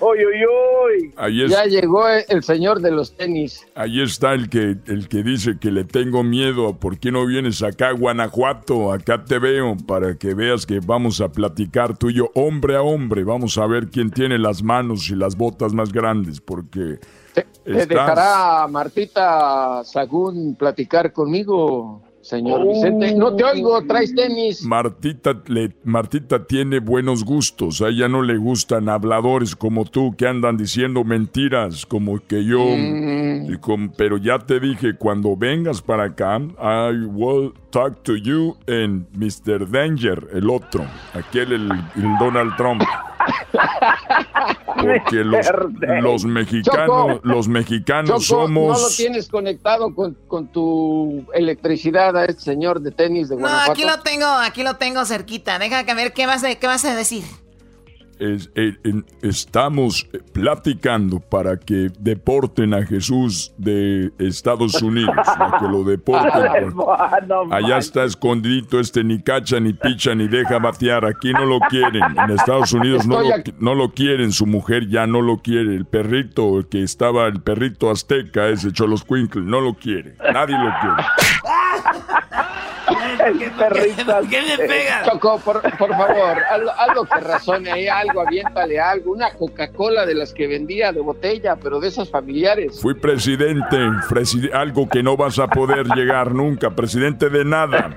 Oy, 0.00 0.18
oy, 0.24 1.12
oy. 1.16 1.48
ya 1.48 1.64
llegó 1.64 2.06
el 2.08 2.42
señor 2.42 2.80
de 2.80 2.90
los 2.90 3.12
tenis. 3.16 3.66
Ahí 3.74 4.00
está 4.00 4.34
el 4.34 4.48
que, 4.48 4.76
el 4.86 5.08
que 5.08 5.22
dice 5.22 5.58
que 5.58 5.70
le 5.70 5.84
tengo 5.84 6.22
miedo. 6.22 6.76
¿Por 6.76 6.98
qué 6.98 7.10
no 7.10 7.26
vienes 7.26 7.62
acá 7.62 7.88
a 7.88 7.92
Guanajuato? 7.92 8.92
Acá 8.92 9.24
te 9.24 9.38
veo 9.38 9.76
para 9.86 10.16
que 10.16 10.34
veas 10.34 10.66
que 10.66 10.80
vamos 10.80 11.20
a 11.20 11.32
platicar 11.32 11.96
tú 11.96 12.10
y 12.10 12.14
yo, 12.14 12.30
hombre 12.34 12.76
a 12.76 12.82
hombre. 12.82 13.24
Vamos 13.24 13.58
a 13.58 13.66
ver 13.66 13.88
quién 13.88 14.10
tiene 14.10 14.38
las 14.38 14.62
manos 14.62 15.10
y 15.10 15.16
las 15.16 15.36
botas 15.36 15.72
más 15.72 15.92
grandes, 15.92 16.40
porque... 16.40 16.98
¿Te, 17.32 17.46
dejará 17.64 18.66
Martita 18.68 19.82
Sagún 19.84 20.54
platicar 20.54 21.12
conmigo? 21.12 22.02
Señor 22.28 22.68
Vicente, 22.68 23.14
no 23.14 23.34
te 23.34 23.42
oigo, 23.42 23.82
traes 23.86 24.14
tenis. 24.14 24.62
Martita, 24.62 25.42
le, 25.46 25.72
Martita 25.82 26.44
tiene 26.44 26.78
buenos 26.78 27.24
gustos. 27.24 27.80
A 27.80 27.88
ella 27.88 28.06
no 28.06 28.20
le 28.20 28.36
gustan 28.36 28.90
habladores 28.90 29.56
como 29.56 29.86
tú 29.86 30.14
que 30.14 30.26
andan 30.26 30.58
diciendo 30.58 31.04
mentiras 31.04 31.86
como 31.86 32.20
que 32.20 32.44
yo. 32.44 32.60
Mm. 32.60 33.92
pero 33.96 34.18
ya 34.18 34.38
te 34.38 34.60
dije, 34.60 34.94
cuando 34.94 35.38
vengas 35.38 35.80
para 35.80 36.04
acá, 36.04 36.38
I 36.38 37.06
will 37.06 37.54
talk 37.70 38.02
to 38.04 38.16
you 38.16 38.56
and 38.66 39.06
Mr. 39.12 39.66
Danger, 39.70 40.28
el 40.32 40.48
otro, 40.50 40.86
aquel, 41.14 41.52
el 41.52 41.68
Donald 42.18 42.56
Trump. 42.56 42.82
Porque 44.66 45.24
los, 45.24 46.24
mexicanos, 46.24 47.20
los 47.22 47.48
mexicanos 47.48 48.26
somos. 48.26 48.78
No 48.78 48.88
lo 48.88 48.94
tienes 48.94 49.28
conectado 49.28 49.94
con, 49.94 50.48
tu 50.48 51.26
electricidad 51.34 52.16
a 52.16 52.24
este 52.26 52.42
señor 52.42 52.80
de 52.80 52.90
tenis 52.90 53.28
de 53.28 53.36
Guanajuato. 53.36 53.66
No, 53.66 53.72
aquí 53.72 53.84
lo 53.84 54.02
tengo, 54.02 54.26
aquí 54.26 54.62
lo 54.62 54.76
tengo 54.76 55.04
cerquita. 55.04 55.58
Deja 55.58 55.84
que 55.84 55.94
ver 55.94 56.12
qué 56.12 56.26
vas 56.26 56.42
qué 56.42 56.66
vas 56.66 56.84
a 56.84 56.94
decir. 56.94 57.24
Eh, 58.20 59.02
estamos 59.22 60.08
platicando 60.32 61.20
para 61.20 61.56
que 61.56 61.88
deporten 61.98 62.74
a 62.74 62.84
Jesús 62.84 63.52
de 63.56 64.10
Estados 64.18 64.82
Unidos, 64.82 65.14
para 65.38 65.58
que 65.58 65.66
lo 65.66 65.84
deporten. 65.84 66.74
allá 67.50 67.78
está 67.78 68.04
escondidito 68.04 68.80
este 68.80 69.04
ni 69.04 69.22
cacha, 69.22 69.60
ni 69.60 69.72
picha, 69.72 70.14
ni 70.14 70.28
deja 70.28 70.58
batear. 70.58 71.04
Aquí 71.04 71.32
no 71.32 71.44
lo 71.44 71.60
quieren. 71.60 72.02
En 72.02 72.30
Estados 72.30 72.72
Unidos 72.72 73.06
no 73.06 73.20
lo, 73.22 73.28
no 73.58 73.74
lo, 73.74 73.90
quieren. 73.92 74.32
Su 74.32 74.46
mujer 74.46 74.88
ya 74.88 75.06
no 75.06 75.20
lo 75.22 75.38
quiere. 75.38 75.74
El 75.74 75.86
perrito 75.86 76.66
que 76.68 76.82
estaba, 76.82 77.26
el 77.26 77.40
perrito 77.40 77.90
azteca, 77.90 78.48
ese 78.48 78.72
Cholos 78.72 79.04
Quinkle, 79.04 79.42
no 79.42 79.60
lo 79.60 79.74
quiere. 79.74 80.16
Nadie 80.32 80.56
lo 80.58 80.72
quiere. 80.80 81.02
¿Qué, 83.18 83.52
¿Qué 84.30 84.42
me 84.42 84.66
pegas? 84.66 85.04
Choco, 85.04 85.38
por, 85.40 85.62
favor, 85.62 86.38
algo, 86.78 87.04
que 87.04 87.20
razone 87.20 87.70
ahí, 87.70 87.88
algo, 87.88 88.07
aviéntale 88.16 88.80
algo, 88.80 89.12
una 89.12 89.32
Coca-Cola 89.32 90.06
de 90.06 90.14
las 90.14 90.32
que 90.32 90.46
vendía 90.46 90.92
de 90.92 91.00
botella, 91.00 91.56
pero 91.56 91.80
de 91.80 91.88
esas 91.88 92.10
familiares. 92.10 92.80
Fui 92.80 92.94
presidente, 92.94 93.76
algo 94.52 94.88
que 94.88 95.02
no 95.02 95.16
vas 95.16 95.38
a 95.38 95.48
poder 95.48 95.86
llegar 95.88 96.34
nunca, 96.34 96.70
presidente 96.70 97.30
de 97.30 97.44
nada. 97.44 97.90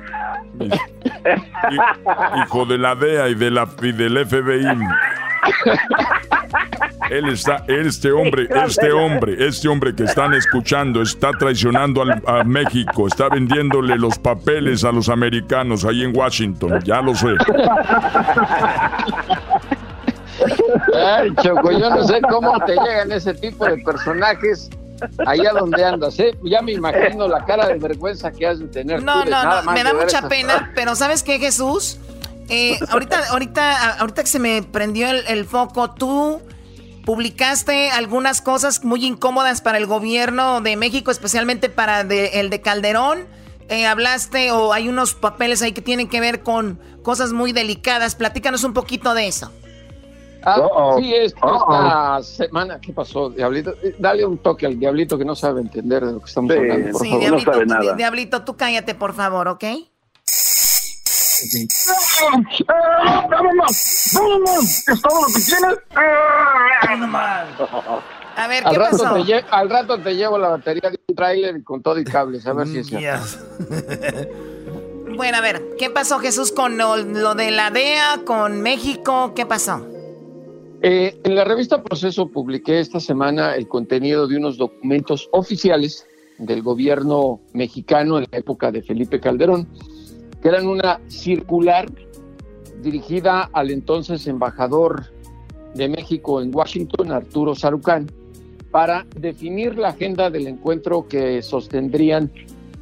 Hijo 2.44 2.66
de 2.66 2.78
la 2.78 2.96
DEA 2.96 3.30
y, 3.30 3.36
de 3.36 3.52
la, 3.52 3.68
y 3.82 3.92
del 3.92 4.26
FBI. 4.26 4.78
Él 7.10 7.30
está, 7.30 7.64
este 7.68 8.12
hombre, 8.12 8.48
este 8.66 8.92
hombre, 8.92 9.36
este 9.46 9.68
hombre 9.68 9.94
que 9.94 10.04
están 10.04 10.34
escuchando 10.34 11.02
está 11.02 11.32
traicionando 11.32 12.04
a 12.26 12.44
México, 12.44 13.08
está 13.08 13.28
vendiéndole 13.28 13.98
los 13.98 14.18
papeles 14.18 14.86
a 14.86 14.92
los 14.92 15.10
americanos 15.10 15.84
ahí 15.84 16.04
en 16.04 16.16
Washington, 16.16 16.80
ya 16.84 17.02
lo 17.02 17.14
sé. 17.14 17.30
Ay, 20.94 21.34
Choco, 21.42 21.72
yo 21.72 21.90
no 21.90 22.04
sé 22.08 22.22
cómo 22.22 22.60
te 22.66 22.74
llegan 22.74 23.12
ese 23.12 23.34
tipo 23.34 23.66
de 23.66 23.78
personajes 23.78 24.70
allá 25.26 25.52
donde 25.54 25.84
andas, 25.84 26.20
¿eh? 26.20 26.38
Ya 26.44 26.62
me 26.62 26.74
imagino 26.74 27.28
la 27.28 27.44
cara 27.46 27.68
de 27.68 27.78
vergüenza 27.78 28.32
que 28.32 28.48
has 28.48 28.60
de 28.60 28.68
tener. 28.68 29.02
No, 29.04 29.26
no, 29.26 29.44
no, 29.44 29.72
me 29.72 29.84
da 29.84 29.94
mucha 29.94 30.28
pena, 30.28 30.72
pero 30.76 30.96
¿sabes 30.96 31.24
qué, 31.24 31.40
Jesús? 31.40 31.98
Eh, 32.50 32.78
ahorita, 32.90 33.30
ahorita, 33.30 33.94
ahorita 33.98 34.24
que 34.24 34.30
se 34.30 34.40
me 34.40 34.62
prendió 34.62 35.10
el, 35.10 35.46
foco, 35.46 35.92
tú 35.92 36.42
publicaste 37.06 37.90
algunas 37.90 38.42
cosas 38.42 38.84
muy 38.84 39.06
incómodas 39.06 39.62
para 39.62 39.78
el 39.78 39.86
gobierno 39.86 40.62
de 40.62 40.76
México, 40.76 41.12
especialmente 41.12 41.70
para 41.70 42.02
el 42.02 42.50
de 42.50 42.62
Calderón. 42.62 43.26
Eh, 43.70 43.86
hablaste 43.86 44.52
o 44.52 44.74
hay 44.74 44.90
unos 44.90 45.16
papeles 45.16 45.62
ahí 45.62 45.72
que 45.72 45.82
tienen 45.82 46.10
que 46.10 46.20
ver 46.20 46.44
con 46.44 46.78
cosas 47.04 47.32
muy 47.32 47.54
delicadas. 47.54 48.16
Platícanos 48.16 48.66
un 48.66 48.74
poquito 48.74 49.14
de 49.14 49.28
eso. 49.28 49.50
Ah, 50.44 50.96
sí, 50.98 51.14
esta 51.14 52.20
semana, 52.24 52.80
¿qué 52.82 52.94
pasó, 52.94 53.30
Diablito? 53.30 53.76
Eh, 53.84 53.96
dale 54.00 54.26
un 54.26 54.38
toque 54.40 54.66
al 54.66 54.80
Diablito 54.80 55.18
que 55.18 55.26
no 55.26 55.36
sabe 55.36 55.62
entender 55.62 56.06
de 56.06 56.14
lo 56.14 56.20
que 56.20 56.26
estamos 56.26 56.52
hablando, 56.52 56.92
por 56.92 57.08
favor. 57.08 57.20
Diablito, 57.20 57.46
no 57.46 57.54
sabe 57.54 57.66
nada. 57.66 57.96
Diablito, 57.96 58.44
tú 58.44 58.58
cállate, 58.58 58.96
por 58.96 59.14
favor, 59.14 59.48
¿ok? 59.48 59.64
A 68.36 68.48
ver, 68.48 68.64
¿qué 68.64 68.70
al 68.70 68.76
rato 68.76 68.98
pasó? 68.98 69.26
Te 69.26 69.46
al 69.50 69.70
rato 69.70 70.00
te 70.00 70.16
llevo 70.16 70.38
la 70.38 70.50
batería 70.50 70.90
de 70.90 71.00
un 71.08 71.16
tráiler 71.16 71.64
con 71.64 71.82
todo 71.82 72.00
y 72.00 72.04
cables, 72.04 72.46
a 72.48 72.54
ver 72.54 72.68
si 72.68 72.80
es 72.80 72.88
cierto. 72.88 73.26
bueno, 75.16 75.38
a 75.38 75.42
ver, 75.42 75.62
¿qué 75.78 75.90
pasó 75.90 76.20
Jesús 76.20 76.52
con 76.52 76.78
lo, 76.78 77.36
de 77.36 77.52
la 77.52 77.72
DEA, 77.72 78.22
con 78.26 78.62
México? 78.62 79.34
¿Qué 79.36 79.46
pasó? 79.46 79.91
Eh, 80.84 81.20
en 81.24 81.36
la 81.36 81.44
revista 81.44 81.84
Proceso 81.84 82.30
publiqué 82.30 82.80
esta 82.80 83.00
semana 83.00 83.56
el 83.56 83.68
contenido 83.68 84.28
de 84.28 84.38
unos 84.38 84.58
documentos 84.58 85.30
oficiales 85.32 86.08
del 86.40 86.64
gobierno 86.64 87.40
mexicano 87.54 88.18
en 88.18 88.26
la 88.32 88.40
época 88.40 88.72
de 88.72 88.82
Felipe 88.82 89.20
Calderón, 89.20 89.68
que 90.42 90.48
eran 90.48 90.66
una 90.66 91.00
circular 91.08 91.86
dirigida 92.82 93.48
al 93.54 93.70
entonces 93.70 94.26
embajador 94.26 95.06
de 95.76 95.88
México 95.88 96.42
en 96.42 96.54
Washington, 96.54 97.12
Arturo 97.12 97.54
Sarucán, 97.54 98.08
para 98.72 99.06
definir 99.16 99.78
la 99.78 99.90
agenda 99.90 100.32
del 100.32 100.48
encuentro 100.48 101.08
que 101.08 101.44
sostendrían 101.44 102.32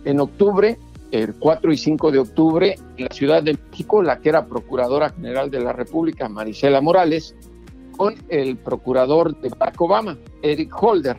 en 0.06 0.22
octubre, 0.22 0.80
el 1.12 1.34
4 1.34 1.74
y 1.74 1.78
5 1.78 2.12
de 2.12 2.20
octubre, 2.20 2.76
en 2.96 3.06
la 3.06 3.12
Ciudad 3.14 3.44
de 3.44 3.58
México, 3.70 4.02
la 4.02 4.22
que 4.22 4.30
era 4.30 4.46
Procuradora 4.46 5.10
General 5.10 5.52
de 5.52 5.60
la 5.60 5.74
República, 5.74 6.30
Marisela 6.30 6.80
Morales, 6.80 7.36
con 8.00 8.16
el 8.30 8.56
procurador 8.56 9.36
de 9.42 9.50
Barack 9.50 9.82
Obama, 9.82 10.18
Eric 10.42 10.72
Holder. 10.82 11.18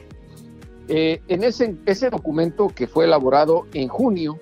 Eh, 0.88 1.20
en 1.28 1.44
ese, 1.44 1.76
ese 1.84 2.08
documento 2.08 2.68
que 2.68 2.86
fue 2.86 3.04
elaborado 3.04 3.66
en 3.74 3.88
junio 3.88 4.40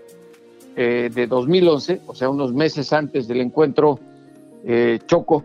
eh, 0.76 1.10
de 1.12 1.26
2011, 1.26 2.02
o 2.06 2.14
sea, 2.14 2.30
unos 2.30 2.54
meses 2.54 2.92
antes 2.92 3.26
del 3.26 3.40
encuentro 3.40 3.98
eh, 4.64 5.00
Choco, 5.06 5.44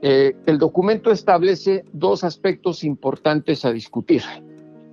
eh, 0.00 0.34
el 0.46 0.56
documento 0.56 1.10
establece 1.10 1.84
dos 1.92 2.24
aspectos 2.24 2.84
importantes 2.84 3.66
a 3.66 3.72
discutir. 3.72 4.22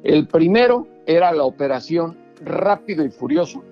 El 0.03 0.27
primero 0.27 0.85
era 1.05 1.31
la 1.31 1.45
operación 1.45 2.17
rápido 2.43 3.05
y 3.05 3.09
furioso 3.09 3.63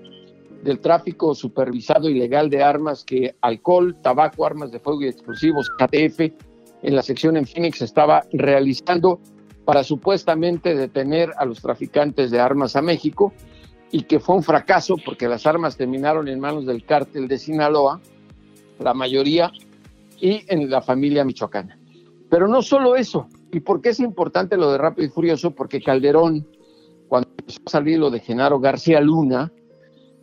del 0.63 0.79
tráfico 0.79 1.35
supervisado 1.35 2.09
ilegal 2.09 2.49
de 2.49 2.63
armas 2.63 3.03
que 3.03 3.35
alcohol, 3.41 3.97
tabaco, 4.01 4.45
armas 4.45 4.71
de 4.71 4.79
fuego 4.79 5.01
y 5.01 5.07
explosivos, 5.07 5.69
KTF, 5.77 6.54
en 6.85 6.95
la 6.95 7.01
sección 7.01 7.35
en 7.35 7.47
Phoenix 7.47 7.81
estaba 7.81 8.25
realizando 8.31 9.19
para 9.65 9.83
supuestamente 9.83 10.75
detener 10.75 11.31
a 11.37 11.43
los 11.43 11.59
traficantes 11.59 12.29
de 12.29 12.39
armas 12.39 12.75
a 12.75 12.83
México 12.83 13.33
y 13.91 14.03
que 14.03 14.19
fue 14.19 14.35
un 14.35 14.43
fracaso 14.43 14.95
porque 15.03 15.27
las 15.27 15.47
armas 15.47 15.77
terminaron 15.77 16.27
en 16.27 16.39
manos 16.39 16.67
del 16.67 16.85
cártel 16.85 17.27
de 17.27 17.39
Sinaloa, 17.39 18.01
la 18.79 18.93
mayoría, 18.93 19.51
y 20.21 20.43
en 20.47 20.69
la 20.69 20.81
familia 20.81 21.25
michoacana. 21.25 21.79
Pero 22.29 22.47
no 22.47 22.61
solo 22.61 22.95
eso, 22.95 23.27
¿y 23.51 23.61
por 23.61 23.81
qué 23.81 23.89
es 23.89 23.99
importante 23.99 24.55
lo 24.55 24.71
de 24.71 24.77
Rápido 24.77 25.07
y 25.07 25.09
Furioso? 25.09 25.51
Porque 25.51 25.81
Calderón, 25.81 26.47
cuando 27.07 27.29
empezó 27.39 27.61
a 27.65 27.69
salir 27.71 27.97
lo 27.97 28.11
de 28.11 28.19
Genaro 28.19 28.59
García 28.59 29.01
Luna, 29.01 29.51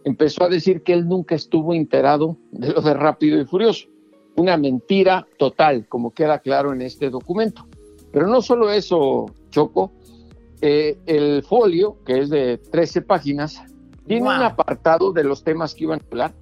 empezó 0.05 0.44
a 0.44 0.48
decir 0.48 0.82
que 0.84 0.93
él 0.93 1.09
nunca 1.09 1.34
estuvo 1.34 1.74
enterado 1.74 2.36
de 2.52 2.68
lo 2.68 2.82
de 2.82 2.94
Rápido 2.94 3.40
y 3.40 3.47
Furioso. 3.47 3.91
Una 4.36 4.56
mentira 4.56 5.26
total, 5.38 5.86
como 5.88 6.12
queda 6.12 6.38
claro 6.38 6.72
en 6.72 6.82
este 6.82 7.10
documento. 7.10 7.66
Pero 8.12 8.26
no 8.26 8.42
solo 8.42 8.70
eso, 8.70 9.26
Choco, 9.50 9.92
eh, 10.60 10.98
el 11.06 11.42
folio, 11.42 11.98
que 12.04 12.20
es 12.20 12.30
de 12.30 12.59
13 12.59 13.02
páginas, 13.02 13.62
tiene 14.06 14.22
un 14.22 14.42
apartado 14.42 15.12
de 15.12 15.24
los 15.24 15.44
temas 15.44 15.74
que 15.74 15.84
iban 15.84 16.00
a 16.00 16.04
hablar, 16.10 16.34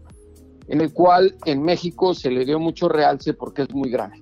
en 0.68 0.80
el 0.80 0.92
cual 0.92 1.36
en 1.44 1.62
México 1.62 2.14
se 2.14 2.30
le 2.30 2.44
dio 2.44 2.58
mucho 2.58 2.88
realce 2.88 3.34
porque 3.34 3.62
es 3.62 3.74
muy 3.74 3.90
grave. 3.90 4.20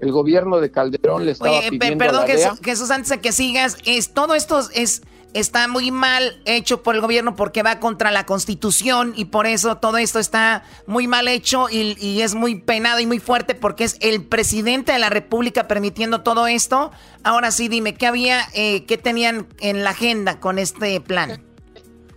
El 0.00 0.12
gobierno 0.12 0.60
de 0.60 0.70
Calderón 0.70 1.26
le 1.26 1.32
estaba 1.32 1.58
Oye, 1.58 1.70
pidiendo 1.70 1.98
perdón, 1.98 2.24
a 2.24 2.26
la 2.26 2.32
Jesús, 2.32 2.60
Jesús, 2.62 2.90
antes 2.90 3.10
de 3.10 3.20
que 3.20 3.32
sigas, 3.32 3.76
es, 3.84 4.14
todo 4.14 4.34
esto 4.34 4.60
es, 4.74 5.02
está 5.34 5.68
muy 5.68 5.90
mal 5.90 6.40
hecho 6.44 6.82
por 6.82 6.94
el 6.94 7.00
gobierno 7.00 7.36
porque 7.36 7.62
va 7.62 7.78
contra 7.80 8.10
la 8.10 8.26
constitución 8.26 9.12
y 9.16 9.26
por 9.26 9.46
eso 9.46 9.76
todo 9.76 9.98
esto 9.98 10.18
está 10.18 10.64
muy 10.86 11.06
mal 11.06 11.28
hecho 11.28 11.68
y, 11.70 12.20
es 12.20 12.34
muy 12.34 12.56
penado 12.60 13.00
y 13.00 13.06
muy 13.06 13.18
fuerte 13.20 13.54
porque 13.54 13.84
es 13.84 13.96
el 14.00 14.24
presidente 14.24 14.92
de 14.92 14.98
la 14.98 15.10
república 15.10 15.68
permitiendo 15.68 16.22
todo 16.22 16.46
esto. 16.46 16.90
Ahora 17.22 17.50
sí, 17.50 17.68
dime, 17.68 17.94
¿qué 17.94 18.06
había, 18.06 18.40
eh, 18.54 18.84
qué 18.86 18.98
tenían 18.98 19.46
en 19.60 19.84
la 19.84 19.90
agenda 19.90 20.40
con 20.40 20.58
este 20.58 21.00
plan? 21.00 21.42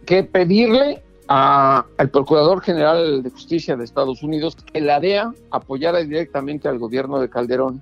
que 0.05 0.21
pedirle 0.23 1.01
a- 1.29 1.85
al 1.97 2.09
Procurador 2.09 2.61
General 2.61 3.23
de 3.23 3.29
Justicia 3.29 3.77
de 3.77 3.85
Estados 3.85 4.21
Unidos 4.21 4.57
que 4.73 4.81
la 4.81 4.99
DEA 4.99 5.31
apoyara 5.49 5.99
directamente 5.99 6.67
al 6.67 6.77
gobierno 6.77 7.19
de 7.21 7.29
Calderón 7.29 7.81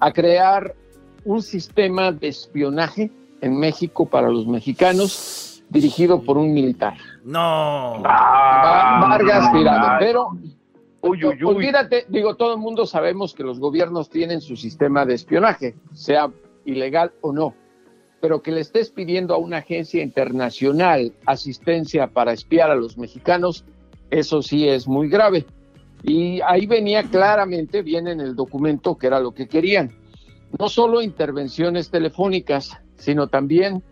a 0.00 0.12
crear 0.12 0.74
un 1.24 1.42
sistema 1.42 2.10
de 2.10 2.26
espionaje 2.28 3.12
en 3.40 3.58
México 3.58 4.06
para 4.06 4.28
los 4.28 4.46
mexicanos 4.46 5.62
dirigido 5.68 6.22
por 6.22 6.38
un 6.38 6.52
militar. 6.54 6.94
No. 7.24 8.00
Va- 8.02 9.00
Vargas 9.08 9.52
Tirado. 9.52 9.96
Pero 9.98 10.30
olvídate, 11.48 12.06
digo, 12.08 12.34
todo 12.36 12.54
el 12.54 12.60
mundo 12.60 12.86
sabemos 12.86 13.34
que 13.34 13.42
los 13.44 13.58
gobiernos 13.60 14.08
tienen 14.08 14.40
su 14.40 14.56
sistema 14.56 15.04
de 15.04 15.14
espionaje, 15.14 15.74
sea 15.92 16.30
ilegal 16.64 17.12
o 17.20 17.32
no, 17.32 17.54
pero 18.20 18.42
que 18.42 18.50
le 18.50 18.60
estés 18.60 18.90
pidiendo 18.90 19.34
a 19.34 19.38
una 19.38 19.58
agencia 19.58 20.02
internacional 20.02 21.12
asistencia 21.26 22.08
para 22.08 22.32
espiar 22.32 22.70
a 22.70 22.74
los 22.74 22.96
mexicanos, 22.98 23.64
eso 24.10 24.42
sí 24.42 24.68
es 24.68 24.88
muy 24.88 25.08
grave. 25.08 25.46
Y 26.02 26.40
ahí 26.42 26.66
venía 26.66 27.02
claramente, 27.04 27.82
viene 27.82 28.12
en 28.12 28.20
el 28.20 28.34
documento 28.36 28.96
que 28.96 29.06
era 29.08 29.18
lo 29.20 29.32
que 29.32 29.48
querían. 29.48 29.92
No 30.58 30.68
solo 30.68 31.02
intervenciones 31.02 31.90
telefónicas, 31.90 32.76
sino 32.96 33.28
también 33.28 33.82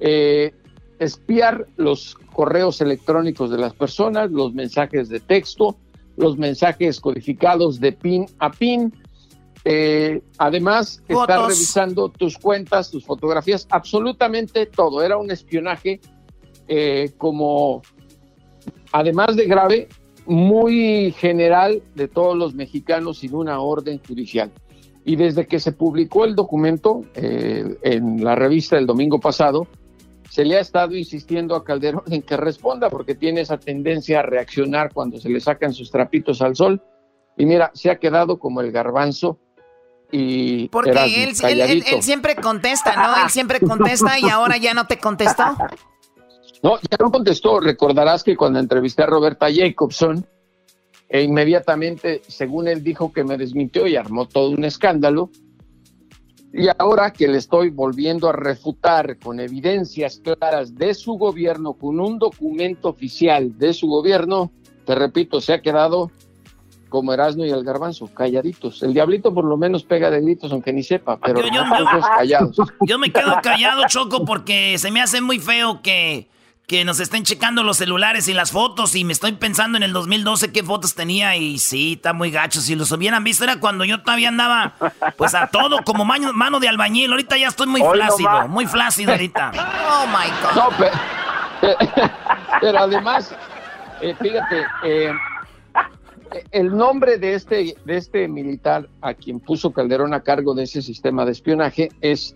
eh, 0.00 0.52
espiar 0.98 1.66
los 1.76 2.14
correos 2.32 2.80
electrónicos 2.80 3.50
de 3.50 3.58
las 3.58 3.74
personas, 3.74 4.30
los 4.30 4.54
mensajes 4.54 5.08
de 5.08 5.20
texto, 5.20 5.76
los 6.16 6.38
mensajes 6.38 7.00
codificados 7.00 7.80
de 7.80 7.92
pin 7.92 8.26
a 8.38 8.50
pin. 8.50 8.92
Eh, 9.64 10.20
además, 10.38 11.02
estar 11.06 11.48
revisando 11.48 12.08
tus 12.08 12.36
cuentas, 12.36 12.90
tus 12.90 13.04
fotografías, 13.04 13.66
absolutamente 13.70 14.66
todo. 14.66 15.02
Era 15.02 15.16
un 15.16 15.30
espionaje 15.30 16.00
eh, 16.68 17.12
como, 17.16 17.82
además 18.92 19.36
de 19.36 19.46
grave, 19.46 19.88
muy 20.26 21.12
general 21.12 21.82
de 21.94 22.08
todos 22.08 22.36
los 22.36 22.54
mexicanos 22.54 23.18
sin 23.18 23.34
una 23.34 23.60
orden 23.60 24.00
judicial. 24.06 24.50
Y 25.04 25.16
desde 25.16 25.46
que 25.46 25.58
se 25.58 25.72
publicó 25.72 26.24
el 26.24 26.34
documento 26.36 27.02
eh, 27.14 27.76
en 27.82 28.22
la 28.24 28.34
revista 28.36 28.78
el 28.78 28.86
domingo 28.86 29.18
pasado, 29.18 29.66
se 30.30 30.44
le 30.44 30.56
ha 30.56 30.60
estado 30.60 30.94
insistiendo 30.96 31.54
a 31.56 31.64
Calderón 31.64 32.04
en 32.08 32.22
que 32.22 32.36
responda 32.36 32.88
porque 32.88 33.14
tiene 33.14 33.40
esa 33.42 33.58
tendencia 33.58 34.20
a 34.20 34.22
reaccionar 34.22 34.92
cuando 34.92 35.18
se 35.18 35.28
le 35.28 35.40
sacan 35.40 35.72
sus 35.74 35.90
trapitos 35.90 36.40
al 36.40 36.54
sol. 36.56 36.80
Y 37.36 37.44
mira, 37.46 37.70
se 37.74 37.90
ha 37.90 37.98
quedado 37.98 38.38
como 38.38 38.60
el 38.60 38.70
garbanzo 38.72 39.38
y 40.10 40.68
Porque 40.68 40.90
él, 40.90 40.96
él- 40.98 41.28
él- 41.30 41.36
calladito. 41.40 41.96
él 41.96 42.02
siempre 42.02 42.36
contesta, 42.36 42.94
¿no? 42.96 43.24
Él 43.24 43.30
siempre 43.30 43.60
contesta 43.60 44.18
y 44.18 44.28
ahora 44.28 44.56
ya 44.58 44.72
no 44.74 44.86
te 44.86 44.98
contestó. 44.98 45.44
No, 46.64 46.76
ya 46.78 46.96
no 47.00 47.10
contestó. 47.10 47.58
Recordarás 47.58 48.22
que 48.22 48.36
cuando 48.36 48.60
entrevisté 48.60 49.02
a 49.02 49.06
Roberta 49.06 49.48
Jacobson, 49.52 50.24
e 51.14 51.22
inmediatamente, 51.22 52.22
según 52.26 52.68
él 52.68 52.82
dijo 52.82 53.12
que 53.12 53.22
me 53.22 53.36
desmintió 53.36 53.86
y 53.86 53.96
armó 53.96 54.26
todo 54.26 54.48
un 54.48 54.64
escándalo. 54.64 55.28
Y 56.54 56.68
ahora 56.78 57.12
que 57.12 57.28
le 57.28 57.36
estoy 57.36 57.68
volviendo 57.68 58.30
a 58.30 58.32
refutar 58.32 59.18
con 59.18 59.38
evidencias 59.38 60.22
claras 60.24 60.74
de 60.74 60.94
su 60.94 61.12
gobierno, 61.18 61.74
con 61.74 62.00
un 62.00 62.18
documento 62.18 62.88
oficial 62.88 63.58
de 63.58 63.74
su 63.74 63.88
gobierno, 63.88 64.50
te 64.86 64.94
repito, 64.94 65.42
se 65.42 65.52
ha 65.52 65.60
quedado 65.60 66.10
como 66.88 67.12
Erasmo 67.12 67.44
y 67.44 67.50
el 67.50 67.62
Garbanzo, 67.62 68.06
calladitos. 68.06 68.82
El 68.82 68.94
diablito 68.94 69.34
por 69.34 69.44
lo 69.44 69.58
menos 69.58 69.82
pega 69.84 70.10
de 70.10 70.20
gritos, 70.22 70.50
aunque 70.50 70.72
ni 70.72 70.82
sepa, 70.82 71.18
pero 71.20 71.40
Yo- 71.40 71.46
yo- 71.46 72.00
callados. 72.16 72.56
Yo 72.86 72.98
me 72.98 73.12
quedo 73.12 73.34
callado, 73.42 73.82
Choco, 73.86 74.24
porque 74.24 74.78
se 74.78 74.90
me 74.90 75.02
hace 75.02 75.20
muy 75.20 75.38
feo 75.38 75.82
que, 75.82 76.28
que 76.72 76.86
nos 76.86 77.00
estén 77.00 77.22
checando 77.22 77.62
los 77.62 77.76
celulares 77.76 78.28
y 78.28 78.32
las 78.32 78.50
fotos. 78.50 78.94
Y 78.94 79.04
me 79.04 79.12
estoy 79.12 79.32
pensando 79.32 79.76
en 79.76 79.82
el 79.82 79.92
2012 79.92 80.52
qué 80.52 80.62
fotos 80.62 80.94
tenía. 80.94 81.36
Y 81.36 81.58
sí, 81.58 81.92
está 81.96 82.14
muy 82.14 82.30
gacho. 82.30 82.62
Si 82.62 82.74
los 82.74 82.90
hubieran 82.92 83.22
visto, 83.24 83.44
era 83.44 83.60
cuando 83.60 83.84
yo 83.84 84.00
todavía 84.00 84.30
andaba, 84.30 84.74
pues 85.18 85.34
a 85.34 85.48
todo, 85.48 85.84
como 85.84 86.06
mano, 86.06 86.32
mano 86.32 86.60
de 86.60 86.68
albañil. 86.68 87.10
Ahorita 87.10 87.36
ya 87.36 87.48
estoy 87.48 87.66
muy 87.66 87.82
Hoy 87.82 87.98
flácido, 87.98 88.48
muy 88.48 88.66
flácido 88.66 89.12
ahorita. 89.12 89.52
Oh 89.84 90.06
my 90.06 90.30
God. 90.42 90.54
No, 90.56 90.76
pe- 90.78 91.70
pero, 92.62 92.78
además, 92.78 93.34
eh, 94.00 94.14
fíjate, 94.18 94.64
eh, 94.84 95.12
el 96.52 96.74
nombre 96.74 97.18
de 97.18 97.34
este, 97.34 97.76
de 97.84 97.96
este 97.98 98.26
militar 98.28 98.88
a 99.02 99.12
quien 99.12 99.40
puso 99.40 99.72
Calderón 99.72 100.14
a 100.14 100.22
cargo 100.22 100.54
de 100.54 100.62
ese 100.62 100.80
sistema 100.80 101.26
de 101.26 101.32
espionaje 101.32 101.90
es 102.00 102.34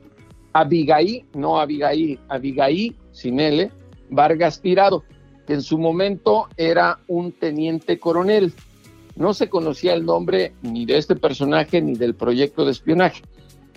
Abigail, 0.53 1.25
no 1.33 1.59
Abigail, 1.59 2.21
Abigail 2.29 2.95
sin 3.13 3.41
L, 3.41 3.71
Vargas 4.11 4.61
Tirado, 4.61 5.05
que 5.47 5.55
en 5.55 5.63
su 5.63 5.79
momento 5.79 6.49
era 6.57 6.99
un 7.07 7.33
teniente 7.33 7.99
coronel. 7.99 8.53
No 9.15 9.33
se 9.33 9.49
conocía 9.49 9.95
el 9.95 10.05
nombre 10.05 10.55
ni 10.63 10.85
de 10.85 10.99
este 10.99 11.17
personaje 11.17 11.81
ni 11.81 11.95
del 11.95 12.15
proyecto 12.15 12.65
de 12.65 12.73
espionaje. 12.73 13.23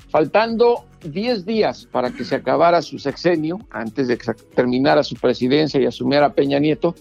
Faltando 0.10 0.86
10 1.06 1.46
días 1.46 1.88
para 1.92 2.12
que 2.12 2.26
se 2.26 2.36
acabara 2.36 2.82
su 2.82 2.98
sexenio, 2.98 3.60
antes 3.70 4.08
de 4.08 4.18
que 4.18 4.34
terminara 4.56 5.04
su 5.04 5.16
presidencia 5.16 5.80
y 5.80 5.86
asumiera 5.86 6.34
Peña 6.34 6.60
Nieto, 6.60 6.96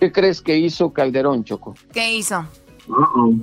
¿qué 0.00 0.10
crees 0.10 0.40
que 0.40 0.56
hizo 0.56 0.92
Calderón, 0.92 1.44
Choco? 1.44 1.74
¿Qué 1.92 2.14
hizo? 2.14 2.46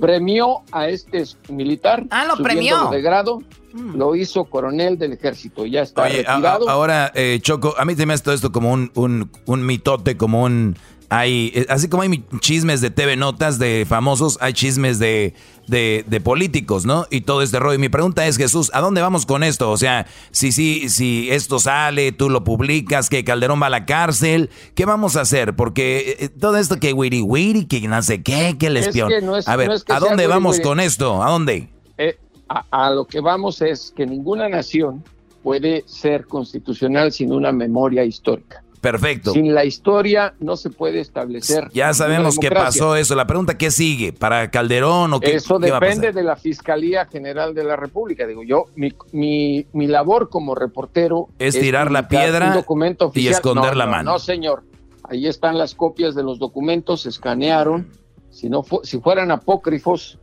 Premió 0.00 0.62
a 0.72 0.88
este 0.88 1.24
militar. 1.48 2.04
Ah, 2.10 2.24
lo 2.26 2.42
premió. 2.42 2.88
de 2.90 3.02
grado, 3.02 3.40
lo 3.72 4.14
hizo 4.16 4.44
coronel 4.44 4.98
del 4.98 5.12
ejército, 5.12 5.66
ya 5.66 5.82
está 5.82 6.02
Oye, 6.02 6.24
a- 6.26 6.32
a- 6.32 6.34
retirado. 6.36 6.68
ahora, 6.70 7.12
eh, 7.14 7.38
Choco, 7.42 7.74
a 7.76 7.84
mí 7.84 7.94
se 7.94 8.06
me 8.06 8.14
hace 8.14 8.22
todo 8.24 8.34
esto 8.34 8.52
como 8.52 8.72
un, 8.72 8.90
un, 8.94 9.30
un 9.46 9.66
mitote, 9.66 10.16
como 10.16 10.42
un... 10.44 10.76
Hay, 11.10 11.52
eh, 11.54 11.66
así 11.68 11.88
como 11.88 12.02
hay 12.02 12.24
chismes 12.40 12.80
de 12.80 12.90
TV 12.90 13.16
Notas 13.16 13.58
de 13.58 13.84
famosos, 13.88 14.38
hay 14.40 14.52
chismes 14.52 14.98
de, 14.98 15.34
de, 15.66 16.04
de 16.06 16.20
políticos, 16.20 16.84
¿no? 16.86 17.06
Y 17.10 17.22
todo 17.22 17.42
este 17.42 17.58
rollo. 17.58 17.74
Y 17.74 17.78
mi 17.78 17.88
pregunta 17.88 18.26
es, 18.26 18.36
Jesús, 18.36 18.70
¿a 18.74 18.80
dónde 18.80 19.00
vamos 19.00 19.26
con 19.26 19.42
esto? 19.42 19.70
O 19.70 19.76
sea, 19.76 20.06
si, 20.30 20.52
si, 20.52 20.88
si 20.88 21.30
esto 21.30 21.58
sale, 21.58 22.12
tú 22.12 22.30
lo 22.30 22.44
publicas, 22.44 23.08
que 23.08 23.24
Calderón 23.24 23.62
va 23.62 23.66
a 23.66 23.70
la 23.70 23.86
cárcel, 23.86 24.50
¿qué 24.74 24.84
vamos 24.84 25.16
a 25.16 25.22
hacer? 25.22 25.54
Porque 25.56 26.16
eh, 26.20 26.28
todo 26.28 26.56
esto 26.56 26.78
que 26.80 26.92
wiri 26.92 27.22
wiri, 27.22 27.66
que 27.66 27.80
no 27.88 28.02
sé 28.02 28.22
qué, 28.22 28.56
que 28.58 28.66
el 28.66 28.76
Es 28.76 28.86
espión. 28.88 29.08
que 29.08 29.20
no 29.22 29.36
es- 29.36 29.48
a 29.48 29.56
ver, 29.56 29.68
no 29.68 29.74
es 29.74 29.84
que 29.84 29.92
¿a 29.92 30.00
dónde 30.00 30.24
wiri 30.24 30.28
vamos 30.28 30.56
wiri. 30.56 30.64
con 30.64 30.80
esto? 30.80 31.22
¿A 31.22 31.30
dónde? 31.30 31.68
Eh, 31.98 32.18
a, 32.48 32.64
a 32.70 32.90
lo 32.90 33.06
que 33.06 33.20
vamos 33.20 33.62
es 33.62 33.92
que 33.96 34.06
ninguna 34.06 34.48
nación 34.48 35.02
puede 35.42 35.84
ser 35.86 36.26
constitucional 36.26 37.12
sin 37.12 37.32
una 37.32 37.52
memoria 37.52 38.04
histórica. 38.04 38.63
Perfecto. 38.84 39.32
Sin 39.32 39.54
la 39.54 39.64
historia 39.64 40.34
no 40.40 40.56
se 40.56 40.68
puede 40.70 41.00
establecer. 41.00 41.68
Ya 41.72 41.92
sabemos 41.94 42.38
qué 42.38 42.50
pasó 42.50 42.96
eso. 42.96 43.14
La 43.14 43.26
pregunta, 43.26 43.56
¿qué 43.56 43.70
sigue? 43.70 44.12
¿Para 44.12 44.50
Calderón 44.50 45.12
o 45.14 45.20
qué, 45.20 45.34
Eso 45.36 45.58
qué 45.58 45.70
va 45.70 45.78
a 45.78 45.80
depende 45.80 46.08
pasar? 46.08 46.14
de 46.14 46.22
la 46.22 46.36
Fiscalía 46.36 47.06
General 47.06 47.54
de 47.54 47.64
la 47.64 47.76
República. 47.76 48.26
Digo 48.26 48.42
yo, 48.42 48.66
mi, 48.76 48.92
mi, 49.12 49.66
mi 49.72 49.86
labor 49.86 50.28
como 50.28 50.54
reportero 50.54 51.28
Es 51.38 51.58
tirar 51.58 51.90
la 51.90 52.08
piedra 52.08 52.62
y 53.14 53.28
esconder 53.28 53.72
No, 53.72 53.78
la 53.78 53.84
no, 53.86 53.90
mano. 53.90 54.12
No, 54.12 54.18
señor. 54.18 54.62
Ahí 55.08 55.26
están 55.26 55.58
las 55.58 55.74
copias 55.74 56.14
de 56.14 56.22
los 56.22 56.38
documentos, 56.38 57.02
se 57.02 57.08
escanearon. 57.08 57.88
Si 58.30 58.48
no 58.48 58.62
fu- 58.62 58.80
si 58.84 59.00
fueran 59.00 59.30
apócrifos, 59.30 60.18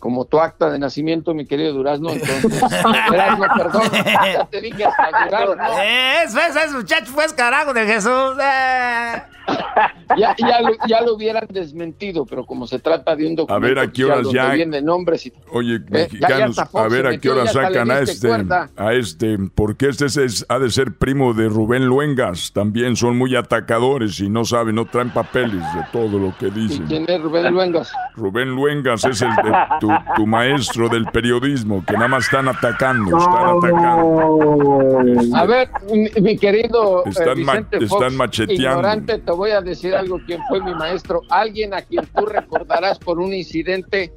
como 0.00 0.24
tu 0.24 0.40
acta 0.40 0.70
de 0.70 0.78
nacimiento, 0.78 1.34
mi 1.34 1.46
querido 1.46 1.72
Durazno, 1.72 2.10
entonces. 2.10 2.60
Durazno, 3.08 3.46
perdón, 3.56 3.82
ya 3.92 4.46
te 4.50 4.60
dije 4.60 4.84
hasta 4.84 5.24
Durazno. 5.46 5.78
Es, 5.82 6.34
ves, 6.34 6.56
es, 6.56 6.72
muchacho, 6.72 7.12
pues 7.14 7.32
carajo 7.32 7.72
de 7.72 7.86
Jesús. 7.86 8.36
eh. 8.42 9.22
ya, 10.16 10.34
ya, 10.38 10.60
lo, 10.60 10.70
ya, 10.86 11.02
lo, 11.02 11.14
hubieran 11.14 11.46
desmentido, 11.50 12.24
pero 12.24 12.44
como 12.44 12.66
se 12.66 12.78
trata 12.78 13.14
de 13.16 13.26
un 13.26 13.36
documento 13.36 13.66
a 13.66 13.68
ver 13.68 13.78
a 13.78 13.90
qué 13.90 14.04
horas 14.04 14.26
ya 14.32 14.52
viene 14.52 14.80
nombres 14.80 15.26
y, 15.26 15.32
oye 15.50 15.80
mexicanos 15.88 16.58
a 16.58 16.88
ver 16.88 17.06
a 17.06 17.18
qué 17.18 17.30
horas 17.30 17.52
sacan 17.52 17.90
a 17.90 18.00
este 18.00 18.28
a 18.76 18.92
este 18.92 19.38
porque 19.54 19.88
este 19.88 20.06
es, 20.06 20.46
ha 20.48 20.58
de 20.58 20.70
ser 20.70 20.94
primo 20.96 21.34
de 21.34 21.48
Rubén 21.48 21.86
Luengas 21.86 22.52
también 22.52 22.96
son 22.96 23.18
muy 23.18 23.36
atacadores 23.36 24.20
y 24.20 24.28
no 24.28 24.44
saben 24.44 24.76
no 24.76 24.86
traen 24.86 25.10
papeles 25.10 25.62
de 25.74 25.84
todo 25.92 26.18
lo 26.18 26.36
que 26.38 26.50
dicen 26.50 26.86
¿quién 26.86 27.04
es 27.08 27.20
Rubén 27.20 27.52
Luengas? 27.52 27.92
Rubén 28.16 28.50
Luengas 28.50 29.04
es 29.04 29.22
el 29.22 29.30
tu, 29.86 30.14
tu, 30.16 30.26
maestro 30.26 30.88
del 30.88 31.04
periodismo 31.06 31.84
que 31.84 31.94
nada 31.94 32.08
más 32.08 32.24
están 32.24 32.48
atacando 32.48 33.18
están 33.18 33.58
atacando. 33.58 35.36
a 35.36 35.46
ver 35.46 35.68
mi, 36.20 36.36
querido 36.36 37.04
eh, 37.04 37.10
están, 37.10 37.36
Vicente 37.36 37.86
Fox, 37.86 37.92
están 37.92 38.16
macheteando. 38.16 38.62
ignorante, 38.62 39.18
te 39.18 39.32
voy 39.32 39.50
a 39.50 39.60
decir 39.60 39.94
algo 39.94 40.18
quién 40.26 40.40
fue 40.48 40.62
mi 40.62 40.74
maestro, 40.74 41.20
alguien 41.30 41.74
a 41.74 41.82
quien 41.82 42.06
tú 42.06 42.26
recordarás 42.26 42.98
por 42.98 43.18
un 43.18 43.32
incidente 43.32 44.12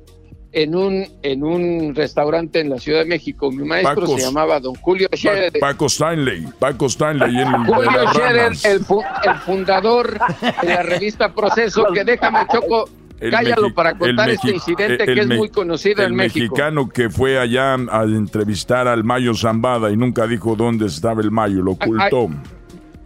en 0.53 0.75
un 0.75 1.05
en 1.23 1.43
un 1.43 1.93
restaurante 1.93 2.61
en 2.61 2.69
la 2.69 2.79
Ciudad 2.79 2.99
de 2.99 3.05
México. 3.05 3.51
Mi 3.51 3.67
maestro 3.67 4.07
se 4.07 4.19
llamaba 4.19 4.59
Don 4.59 4.75
Julio 4.75 5.09
Scherer. 5.13 5.51
Paco 5.59 5.87
Stanley, 5.87 6.47
Paco 6.57 6.85
Stanley 6.85 7.41
en 7.41 7.65
Julio 7.65 7.91
Scherer, 8.13 8.53
el, 8.63 8.71
el, 8.73 9.35
fundador 9.45 10.17
de 10.61 10.67
la 10.67 10.83
revista 10.83 11.33
Proceso, 11.33 11.85
que 11.93 12.03
déjame 12.03 12.39
choco 12.51 12.89
Cállalo 13.19 13.73
para 13.73 13.97
contar 13.97 14.29
este 14.29 14.51
incidente 14.51 15.05
que 15.05 15.19
es 15.19 15.27
muy 15.27 15.49
conocido 15.49 16.03
en 16.03 16.15
México. 16.15 16.37
El 16.37 16.49
mexicano 16.51 16.89
que 16.89 17.09
fue 17.09 17.39
allá 17.39 17.73
a 17.73 18.03
entrevistar 18.03 18.87
al 18.87 19.03
Mayo 19.03 19.33
Zambada 19.33 19.91
y 19.91 19.97
nunca 19.97 20.27
dijo 20.27 20.55
dónde 20.55 20.85
estaba 20.85 21.21
el 21.21 21.31
Mayo, 21.31 21.61
lo 21.61 21.71
ocultó 21.71 22.29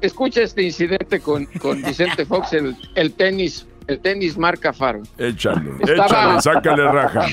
escucha 0.02 0.42
este 0.42 0.64
incidente 0.64 1.20
con, 1.20 1.46
con 1.62 1.82
Vicente 1.84 2.26
Fox, 2.26 2.54
el, 2.54 2.76
el, 2.96 3.14
tenis, 3.14 3.68
el 3.88 4.00
tenis 4.00 4.38
marca 4.38 4.74
Faro. 4.74 5.04
Échale, 5.18 5.72
échale, 5.82 6.42
sácale 6.42 6.84
raja. 6.84 7.28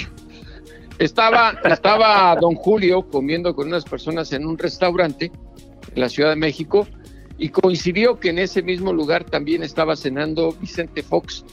Estaba, 0.99 1.55
estaba 1.65 2.37
don 2.37 2.55
Julio 2.55 3.09
comiendo 3.09 3.55
con 3.55 3.69
unas 3.69 3.85
personas 3.85 4.33
en 4.33 4.47
un 4.47 4.59
restaurante 4.59 5.31
en 5.95 6.01
la 6.01 6.09
Ciudad 6.09 6.31
de 6.31 6.37
México 6.37 6.87
y 7.39 7.51
coincidió 7.51 8.19
que 8.19 8.31
en 8.31 8.41
ese 8.41 8.63
mismo 8.63 8.93
lugar 8.93 9.25
también 9.25 9.63
estaba 9.63 9.95
cenando 9.95 10.53
Vicente 10.61 11.05
Fox 11.05 11.45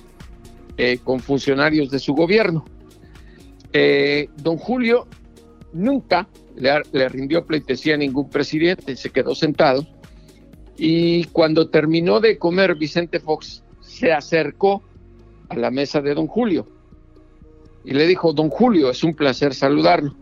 eh, 0.77 0.99
con 1.03 1.19
funcionarios 1.19 1.89
de 1.89 1.99
su 1.99 2.13
gobierno. 2.13 2.65
Eh, 3.71 4.29
don 4.37 4.57
Julio 4.57 5.07
nunca 5.71 6.27
le, 6.55 7.09
rindió 7.09 7.45
pleitesía 7.45 7.95
a 7.95 7.97
ningún 7.97 8.29
presidente, 8.29 8.95
se 8.95 9.09
quedó 9.09 9.35
sentado 9.35 9.85
y 10.77 11.25
cuando 11.25 11.69
terminó 11.69 12.19
de 12.19 12.37
comer, 12.37 12.75
Vicente 12.75 13.19
Fox 13.19 13.63
se 13.81 14.11
acercó 14.11 14.83
a 15.49 15.55
la 15.55 15.71
mesa 15.71 16.01
de 16.01 16.13
don 16.13 16.27
Julio 16.27 16.67
y 17.83 17.91
le 17.91 18.07
dijo, 18.07 18.33
don 18.33 18.49
Julio, 18.49 18.89
es 18.89 19.03
un 19.03 19.13
placer 19.13 19.53
saludarlo. 19.53 20.15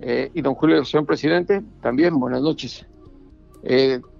Eh, 0.00 0.30
y 0.34 0.40
don 0.40 0.54
Julio, 0.54 0.84
señor 0.84 1.04
presidente, 1.04 1.62
también 1.82 2.18
buenas 2.18 2.42
noches. 2.42 2.86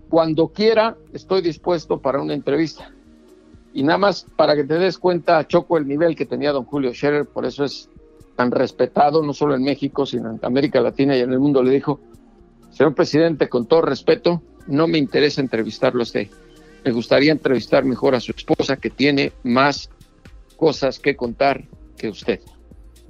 Cuando 0.09 0.49
quiera, 0.49 0.97
estoy 1.13 1.43
dispuesto 1.43 2.01
para 2.01 2.21
una 2.21 2.35
entrevista. 2.35 2.93
Y 3.77 3.83
nada 3.83 3.99
más 3.99 4.25
para 4.37 4.57
que 4.57 4.65
te 4.65 4.79
des 4.79 4.97
cuenta, 4.97 5.47
Choco, 5.47 5.77
el 5.77 5.87
nivel 5.87 6.17
que 6.17 6.25
tenía 6.25 6.51
don 6.51 6.65
Julio 6.65 6.95
Scherer, 6.95 7.27
por 7.27 7.45
eso 7.45 7.63
es 7.63 7.91
tan 8.35 8.51
respetado, 8.51 9.23
no 9.23 9.35
solo 9.35 9.55
en 9.55 9.63
México, 9.63 10.07
sino 10.07 10.31
en 10.31 10.41
América 10.43 10.81
Latina 10.81 11.15
y 11.15 11.21
en 11.21 11.31
el 11.31 11.39
mundo, 11.39 11.63
le 11.63 11.73
dijo, 11.73 12.01
señor 12.71 12.95
presidente, 12.95 13.51
con 13.51 13.67
todo 13.67 13.83
respeto, 13.83 14.41
no 14.67 14.89
me 14.89 14.97
interesa 14.97 15.43
entrevistarlo 15.43 16.01
a 16.01 16.05
usted. 16.05 16.29
Me 16.87 16.91
gustaría 16.91 17.31
entrevistar 17.31 17.85
mejor 17.85 18.15
a 18.15 18.21
su 18.21 18.33
esposa 18.33 18.79
que 18.79 18.89
tiene 18.89 19.35
más 19.43 19.91
cosas 20.57 20.99
que 20.99 21.15
contar 21.15 21.63
que 21.99 22.09
usted. 22.09 22.41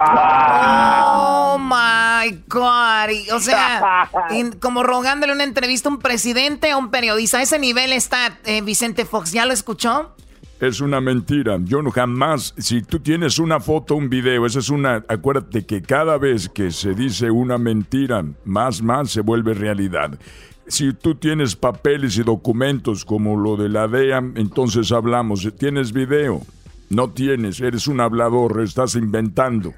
Oh 0.01 1.59
my 1.61 2.43
God. 2.49 3.37
O 3.37 3.39
sea, 3.39 4.11
como 4.61 4.83
rogándole 4.83 5.33
una 5.33 5.45
entrevista 5.45 5.89
a 5.89 5.93
un 5.93 6.01
presidente 6.01 6.75
o 6.75 6.79
un 6.79 6.91
periodista. 6.91 7.39
A 7.39 7.43
ese 7.43 7.61
nivel 7.61 7.93
está 7.93 8.41
eh, 8.47 8.63
Vicente 8.63 9.05
Fox. 9.05 9.31
¿Ya 9.31 9.47
lo 9.47 9.53
escuchó? 9.53 10.17
Es 10.61 10.81
una 10.81 11.03
mentira. 11.03 11.59
Yo 11.63 11.83
no 11.83 11.91
jamás, 11.91 12.55
si 12.57 12.81
tú 12.81 13.01
tienes 13.01 13.39
una 13.39 13.61
foto, 13.61 13.95
un 13.95 14.09
video, 14.09 14.47
esa 14.47 14.61
es 14.61 14.71
una, 14.71 15.05
acuérdate 15.07 15.67
que 15.67 15.83
cada 15.83 16.17
vez 16.17 16.49
que 16.49 16.71
se 16.71 16.95
dice 16.95 17.31
una 17.31 17.59
mentira, 17.59 18.25
más, 18.45 18.81
más 18.81 19.11
se 19.11 19.21
vuelve 19.21 19.53
realidad. 19.53 20.19
Si 20.67 20.95
tú 20.95 21.15
tienes 21.15 21.57
papeles 21.57 22.17
y 22.17 22.23
documentos 22.23 23.05
como 23.05 23.37
lo 23.37 23.57
de 23.57 23.69
la 23.69 23.87
DEA, 23.87 24.19
entonces 24.35 24.93
hablamos. 24.93 25.47
¿Tienes 25.59 25.93
video? 25.93 26.41
No 26.89 27.11
tienes, 27.11 27.61
eres 27.61 27.89
un 27.89 28.01
hablador, 28.01 28.63
estás 28.63 28.95
inventando. 28.95 29.75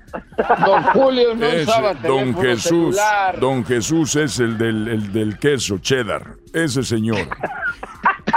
Don 0.65 0.83
Julio 0.93 1.35
no 1.35 1.47
es, 1.47 1.67
Don 2.03 2.37
Jesús, 2.37 2.99
Don 3.41 3.65
Jesús 3.65 4.15
es 4.17 4.39
el 4.39 4.59
del, 4.59 4.89
el 4.89 5.13
del 5.13 5.39
queso 5.39 5.79
cheddar, 5.79 6.35
ese 6.53 6.83
señor. 6.83 7.27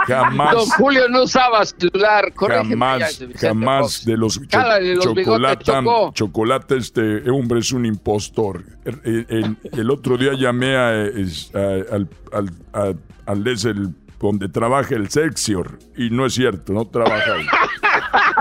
Jamás. 0.08 0.54
Don 0.54 0.66
Julio 0.70 1.10
no 1.10 1.24
usaba 1.24 1.66
celular, 1.66 2.34
Jamás, 2.36 3.24
jamás 3.40 4.06
de 4.06 4.18
los, 4.18 4.40
chocolate, 4.48 5.72
chocolate, 6.14 6.78
este 6.78 7.30
hombre 7.30 7.60
es 7.60 7.72
un 7.72 7.86
impostor. 7.86 8.64
El, 8.84 9.92
otro 9.92 10.18
día 10.18 10.34
llamé 10.34 10.76
a, 10.76 10.90
al, 10.90 12.10
al, 12.32 13.00
al, 13.26 13.48
el, 13.48 13.96
donde 14.20 14.50
trabaja 14.50 14.96
el 14.96 15.10
Sexior 15.10 15.80
y 15.96 16.10
no 16.10 16.26
es 16.26 16.34
cierto, 16.34 16.74
no 16.74 16.86
trabaja 16.86 17.34
ahí. 17.34 17.46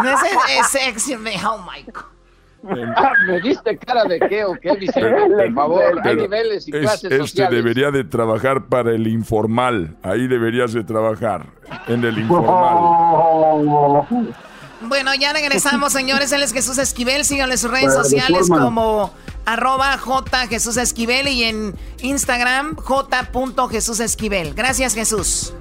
No 0.02 0.10
es 0.10 0.66
Sexior, 0.68 1.20
oh 1.44 1.66
my 1.70 1.82
God. 1.92 2.19
Ah, 2.68 3.12
¿Me 3.26 3.40
diste 3.40 3.78
cara 3.78 4.04
de 4.04 4.20
qué 4.20 4.44
o 4.44 4.52
qué, 4.60 4.72
Vicente? 4.76 5.10
Por 5.10 5.54
favor, 5.54 6.00
hay 6.04 6.16
niveles 6.16 6.68
y 6.68 6.72
clases 6.72 7.10
Este 7.10 7.48
debería 7.48 7.90
de 7.90 8.04
trabajar 8.04 8.66
para 8.66 8.92
el 8.94 9.06
informal. 9.06 9.96
Ahí 10.02 10.28
deberías 10.28 10.72
de 10.72 10.84
trabajar, 10.84 11.46
en 11.88 12.04
el 12.04 12.18
informal. 12.18 14.06
Bueno, 14.82 15.14
ya 15.14 15.34
regresamos, 15.34 15.92
señores. 15.92 16.32
Él 16.32 16.42
es 16.42 16.54
Jesús 16.54 16.78
Esquivel. 16.78 17.26
Síganle 17.26 17.58
sus 17.58 17.70
redes 17.70 17.92
sociales 17.92 18.48
como 18.48 19.12
arroba 19.44 19.98
J 19.98 20.46
Jesús 20.46 20.78
Esquivel 20.78 21.28
y 21.28 21.44
en 21.44 21.74
Instagram 22.00 22.76
J. 22.76 23.28
Jesús 23.70 24.00
Esquivel. 24.00 24.54
Gracias, 24.54 24.94
Jesús. 24.94 25.52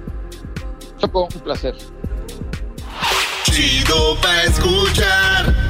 Choco, 0.98 1.28
un 1.34 1.40
placer. 1.40 1.74
Chido 3.44 4.16
pa' 4.22 4.42
escuchar. 4.44 5.69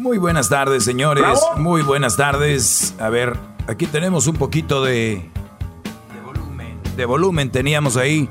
Muy 0.00 0.16
buenas 0.16 0.48
tardes, 0.48 0.82
señores. 0.82 1.38
Muy 1.58 1.82
buenas 1.82 2.16
tardes. 2.16 2.94
A 2.98 3.10
ver, 3.10 3.36
aquí 3.66 3.84
tenemos 3.84 4.26
un 4.28 4.36
poquito 4.36 4.82
de, 4.82 5.30
de 6.14 6.20
volumen. 6.24 6.80
De 6.96 7.04
volumen 7.04 7.50
teníamos 7.50 7.98
ahí. 7.98 8.30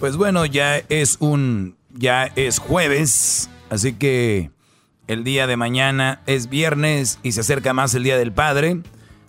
Pues 0.00 0.16
bueno, 0.16 0.44
ya 0.46 0.78
es 0.88 1.18
un 1.20 1.76
ya 1.92 2.24
es 2.34 2.58
jueves, 2.58 3.48
así 3.70 3.92
que 3.92 4.50
el 5.06 5.22
día 5.22 5.46
de 5.46 5.56
mañana 5.56 6.22
es 6.26 6.48
viernes 6.48 7.20
y 7.22 7.30
se 7.30 7.42
acerca 7.42 7.72
más 7.72 7.94
el 7.94 8.02
Día 8.02 8.18
del 8.18 8.32
Padre. 8.32 8.82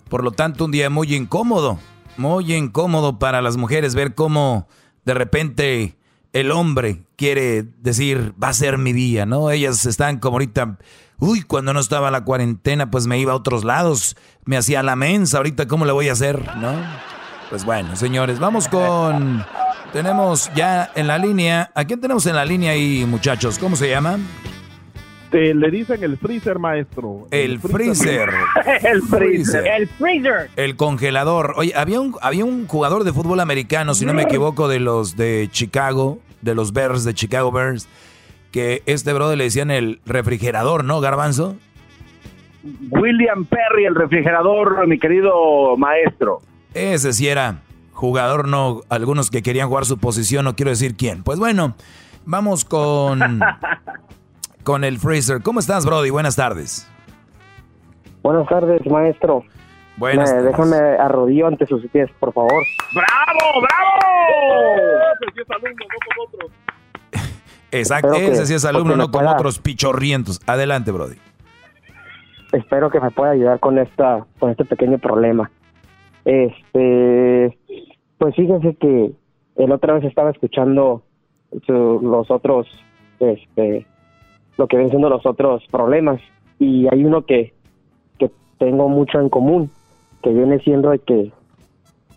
Por 0.08 0.24
lo 0.24 0.32
tanto, 0.32 0.64
un 0.64 0.72
día 0.72 0.90
muy 0.90 1.14
incómodo, 1.14 1.78
muy 2.16 2.54
incómodo 2.54 3.20
para 3.20 3.40
las 3.40 3.56
mujeres 3.56 3.94
ver 3.94 4.16
cómo 4.16 4.66
de 5.04 5.14
repente 5.14 5.96
el 6.32 6.50
hombre 6.50 7.04
quiere 7.14 7.62
decir, 7.62 8.34
va 8.42 8.48
a 8.48 8.52
ser 8.52 8.78
mi 8.78 8.92
día, 8.92 9.26
¿no? 9.26 9.52
Ellas 9.52 9.86
están 9.86 10.18
como 10.18 10.34
ahorita, 10.34 10.76
uy, 11.18 11.42
cuando 11.42 11.72
no 11.72 11.80
estaba 11.80 12.10
la 12.10 12.24
cuarentena, 12.24 12.90
pues 12.90 13.06
me 13.06 13.18
iba 13.18 13.32
a 13.32 13.36
otros 13.36 13.64
lados, 13.64 14.16
me 14.44 14.56
hacía 14.56 14.82
la 14.82 14.96
mensa, 14.96 15.38
ahorita 15.38 15.66
cómo 15.66 15.84
le 15.84 15.92
voy 15.92 16.08
a 16.08 16.12
hacer, 16.12 16.40
¿no? 16.56 16.72
Pues 17.50 17.64
bueno, 17.64 17.96
señores, 17.96 18.38
vamos 18.38 18.68
con... 18.68 19.44
Tenemos 19.92 20.50
ya 20.54 20.90
en 20.94 21.06
la 21.06 21.16
línea, 21.16 21.70
¿a 21.74 21.84
quién 21.84 22.00
tenemos 22.00 22.26
en 22.26 22.36
la 22.36 22.44
línea 22.44 22.72
ahí, 22.72 23.06
muchachos? 23.06 23.58
¿Cómo 23.58 23.74
se 23.74 23.88
llama? 23.88 24.18
Este, 25.28 25.54
le 25.54 25.70
dicen 25.70 26.02
el 26.02 26.16
freezer, 26.16 26.58
maestro. 26.58 27.26
El 27.30 27.60
freezer. 27.60 28.30
el 28.82 29.02
freezer. 29.02 29.66
El 29.66 29.86
freezer. 29.86 30.50
El 30.56 30.76
congelador. 30.76 31.52
Oye, 31.56 31.74
había 31.76 32.00
un, 32.00 32.16
había 32.22 32.46
un 32.46 32.66
jugador 32.66 33.04
de 33.04 33.12
fútbol 33.12 33.40
americano, 33.40 33.92
si 33.94 34.06
no 34.06 34.14
me 34.14 34.22
equivoco, 34.22 34.68
de 34.68 34.80
los 34.80 35.16
de 35.18 35.50
Chicago, 35.52 36.18
de 36.40 36.54
los 36.54 36.72
Bears, 36.72 37.04
de 37.04 37.12
Chicago 37.12 37.52
Bears, 37.52 37.88
que 38.50 38.82
este 38.86 39.12
brother 39.12 39.36
le 39.38 39.44
decían 39.44 39.70
el 39.70 40.00
refrigerador, 40.06 40.84
¿no, 40.84 41.00
Garbanzo? 41.00 41.56
William 42.90 43.44
Perry, 43.46 43.84
el 43.86 43.94
refrigerador, 43.94 44.86
mi 44.86 44.98
querido 44.98 45.76
maestro. 45.76 46.40
Ese 46.74 47.12
sí 47.12 47.28
era 47.28 47.60
jugador, 47.92 48.46
no 48.48 48.82
algunos 48.88 49.30
que 49.30 49.42
querían 49.42 49.68
jugar 49.68 49.84
su 49.84 49.98
posición, 49.98 50.44
no 50.44 50.54
quiero 50.56 50.70
decir 50.70 50.96
quién. 50.96 51.22
Pues 51.22 51.38
bueno, 51.38 51.74
vamos 52.26 52.64
con, 52.64 53.20
con 54.64 54.84
el 54.84 54.98
freezer. 54.98 55.42
¿Cómo 55.42 55.60
estás, 55.60 55.86
Brody? 55.86 56.10
Buenas 56.10 56.36
tardes. 56.36 56.88
Buenas 58.22 58.46
tardes, 58.48 58.84
maestro. 58.86 59.44
Buenas 59.96 60.32
Me- 60.32 60.42
Déjame 60.42 60.76
arrodillo 60.76 61.46
ante 61.46 61.66
sus 61.66 61.84
pies, 61.88 62.08
por 62.20 62.32
favor. 62.32 62.62
¡Bravo, 62.94 63.60
bravo! 63.60 64.76
Exacto, 67.70 68.14
ese 68.14 68.46
sí 68.46 68.54
es 68.54 68.64
alumno, 68.64 68.96
no 68.96 69.10
como 69.10 69.24
pueda- 69.24 69.34
otros 69.34 69.58
pichorrientos. 69.58 70.40
Adelante, 70.46 70.90
Brody. 70.90 71.16
Espero 72.52 72.88
que 72.90 72.98
me 73.00 73.10
pueda 73.10 73.32
ayudar 73.32 73.60
con 73.60 73.78
esta, 73.78 74.24
con 74.38 74.50
este 74.50 74.64
pequeño 74.64 74.98
problema. 74.98 75.50
Este, 76.24 77.58
pues 78.18 78.34
fíjese 78.34 78.74
que 78.76 79.12
el 79.56 79.72
otra 79.72 79.94
vez 79.94 80.04
estaba 80.04 80.30
escuchando 80.30 81.02
su- 81.66 82.00
los 82.02 82.30
otros, 82.30 82.66
este, 83.20 83.86
lo 84.56 84.66
que 84.66 84.76
ven 84.76 84.88
siendo 84.88 85.08
los 85.10 85.24
otros 85.26 85.62
problemas 85.70 86.20
y 86.58 86.86
hay 86.92 87.04
uno 87.04 87.22
que, 87.26 87.52
que 88.18 88.30
tengo 88.58 88.88
mucho 88.88 89.20
en 89.20 89.28
común, 89.28 89.70
que 90.22 90.30
viene 90.30 90.58
siendo 90.60 90.90
de 90.90 90.98
que 91.00 91.32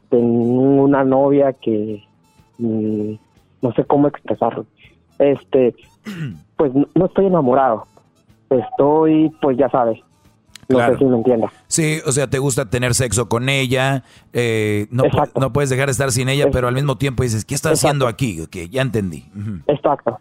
tengo 0.10 0.84
una 0.84 1.04
novia 1.04 1.54
que 1.54 2.04
mm, 2.58 3.14
no 3.62 3.74
sé 3.74 3.84
cómo 3.86 4.08
expresarlo. 4.08 4.66
Este, 5.22 5.76
pues 6.58 6.72
no, 6.96 7.06
estoy 7.06 7.28
enamorado, 7.28 7.86
estoy, 8.50 9.32
pues 9.42 9.58
ya 9.58 9.70
sabes, 9.70 10.00
no 10.68 10.78
Claro. 10.78 10.94
sé 10.94 11.00
si 11.00 11.06
me 11.06 11.18
entiendas. 11.18 11.52
Sí, 11.68 12.00
o 12.06 12.12
sea, 12.12 12.28
te 12.30 12.40
gusta 12.40 12.70
tener 12.70 12.94
sexo 12.96 13.30
con 13.30 13.50
ella, 13.50 14.04
eh, 14.34 14.88
no, 14.90 15.04
pu- 15.04 15.32
no 15.40 15.54
puedes 15.54 15.70
dejar 15.70 15.88
de 15.88 15.92
estar 15.92 16.12
sin 16.12 16.28
ella, 16.30 16.50
pero 16.52 16.68
al 16.68 16.74
mismo 16.74 16.98
tiempo 16.98 17.24
dices, 17.24 17.46
¿qué 17.46 17.56
estás 17.56 17.74
haciendo 17.84 18.08
aquí? 18.08 18.42
Ok, 18.42 18.56
ya 18.70 18.82
entendí. 18.82 19.26
Exacto. 19.68 20.20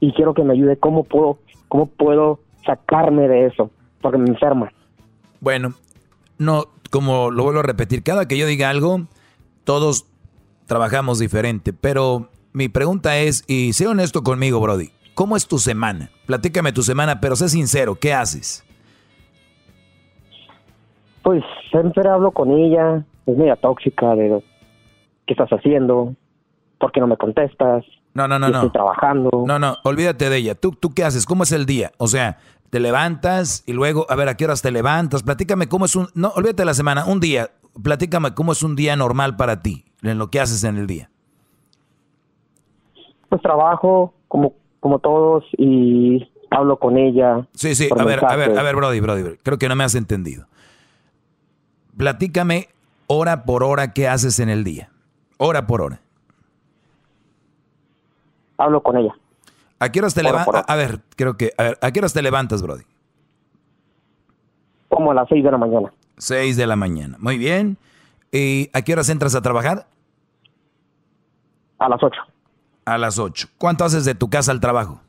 Y 0.00 0.12
quiero 0.14 0.34
que 0.34 0.42
me 0.42 0.52
ayude 0.54 0.76
cómo 0.78 1.04
puedo, 1.04 1.38
cómo 1.68 1.86
puedo 1.86 2.40
sacarme 2.64 3.28
de 3.28 3.46
eso, 3.46 3.70
porque 4.00 4.18
me 4.18 4.28
enferma. 4.30 4.70
Bueno, 5.40 5.74
no, 6.38 6.64
como 6.90 7.30
lo 7.30 7.44
vuelvo 7.44 7.60
a 7.60 7.64
repetir, 7.64 8.02
cada 8.02 8.26
que 8.26 8.36
yo 8.38 8.46
diga 8.46 8.70
algo, 8.70 9.02
todos 9.64 10.06
trabajamos 10.66 11.18
diferente, 11.18 11.72
pero 11.72 12.28
mi 12.58 12.68
pregunta 12.68 13.16
es, 13.18 13.44
y 13.46 13.72
sé 13.72 13.86
honesto 13.86 14.24
conmigo, 14.24 14.58
Brody, 14.58 14.90
¿cómo 15.14 15.36
es 15.36 15.46
tu 15.46 15.58
semana? 15.58 16.10
Platícame 16.26 16.72
tu 16.72 16.82
semana, 16.82 17.20
pero 17.20 17.36
sé 17.36 17.48
sincero, 17.48 17.94
¿qué 17.94 18.12
haces? 18.12 18.64
Pues 21.22 21.44
siempre 21.70 22.08
hablo 22.08 22.32
con 22.32 22.50
ella, 22.50 23.04
es 23.26 23.36
media 23.36 23.54
tóxica 23.54 24.14
de 24.16 24.42
qué 25.26 25.34
estás 25.34 25.50
haciendo, 25.50 26.16
por 26.80 26.90
qué 26.90 26.98
no 26.98 27.06
me 27.06 27.16
contestas, 27.16 27.84
No, 28.14 28.26
no, 28.26 28.40
no, 28.40 28.48
no. 28.48 28.56
estoy 28.56 28.72
trabajando. 28.72 29.44
No, 29.46 29.60
no, 29.60 29.76
olvídate 29.84 30.28
de 30.28 30.36
ella. 30.38 30.54
¿Tú, 30.56 30.72
¿Tú 30.72 30.90
qué 30.92 31.04
haces? 31.04 31.26
¿Cómo 31.26 31.44
es 31.44 31.52
el 31.52 31.64
día? 31.64 31.92
O 31.98 32.08
sea, 32.08 32.38
te 32.70 32.80
levantas 32.80 33.62
y 33.66 33.72
luego, 33.72 34.04
a 34.10 34.16
ver, 34.16 34.28
¿a 34.28 34.36
qué 34.36 34.46
horas 34.46 34.62
te 34.62 34.72
levantas? 34.72 35.22
Platícame 35.22 35.68
cómo 35.68 35.84
es 35.84 35.94
un... 35.94 36.08
No, 36.14 36.30
olvídate 36.30 36.62
de 36.62 36.66
la 36.66 36.74
semana, 36.74 37.04
un 37.04 37.20
día. 37.20 37.50
Platícame 37.80 38.34
cómo 38.34 38.50
es 38.50 38.64
un 38.64 38.74
día 38.74 38.96
normal 38.96 39.36
para 39.36 39.62
ti, 39.62 39.84
en 40.02 40.18
lo 40.18 40.28
que 40.28 40.40
haces 40.40 40.64
en 40.64 40.76
el 40.76 40.88
día. 40.88 41.08
Pues 43.28 43.42
trabajo 43.42 44.14
como, 44.28 44.54
como 44.80 44.98
todos 44.98 45.44
y 45.56 46.30
hablo 46.50 46.78
con 46.78 46.96
ella. 46.96 47.46
Sí, 47.52 47.74
sí, 47.74 47.88
a 47.96 48.04
ver, 48.04 48.24
a 48.24 48.36
ver, 48.36 48.58
a 48.58 48.62
ver, 48.62 48.76
Brody, 48.76 49.00
Brody, 49.00 49.36
creo 49.42 49.58
que 49.58 49.68
no 49.68 49.76
me 49.76 49.84
has 49.84 49.94
entendido. 49.94 50.46
Platícame 51.96 52.68
hora 53.06 53.44
por 53.44 53.62
hora 53.62 53.92
qué 53.92 54.08
haces 54.08 54.38
en 54.40 54.48
el 54.48 54.64
día. 54.64 54.90
Hora 55.38 55.66
por 55.66 55.82
hora. 55.82 56.00
Hablo 58.56 58.82
con 58.82 58.96
ella. 58.96 59.14
¿A 59.78 59.90
qué 59.90 60.00
horas 60.00 60.14
te 60.14 60.22
levantas? 60.22 60.64
A 60.66 60.76
ver, 60.76 61.00
creo 61.16 61.36
que, 61.36 61.52
a 61.56 61.62
ver, 61.62 61.78
¿a 61.80 61.90
qué 61.92 62.00
horas 62.00 62.12
te 62.12 62.22
levantas, 62.22 62.62
Brody? 62.62 62.82
Como 64.88 65.12
a 65.12 65.14
las 65.14 65.28
seis 65.28 65.44
de 65.44 65.50
la 65.50 65.58
mañana. 65.58 65.92
6 66.18 66.56
de 66.56 66.66
la 66.66 66.76
mañana. 66.76 67.16
Muy 67.20 67.38
bien. 67.38 67.78
¿Y 68.32 68.70
a 68.72 68.82
qué 68.82 68.92
horas 68.92 69.08
entras 69.08 69.34
a 69.34 69.42
trabajar? 69.42 69.86
A 71.78 71.88
las 71.88 72.02
8. 72.02 72.20
A 72.94 72.98
las 72.98 73.18
8. 73.18 73.48
¿Cuánto 73.58 73.84
haces 73.84 74.04
de 74.04 74.14
tu 74.14 74.30
casa 74.30 74.52
al 74.52 74.60
trabajo? 74.60 75.00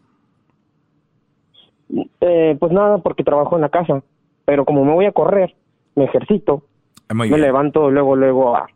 Eh, 2.21 2.57
pues 2.59 2.71
nada, 2.71 2.97
porque 2.99 3.23
trabajo 3.23 3.55
en 3.55 3.61
la 3.61 3.69
casa. 3.69 4.01
Pero 4.45 4.65
como 4.65 4.83
me 4.83 4.93
voy 4.93 5.05
a 5.05 5.11
correr, 5.11 5.55
me 5.95 6.05
ejercito, 6.05 6.63
Muy 7.09 7.29
me 7.29 7.35
bien. 7.37 7.41
levanto 7.41 7.89
luego, 7.89 8.15
luego 8.15 8.55
a... 8.55 8.67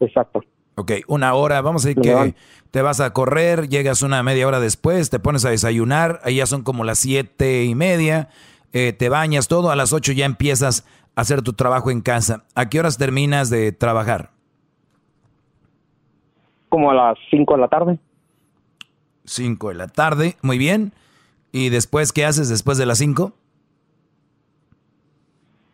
Exacto. 0.00 0.40
Ok, 0.76 0.92
una 1.08 1.34
hora, 1.34 1.60
vamos 1.62 1.84
a 1.84 1.88
decir 1.88 2.02
que 2.02 2.34
te 2.70 2.82
vas 2.82 3.00
a 3.00 3.12
correr, 3.12 3.68
llegas 3.68 4.02
una 4.02 4.22
media 4.22 4.46
hora 4.46 4.60
después, 4.60 5.08
te 5.08 5.18
pones 5.18 5.44
a 5.46 5.50
desayunar, 5.50 6.20
ahí 6.22 6.36
ya 6.36 6.46
son 6.46 6.62
como 6.62 6.84
las 6.84 6.98
siete 6.98 7.64
y 7.64 7.74
media, 7.74 8.28
eh, 8.74 8.92
te 8.92 9.08
bañas 9.08 9.48
todo, 9.48 9.70
a 9.70 9.76
las 9.76 9.94
8 9.94 10.12
ya 10.12 10.26
empiezas 10.26 10.86
a 11.14 11.22
hacer 11.22 11.40
tu 11.40 11.54
trabajo 11.54 11.90
en 11.90 12.02
casa. 12.02 12.44
¿A 12.54 12.68
qué 12.68 12.78
horas 12.78 12.98
terminas 12.98 13.48
de 13.48 13.72
trabajar? 13.72 14.30
Como 16.68 16.90
a 16.90 16.94
las 16.94 17.18
5 17.30 17.54
de 17.54 17.60
la 17.60 17.68
tarde. 17.68 17.98
5 19.26 19.68
de 19.68 19.74
la 19.74 19.88
tarde, 19.88 20.36
muy 20.42 20.58
bien. 20.58 20.92
¿Y 21.52 21.68
después 21.68 22.12
qué 22.12 22.24
haces 22.24 22.48
después 22.48 22.78
de 22.78 22.86
las 22.86 22.98
5? 22.98 23.32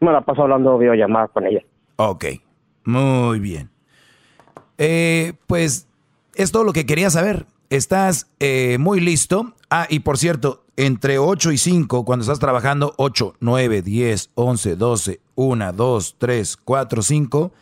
Me 0.00 0.12
la 0.12 0.20
paso 0.22 0.42
hablando 0.42 0.78
videollamada 0.78 1.28
con 1.28 1.46
ella. 1.46 1.62
Ok, 1.96 2.24
muy 2.84 3.38
bien. 3.38 3.70
Eh, 4.78 5.34
pues 5.46 5.88
es 6.34 6.52
todo 6.52 6.64
lo 6.64 6.72
que 6.72 6.86
quería 6.86 7.10
saber. 7.10 7.46
Estás 7.70 8.30
eh, 8.40 8.78
muy 8.78 9.00
listo. 9.00 9.54
Ah, 9.70 9.86
y 9.88 10.00
por 10.00 10.18
cierto, 10.18 10.64
entre 10.76 11.18
8 11.18 11.52
y 11.52 11.58
5, 11.58 12.04
cuando 12.04 12.22
estás 12.22 12.38
trabajando, 12.38 12.94
8, 12.96 13.34
9, 13.40 13.82
10, 13.82 14.30
11, 14.34 14.76
12, 14.76 15.20
1, 15.34 15.72
2, 15.72 16.16
3, 16.18 16.56
4, 16.56 17.02
5, 17.02 17.52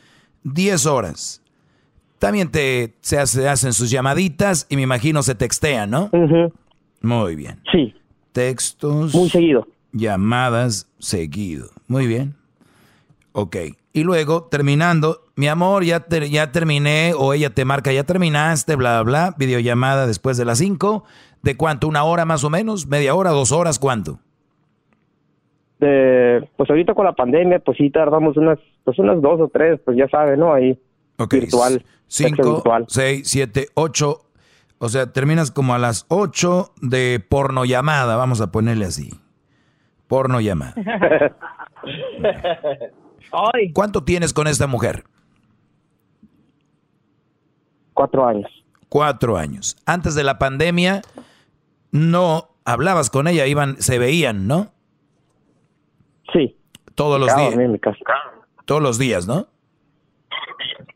10 0.45 0.87
horas. 0.87 1.40
También 2.21 2.53
te, 2.53 2.95
se, 3.01 3.19
hace- 3.19 3.49
hacen 3.49 3.73
sus 3.73 3.91
llamaditas 3.91 4.67
y 4.71 4.77
me 4.77 4.83
imagino 4.83 5.25
se 5.25 5.35
textean, 5.35 5.91
¿no? 5.91 6.11
Muy 7.03 7.35
bien. 7.35 7.61
Sí. 7.73 7.93
Textos. 8.31 9.13
Muy 9.15 9.29
seguido. 9.29 9.67
Llamadas 9.93 10.89
seguido. 11.01 11.71
Muy 11.89 12.07
bien. 12.07 12.35
Ok. 13.33 13.57
Y 13.93 14.05
luego, 14.05 14.45
terminando, 14.45 15.25
mi 15.35 15.49
amor, 15.49 15.83
ya, 15.83 16.01
ter- 16.01 16.29
ya 16.29 16.53
terminé, 16.53 17.13
o 17.17 17.33
ella 17.35 17.51
te 17.51 17.65
marca, 17.65 17.91
ya 17.93 18.05
terminaste, 18.05 18.77
bla, 18.77 19.03
bla, 19.03 19.31
bla, 19.31 19.35
videollamada 19.37 20.07
después 20.07 20.37
de 20.37 20.45
las 20.45 20.59
5. 20.59 21.03
¿De 21.43 21.57
cuánto? 21.57 21.89
¿Una 21.89 22.05
hora 22.05 22.25
más 22.27 22.45
o 22.45 22.51
menos? 22.51 22.87
¿Media 22.87 23.15
hora? 23.15 23.31
¿Dos 23.31 23.51
horas? 23.51 23.79
¿Cuánto? 23.81 24.21
De, 25.79 26.47
pues 26.57 26.69
ahorita 26.69 26.93
con 26.95 27.07
la 27.07 27.15
pandemia, 27.15 27.59
pues 27.61 27.79
sí 27.79 27.89
tardamos 27.91 28.37
unas, 28.37 28.59
pues 28.85 28.99
unas 28.99 29.21
dos 29.23 29.41
o 29.41 29.49
tres, 29.49 29.81
pues 29.85 29.97
ya 29.97 30.07
sabe, 30.09 30.37
¿no? 30.37 30.53
Ahí. 30.53 30.79
Ok. 31.17 31.33
Virtual. 31.35 31.83
Sexo 32.11 32.43
5, 32.43 32.55
virtual. 32.55 32.85
6, 32.89 33.23
7, 33.25 33.69
8. 33.75 34.21
O 34.79 34.89
sea, 34.89 35.13
terminas 35.13 35.51
como 35.51 35.75
a 35.75 35.79
las 35.79 36.07
8 36.09 36.73
de 36.83 37.25
porno 37.27 37.65
llamada, 37.65 38.17
vamos 38.17 38.41
a 38.41 38.51
ponerle 38.51 38.87
así. 38.87 39.11
Porno 40.09 40.41
llamada. 40.41 40.75
¿Cuánto 43.75 44.03
tienes 44.03 44.33
con 44.33 44.49
esta 44.49 44.67
mujer? 44.67 45.05
Cuatro 47.95 48.27
años. 48.27 48.51
Cuatro 48.89 49.37
años. 49.37 49.77
Antes 49.87 50.15
de 50.15 50.25
la 50.25 50.39
pandemia, 50.39 51.03
no 51.93 52.49
hablabas 52.65 53.11
con 53.11 53.29
ella, 53.29 53.47
iban, 53.47 53.77
se 53.77 53.99
veían, 53.99 54.49
¿no? 54.49 54.73
Sí. 56.33 56.57
Todos 56.95 57.21
los 57.21 57.35
días. 57.37 57.55
Todos 58.65 58.83
los 58.83 58.99
días, 58.99 59.29
¿no? 59.29 59.47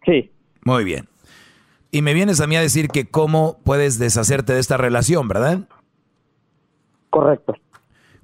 Sí. 0.05 0.34
Muy 0.65 0.85
bien. 0.85 1.09
Y 1.91 2.03
me 2.03 2.13
vienes 2.15 2.41
a 2.41 2.47
mí 2.47 2.57
a 2.57 2.61
decir 2.61 2.89
que 2.89 3.09
cómo 3.09 3.61
puedes 3.65 3.99
deshacerte 3.99 4.53
de 4.55 4.61
esta 4.61 4.77
relación, 4.77 5.29
¿verdad? 5.29 5.69
Correcto. 7.11 7.55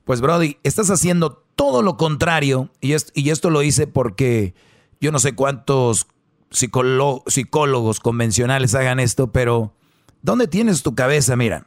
Pues 0.04 0.20
Brody, 0.20 0.56
estás 0.64 0.90
haciendo 0.90 1.44
todo 1.54 1.82
lo 1.82 1.96
contrario 1.96 2.70
y, 2.80 2.92
es- 2.94 3.12
y 3.14 3.30
esto 3.30 3.50
lo 3.50 3.62
hice 3.62 3.86
porque 3.86 4.54
yo 5.00 5.12
no 5.12 5.18
sé 5.20 5.34
cuántos 5.34 6.08
psicólogos 6.50 8.00
convencionales 8.00 8.74
hagan 8.74 8.98
esto, 9.00 9.30
pero 9.30 9.72
¿dónde 10.22 10.48
tienes 10.48 10.82
tu 10.82 10.94
cabeza? 10.94 11.36
Mira, 11.36 11.66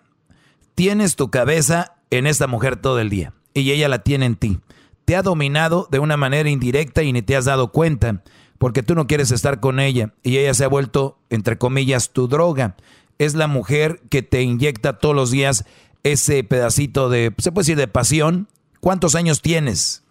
tienes 0.76 1.16
tu 1.16 1.30
cabeza 1.32 1.96
en 2.10 2.28
esta 2.28 2.48
mujer 2.48 2.76
todo 2.78 3.00
el 3.00 3.10
día. 3.10 3.34
y 3.56 3.70
ella 3.72 3.88
la 3.88 4.00
tiene 4.00 4.26
en 4.26 4.36
ti. 4.36 4.60
Te 5.06 5.16
ha 5.16 5.22
dominado 5.22 5.88
de 5.92 6.00
una 6.00 6.18
manera 6.18 6.50
indirecta 6.50 7.04
y 7.04 7.14
ni 7.14 7.22
te 7.22 7.36
has 7.36 7.46
dado 7.46 7.72
cuenta, 7.72 8.24
porque 8.64 8.82
tú 8.82 8.96
no 8.96 9.08
quieres 9.08 9.30
estar 9.32 9.60
con 9.60 9.82
ella 9.82 10.14
y 10.24 10.38
ella 10.38 10.54
se 10.54 10.64
ha 10.64 10.70
vuelto, 10.70 11.18
entre 11.30 11.58
comillas, 11.58 12.12
tu 12.12 12.30
droga. 12.30 12.78
Es 13.18 13.36
la 13.36 13.48
mujer 13.48 14.00
que 14.10 14.22
te 14.22 14.42
inyecta 14.42 15.00
todos 15.00 15.14
los 15.14 15.32
días 15.32 15.66
ese 16.04 16.46
pedacito 16.46 17.10
de, 17.10 17.34
se 17.40 17.52
puede 17.52 17.64
decir, 17.64 17.76
de 17.76 17.90
pasión. 17.90 18.48
¿Cuántos 18.80 19.16
años 19.16 19.42
tienes? 19.42 20.06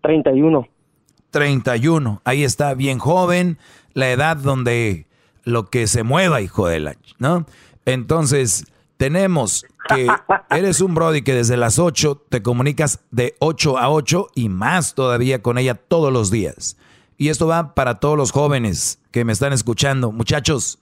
31. 0.00 0.66
31. 1.30 2.20
Ahí 2.24 2.42
está, 2.42 2.74
bien 2.74 2.98
joven, 2.98 3.56
la 3.94 4.10
edad 4.10 4.38
donde 4.38 5.06
lo 5.44 5.70
que 5.70 5.86
se 5.86 6.02
mueva, 6.02 6.40
hijo 6.40 6.66
de 6.66 6.80
la, 6.80 6.96
¿no? 7.20 7.46
Entonces, 7.84 8.64
tenemos 8.98 9.64
que 9.88 10.08
eres 10.50 10.80
un 10.82 10.94
Brody 10.94 11.22
que 11.22 11.32
desde 11.32 11.56
las 11.56 11.78
8 11.78 12.26
te 12.28 12.42
comunicas 12.42 13.00
de 13.10 13.36
8 13.38 13.78
a 13.78 13.90
8 13.90 14.26
y 14.34 14.48
más 14.50 14.94
todavía 14.94 15.40
con 15.40 15.56
ella 15.56 15.74
todos 15.74 16.12
los 16.12 16.30
días. 16.30 16.76
Y 17.16 17.28
esto 17.30 17.46
va 17.46 17.74
para 17.74 18.00
todos 18.00 18.18
los 18.18 18.32
jóvenes 18.32 18.98
que 19.10 19.24
me 19.24 19.32
están 19.32 19.52
escuchando. 19.52 20.12
Muchachos, 20.12 20.80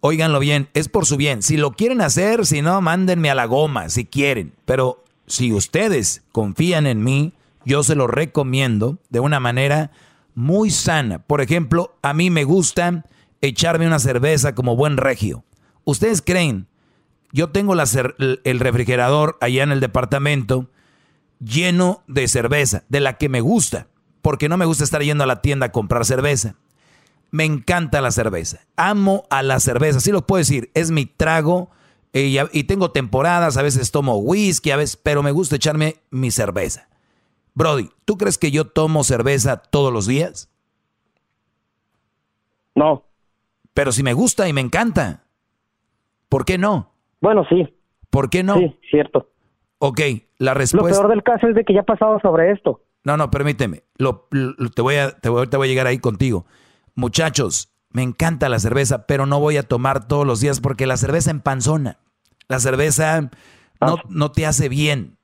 óiganlo 0.00 0.38
bien, 0.38 0.68
es 0.74 0.88
por 0.88 1.06
su 1.06 1.16
bien. 1.16 1.42
Si 1.42 1.56
lo 1.56 1.72
quieren 1.72 2.00
hacer, 2.00 2.46
si 2.46 2.62
no, 2.62 2.80
mándenme 2.80 3.30
a 3.30 3.34
la 3.34 3.46
goma, 3.46 3.88
si 3.88 4.04
quieren. 4.06 4.54
Pero 4.64 5.04
si 5.26 5.52
ustedes 5.52 6.22
confían 6.32 6.86
en 6.86 7.02
mí, 7.02 7.34
yo 7.64 7.82
se 7.82 7.96
lo 7.96 8.06
recomiendo 8.06 8.98
de 9.10 9.20
una 9.20 9.40
manera 9.40 9.90
muy 10.36 10.70
sana. 10.70 11.18
Por 11.18 11.40
ejemplo, 11.40 11.96
a 12.00 12.14
mí 12.14 12.30
me 12.30 12.44
gusta 12.44 13.04
echarme 13.40 13.88
una 13.88 13.98
cerveza 13.98 14.54
como 14.54 14.76
buen 14.76 14.96
regio. 14.96 15.42
¿Ustedes 15.84 16.22
creen? 16.22 16.67
Yo 17.32 17.50
tengo 17.50 17.74
el 17.74 18.60
refrigerador 18.60 19.36
allá 19.40 19.62
en 19.62 19.72
el 19.72 19.80
departamento 19.80 20.70
lleno 21.40 22.02
de 22.06 22.26
cerveza, 22.28 22.84
de 22.88 23.00
la 23.00 23.18
que 23.18 23.28
me 23.28 23.40
gusta, 23.40 23.88
porque 24.22 24.48
no 24.48 24.56
me 24.56 24.64
gusta 24.64 24.84
estar 24.84 25.02
yendo 25.02 25.24
a 25.24 25.28
la 25.28 25.42
tienda 25.42 25.66
a 25.66 25.72
comprar 25.72 26.04
cerveza. 26.04 26.56
Me 27.30 27.44
encanta 27.44 28.00
la 28.00 28.10
cerveza, 28.10 28.60
amo 28.76 29.24
a 29.28 29.42
la 29.42 29.60
cerveza, 29.60 30.00
sí 30.00 30.10
lo 30.10 30.26
puedo 30.26 30.38
decir, 30.38 30.70
es 30.74 30.90
mi 30.90 31.04
trago 31.04 31.70
eh, 32.14 32.48
y, 32.52 32.64
tengo 32.64 32.90
temporadas, 32.90 33.58
a 33.58 33.62
veces 33.62 33.90
tomo 33.90 34.16
whisky, 34.16 34.70
a 34.70 34.76
veces, 34.76 34.96
pero 34.96 35.22
me 35.22 35.30
gusta 35.30 35.56
echarme 35.56 36.00
mi 36.10 36.30
cerveza. 36.30 36.88
Brody, 37.54 37.90
¿tú 38.06 38.16
crees 38.16 38.38
que 38.38 38.50
yo 38.50 38.66
tomo 38.66 39.04
cerveza 39.04 39.58
todos 39.58 39.92
los 39.92 40.06
días? 40.06 40.48
No. 42.74 43.04
Pero 43.74 43.92
si 43.92 44.02
me 44.02 44.14
gusta 44.14 44.48
y 44.48 44.52
me 44.52 44.62
encanta, 44.62 45.24
¿por 46.28 46.46
qué 46.46 46.56
no? 46.56 46.94
Bueno, 47.20 47.44
sí. 47.48 47.68
¿Por 48.10 48.30
qué 48.30 48.42
no? 48.42 48.56
Sí, 48.56 48.78
cierto. 48.90 49.30
Ok, 49.78 50.00
la 50.38 50.54
respuesta... 50.54 50.88
Lo 50.90 51.08
peor 51.08 51.10
del 51.10 51.22
caso 51.22 51.48
es 51.48 51.54
de 51.54 51.64
que 51.64 51.74
ya 51.74 51.80
ha 51.80 51.84
pasado 51.84 52.18
sobre 52.20 52.52
esto. 52.52 52.82
No, 53.04 53.16
no, 53.16 53.30
permíteme. 53.30 53.84
Lo, 53.96 54.28
te, 54.74 54.82
voy 54.82 54.96
a, 54.96 55.12
te, 55.12 55.28
voy, 55.28 55.46
te 55.46 55.56
voy 55.56 55.68
a 55.68 55.70
llegar 55.70 55.86
ahí 55.86 55.98
contigo. 55.98 56.46
Muchachos, 56.94 57.72
me 57.90 58.02
encanta 58.02 58.48
la 58.48 58.58
cerveza, 58.58 59.06
pero 59.06 59.26
no 59.26 59.40
voy 59.40 59.56
a 59.56 59.62
tomar 59.62 60.08
todos 60.08 60.26
los 60.26 60.40
días 60.40 60.60
porque 60.60 60.86
la 60.86 60.96
cerveza 60.96 61.30
empanzona. 61.30 61.98
La 62.48 62.58
cerveza 62.60 63.20
no, 63.20 63.30
ah. 63.80 64.02
no 64.08 64.32
te 64.32 64.46
hace 64.46 64.68
bien. 64.68 65.16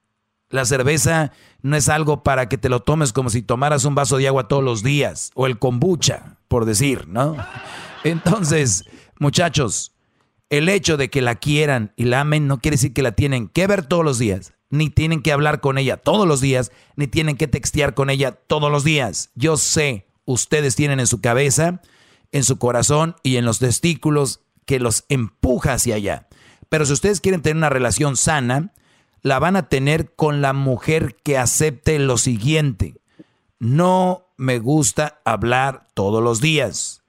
La 0.50 0.64
cerveza 0.64 1.32
no 1.62 1.76
es 1.76 1.88
algo 1.88 2.22
para 2.22 2.48
que 2.48 2.58
te 2.58 2.68
lo 2.68 2.80
tomes 2.80 3.12
como 3.12 3.30
si 3.30 3.42
tomaras 3.42 3.84
un 3.84 3.94
vaso 3.94 4.18
de 4.18 4.28
agua 4.28 4.46
todos 4.46 4.62
los 4.62 4.82
días, 4.82 5.32
o 5.34 5.46
el 5.46 5.58
kombucha, 5.58 6.36
por 6.48 6.64
decir, 6.64 7.08
¿no? 7.08 7.36
Entonces, 8.04 8.84
muchachos, 9.18 9.93
el 10.58 10.68
hecho 10.68 10.96
de 10.96 11.10
que 11.10 11.22
la 11.22 11.34
quieran 11.34 11.92
y 11.96 12.04
la 12.04 12.20
amen 12.20 12.46
no 12.46 12.58
quiere 12.60 12.76
decir 12.76 12.92
que 12.92 13.02
la 13.02 13.12
tienen 13.12 13.48
que 13.48 13.66
ver 13.66 13.86
todos 13.86 14.04
los 14.04 14.18
días, 14.18 14.52
ni 14.70 14.90
tienen 14.90 15.22
que 15.22 15.32
hablar 15.32 15.60
con 15.60 15.78
ella 15.78 15.96
todos 15.96 16.26
los 16.26 16.40
días, 16.40 16.72
ni 16.96 17.06
tienen 17.06 17.36
que 17.36 17.48
textear 17.48 17.94
con 17.94 18.10
ella 18.10 18.32
todos 18.32 18.70
los 18.70 18.84
días. 18.84 19.30
Yo 19.34 19.56
sé, 19.56 20.06
ustedes 20.24 20.76
tienen 20.76 21.00
en 21.00 21.06
su 21.06 21.20
cabeza, 21.20 21.80
en 22.32 22.44
su 22.44 22.58
corazón 22.58 23.16
y 23.22 23.36
en 23.36 23.44
los 23.44 23.58
testículos 23.58 24.40
que 24.66 24.80
los 24.80 25.04
empuja 25.08 25.74
hacia 25.74 25.96
allá. 25.96 26.28
Pero 26.68 26.86
si 26.86 26.92
ustedes 26.92 27.20
quieren 27.20 27.42
tener 27.42 27.56
una 27.56 27.68
relación 27.68 28.16
sana, 28.16 28.72
la 29.22 29.38
van 29.38 29.56
a 29.56 29.68
tener 29.68 30.14
con 30.14 30.42
la 30.42 30.52
mujer 30.52 31.16
que 31.22 31.38
acepte 31.38 31.98
lo 31.98 32.18
siguiente. 32.18 33.00
No 33.58 34.26
me 34.36 34.58
gusta 34.58 35.20
hablar 35.24 35.86
todos 35.94 36.22
los 36.22 36.40
días. 36.40 37.03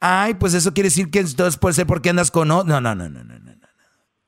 Ay, 0.00 0.34
pues 0.34 0.54
eso 0.54 0.72
quiere 0.72 0.88
decir 0.88 1.10
que 1.10 1.20
entonces 1.20 1.58
puede 1.58 1.74
ser 1.74 1.86
porque 1.86 2.10
andas 2.10 2.30
con... 2.30 2.48
No, 2.48 2.64
no, 2.64 2.80
no, 2.80 2.94
no, 2.94 3.08
no, 3.08 3.22
no, 3.22 3.38
no. 3.38 3.50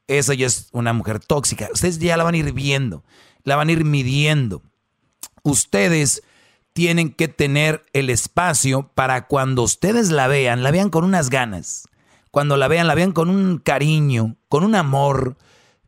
Eso 0.06 0.34
ya 0.34 0.46
es 0.46 0.68
una 0.72 0.92
mujer 0.92 1.20
tóxica. 1.20 1.70
Ustedes 1.72 1.98
ya 1.98 2.16
la 2.16 2.24
van 2.24 2.34
a 2.34 2.38
ir 2.38 2.52
viendo, 2.52 3.04
la 3.44 3.56
van 3.56 3.68
a 3.68 3.72
ir 3.72 3.84
midiendo. 3.84 4.62
Ustedes 5.42 6.22
tienen 6.74 7.12
que 7.12 7.28
tener 7.28 7.84
el 7.92 8.10
espacio 8.10 8.90
para 8.94 9.26
cuando 9.26 9.62
ustedes 9.62 10.10
la 10.10 10.26
vean, 10.28 10.62
la 10.62 10.70
vean 10.70 10.90
con 10.90 11.04
unas 11.04 11.30
ganas. 11.30 11.88
Cuando 12.30 12.56
la 12.56 12.68
vean, 12.68 12.86
la 12.86 12.94
vean 12.94 13.12
con 13.12 13.30
un 13.30 13.58
cariño, 13.58 14.36
con 14.48 14.64
un 14.64 14.74
amor, 14.74 15.36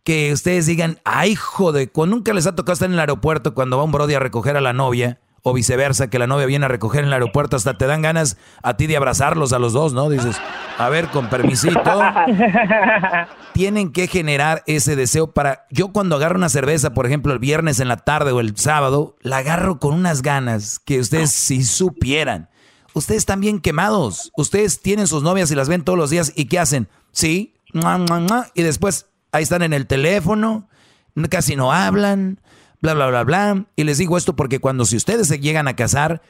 que 0.05 0.33
ustedes 0.33 0.67
digan, 0.67 1.01
ay, 1.05 1.35
joder, 1.35 1.91
cuando 1.91 2.17
nunca 2.17 2.35
les 2.35 2.47
ha 2.47 2.55
tocado 2.55 2.75
estar 2.75 2.89
en 2.89 2.95
el 2.95 3.01
aeropuerto 3.01 3.55
cuando 3.55 3.79
va 3.79 3.85
un 3.85 3.93
brody 3.93 4.15
a 4.15 4.19
recoger 4.21 4.57
a 4.57 4.61
la 4.61 4.75
novia 4.75 5.19
o 5.47 5.53
viceversa, 5.53 6.09
que 6.09 6.19
la 6.19 6.27
novia 6.27 6.47
viene 6.47 6.65
a 6.65 6.69
recoger 6.69 7.03
en 7.03 7.09
el 7.09 7.13
aeropuerto, 7.13 7.55
hasta 7.55 7.77
te 7.77 7.87
dan 7.87 8.01
ganas 8.01 8.39
a 8.63 8.79
ti 8.79 8.87
de 8.87 8.97
abrazarlos 8.97 9.53
a 9.53 9.59
los 9.59 9.75
dos, 9.75 9.93
¿no? 9.93 10.09
Dices, 10.09 10.37
a 10.79 10.89
ver, 10.89 11.09
con 11.09 11.29
permisito. 11.29 11.81
Tienen 13.53 13.93
que 13.93 14.07
generar 14.07 14.63
ese 14.67 14.97
deseo 14.97 15.33
para... 15.33 15.67
Yo 15.71 15.93
cuando 15.93 16.17
agarro 16.17 16.37
una 16.37 16.49
cerveza, 16.49 16.95
por 16.95 17.05
ejemplo, 17.05 17.35
el 17.35 17.39
viernes 17.39 17.79
en 17.79 17.89
la 17.89 17.99
tarde 17.99 18.33
o 18.33 18.41
el 18.41 18.57
sábado, 18.57 19.17
la 19.21 19.37
agarro 19.37 19.79
con 19.79 19.95
unas 19.95 20.23
ganas 20.23 20.79
que 20.79 20.99
ustedes 20.99 21.31
si 21.31 21.63
supieran. 21.63 22.49
Ustedes 22.95 23.19
están 23.19 23.43
bien 23.43 23.61
quemados. 23.61 24.33
Ustedes 24.37 24.81
tienen 24.81 25.07
sus 25.07 25.23
novias 25.23 25.51
y 25.51 25.55
las 25.55 25.69
ven 25.69 25.85
todos 25.85 25.99
los 25.99 26.09
días 26.09 26.33
y 26.35 26.47
¿qué 26.47 26.59
hacen? 26.59 26.89
Sí, 27.13 27.55
y 28.55 28.63
después 28.63 29.07
ahí 29.33 29.43
están 29.43 29.63
en 29.63 29.73
el 29.73 29.87
teléfono, 29.87 30.69
casi 31.29 31.57
no 31.57 31.73
hablan, 31.73 32.41
bla, 32.85 32.93
bla, 32.93 33.07
bla, 33.07 33.25
bla. 33.25 33.67
Y 33.77 33.85
les 33.85 33.97
digo 33.97 34.19
esto 34.19 34.37
porque 34.37 34.59
cuando 34.59 34.85
si 34.85 34.97
ustedes 34.97 35.27
se 35.27 35.41
llegan 35.41 35.69
a 35.69 35.77
casar, 35.77 36.21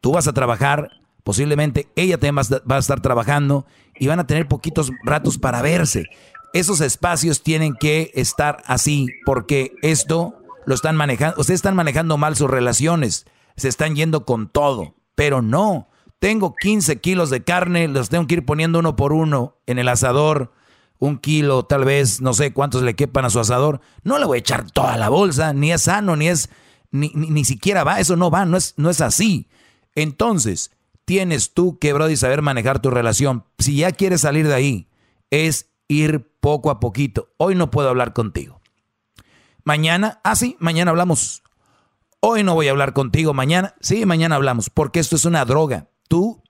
tú 0.00 0.12
vas 0.12 0.28
a 0.28 0.32
trabajar, 0.32 0.90
posiblemente 1.24 1.88
ella 1.96 2.18
también 2.18 2.62
va 2.70 2.76
a 2.76 2.78
estar 2.78 3.00
trabajando 3.00 3.66
y 3.98 4.06
van 4.06 4.20
a 4.20 4.26
tener 4.26 4.46
poquitos 4.46 4.92
ratos 5.02 5.38
para 5.38 5.60
verse. 5.60 6.04
Esos 6.52 6.80
espacios 6.80 7.42
tienen 7.42 7.74
que 7.74 8.12
estar 8.14 8.62
así 8.66 9.08
porque 9.26 9.72
esto 9.82 10.38
lo 10.66 10.76
están 10.76 10.94
manejando, 10.94 11.40
ustedes 11.40 11.58
están 11.58 11.74
manejando 11.74 12.16
mal 12.16 12.36
sus 12.36 12.48
relaciones, 12.48 13.26
se 13.56 13.66
están 13.66 13.96
yendo 13.96 14.24
con 14.24 14.48
todo, 14.48 14.94
pero 15.16 15.42
no. 15.42 15.88
Tengo 16.20 16.54
15 16.54 17.00
kilos 17.00 17.28
de 17.28 17.42
carne, 17.42 17.88
los 17.88 18.08
tengo 18.08 18.28
que 18.28 18.34
ir 18.34 18.46
poniendo 18.46 18.78
uno 18.78 18.94
por 18.94 19.12
uno 19.12 19.56
en 19.66 19.80
el 19.80 19.88
asador 19.88 20.52
un 21.04 21.18
kilo, 21.18 21.64
tal 21.64 21.84
vez, 21.84 22.20
no 22.20 22.32
sé 22.32 22.52
cuántos 22.52 22.82
le 22.82 22.94
quepan 22.94 23.26
a 23.26 23.30
su 23.30 23.38
asador, 23.38 23.80
no 24.02 24.18
le 24.18 24.24
voy 24.24 24.36
a 24.36 24.40
echar 24.40 24.70
toda 24.70 24.96
la 24.96 25.10
bolsa, 25.10 25.52
ni 25.52 25.70
es 25.70 25.82
sano, 25.82 26.16
ni 26.16 26.28
es, 26.28 26.48
ni, 26.90 27.10
ni, 27.14 27.44
siquiera 27.44 27.84
va, 27.84 28.00
eso 28.00 28.16
no 28.16 28.30
va, 28.30 28.46
no 28.46 28.56
es, 28.56 28.74
no 28.78 28.88
es 28.88 29.00
así. 29.00 29.48
Entonces, 29.94 30.70
tienes 31.04 31.52
tú 31.52 31.78
que, 31.78 31.92
Brody, 31.92 32.16
saber 32.16 32.40
manejar 32.40 32.80
tu 32.80 32.90
relación. 32.90 33.44
Si 33.58 33.76
ya 33.76 33.92
quieres 33.92 34.22
salir 34.22 34.48
de 34.48 34.54
ahí, 34.54 34.88
es 35.30 35.70
ir 35.88 36.30
poco 36.40 36.70
a 36.70 36.80
poquito. 36.80 37.28
Hoy 37.36 37.54
no 37.54 37.70
puedo 37.70 37.90
hablar 37.90 38.14
contigo. 38.14 38.60
Mañana, 39.62 40.20
ah, 40.24 40.36
sí, 40.36 40.56
mañana 40.58 40.90
hablamos. 40.90 41.42
Hoy 42.20 42.44
no 42.44 42.54
voy 42.54 42.68
a 42.68 42.70
hablar 42.70 42.94
contigo, 42.94 43.34
mañana, 43.34 43.74
sí, 43.80 44.06
mañana 44.06 44.36
hablamos, 44.36 44.70
porque 44.70 45.00
esto 45.00 45.16
es 45.16 45.26
una 45.26 45.44
droga. 45.44 45.90
Tú, 46.08 46.42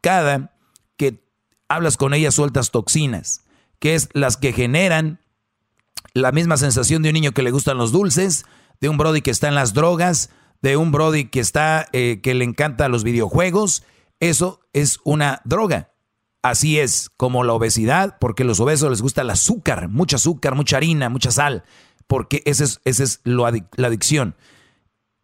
cada 0.00 0.56
que 0.96 1.24
hablas 1.68 1.96
con 1.96 2.12
ella, 2.12 2.32
sueltas 2.32 2.72
toxinas 2.72 3.44
que 3.80 3.96
es 3.96 4.08
las 4.12 4.36
que 4.36 4.52
generan 4.52 5.18
la 6.14 6.32
misma 6.32 6.56
sensación 6.56 7.02
de 7.02 7.08
un 7.08 7.14
niño 7.14 7.32
que 7.32 7.42
le 7.42 7.50
gustan 7.50 7.78
los 7.78 7.92
dulces, 7.92 8.44
de 8.80 8.88
un 8.88 8.96
Brody 8.96 9.22
que 9.22 9.30
está 9.30 9.48
en 9.48 9.54
las 9.54 9.74
drogas, 9.74 10.30
de 10.62 10.76
un 10.76 10.92
Brody 10.92 11.26
que 11.26 11.40
está 11.40 11.88
eh, 11.92 12.20
que 12.22 12.34
le 12.34 12.44
encanta 12.44 12.88
los 12.88 13.04
videojuegos. 13.04 13.82
Eso 14.20 14.60
es 14.72 15.00
una 15.04 15.40
droga. 15.44 15.92
Así 16.42 16.78
es 16.78 17.10
como 17.16 17.44
la 17.44 17.52
obesidad, 17.52 18.16
porque 18.18 18.44
a 18.44 18.46
los 18.46 18.60
obesos 18.60 18.90
les 18.90 19.02
gusta 19.02 19.22
el 19.22 19.30
azúcar, 19.30 19.88
mucho 19.88 20.16
azúcar, 20.16 20.54
mucha 20.54 20.78
harina, 20.78 21.10
mucha 21.10 21.30
sal, 21.30 21.64
porque 22.06 22.42
esa 22.46 22.64
es, 22.64 22.80
ese 22.84 23.04
es 23.04 23.20
la 23.24 23.86
adicción. 23.86 24.36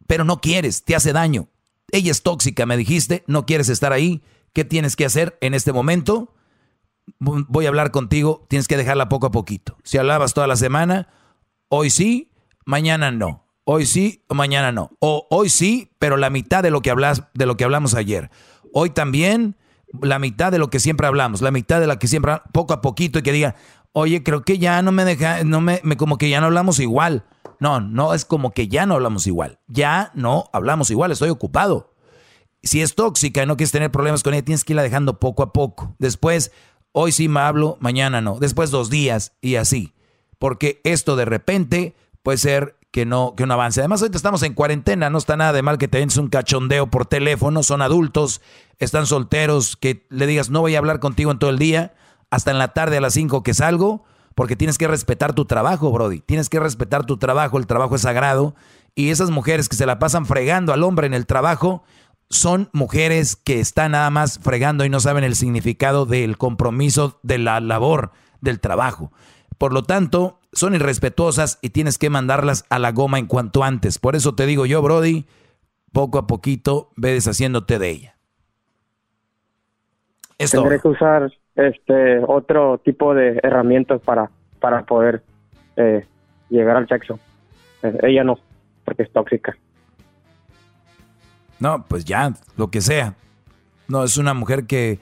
Pero 0.05 0.23
no 0.23 0.41
quieres, 0.41 0.83
te 0.83 0.95
hace 0.95 1.13
daño. 1.13 1.49
Ella 1.91 2.11
es 2.11 2.21
tóxica, 2.21 2.65
me 2.65 2.77
dijiste, 2.77 3.23
no 3.27 3.45
quieres 3.45 3.69
estar 3.69 3.93
ahí. 3.93 4.21
¿Qué 4.53 4.63
tienes 4.63 4.95
que 4.95 5.05
hacer 5.05 5.37
en 5.41 5.53
este 5.53 5.73
momento? 5.73 6.33
Voy 7.19 7.65
a 7.65 7.69
hablar 7.69 7.91
contigo, 7.91 8.45
tienes 8.49 8.67
que 8.67 8.77
dejarla 8.77 9.09
poco 9.09 9.27
a 9.27 9.31
poquito. 9.31 9.77
Si 9.83 9.97
hablabas 9.97 10.33
toda 10.33 10.47
la 10.47 10.55
semana, 10.55 11.07
hoy 11.69 11.89
sí, 11.89 12.31
mañana 12.65 13.11
no. 13.11 13.45
Hoy 13.69 13.85
sí, 13.85 14.23
mañana 14.29 14.71
no. 14.71 14.91
O 14.99 15.27
hoy 15.29 15.49
sí, 15.49 15.91
pero 15.99 16.15
la 16.15 16.29
mitad 16.29 16.63
de 16.63 16.71
lo 16.71 16.81
que 16.81 16.89
hablas, 16.89 17.23
de 17.33 17.45
lo 17.45 17.57
que 17.57 17.65
hablamos 17.65 17.95
ayer. 17.95 18.31
Hoy 18.73 18.91
también 18.91 19.57
la 20.01 20.19
mitad 20.19 20.53
de 20.53 20.57
lo 20.57 20.69
que 20.69 20.79
siempre 20.79 21.05
hablamos, 21.07 21.41
la 21.41 21.51
mitad 21.51 21.79
de 21.79 21.87
la 21.87 21.99
que 21.99 22.07
siempre 22.07 22.41
poco 22.53 22.73
a 22.73 22.81
poquito 22.81 23.19
y 23.19 23.23
que 23.23 23.31
diga, 23.33 23.55
"Oye, 23.91 24.23
creo 24.23 24.43
que 24.43 24.57
ya 24.57 24.81
no 24.81 24.91
me 24.91 25.03
deja 25.03 25.43
no 25.43 25.59
me, 25.59 25.81
como 25.97 26.17
que 26.17 26.29
ya 26.29 26.39
no 26.39 26.47
hablamos 26.47 26.79
igual." 26.79 27.25
No, 27.59 27.81
no 27.81 28.13
es 28.13 28.23
como 28.23 28.51
que 28.51 28.67
ya 28.67 28.85
no 28.85 28.93
hablamos 28.93 29.27
igual. 29.27 29.59
Ya 29.67 30.11
no 30.13 30.49
hablamos 30.53 30.89
igual, 30.89 31.11
estoy 31.11 31.29
ocupado. 31.29 31.93
Si 32.63 32.81
es 32.81 32.95
tóxica 32.95 33.43
y 33.43 33.45
no 33.47 33.57
quieres 33.57 33.71
tener 33.71 33.91
problemas 33.91 34.23
con 34.23 34.33
ella, 34.33 34.45
tienes 34.45 34.63
que 34.63 34.73
irla 34.73 34.83
dejando 34.83 35.19
poco 35.19 35.43
a 35.43 35.51
poco. 35.53 35.95
Después, 35.99 36.51
hoy 36.91 37.11
sí 37.11 37.27
me 37.27 37.39
hablo, 37.39 37.77
mañana 37.79 38.21
no. 38.21 38.39
Después 38.39 38.71
dos 38.71 38.89
días 38.89 39.33
y 39.41 39.55
así. 39.55 39.93
Porque 40.39 40.81
esto 40.83 41.15
de 41.15 41.25
repente 41.25 41.95
puede 42.23 42.37
ser 42.37 42.77
que 42.91 43.05
no, 43.05 43.35
que 43.35 43.45
no 43.45 43.53
avance. 43.53 43.81
Además, 43.81 44.01
ahorita 44.01 44.17
estamos 44.17 44.43
en 44.43 44.53
cuarentena, 44.53 45.09
no 45.09 45.17
está 45.17 45.37
nada 45.37 45.53
de 45.53 45.61
mal 45.61 45.77
que 45.77 45.87
te 45.87 46.05
un 46.19 46.29
cachondeo 46.29 46.87
por 46.87 47.05
teléfono, 47.05 47.61
son 47.63 47.81
adultos, 47.81 48.41
están 48.79 49.05
solteros, 49.05 49.75
que 49.75 50.05
le 50.09 50.25
digas 50.25 50.49
no 50.49 50.61
voy 50.61 50.75
a 50.75 50.79
hablar 50.79 50.99
contigo 50.99 51.31
en 51.31 51.39
todo 51.39 51.49
el 51.49 51.59
día, 51.59 51.93
hasta 52.29 52.51
en 52.51 52.57
la 52.57 52.69
tarde 52.69 52.97
a 52.97 53.01
las 53.01 53.13
5 53.13 53.43
que 53.43 53.53
salgo, 53.53 54.03
porque 54.35 54.55
tienes 54.55 54.77
que 54.77 54.87
respetar 54.87 55.33
tu 55.33 55.45
trabajo, 55.45 55.91
Brody. 55.91 56.21
Tienes 56.21 56.49
que 56.49 56.59
respetar 56.59 57.05
tu 57.05 57.17
trabajo, 57.17 57.57
el 57.57 57.67
trabajo 57.67 57.95
es 57.95 58.01
sagrado. 58.01 58.55
Y 58.95 59.11
esas 59.11 59.29
mujeres 59.29 59.69
que 59.69 59.75
se 59.75 59.85
la 59.85 59.99
pasan 59.99 60.25
fregando 60.25 60.73
al 60.73 60.83
hombre 60.83 61.07
en 61.07 61.13
el 61.13 61.25
trabajo, 61.25 61.83
son 62.29 62.69
mujeres 62.73 63.35
que 63.35 63.59
están 63.59 63.91
nada 63.91 64.09
más 64.09 64.39
fregando 64.39 64.85
y 64.85 64.89
no 64.89 64.99
saben 64.99 65.23
el 65.23 65.35
significado 65.35 66.05
del 66.05 66.37
compromiso 66.37 67.19
de 67.23 67.37
la 67.37 67.59
labor, 67.59 68.11
del 68.41 68.59
trabajo. 68.59 69.11
Por 69.57 69.73
lo 69.73 69.83
tanto, 69.83 70.39
son 70.51 70.75
irrespetuosas 70.75 71.57
y 71.61 71.69
tienes 71.69 71.97
que 71.97 72.09
mandarlas 72.09 72.65
a 72.69 72.79
la 72.79 72.91
goma 72.91 73.19
en 73.19 73.25
cuanto 73.27 73.63
antes. 73.63 73.97
Por 73.97 74.15
eso 74.15 74.35
te 74.35 74.45
digo 74.45 74.65
yo, 74.65 74.81
Brody, 74.81 75.25
poco 75.93 76.19
a 76.19 76.27
poquito 76.27 76.91
ve 76.95 77.13
deshaciéndote 77.13 77.79
de 77.79 77.89
ella. 77.89 78.15
Esto. 80.37 80.61
Tendré 80.61 80.79
que 80.79 80.87
usar 80.87 81.31
este 81.55 82.19
otro 82.27 82.77
tipo 82.79 83.15
de 83.15 83.39
herramientas 83.41 84.01
para, 84.01 84.29
para 84.59 84.83
poder 84.85 85.23
eh, 85.75 86.05
llegar 86.49 86.77
al 86.77 86.87
sexo. 86.87 87.19
Eh, 87.81 87.97
ella 88.03 88.23
no, 88.23 88.37
porque 88.85 89.03
es 89.03 89.11
tóxica. 89.11 89.57
No, 91.59 91.85
pues 91.87 92.05
ya, 92.05 92.33
lo 92.55 92.69
que 92.69 92.81
sea. 92.81 93.15
No, 93.87 94.03
es 94.03 94.17
una 94.17 94.33
mujer 94.33 94.65
que, 94.65 94.99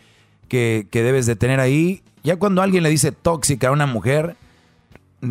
que, 0.48 0.88
que 0.92 1.04
debes 1.04 1.26
de 1.26 1.36
tener 1.36 1.60
ahí. 1.60 2.04
Ya 2.24 2.38
cuando 2.38 2.62
alguien 2.62 2.84
le 2.84 2.90
dice 2.90 3.12
tóxica 3.12 3.68
a 3.68 3.72
una 3.72 3.86
mujer, 3.86 4.36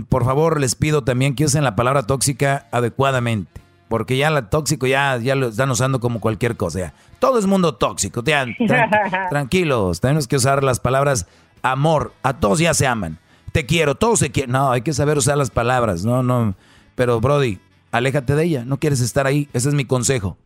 por 0.09 0.25
favor 0.25 0.61
les 0.61 0.75
pido 0.75 1.05
también 1.05 1.35
que 1.35 1.45
usen 1.45 1.65
la 1.65 1.77
palabra 1.77 2.03
tóxica 2.03 2.67
adecuadamente. 2.71 3.61
Porque 3.89 4.17
ya 4.17 4.31
la 4.31 4.49
tóxico 4.51 4.87
ya, 4.87 5.19
ya 5.19 5.35
lo 5.35 5.49
están 5.49 5.71
usando 5.71 6.01
como 6.01 6.21
cualquier 6.21 6.57
cosa. 6.57 6.95
todo 7.19 7.39
es 7.39 7.47
mundo 7.47 7.75
tóxico. 7.75 8.25
tranquilos, 9.31 10.01
tenemos 10.01 10.27
que 10.27 10.37
usar 10.37 10.65
las 10.65 10.81
palabras 10.81 11.27
amor. 11.63 12.13
A 12.23 12.35
todos 12.35 12.59
ya 12.59 12.75
se 12.75 12.87
aman. 12.87 13.19
Te 13.53 13.67
quiero, 13.67 13.95
todos 13.95 14.19
se 14.19 14.31
quieren. 14.31 14.53
No, 14.53 14.73
hay 14.73 14.83
que 14.83 14.93
saber 14.93 15.19
usar 15.19 15.37
las 15.37 15.51
palabras. 15.51 16.05
No, 16.05 16.23
no. 16.23 16.55
Pero 16.97 17.21
Brody, 17.21 17.61
aléjate 17.93 18.35
de 18.35 18.45
ella. 18.45 18.65
No 18.65 18.79
quieres 18.79 19.01
estar 19.01 19.27
ahí. 19.27 19.49
Ese 19.53 19.69
es 19.69 19.75
mi 19.75 19.85
consejo. 19.85 20.37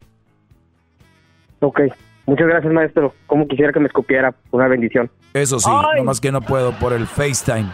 Ok. 1.61 1.81
Muchas 2.27 2.47
gracias, 2.47 2.73
maestro. 2.73 3.15
Como 3.27 3.49
quisiera 3.49 3.73
que 3.73 3.81
me 3.81 3.87
escupiera. 3.87 4.35
Una 4.51 4.69
bendición. 4.69 5.11
Eso 5.33 5.59
sí, 5.59 5.71
nomás 5.97 6.21
que 6.21 6.31
no 6.31 6.41
puedo 6.41 6.73
por 6.73 6.93
el 6.93 7.07
FaceTime. 7.07 7.69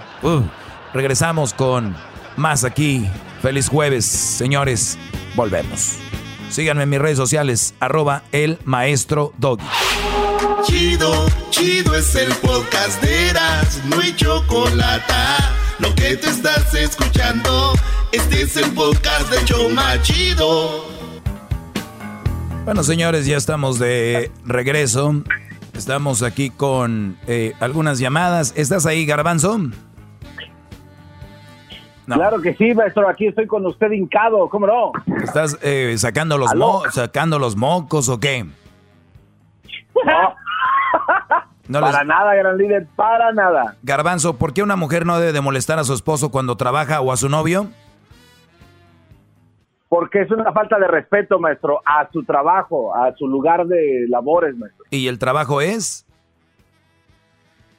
Regresamos 0.93 1.53
con 1.53 1.95
más 2.37 2.65
aquí. 2.65 3.07
Feliz 3.43 3.69
jueves, 3.69 4.05
señores. 4.05 4.99
Volvemos. 5.35 5.99
Síganme 6.51 6.85
en 6.85 6.91
mis 6.91 7.01
redes 7.01 7.17
sociales, 7.17 7.75
arroba 7.81 8.23
el 8.31 8.59
maestro 8.65 9.33
Doggy. 9.39 9.65
Chido, 10.63 11.27
chido 11.51 11.97
es 11.97 12.15
el 12.15 12.33
podcast 12.37 13.03
de 13.03 13.31
Eras, 13.31 13.83
no 13.87 14.01
hay 14.01 14.15
chocolate. 14.15 15.13
Lo 15.81 15.93
que 15.97 16.17
te 16.17 16.29
estás 16.29 16.73
escuchando, 16.75 17.73
este 18.13 18.43
es 18.43 18.57
el 18.57 18.71
podcast 18.73 19.31
de 19.31 19.45
Choma 19.45 20.01
Chido. 20.03 20.94
Bueno, 22.65 22.83
señores, 22.83 23.27
ya 23.27 23.37
estamos 23.37 23.79
de 23.79 24.31
regreso. 24.47 25.13
Estamos 25.75 26.23
aquí 26.23 26.49
con 26.49 27.19
eh, 27.27 27.53
algunas 27.61 27.99
llamadas. 27.99 28.55
¿Estás 28.57 28.87
ahí, 28.87 29.05
Garbanzo? 29.05 29.59
Claro 32.07 32.41
que 32.41 32.55
sí, 32.55 32.75
maestro, 32.75 33.07
aquí 33.07 33.27
estoy 33.27 33.47
con 33.47 33.67
usted 33.67 33.91
hincado, 33.91 34.49
¿cómo 34.49 34.67
no? 34.67 34.93
¿Estás 35.23 35.59
eh, 35.63 35.95
sacando, 35.99 36.39
los 36.39 36.51
sacando 36.93 37.39
los 37.39 37.55
mocos 37.55 38.09
o 38.09 38.19
qué? 38.19 38.45
No. 41.69 41.81
para 41.81 42.05
nada, 42.05 42.35
gran 42.35 42.57
líder, 42.57 42.87
para 42.97 43.33
nada. 43.33 43.77
Garbanzo, 43.83 44.37
¿por 44.37 44.55
qué 44.55 44.63
una 44.63 44.77
mujer 44.77 45.05
no 45.05 45.19
debe 45.19 45.33
de 45.33 45.41
molestar 45.43 45.79
a 45.79 45.85
su 45.85 45.93
esposo 45.93 46.31
cuando 46.31 46.57
trabaja 46.57 47.03
o 47.03 47.13
a 47.13 47.17
su 47.19 47.29
novio? 47.29 47.69
Porque 49.95 50.23
es 50.23 50.31
una 50.33 50.53
falta 50.53 50.77
de 50.77 50.89
respeto, 50.89 51.39
maestro, 51.39 51.81
a 51.87 52.11
su 52.13 52.25
trabajo, 52.25 52.93
a 52.97 53.15
su 53.15 53.29
lugar 53.29 53.65
de 53.65 54.07
labores, 54.09 54.57
maestro. 54.57 54.85
¿Y 54.91 55.07
el 55.07 55.21
trabajo 55.21 55.61
es? 55.61 56.05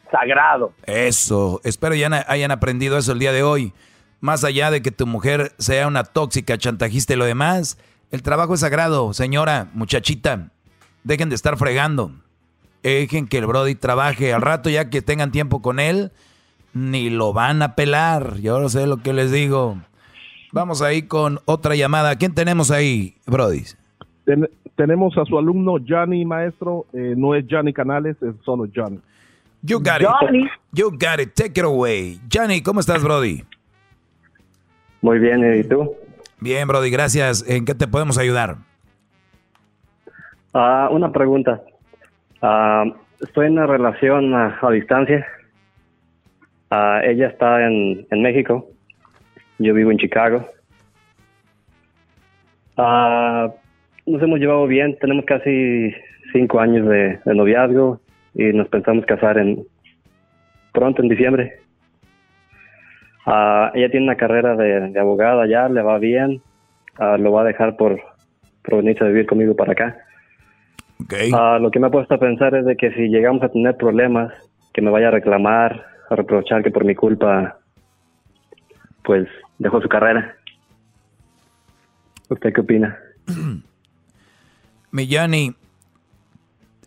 Sagrado. 0.10 0.72
Eso, 0.86 1.60
espero 1.66 1.94
ya 1.94 2.24
hayan 2.30 2.52
aprendido 2.52 2.98
eso 2.98 3.12
el 3.12 3.20
día 3.20 3.34
de 3.34 3.44
hoy. 3.44 3.74
Más 4.22 4.46
allá 4.46 4.72
de 4.72 4.82
que 4.82 4.92
tu 4.92 5.06
mujer 5.06 5.52
sea 5.58 5.90
una 5.90 6.06
tóxica, 6.06 6.58
chantajista 6.58 7.12
y 7.12 7.18
lo 7.18 7.26
demás, 7.26 7.78
el 8.12 8.24
trabajo 8.24 8.54
es 8.54 8.62
sagrado, 8.62 9.12
señora, 9.12 9.68
muchachita. 9.74 10.52
Dejen 11.04 11.28
de 11.28 11.36
estar 11.36 11.58
fregando. 11.58 12.14
Dejen 12.82 13.28
que 13.28 13.40
el 13.40 13.46
Brody 13.46 13.76
trabaje. 13.76 14.34
Al 14.34 14.42
rato 14.42 14.70
ya 14.70 14.90
que 14.90 15.02
tengan 15.02 15.34
tiempo 15.34 15.62
con 15.62 15.82
él, 15.82 16.14
ni 16.72 17.10
lo 17.10 17.34
van 17.34 17.62
a 17.62 17.76
pelar. 17.76 18.38
Yo 18.38 18.62
no 18.62 18.70
sé 18.70 18.88
lo 18.88 19.04
que 19.04 19.12
les 19.12 19.34
digo. 19.34 19.80
Vamos 20.56 20.82
ahí 20.82 21.02
con 21.02 21.40
otra 21.44 21.76
llamada. 21.76 22.16
¿Quién 22.16 22.34
tenemos 22.34 22.72
ahí, 22.72 23.16
Brody? 23.28 23.64
tenemos 24.78 25.18
a 25.18 25.26
su 25.26 25.38
alumno 25.38 25.76
Johnny, 25.86 26.24
maestro. 26.24 26.86
Eh, 26.94 27.14
no 27.18 27.36
es 27.36 27.44
Johnny 27.50 27.74
Canales, 27.74 28.16
es 28.22 28.34
solo 28.46 28.66
Johnny. 28.74 29.02
You 29.64 29.80
got 29.80 30.00
it. 30.00 30.08
You 30.72 30.92
got 30.92 31.20
it. 31.20 31.34
Take 31.36 31.60
it 31.60 31.66
away. 31.66 32.22
Johnny, 32.34 32.62
¿cómo 32.62 32.80
estás, 32.80 33.04
Brody? 33.04 33.44
Muy 35.02 35.20
bien, 35.20 35.60
¿y 35.60 35.64
tú? 35.66 35.94
Bien, 36.40 36.66
Brody, 36.70 36.90
gracias. 36.90 37.44
¿En 37.50 37.66
qué 37.66 37.76
te 37.76 37.86
podemos 37.86 38.18
ayudar? 38.18 38.56
Ah, 40.54 40.88
una 40.90 41.12
pregunta. 41.12 41.62
Ah, 42.42 42.86
estoy 43.20 43.48
en 43.48 43.54
una 43.54 43.68
relación 43.68 44.34
a, 44.34 44.58
distancia. 44.72 45.28
Ah, 46.70 47.02
ella 47.04 47.28
está 47.28 47.68
en, 47.68 48.08
México. 48.22 48.70
Yo 49.60 49.74
vivo 49.74 49.92
en 49.92 49.98
Chicago. 49.98 50.48
nos 52.78 54.22
hemos 54.22 54.40
llevado 54.40 54.68
bien. 54.68 54.98
Tenemos 55.00 55.26
casi 55.26 55.94
cinco 56.34 56.60
años 56.60 56.88
de, 56.88 57.20
de 57.24 57.36
noviazgo 57.36 58.00
y 58.34 58.52
nos 58.54 58.68
pensamos 58.68 59.06
casar 59.06 59.38
en 59.38 59.66
pronto 60.74 61.02
en 61.02 61.10
diciembre. 61.10 61.60
Uh, 63.26 63.74
ella 63.74 63.90
tiene 63.90 64.06
una 64.06 64.18
carrera 64.18 64.56
de, 64.56 65.00
abogada 65.00 65.48
ya, 65.48 65.68
le 65.68 65.82
va 65.82 65.98
bien. 65.98 66.42
Uh, 67.00 67.18
lo 67.18 67.32
va 67.32 67.42
a 67.42 67.46
dejar 67.46 67.76
por, 67.76 68.00
por 68.64 68.78
venirse 68.78 69.04
a 69.04 69.08
vivir 69.08 69.26
conmigo 69.26 69.56
para 69.56 69.72
acá. 69.72 69.98
Okay. 71.06 71.32
Uh, 71.32 71.60
lo 71.60 71.72
que 71.72 71.80
me 71.80 71.88
ha 71.88 71.92
puesto 71.92 72.14
a 72.14 72.20
pensar 72.20 72.56
es 72.56 72.66
de 72.66 72.76
que 72.76 72.92
si 72.92 73.10
llegamos 73.10 73.42
a 73.44 73.50
tener 73.50 73.76
problemas, 73.78 74.32
que 74.74 74.82
me 74.82 74.92
vaya 74.92 75.08
a 75.08 75.12
reclamar, 75.12 75.86
a 76.10 76.16
reprochar 76.16 76.64
que 76.64 76.72
por 76.72 76.86
mi 76.86 76.96
culpa, 76.96 77.58
pues 79.06 79.28
dejó 79.60 79.82
su 79.82 79.88
carrera. 79.88 80.36
¿Usted 82.30 82.54
qué 82.54 82.62
opina? 82.62 82.98
Millani, 84.92 85.56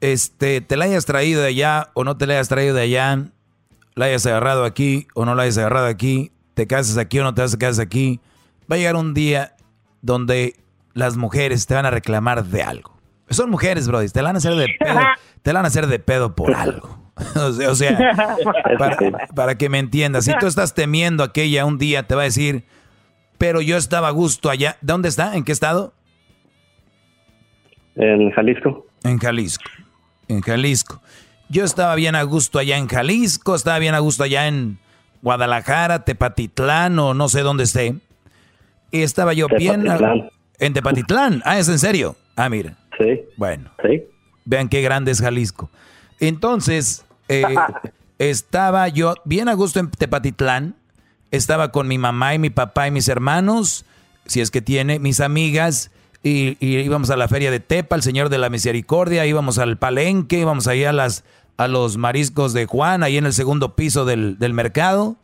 este, 0.01 0.61
te 0.61 0.77
la 0.77 0.87
hayas 0.87 1.07
traído 1.07 1.43
de 1.43 1.49
allá 1.49 1.91
o 1.95 2.05
no 2.05 2.17
te 2.17 2.27
la 2.27 2.35
hayas 2.35 2.49
traído 2.49 2.75
de 2.75 2.83
allá, 2.83 3.25
la 3.95 4.07
hayas 4.07 4.27
agarrado 4.27 4.65
aquí 4.65 5.07
o 5.15 5.25
no 5.25 5.35
la 5.35 5.43
hayas 5.43 5.59
agarrado 5.59 5.87
aquí, 5.87 6.33
te 6.55 6.67
casas 6.67 6.99
aquí 6.99 7.19
o 7.19 7.25
no 7.25 7.35
te 7.35 7.43
casas 7.43 7.79
aquí, 7.79 8.21
va 8.71 8.77
a 8.77 8.79
llegar 8.79 8.97
un 8.97 9.15
día 9.15 9.57
donde 10.03 10.55
las 10.95 11.17
mujeres 11.17 11.67
te 11.67 11.75
van 11.75 11.87
a 11.87 11.91
reclamar 11.91 12.45
de 12.45 12.63
algo. 12.63 12.99
Son 13.31 13.51
mujeres, 13.51 13.87
bro, 13.87 14.01
te 14.13 14.23
la 14.23 14.29
van 14.29 14.37
a 14.37 14.39
hacer 14.39 14.55
de 14.55 14.69
pedo, 14.79 15.01
te 15.43 15.53
van 15.53 15.65
a 15.65 15.69
hacer 15.69 15.87
de 15.87 15.99
pedo 15.99 16.35
por 16.35 16.55
algo. 16.55 16.98
o 17.69 17.75
sea, 17.75 18.37
para, 19.35 19.57
que 19.57 19.69
me 19.69 19.79
entiendas, 19.79 20.25
si 20.25 20.33
tú 20.39 20.47
estás 20.47 20.75
temiendo 20.75 21.23
aquella 21.23 21.65
un 21.65 21.79
día, 21.79 22.05
te 22.05 22.15
va 22.15 22.23
a 22.23 22.25
decir, 22.25 22.65
pero 23.39 23.61
yo 23.61 23.77
estaba 23.77 24.09
a 24.09 24.13
gusto 24.13 24.51
allá. 24.51 24.77
¿De 24.81 24.93
dónde 24.93 25.09
está? 25.09 25.35
¿En 25.35 25.45
qué 25.45 25.53
estado? 25.53 25.93
En 27.97 28.31
Jalisco. 28.31 28.87
En 29.05 29.19
Jalisco. 29.19 29.71
En 30.29 30.41
Jalisco. 30.41 31.01
Yo 31.49 31.65
estaba 31.65 31.95
bien 31.95 32.15
a 32.15 32.23
gusto 32.23 32.59
allá 32.59 32.77
en 32.77 32.89
Jalisco, 32.89 33.55
estaba 33.55 33.79
bien 33.79 33.95
a 33.95 34.01
gusto 34.01 34.23
allá 34.23 34.47
en 34.49 34.79
Guadalajara, 35.23 36.05
Tepatitlán 36.05 36.99
o 36.99 37.15
no 37.15 37.29
sé 37.29 37.41
dónde 37.41 37.65
esté. 37.65 37.95
Y 38.91 39.03
estaba 39.03 39.33
yo 39.33 39.49
bien 39.49 39.87
en 40.59 40.73
Tepatitlán. 40.73 41.43
Ah, 41.45 41.59
es 41.59 41.69
en 41.69 41.79
serio. 41.79 42.17
Ah, 42.37 42.49
mira. 42.49 42.77
Sí. 42.99 43.23
Bueno. 43.37 43.71
Sí. 43.83 44.05
Vean 44.45 44.69
qué 44.69 44.83
grande 44.83 45.11
es 45.11 45.21
Jalisco. 45.21 45.71
Entonces, 46.21 47.05
eh, 47.29 47.43
estaba 48.19 48.89
yo 48.89 49.15
bien 49.25 49.49
a 49.49 49.55
gusto 49.55 49.81
en 49.81 49.91
Tepatitlán. 49.91 50.75
Estaba 51.31 51.71
con 51.73 51.89
mi 51.89 51.99
mamá 51.99 52.35
y 52.35 52.39
mi 52.39 52.51
papá 52.51 52.89
y 52.89 52.91
mis 52.91 53.09
hermanos. 53.09 53.85
si 54.27 54.41
es 54.41 54.51
que 54.51 54.63
tiene, 54.63 54.99
mis 54.99 55.21
amigas, 55.21 55.91
y, 56.23 56.57
y 56.61 56.79
íbamos 56.79 57.11
a 57.11 57.17
la 57.17 57.29
feria 57.29 57.51
de 57.51 57.61
Tepa, 57.61 57.97
el 57.97 58.03
Señor 58.03 58.29
de 58.29 58.39
la 58.39 58.51
Misericordia, 58.51 59.27
íbamos 59.27 59.59
al 59.59 59.79
Palenque, 59.79 60.39
íbamos 60.39 60.67
ahí 60.67 60.85
a, 60.85 60.93
las, 60.93 61.25
a 61.57 61.69
los 61.69 61.97
mariscos 61.97 62.53
de 62.53 62.67
Juan, 62.67 63.03
ahí 63.03 63.17
en 63.17 63.27
el 63.27 63.33
segundo 63.33 63.75
piso 63.75 64.05
del, 64.05 64.39
del 64.39 64.53
mercado, 64.53 65.17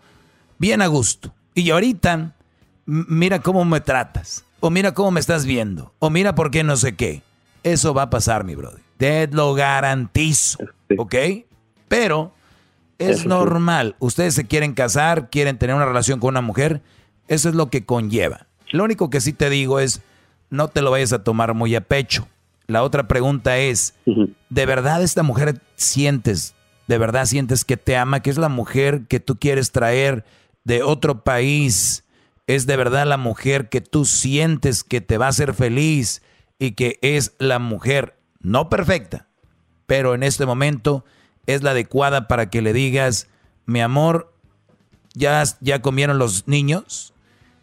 bien 0.58 0.82
a 0.82 0.86
gusto. 0.86 1.34
Y 1.54 1.70
ahorita, 1.70 2.34
mira 2.86 3.40
cómo 3.40 3.64
me 3.64 3.80
tratas, 3.80 4.44
o 4.60 4.70
mira 4.70 4.94
cómo 4.94 5.10
me 5.10 5.20
estás 5.20 5.44
viendo, 5.46 5.92
o 5.98 6.10
mira 6.10 6.34
por 6.34 6.50
qué 6.50 6.64
no 6.64 6.76
sé 6.76 6.94
qué. 6.96 7.22
Eso 7.62 7.94
va 7.94 8.02
a 8.02 8.10
pasar, 8.10 8.44
mi 8.44 8.54
brother. 8.54 8.80
Te 8.96 9.26
lo 9.28 9.54
garantizo, 9.54 10.58
¿ok? 10.96 11.14
Pero 11.94 12.32
es 12.98 13.10
Eso 13.10 13.22
sí. 13.22 13.28
normal. 13.28 13.94
Ustedes 14.00 14.34
se 14.34 14.46
quieren 14.46 14.74
casar, 14.74 15.30
quieren 15.30 15.58
tener 15.58 15.76
una 15.76 15.86
relación 15.86 16.18
con 16.18 16.30
una 16.30 16.40
mujer. 16.40 16.82
Eso 17.28 17.48
es 17.48 17.54
lo 17.54 17.70
que 17.70 17.84
conlleva. 17.84 18.46
Lo 18.70 18.84
único 18.84 19.10
que 19.10 19.20
sí 19.20 19.32
te 19.32 19.48
digo 19.48 19.78
es, 19.78 20.02
no 20.50 20.68
te 20.68 20.82
lo 20.82 20.90
vayas 20.90 21.12
a 21.12 21.22
tomar 21.22 21.54
muy 21.54 21.74
a 21.76 21.82
pecho. 21.82 22.26
La 22.66 22.82
otra 22.82 23.06
pregunta 23.06 23.58
es, 23.58 23.94
¿de 24.48 24.66
verdad 24.66 25.02
esta 25.02 25.22
mujer 25.22 25.60
sientes, 25.76 26.54
de 26.88 26.98
verdad 26.98 27.26
sientes 27.26 27.64
que 27.64 27.76
te 27.76 27.96
ama, 27.96 28.20
que 28.20 28.30
es 28.30 28.38
la 28.38 28.48
mujer 28.48 29.02
que 29.08 29.20
tú 29.20 29.38
quieres 29.38 29.70
traer 29.70 30.24
de 30.64 30.82
otro 30.82 31.22
país? 31.22 32.04
¿Es 32.46 32.66
de 32.66 32.76
verdad 32.76 33.06
la 33.06 33.18
mujer 33.18 33.68
que 33.68 33.80
tú 33.80 34.04
sientes 34.04 34.82
que 34.82 35.00
te 35.00 35.18
va 35.18 35.26
a 35.26 35.30
hacer 35.30 35.54
feliz 35.54 36.22
y 36.58 36.72
que 36.72 36.98
es 37.02 37.34
la 37.38 37.58
mujer 37.58 38.16
no 38.40 38.68
perfecta, 38.68 39.28
pero 39.86 40.14
en 40.14 40.22
este 40.22 40.44
momento 40.46 41.04
es 41.46 41.62
la 41.62 41.70
adecuada 41.72 42.28
para 42.28 42.50
que 42.50 42.62
le 42.62 42.72
digas, 42.72 43.28
mi 43.66 43.80
amor, 43.80 44.32
ya, 45.14 45.42
ya 45.60 45.80
comieron 45.82 46.18
los 46.18 46.46
niños, 46.48 47.12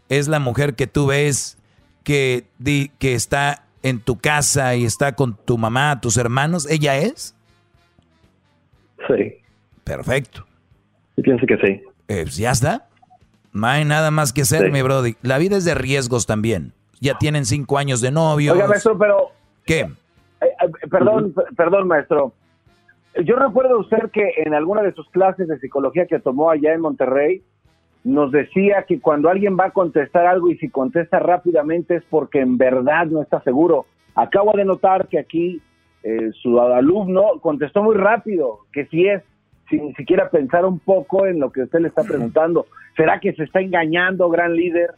es 0.08 0.28
la 0.28 0.38
mujer 0.38 0.74
que 0.74 0.86
tú 0.86 1.06
ves 1.06 1.58
que, 2.04 2.46
di- 2.58 2.90
que 2.98 3.14
está 3.14 3.64
en 3.82 4.00
tu 4.00 4.18
casa 4.18 4.74
y 4.76 4.84
está 4.84 5.14
con 5.14 5.36
tu 5.36 5.58
mamá, 5.58 6.00
tus 6.00 6.16
hermanos, 6.16 6.66
¿ella 6.70 6.96
es? 6.98 7.34
Sí. 9.08 9.34
Perfecto. 9.84 10.46
Yo 11.16 11.22
pienso 11.24 11.46
que 11.46 11.56
sí. 11.58 11.82
Eh, 12.08 12.22
pues 12.22 12.36
ya 12.36 12.52
está. 12.52 12.88
No 13.52 13.66
hay 13.66 13.84
nada 13.84 14.10
más 14.10 14.32
que 14.32 14.42
hacer, 14.42 14.66
Sí. 14.66 14.70
mi 14.70 14.82
brody. 14.82 15.16
La 15.22 15.38
vida 15.38 15.56
es 15.56 15.64
de 15.64 15.74
riesgos 15.74 16.26
también. 16.26 16.72
Ya 17.00 17.18
tienen 17.18 17.44
cinco 17.44 17.78
años 17.78 18.00
de 18.00 18.10
novio. 18.12 18.52
Oiga, 18.52 18.68
maestro, 18.68 18.96
pero... 18.98 19.30
¿Qué? 19.66 19.80
eh, 19.80 19.90
eh, 20.40 20.88
perdón, 20.90 21.32
per- 21.32 21.46
perdón, 21.56 21.88
maestro. 21.88 22.32
Yo 23.24 23.36
recuerdo 23.36 23.78
usted 23.78 24.10
que 24.10 24.32
en 24.36 24.54
alguna 24.54 24.82
de 24.82 24.92
sus 24.92 25.08
clases 25.10 25.46
de 25.48 25.58
psicología 25.58 26.06
que 26.06 26.18
tomó 26.18 26.50
allá 26.50 26.72
en 26.72 26.80
Monterrey, 26.80 27.42
nos 28.04 28.32
decía 28.32 28.84
que 28.88 29.00
cuando 29.00 29.28
alguien 29.28 29.56
va 29.58 29.66
a 29.66 29.70
contestar 29.70 30.26
algo 30.26 30.50
y 30.50 30.56
si 30.58 30.68
contesta 30.68 31.18
rápidamente 31.18 31.96
es 31.96 32.02
porque 32.08 32.40
en 32.40 32.58
verdad 32.58 33.06
no 33.06 33.22
está 33.22 33.40
seguro. 33.42 33.86
Acabo 34.14 34.52
de 34.56 34.64
notar 34.64 35.08
que 35.08 35.18
aquí 35.18 35.60
eh, 36.02 36.30
su 36.42 36.60
alumno 36.60 37.38
contestó 37.40 37.82
muy 37.82 37.94
rápido, 37.94 38.60
que 38.72 38.86
si 38.86 39.06
es, 39.06 39.22
sin 39.70 39.94
siquiera 39.94 40.30
pensar 40.30 40.64
un 40.64 40.78
poco 40.80 41.26
en 41.26 41.38
lo 41.38 41.52
que 41.52 41.62
usted 41.62 41.80
le 41.80 41.88
está 41.88 42.02
preguntando. 42.02 42.66
¿Será 42.96 43.20
que 43.20 43.32
se 43.34 43.44
está 43.44 43.60
engañando, 43.60 44.28
gran 44.28 44.54
líder? 44.54 44.94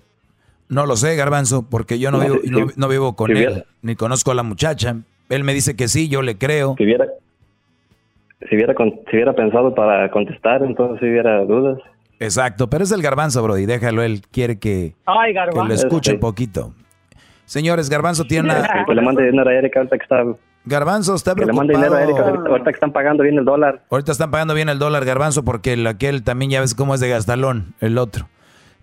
No 0.68 0.86
lo 0.86 0.96
sé, 0.96 1.14
Garbanzo, 1.14 1.68
porque 1.68 1.98
yo 1.98 2.10
no 2.10 2.20
vivo, 2.20 2.36
no, 2.50 2.66
no 2.74 2.88
vivo 2.88 3.14
con 3.14 3.36
él, 3.36 3.64
ni 3.82 3.96
conozco 3.96 4.30
a 4.30 4.34
la 4.34 4.42
muchacha. 4.42 4.96
Él 5.28 5.44
me 5.44 5.52
dice 5.52 5.76
que 5.76 5.88
sí, 5.88 6.08
yo 6.08 6.22
le 6.22 6.38
creo. 6.38 6.74
Si 6.78 6.84
hubiera, 6.84 7.06
si 8.48 8.54
hubiera, 8.56 8.74
con- 8.74 8.90
si 9.10 9.16
hubiera 9.16 9.32
pensado 9.32 9.74
para 9.74 10.10
contestar, 10.10 10.62
entonces 10.62 10.98
si 11.00 11.06
hubiera 11.06 11.44
dudas. 11.44 11.78
Exacto, 12.20 12.68
pero 12.70 12.84
es 12.84 12.92
el 12.92 13.02
Garbanzo, 13.02 13.42
Brody, 13.42 13.66
déjalo, 13.66 14.02
él 14.02 14.22
quiere 14.30 14.58
que, 14.58 14.94
Ay, 15.06 15.34
que 15.34 15.56
lo 15.56 15.74
escuche 15.74 16.12
un 16.12 16.20
poquito. 16.20 16.72
Señores, 17.44 17.90
Garbanzo 17.90 18.24
tiene 18.24 18.48
una... 18.50 18.84
Que 18.86 18.94
le 18.94 19.02
mande 19.02 19.24
dinero 19.24 19.50
a 19.50 19.54
Erika 19.54 19.80
ahorita 19.80 19.98
que 19.98 20.02
está... 20.02 20.24
Garbanzo 20.66 21.14
está 21.14 21.34
Que 21.34 21.40
le 21.42 21.46
preocupado. 21.48 21.66
mande 21.66 21.74
dinero 21.74 21.94
a 21.96 22.02
Erika 22.02 22.48
ahorita, 22.48 22.70
que 22.70 22.74
están 22.76 22.92
pagando 22.92 23.22
bien 23.22 23.36
el 23.38 23.44
dólar. 23.44 23.82
Ahorita 23.90 24.12
están 24.12 24.30
pagando 24.30 24.54
bien 24.54 24.68
el 24.70 24.78
dólar, 24.78 25.04
Garbanzo, 25.04 25.44
porque 25.44 25.74
el, 25.74 25.86
aquel 25.86 26.22
también 26.22 26.50
ya 26.52 26.60
ves 26.60 26.74
cómo 26.74 26.94
es 26.94 27.00
de 27.00 27.10
gastalón, 27.10 27.74
el 27.80 27.98
otro. 27.98 28.28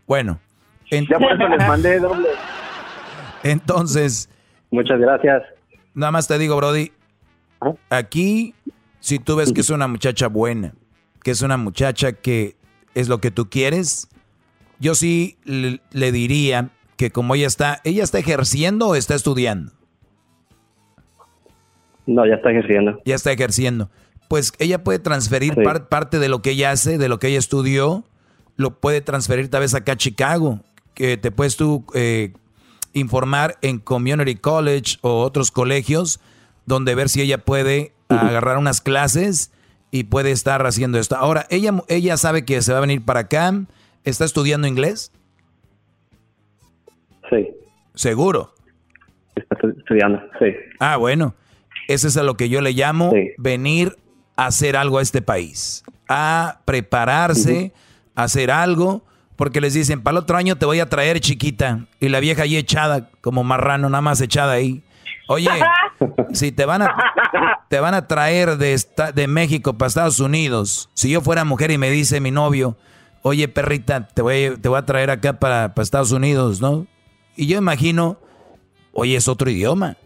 Bueno. 0.05 0.39
en- 0.91 1.07
Ya 1.07 1.17
por 1.17 1.31
eso 1.31 1.47
les 1.47 1.67
mandé 1.67 1.99
doble. 1.99 2.27
Entonces. 3.43 4.29
Muchas 4.69 4.99
gracias. 4.99 5.41
Nada 5.95 6.11
más 6.11 6.27
te 6.27 6.37
digo, 6.37 6.55
Brody. 6.57 6.91
Aquí, 7.89 8.53
si 9.01 9.19
tú 9.19 9.35
ves 9.35 9.51
que 9.51 9.59
es 9.61 9.69
una 9.69 9.87
muchacha 9.89 10.27
buena, 10.27 10.73
que 11.23 11.31
es 11.31 11.41
una 11.41 11.57
muchacha 11.57 12.13
que 12.13 12.55
es 12.95 13.09
lo 13.09 13.19
que 13.19 13.29
tú 13.31 13.49
quieres, 13.49 14.07
yo 14.79 14.95
sí 14.95 15.37
le, 15.43 15.81
le 15.91 16.11
diría 16.13 16.69
que 16.95 17.11
como 17.11 17.35
ella 17.35 17.47
está, 17.47 17.81
¿ella 17.83 18.03
está 18.03 18.17
ejerciendo 18.19 18.87
o 18.87 18.95
está 18.95 19.15
estudiando? 19.15 19.73
No, 22.05 22.25
ya 22.25 22.35
está 22.35 22.51
ejerciendo. 22.51 22.99
Ya 23.05 23.15
está 23.15 23.31
ejerciendo. 23.31 23.89
Pues 24.27 24.53
ella 24.59 24.83
puede 24.83 24.99
transferir 24.99 25.53
Sí. 25.55 25.61
par- 25.63 25.87
parte 25.89 26.19
de 26.19 26.29
lo 26.29 26.41
que 26.41 26.51
ella 26.51 26.71
hace, 26.71 26.97
de 26.97 27.09
lo 27.09 27.19
que 27.19 27.27
ella 27.27 27.39
estudió, 27.39 28.03
lo 28.55 28.79
puede 28.79 29.01
transferir 29.01 29.49
tal 29.49 29.61
vez 29.61 29.73
acá 29.73 29.93
a 29.93 29.97
Chicago, 29.97 30.61
que 30.93 31.17
te 31.17 31.31
puedes 31.31 31.57
tú 31.57 31.85
eh, 31.93 32.33
informar 32.93 33.57
en 33.61 33.79
Community 33.79 34.35
College 34.35 34.97
o 35.01 35.21
otros 35.21 35.51
colegios, 35.51 36.19
donde 36.65 36.95
ver 36.95 37.09
si 37.09 37.21
ella 37.21 37.39
puede 37.39 37.93
agarrar 38.19 38.57
unas 38.57 38.81
clases 38.81 39.51
y 39.91 40.05
puede 40.05 40.31
estar 40.31 40.65
haciendo 40.65 40.99
esto. 40.99 41.15
Ahora, 41.15 41.45
ella, 41.49 41.71
ella 41.87 42.17
sabe 42.17 42.45
que 42.45 42.61
se 42.61 42.71
va 42.71 42.77
a 42.79 42.81
venir 42.81 43.03
para 43.03 43.21
acá, 43.21 43.53
está 44.03 44.25
estudiando 44.25 44.67
inglés. 44.67 45.11
Sí. 47.29 47.49
Seguro. 47.95 48.53
Está 49.35 49.55
estu- 49.57 49.77
estudiando, 49.77 50.19
sí. 50.39 50.47
Ah, 50.79 50.97
bueno. 50.97 51.35
Eso 51.87 52.07
es 52.07 52.15
a 52.17 52.23
lo 52.23 52.35
que 52.35 52.47
yo 52.49 52.61
le 52.61 52.71
llamo 52.73 53.11
venir 53.37 53.97
a 54.37 54.45
hacer 54.45 54.77
algo 54.77 54.99
a 54.99 55.01
este 55.01 55.21
país. 55.21 55.83
A 56.07 56.59
prepararse, 56.65 57.73
a 58.15 58.23
hacer 58.23 58.51
algo. 58.51 59.03
Porque 59.35 59.59
les 59.59 59.73
dicen, 59.73 60.01
para 60.03 60.17
el 60.17 60.23
otro 60.23 60.37
año 60.37 60.55
te 60.57 60.65
voy 60.65 60.79
a 60.79 60.87
traer 60.89 61.19
chiquita. 61.19 61.87
Y 61.99 62.09
la 62.09 62.19
vieja 62.19 62.43
ahí 62.43 62.55
echada, 62.55 63.09
como 63.21 63.43
marrano, 63.43 63.89
nada 63.89 64.01
más 64.01 64.21
echada 64.21 64.53
ahí. 64.53 64.83
Oye, 65.27 65.49
si 66.33 66.51
te 66.51 66.65
van 66.65 66.81
a, 66.83 66.95
te 67.69 67.79
van 67.79 67.93
a 67.93 68.07
traer 68.07 68.57
de, 68.57 68.73
esta- 68.73 69.11
de 69.11 69.27
México 69.27 69.73
para 69.77 69.87
Estados 69.87 70.19
Unidos, 70.19 70.89
si 70.93 71.09
yo 71.09 71.21
fuera 71.21 71.43
mujer 71.45 71.71
y 71.71 71.77
me 71.77 71.89
dice 71.89 72.19
mi 72.19 72.31
novio, 72.31 72.77
oye 73.21 73.47
perrita, 73.47 74.07
te 74.07 74.21
voy, 74.21 74.57
te 74.61 74.69
voy 74.69 74.77
a 74.79 74.85
traer 74.85 75.09
acá 75.11 75.33
para, 75.39 75.73
para 75.73 75.83
Estados 75.83 76.11
Unidos, 76.11 76.61
¿no? 76.61 76.87
Y 77.35 77.47
yo 77.47 77.57
imagino, 77.57 78.17
oye, 78.93 79.15
es 79.15 79.27
otro 79.27 79.49
idioma. 79.49 79.97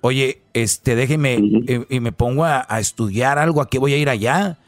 Oye, 0.00 0.42
este, 0.52 0.94
déjeme 0.96 1.36
y, 1.40 1.96
y 1.96 2.00
me 2.00 2.12
pongo 2.12 2.44
a, 2.44 2.66
a 2.68 2.78
estudiar 2.78 3.38
algo, 3.38 3.62
¿a 3.62 3.68
qué 3.70 3.78
voy 3.78 3.94
a 3.94 3.96
ir 3.96 4.10
allá? 4.10 4.58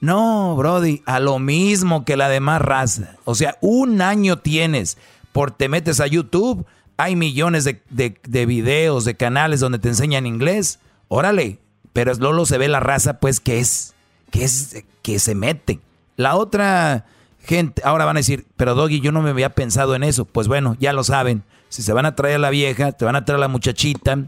No, 0.00 0.54
Brody, 0.56 1.02
a 1.06 1.20
lo 1.20 1.38
mismo 1.38 2.04
que 2.04 2.16
la 2.16 2.28
demás 2.28 2.60
raza. 2.62 3.16
O 3.24 3.34
sea, 3.34 3.56
un 3.60 4.00
año 4.02 4.36
tienes, 4.38 4.96
por 5.32 5.50
te 5.50 5.68
metes 5.68 6.00
a 6.00 6.06
YouTube, 6.06 6.66
hay 6.98 7.16
millones 7.16 7.64
de, 7.64 7.80
de, 7.88 8.20
de 8.26 8.44
videos, 8.44 9.06
de 9.06 9.14
canales 9.14 9.60
donde 9.60 9.78
te 9.78 9.88
enseñan 9.88 10.26
inglés. 10.26 10.80
Órale, 11.06 11.58
pero 11.94 12.12
Lolo 12.14 12.44
se 12.44 12.58
ve 12.58 12.68
la 12.68 12.80
raza, 12.80 13.20
pues, 13.20 13.40
que 13.40 13.60
es, 13.60 13.94
que 14.30 14.44
es, 14.44 14.84
que 15.00 15.18
se 15.18 15.34
mete. 15.34 15.80
La 16.16 16.36
otra 16.36 17.06
gente, 17.40 17.80
ahora 17.84 18.04
van 18.04 18.16
a 18.16 18.20
decir, 18.20 18.46
pero 18.56 18.74
Doggy, 18.74 19.00
yo 19.00 19.12
no 19.12 19.22
me 19.22 19.30
había 19.30 19.50
pensado 19.50 19.94
en 19.94 20.02
eso. 20.02 20.24
Pues 20.24 20.48
bueno, 20.48 20.76
ya 20.80 20.92
lo 20.92 21.04
saben. 21.04 21.44
Si 21.68 21.82
se 21.82 21.92
van 21.92 22.04
a 22.04 22.16
traer 22.16 22.40
la 22.40 22.50
vieja, 22.50 22.92
te 22.92 23.04
van 23.04 23.16
a 23.16 23.24
traer 23.24 23.38
la 23.38 23.48
muchachita 23.48 24.18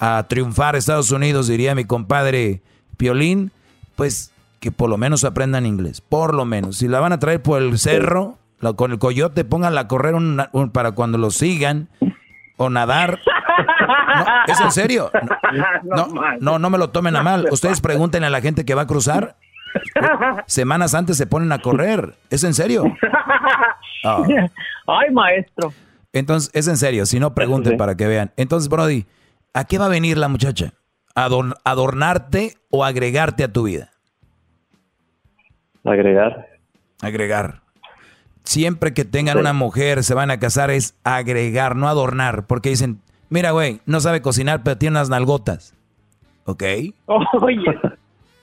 a 0.00 0.26
triunfar 0.28 0.74
a 0.74 0.78
Estados 0.78 1.10
Unidos, 1.10 1.48
diría 1.48 1.74
mi 1.74 1.84
compadre 1.84 2.62
Piolín, 2.96 3.52
pues 3.96 4.32
que 4.60 4.72
por 4.72 4.90
lo 4.90 4.96
menos 4.96 5.24
aprendan 5.24 5.66
inglés. 5.66 6.00
Por 6.00 6.34
lo 6.34 6.44
menos. 6.44 6.78
Si 6.78 6.88
la 6.88 7.00
van 7.00 7.12
a 7.12 7.18
traer 7.18 7.42
por 7.42 7.62
el 7.62 7.78
cerro, 7.78 8.38
con 8.76 8.92
el 8.92 8.98
coyote, 8.98 9.44
pónganla 9.44 9.82
a 9.82 9.88
correr 9.88 10.14
un- 10.14 10.42
un- 10.52 10.70
para 10.70 10.92
cuando 10.92 11.18
lo 11.18 11.30
sigan 11.30 11.88
o 12.56 12.70
nadar. 12.70 13.20
No, 14.16 14.52
¿Es 14.52 14.60
en 14.60 14.70
serio? 14.72 15.10
No, 15.84 16.08
no, 16.40 16.58
no 16.58 16.70
me 16.70 16.78
lo 16.78 16.90
tomen 16.90 17.16
a 17.16 17.22
mal. 17.22 17.46
Ustedes 17.50 17.80
pregúntenle 17.80 18.26
a 18.26 18.30
la 18.30 18.40
gente 18.40 18.64
que 18.64 18.74
va 18.74 18.82
a 18.82 18.86
cruzar. 18.86 19.36
Semanas 20.46 20.94
antes 20.94 21.16
se 21.16 21.26
ponen 21.26 21.50
a 21.52 21.58
correr. 21.58 22.14
¿Es 22.30 22.44
en 22.44 22.54
serio? 22.54 22.84
Ah. 24.04 24.22
Ay, 24.86 25.10
maestro. 25.12 25.72
Entonces, 26.12 26.52
es 26.54 26.68
en 26.68 26.76
serio, 26.76 27.04
si 27.04 27.18
no 27.18 27.34
pregunten 27.34 27.76
para 27.76 27.96
que 27.96 28.06
vean. 28.06 28.30
Entonces, 28.36 28.68
Brody, 28.68 29.06
¿a 29.54 29.64
qué 29.64 29.76
va 29.76 29.86
a 29.86 29.88
venir 29.88 30.16
la 30.18 30.28
muchacha? 30.28 30.72
¿Adorn- 31.16 31.56
¿Adornarte 31.64 32.54
o 32.70 32.84
agregarte 32.84 33.42
a 33.42 33.52
tu 33.52 33.64
vida? 33.64 33.90
Agregar. 35.84 36.46
Agregar. 37.02 37.62
Siempre 38.48 38.94
que 38.94 39.04
tengan 39.04 39.36
una 39.36 39.52
mujer, 39.52 40.02
se 40.02 40.14
van 40.14 40.30
a 40.30 40.38
casar, 40.38 40.70
es 40.70 40.96
agregar, 41.04 41.76
no 41.76 41.86
adornar. 41.86 42.46
Porque 42.46 42.70
dicen, 42.70 42.98
mira, 43.28 43.50
güey, 43.50 43.82
no 43.84 44.00
sabe 44.00 44.22
cocinar, 44.22 44.62
pero 44.62 44.78
tiene 44.78 44.92
unas 44.92 45.10
nalgotas. 45.10 45.74
¿Ok? 46.46 46.62
Oye. 47.42 47.78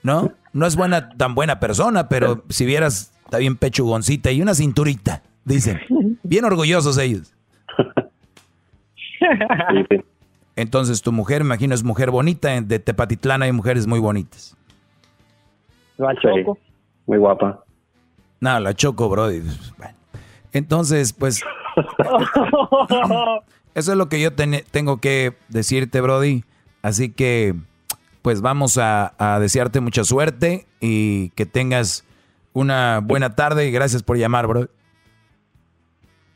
¿No? 0.04 0.30
No 0.52 0.64
es 0.64 0.76
buena, 0.76 1.08
tan 1.08 1.34
buena 1.34 1.58
persona, 1.58 2.08
pero 2.08 2.44
si 2.50 2.64
vieras, 2.64 3.12
está 3.24 3.38
bien 3.38 3.56
pechugoncita 3.56 4.30
y 4.30 4.40
una 4.40 4.54
cinturita, 4.54 5.24
dicen. 5.44 5.80
Bien 6.22 6.44
orgullosos 6.44 6.98
ellos. 6.98 7.34
Entonces 10.54 11.02
tu 11.02 11.10
mujer, 11.10 11.42
me 11.42 11.48
imagino, 11.48 11.74
es 11.74 11.82
mujer 11.82 12.12
bonita. 12.12 12.60
De 12.60 12.78
Tepatitlán 12.78 13.42
hay 13.42 13.50
mujeres 13.50 13.88
muy 13.88 13.98
bonitas. 13.98 14.56
Choco. 16.22 16.56
Muy 17.06 17.18
guapa. 17.18 17.65
No, 18.40 18.60
la 18.60 18.74
Choco, 18.74 19.08
Brody. 19.08 19.40
Bueno. 19.78 19.94
Entonces, 20.52 21.12
pues... 21.12 21.42
eso 23.74 23.92
es 23.92 23.98
lo 23.98 24.08
que 24.08 24.20
yo 24.20 24.32
tengo 24.32 24.98
que 24.98 25.36
decirte, 25.48 26.00
Brody. 26.00 26.44
Así 26.82 27.10
que, 27.10 27.54
pues 28.22 28.40
vamos 28.40 28.78
a, 28.78 29.14
a 29.18 29.40
desearte 29.40 29.80
mucha 29.80 30.04
suerte 30.04 30.66
y 30.80 31.30
que 31.30 31.46
tengas 31.46 32.04
una 32.52 33.00
buena 33.02 33.34
tarde 33.34 33.68
y 33.68 33.70
gracias 33.70 34.02
por 34.02 34.16
llamar, 34.16 34.46
bro. 34.46 34.68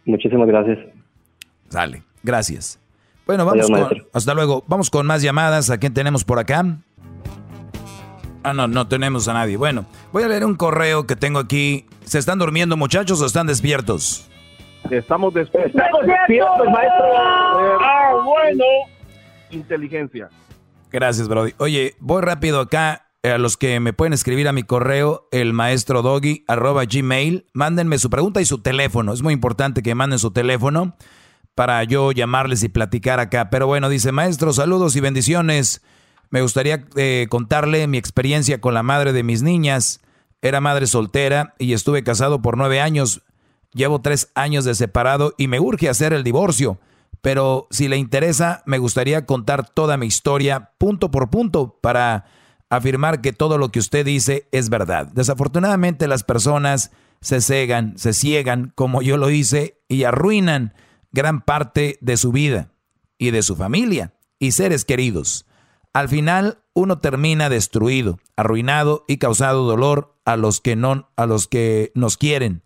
Muchísimas 0.04 0.48
gracias. 0.48 0.78
Dale, 1.70 2.02
gracias. 2.22 2.78
Bueno, 3.26 3.44
vamos 3.44 3.70
con, 3.70 4.06
hasta 4.12 4.34
luego. 4.34 4.64
Vamos 4.66 4.90
con 4.90 5.06
más 5.06 5.22
llamadas. 5.22 5.70
¿A 5.70 5.78
quién 5.78 5.94
tenemos 5.94 6.24
por 6.24 6.38
acá? 6.38 6.64
Ah, 8.42 8.54
no, 8.54 8.68
no 8.68 8.88
tenemos 8.88 9.28
a 9.28 9.34
nadie. 9.34 9.56
Bueno, 9.56 9.86
voy 10.12 10.22
a 10.22 10.28
leer 10.28 10.44
un 10.44 10.54
correo 10.54 11.06
que 11.06 11.16
tengo 11.16 11.38
aquí. 11.38 11.86
¿Se 12.04 12.18
están 12.18 12.38
durmiendo 12.38 12.76
muchachos 12.76 13.20
o 13.20 13.26
están 13.26 13.46
despiertos? 13.46 14.28
Estamos 14.90 15.34
despiertos. 15.34 15.74
Estamos 15.74 16.06
despiertos, 16.06 16.66
maestro. 16.66 17.04
Ah, 17.80 18.12
bueno. 18.24 18.64
Inteligencia. 19.50 20.28
Gracias, 20.90 21.28
Brody. 21.28 21.52
Oye, 21.58 21.94
voy 22.00 22.22
rápido 22.22 22.60
acá. 22.60 23.06
A 23.22 23.36
los 23.36 23.58
que 23.58 23.80
me 23.80 23.92
pueden 23.92 24.14
escribir 24.14 24.48
a 24.48 24.52
mi 24.52 24.62
correo, 24.62 25.28
el 25.30 25.52
maestro 25.52 26.00
doggy, 26.00 26.42
arroba 26.48 26.84
gmail, 26.86 27.44
mándenme 27.52 27.98
su 27.98 28.08
pregunta 28.08 28.40
y 28.40 28.46
su 28.46 28.62
teléfono. 28.62 29.12
Es 29.12 29.20
muy 29.20 29.34
importante 29.34 29.82
que 29.82 29.94
manden 29.94 30.18
su 30.18 30.30
teléfono 30.30 30.96
para 31.54 31.84
yo 31.84 32.12
llamarles 32.12 32.62
y 32.62 32.70
platicar 32.70 33.20
acá. 33.20 33.50
Pero 33.50 33.66
bueno, 33.66 33.90
dice 33.90 34.10
maestro, 34.10 34.54
saludos 34.54 34.96
y 34.96 35.00
bendiciones. 35.00 35.82
Me 36.30 36.42
gustaría 36.42 36.86
eh, 36.96 37.26
contarle 37.28 37.86
mi 37.86 37.98
experiencia 37.98 38.60
con 38.60 38.72
la 38.74 38.82
madre 38.82 39.12
de 39.12 39.22
mis 39.22 39.42
niñas. 39.42 40.00
Era 40.42 40.60
madre 40.60 40.86
soltera 40.86 41.54
y 41.58 41.72
estuve 41.72 42.04
casado 42.04 42.40
por 42.40 42.56
nueve 42.56 42.80
años. 42.80 43.22
Llevo 43.72 44.00
tres 44.00 44.30
años 44.34 44.64
de 44.64 44.74
separado 44.74 45.34
y 45.36 45.48
me 45.48 45.60
urge 45.60 45.88
hacer 45.88 46.12
el 46.12 46.24
divorcio. 46.24 46.78
Pero 47.20 47.66
si 47.70 47.88
le 47.88 47.96
interesa, 47.96 48.62
me 48.64 48.78
gustaría 48.78 49.26
contar 49.26 49.68
toda 49.68 49.96
mi 49.96 50.06
historia 50.06 50.70
punto 50.78 51.10
por 51.10 51.30
punto 51.30 51.78
para 51.80 52.26
afirmar 52.70 53.20
que 53.20 53.32
todo 53.32 53.58
lo 53.58 53.70
que 53.70 53.80
usted 53.80 54.06
dice 54.06 54.48
es 54.52 54.70
verdad. 54.70 55.08
Desafortunadamente 55.12 56.08
las 56.08 56.24
personas 56.24 56.92
se 57.20 57.40
cegan, 57.40 57.98
se 57.98 58.14
ciegan, 58.14 58.72
como 58.74 59.02
yo 59.02 59.16
lo 59.18 59.28
hice, 59.30 59.78
y 59.88 60.04
arruinan 60.04 60.72
gran 61.12 61.42
parte 61.42 61.98
de 62.00 62.16
su 62.16 62.32
vida 62.32 62.70
y 63.18 63.32
de 63.32 63.42
su 63.42 63.56
familia 63.56 64.14
y 64.38 64.52
seres 64.52 64.84
queridos. 64.84 65.44
Al 65.92 66.08
final 66.08 66.58
uno 66.72 66.98
termina 66.98 67.48
destruido, 67.48 68.18
arruinado 68.36 69.04
y 69.08 69.18
causado 69.18 69.64
dolor 69.64 70.16
a 70.24 70.36
los 70.36 70.60
que 70.60 70.76
no 70.76 71.08
a 71.16 71.26
los 71.26 71.48
que 71.48 71.90
nos 71.94 72.16
quieren. 72.16 72.62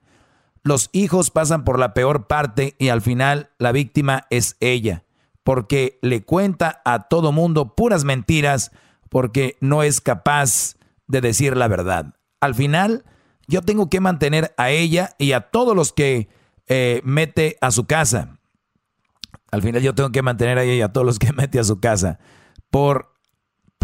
Los 0.63 0.91
hijos 0.93 1.31
pasan 1.31 1.65
por 1.65 1.79
la 1.79 1.95
peor 1.95 2.27
parte 2.27 2.75
y 2.79 2.89
al 2.89 3.03
final 3.03 3.51
la 3.59 3.73
víctima 3.73 4.27
es 4.31 4.57
ella, 4.61 5.05
porque 5.43 5.99
le 6.03 6.23
cuenta 6.25 6.81
a 6.85 7.09
todo 7.09 7.33
mundo 7.33 7.75
puras 7.75 8.05
mentiras 8.05 8.73
porque 9.11 9.57
no 9.61 9.83
es 9.83 10.01
capaz 10.01 10.77
de 11.07 11.21
decir 11.21 11.57
la 11.57 11.69
verdad. 11.69 12.15
Al 12.41 12.55
final, 12.55 13.05
yo 13.47 13.63
tengo 13.63 13.89
que 13.89 14.01
mantener 14.01 14.55
a 14.57 14.71
ella 14.71 15.15
y 15.19 15.33
a 15.33 15.41
todos 15.51 15.77
los 15.77 15.93
que 15.93 16.29
eh, 16.67 17.01
mete 17.05 17.57
a 17.61 17.71
su 17.71 17.87
casa. 17.87 18.39
Al 19.51 19.63
final 19.63 19.83
yo 19.83 19.95
tengo 19.95 20.11
que 20.11 20.23
mantener 20.23 20.59
a 20.59 20.65
ella 20.65 20.75
y 20.75 20.83
a 20.83 20.93
todos 20.93 21.07
los 21.07 21.19
que 21.19 21.33
mete 21.33 21.59
a 21.59 21.65
su 21.65 21.79
casa. 21.79 22.19
Por, 22.71 23.14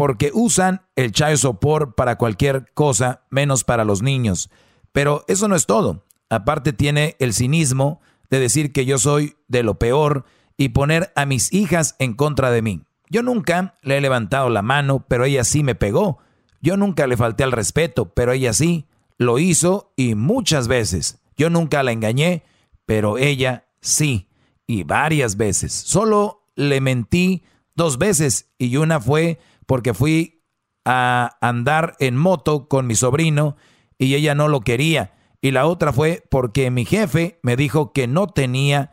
porque 0.00 0.30
usan 0.32 0.80
el 0.96 1.12
child 1.12 1.36
support 1.36 1.94
para 1.94 2.16
cualquier 2.16 2.72
cosa, 2.72 3.26
menos 3.28 3.64
para 3.64 3.84
los 3.84 4.00
niños. 4.00 4.48
Pero 4.92 5.26
eso 5.28 5.46
no 5.46 5.54
es 5.54 5.66
todo. 5.66 6.06
Aparte 6.30 6.72
tiene 6.72 7.16
el 7.18 7.34
cinismo 7.34 8.00
de 8.30 8.40
decir 8.40 8.72
que 8.72 8.86
yo 8.86 8.96
soy 8.96 9.36
de 9.48 9.62
lo 9.62 9.78
peor 9.78 10.24
y 10.56 10.70
poner 10.70 11.12
a 11.16 11.26
mis 11.26 11.52
hijas 11.52 11.96
en 11.98 12.14
contra 12.14 12.50
de 12.50 12.62
mí. 12.62 12.80
Yo 13.10 13.22
nunca 13.22 13.76
le 13.82 13.98
he 13.98 14.00
levantado 14.00 14.48
la 14.48 14.62
mano, 14.62 15.04
pero 15.06 15.26
ella 15.26 15.44
sí 15.44 15.62
me 15.62 15.74
pegó. 15.74 16.16
Yo 16.62 16.78
nunca 16.78 17.06
le 17.06 17.18
falté 17.18 17.44
al 17.44 17.52
respeto, 17.52 18.06
pero 18.14 18.32
ella 18.32 18.54
sí. 18.54 18.86
Lo 19.18 19.38
hizo 19.38 19.92
y 19.96 20.14
muchas 20.14 20.66
veces. 20.66 21.18
Yo 21.36 21.50
nunca 21.50 21.82
la 21.82 21.92
engañé, 21.92 22.42
pero 22.86 23.18
ella 23.18 23.66
sí. 23.82 24.30
Y 24.66 24.82
varias 24.84 25.36
veces. 25.36 25.74
Solo 25.74 26.46
le 26.54 26.80
mentí 26.80 27.42
dos 27.74 27.98
veces 27.98 28.48
y 28.56 28.74
una 28.78 28.98
fue 28.98 29.38
porque 29.70 29.94
fui 29.94 30.42
a 30.84 31.38
andar 31.40 31.94
en 32.00 32.16
moto 32.16 32.66
con 32.66 32.88
mi 32.88 32.96
sobrino 32.96 33.56
y 33.98 34.16
ella 34.16 34.34
no 34.34 34.48
lo 34.48 34.62
quería. 34.62 35.14
Y 35.40 35.52
la 35.52 35.66
otra 35.66 35.92
fue 35.92 36.24
porque 36.28 36.72
mi 36.72 36.84
jefe 36.84 37.38
me 37.44 37.54
dijo 37.54 37.92
que 37.92 38.08
no 38.08 38.26
tenía 38.26 38.90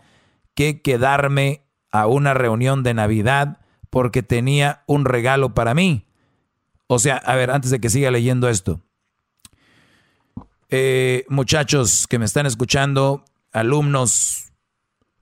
que 0.54 0.84
quedarme 0.84 1.64
a 1.92 2.06
una 2.06 2.36
reunión 2.36 2.84
de 2.84 2.94
Navidad 2.94 3.60
porque 3.90 4.22
tenía 4.22 4.84
un 4.86 5.06
regalo 5.06 5.56
para 5.56 5.74
mí. 5.74 6.06
O 6.86 7.00
sea, 7.00 7.16
a 7.16 7.36
ver, 7.36 7.50
antes 7.50 7.72
de 7.72 7.80
que 7.80 7.90
siga 7.90 8.12
leyendo 8.12 8.48
esto. 8.48 8.80
Eh, 10.70 11.26
muchachos 11.28 12.06
que 12.06 12.20
me 12.20 12.26
están 12.26 12.46
escuchando, 12.46 13.26
alumnos, 13.52 14.54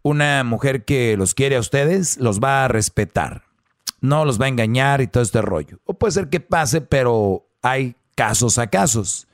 una 0.02 0.44
mujer 0.44 0.84
que 0.84 1.16
los 1.16 1.34
quiere 1.34 1.56
a 1.56 1.62
ustedes 1.62 2.18
los 2.18 2.42
va 2.42 2.66
a 2.66 2.68
respetar. 2.68 3.55
No 4.02 4.26
los 4.26 4.40
va 4.40 4.46
a 4.46 4.50
engañar 4.50 5.02
y 5.02 5.08
todo 5.08 5.24
este 5.24 5.42
rollo. 5.42 5.80
O 5.86 5.96
puede 5.96 6.12
ser 6.12 6.30
que 6.30 6.40
pase, 6.40 6.82
pero 6.82 7.48
hay 7.62 7.96
casos 8.16 8.58
a 8.58 8.68
casos. 8.68 9.28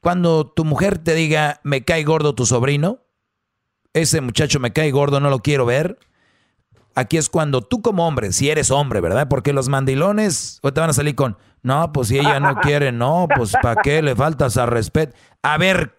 Cuando 0.00 0.46
tu 0.46 0.64
mujer 0.64 0.98
te 0.98 1.14
diga, 1.14 1.60
me 1.64 1.84
cae 1.84 2.04
gordo 2.04 2.34
tu 2.34 2.46
sobrino, 2.46 3.00
ese 3.92 4.20
muchacho 4.20 4.60
me 4.60 4.72
cae 4.72 4.90
gordo, 4.90 5.20
no 5.20 5.30
lo 5.30 5.40
quiero 5.40 5.66
ver, 5.66 5.98
Aquí 6.96 7.18
es 7.18 7.28
cuando 7.28 7.60
tú 7.60 7.82
como 7.82 8.08
hombre, 8.08 8.32
si 8.32 8.48
eres 8.48 8.70
hombre, 8.70 9.02
¿verdad? 9.02 9.28
Porque 9.28 9.52
los 9.52 9.68
mandilones 9.68 10.60
te 10.62 10.80
van 10.80 10.88
a 10.88 10.94
salir 10.94 11.14
con, 11.14 11.36
no, 11.66 11.92
pues 11.92 12.06
si 12.06 12.18
ella 12.20 12.38
no 12.38 12.54
quiere, 12.62 12.92
no, 12.92 13.26
pues 13.34 13.52
¿para 13.60 13.82
qué 13.82 14.00
le 14.00 14.14
faltas 14.14 14.56
al 14.56 14.68
respeto? 14.68 15.16
A 15.42 15.58
ver, 15.58 15.96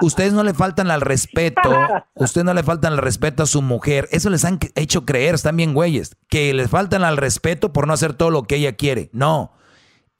ustedes 0.00 0.32
no 0.32 0.44
le 0.44 0.54
faltan 0.54 0.88
al 0.92 1.00
respeto, 1.00 1.68
ustedes 2.14 2.44
no 2.44 2.54
le 2.54 2.62
faltan 2.62 2.92
al 2.92 2.98
respeto 2.98 3.42
a 3.42 3.46
su 3.46 3.60
mujer. 3.60 4.08
Eso 4.12 4.30
les 4.30 4.44
han 4.44 4.60
hecho 4.76 5.04
creer, 5.04 5.34
están 5.34 5.56
bien 5.56 5.74
güeyes, 5.74 6.16
que 6.28 6.54
les 6.54 6.70
faltan 6.70 7.02
al 7.02 7.16
respeto 7.16 7.72
por 7.72 7.88
no 7.88 7.92
hacer 7.92 8.14
todo 8.14 8.30
lo 8.30 8.44
que 8.44 8.54
ella 8.54 8.76
quiere. 8.76 9.10
No, 9.12 9.50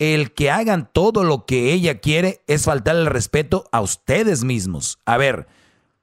el 0.01 0.32
que 0.35 0.51
hagan 0.51 0.90
todo 0.93 1.23
lo 1.23 1.47
que 1.47 1.73
ella 1.73 2.01
quiere 2.01 2.43
es 2.48 2.64
faltar 2.64 2.97
el 2.97 3.06
respeto 3.06 3.69
a 3.70 3.81
ustedes 3.81 4.43
mismos. 4.43 4.98
A 5.06 5.19
ver, 5.19 5.47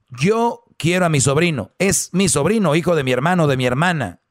yo 0.10 0.64
quiero 0.78 1.06
a 1.06 1.10
mi 1.10 1.20
sobrino. 1.20 1.72
Es 1.78 2.10
mi 2.14 2.30
sobrino, 2.30 2.74
hijo 2.74 2.95
de 2.95 3.03
mi 3.03 3.11
hermano, 3.11 3.48
de 3.48 3.57
mi 3.57 3.66
hermana. 3.66 4.22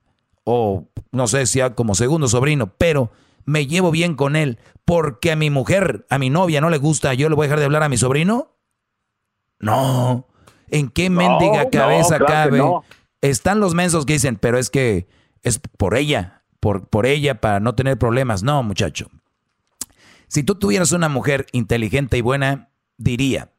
O 0.44 0.88
no 1.12 1.26
sé 1.26 1.44
si 1.44 1.60
como 1.74 1.94
segundo 1.94 2.26
sobrino, 2.26 2.72
pero 2.78 3.10
me 3.48 3.66
llevo 3.66 3.90
bien 3.90 4.14
con 4.14 4.36
él. 4.36 4.58
Porque 4.84 5.32
a 5.32 5.36
mi 5.36 5.48
mujer, 5.48 6.06
a 6.10 6.18
mi 6.18 6.28
novia 6.28 6.60
no 6.60 6.68
le 6.68 6.76
gusta, 6.76 7.14
¿yo 7.14 7.28
le 7.28 7.34
voy 7.34 7.44
a 7.44 7.48
dejar 7.48 7.58
de 7.58 7.64
hablar 7.64 7.82
a 7.82 7.88
mi 7.88 7.96
sobrino? 7.96 8.56
No. 9.58 10.26
¿En 10.68 10.88
qué 10.90 11.08
mendiga 11.08 11.70
cabeza 11.70 12.18
cabe? 12.18 12.62
Están 13.22 13.58
los 13.58 13.74
mensos 13.74 14.04
que 14.04 14.12
dicen, 14.14 14.36
pero 14.36 14.58
es 14.58 14.68
que 14.68 15.08
es 15.42 15.58
por 15.58 15.96
ella, 15.96 16.44
por, 16.60 16.88
por 16.88 17.06
ella, 17.06 17.40
para 17.40 17.58
no 17.58 17.74
tener 17.74 17.98
problemas. 17.98 18.42
No, 18.42 18.62
muchacho. 18.62 19.08
Si 20.28 20.42
tú 20.42 20.56
tuvieras 20.56 20.92
una 20.92 21.08
mujer 21.08 21.46
inteligente 21.52 22.18
y 22.18 22.20
buena, 22.20 22.70
diría, 22.98 23.50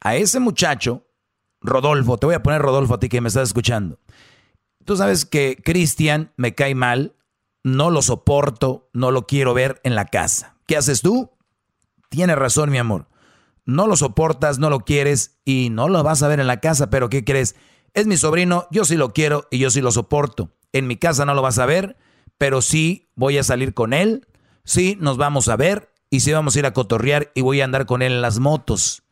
a 0.00 0.14
ese 0.14 0.38
muchacho 0.38 1.08
Rodolfo, 1.60 2.16
te 2.16 2.26
voy 2.26 2.36
a 2.36 2.44
poner 2.44 2.62
Rodolfo 2.62 2.94
a 2.94 3.00
ti 3.00 3.08
que 3.08 3.20
me 3.20 3.28
estás 3.28 3.48
escuchando. 3.48 3.98
Tú 4.84 4.96
sabes 4.96 5.24
que 5.24 5.60
Cristian 5.64 6.32
me 6.36 6.54
cae 6.54 6.76
mal, 6.76 7.15
no 7.66 7.90
lo 7.90 8.00
soporto, 8.00 8.88
no 8.92 9.10
lo 9.10 9.26
quiero 9.26 9.52
ver 9.52 9.80
en 9.82 9.96
la 9.96 10.04
casa. 10.04 10.56
¿Qué 10.68 10.76
haces 10.76 11.02
tú? 11.02 11.32
Tienes 12.10 12.36
razón, 12.36 12.70
mi 12.70 12.78
amor. 12.78 13.08
No 13.64 13.88
lo 13.88 13.96
soportas, 13.96 14.60
no 14.60 14.70
lo 14.70 14.84
quieres 14.84 15.40
y 15.44 15.70
no 15.70 15.88
lo 15.88 16.00
vas 16.04 16.22
a 16.22 16.28
ver 16.28 16.38
en 16.38 16.46
la 16.46 16.60
casa, 16.60 16.90
pero 16.90 17.08
¿qué 17.08 17.24
crees? 17.24 17.56
Es 17.92 18.06
mi 18.06 18.16
sobrino, 18.16 18.68
yo 18.70 18.84
sí 18.84 18.94
lo 18.94 19.12
quiero 19.12 19.48
y 19.50 19.58
yo 19.58 19.70
sí 19.70 19.80
lo 19.80 19.90
soporto. 19.90 20.52
En 20.72 20.86
mi 20.86 20.96
casa 20.96 21.24
no 21.24 21.34
lo 21.34 21.42
vas 21.42 21.58
a 21.58 21.66
ver, 21.66 21.96
pero 22.38 22.62
sí 22.62 23.10
voy 23.16 23.36
a 23.36 23.42
salir 23.42 23.74
con 23.74 23.92
él, 23.94 24.28
sí 24.64 24.96
nos 25.00 25.16
vamos 25.16 25.48
a 25.48 25.56
ver 25.56 25.92
y 26.08 26.20
sí 26.20 26.32
vamos 26.32 26.54
a 26.54 26.60
ir 26.60 26.66
a 26.66 26.72
cotorrear 26.72 27.32
y 27.34 27.40
voy 27.40 27.62
a 27.62 27.64
andar 27.64 27.84
con 27.84 28.00
él 28.00 28.12
en 28.12 28.22
las 28.22 28.38
motos. 28.38 29.02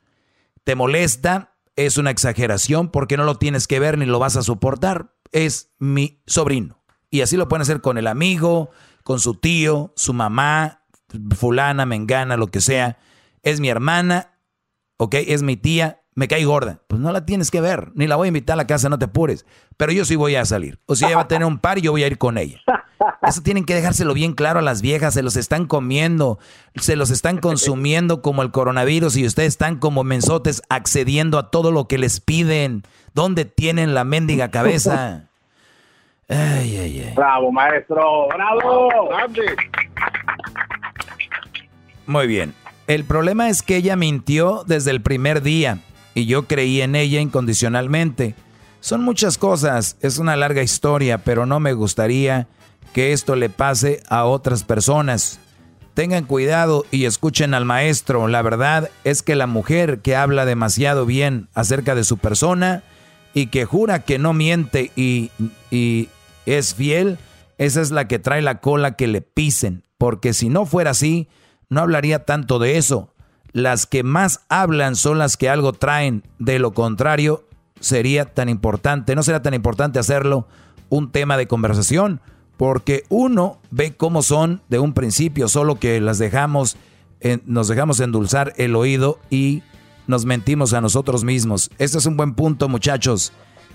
¿Te 0.63 0.77
molesta? 0.77 1.55
es 1.77 1.97
una 1.99 2.11
exageración 2.11 2.89
porque 2.89 3.17
no 3.17 3.25
lo 3.25 3.35
tienes 3.37 3.67
que 3.67 3.81
ver 3.81 3.99
ni 3.99 4.07
lo 4.07 4.21
vas 4.21 4.37
a 4.37 4.43
soportar. 4.43 5.17
Es 5.33 5.73
mi 5.81 6.23
sobrino. 6.27 6.84
Y 7.15 7.23
así 7.23 7.37
lo 7.37 7.47
pueden 7.47 7.63
hacer 7.63 7.81
con 7.81 7.97
el 7.97 8.09
amigo, 8.09 8.71
con 9.05 9.21
su 9.21 9.37
tío, 9.37 9.93
su 9.95 10.13
mamá, 10.13 10.83
fulana, 11.37 11.87
mengana, 11.87 12.37
lo 12.37 12.49
que 12.49 12.61
sea. 12.61 12.99
Es 13.45 13.61
mi 13.61 13.69
hermana, 13.69 14.33
¿ok? 14.97 15.15
Es 15.29 15.45
mi 15.45 15.57
tía, 15.57 16.03
me 16.17 16.27
cae 16.27 16.45
gorda. 16.45 16.81
Pues 16.89 17.01
no 17.01 17.13
la 17.13 17.25
tienes 17.25 17.53
que 17.53 17.61
ver, 17.61 17.93
ni 17.95 18.09
la 18.09 18.17
voy 18.17 18.27
a 18.27 18.29
invitar 18.31 18.55
a 18.55 18.57
la 18.57 18.67
casa, 18.67 18.89
no 18.89 18.99
te 18.99 19.05
apures. 19.05 19.47
Pero 19.77 19.93
yo 19.93 20.05
sí 20.05 20.17
voy 20.17 20.35
a 20.35 20.45
salir. 20.45 20.81
O 20.87 20.97
si 20.97 21.05
ella 21.05 21.15
va 21.15 21.23
a 21.23 21.29
tener 21.29 21.47
un 21.47 21.61
par, 21.61 21.79
yo 21.79 21.93
voy 21.93 22.03
a 22.03 22.09
ir 22.09 22.19
con 22.19 22.37
ella. 22.37 22.61
Eso 23.23 23.43
tienen 23.43 23.65
que 23.65 23.77
dejárselo 23.77 24.13
bien 24.13 24.33
claro 24.33 24.59
a 24.59 24.63
las 24.63 24.83
viejas, 24.83 25.15
se 25.15 25.23
los 25.23 25.37
están 25.37 25.67
comiendo, 25.67 26.41
se 26.75 26.97
los 26.97 27.11
están 27.11 27.39
consumiendo 27.39 28.23
como 28.23 28.43
el 28.43 28.51
coronavirus 28.51 29.17
y 29.19 29.25
ustedes 29.25 29.51
están 29.51 29.79
como 29.79 30.03
mensotes 30.03 30.63
accediendo 30.69 31.39
a 31.39 31.53
todo 31.53 31.71
lo 31.71 31.87
que 31.87 31.97
les 31.97 32.19
piden. 32.19 32.83
¿Dónde 33.15 33.45
tienen 33.45 33.95
la 33.95 34.03
mendiga 34.03 34.51
cabeza? 34.51 35.31
Ay, 36.29 36.79
ay, 36.79 37.05
ay. 37.07 37.13
Bravo, 37.15 37.53
maestro, 37.53 38.29
bravo. 38.29 38.89
Muy 42.07 42.27
bien. 42.27 42.55
El 42.87 43.05
problema 43.05 43.49
es 43.49 43.63
que 43.63 43.77
ella 43.77 43.97
mintió 43.97 44.65
desde 44.67 44.91
el 44.91 45.01
primer 45.01 45.43
día 45.43 45.79
y 46.15 46.27
yo 46.27 46.47
creí 46.47 46.83
en 46.83 46.95
ella 46.97 47.21
incondicionalmente. 47.21 48.35
Son 48.81 49.03
muchas 49.03 49.39
cosas, 49.39 49.97
es 50.01 50.19
una 50.19 50.37
larga 50.37 50.63
historia, 50.63 51.19
pero 51.19 51.47
no 51.47 51.61
me 51.61 51.73
gustaría 51.73 52.47
que 52.93 53.13
esto 53.13 53.37
le 53.37 53.49
pase 53.49 54.03
a 54.09 54.25
otras 54.25 54.63
personas. 54.65 55.41
Tengan 55.95 56.25
cuidado 56.25 56.85
y 56.91 57.07
escuchen 57.07 57.55
al 57.55 57.65
maestro. 57.65 58.29
La 58.29 58.43
verdad 58.43 58.91
es 59.05 59.23
que 59.23 59.35
la 59.37 59.47
mujer 59.47 60.01
que 60.01 60.17
habla 60.17 60.45
demasiado 60.45 61.07
bien 61.07 61.49
acerca 61.55 61.95
de 61.95 62.05
su 62.05 62.19
persona 62.19 62.83
y 63.33 63.47
que 63.47 63.65
jura 63.65 64.01
que 64.01 64.19
no 64.19 64.35
miente 64.35 64.91
y, 64.97 65.31
y 65.71 66.09
es 66.47 66.75
fiel, 66.75 67.19
esa 67.59 67.81
es 67.81 67.91
la 67.91 68.09
que 68.09 68.19
trae 68.19 68.43
la 68.43 68.61
cola 68.61 68.97
que 68.97 69.07
le 69.07 69.21
pisen. 69.21 69.85
Porque 69.99 70.33
si 70.33 70.49
no 70.49 70.67
fuera 70.67 70.91
así, 70.91 71.29
no 71.69 71.81
hablaría 71.81 72.25
tanto 72.25 72.59
de 72.59 72.77
eso. 72.77 73.11
Las 73.53 73.87
que 73.87 74.03
más 74.03 74.41
hablan 74.49 74.97
son 74.97 75.19
las 75.19 75.37
que 75.37 75.49
algo 75.49 75.73
traen. 75.73 76.25
De 76.39 76.59
lo 76.59 76.73
contrario, 76.73 77.45
sería 77.81 78.25
tan 78.25 78.49
importante, 78.49 79.15
no 79.15 79.23
será 79.23 79.43
tan 79.43 79.55
importante 79.55 79.99
hacerlo 79.99 80.49
un 80.89 81.11
tema 81.11 81.37
de 81.37 81.47
conversación, 81.47 82.21
porque 82.57 83.05
uno 83.09 83.61
ve 83.71 83.97
cómo 83.97 84.23
son 84.23 84.63
de 84.69 84.79
un 84.79 84.93
principio, 84.93 85.49
solo 85.49 85.77
que 85.77 86.01
las 86.01 86.19
dejamos, 86.19 86.77
nos 87.47 87.69
dejamos 87.69 88.01
endulzar 88.01 88.53
el 88.57 88.77
oído 88.77 89.19
y 89.31 89.63
nos 90.07 90.25
mentimos 90.25 90.73
a 90.73 90.81
nosotros 90.81 91.25
mismos. 91.25 91.71
Este 91.79 91.99
es 91.99 92.07
un 92.07 92.17
buen 92.17 92.35
punto, 92.35 92.69
muchachos. 92.69 93.33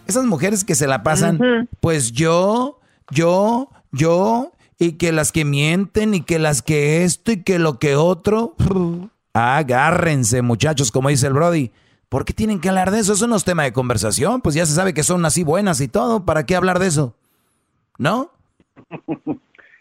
Esas 0.10 0.26
mujeres 0.26 0.64
que 0.64 0.74
se 0.74 0.88
la 0.88 1.04
pasan, 1.04 1.70
pues 1.82 2.12
yo, 2.12 2.80
yo, 3.12 3.70
yo, 3.92 4.54
y 4.80 4.94
que 4.94 5.12
las 5.12 5.32
que 5.32 5.46
mienten 5.46 6.16
y 6.16 6.22
que 6.22 6.40
las 6.40 6.64
que 6.64 7.04
esto 7.04 7.32
y 7.32 7.44
que 7.44 7.60
lo 7.60 7.78
que 7.78 7.96
otro. 7.96 8.56
Agárrense, 9.34 10.42
muchachos, 10.42 10.92
como 10.92 11.10
dice 11.10 11.28
el 11.28 11.34
Brody. 11.34 11.72
¿Por 12.10 12.26
qué 12.26 12.34
tienen 12.34 12.60
que 12.60 12.70
hablar 12.70 12.90
de 12.90 13.02
eso? 13.02 13.14
Eso 13.14 13.28
no 13.28 13.36
es 13.36 13.44
tema 13.44 13.62
de 13.62 13.72
conversación. 13.72 14.42
Pues 14.42 14.56
ya 14.56 14.66
se 14.66 14.74
sabe 14.74 14.96
que 14.96 15.04
son 15.04 15.24
así 15.26 15.44
buenas 15.44 15.80
y 15.80 15.88
todo. 15.88 16.26
¿Para 16.26 16.44
qué 16.48 16.56
hablar 16.56 16.80
de 16.80 16.88
eso? 16.88 17.14
¿No? 18.00 18.32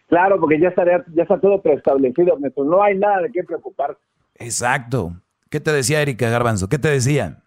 Claro, 0.08 0.40
porque 0.40 0.58
ya, 0.58 0.68
estaría, 0.68 1.04
ya 1.14 1.24
está 1.24 1.38
todo 1.38 1.60
preestablecido. 1.60 2.38
No 2.64 2.82
hay 2.82 2.96
nada 2.96 3.20
de 3.20 3.30
qué 3.30 3.44
preocuparse. 3.44 4.00
Exacto. 4.36 5.12
¿Qué 5.50 5.60
te 5.60 5.70
decía 5.70 6.00
Erika 6.00 6.30
Garbanzo? 6.30 6.70
¿Qué 6.70 6.78
te 6.78 6.88
decía? 6.88 7.42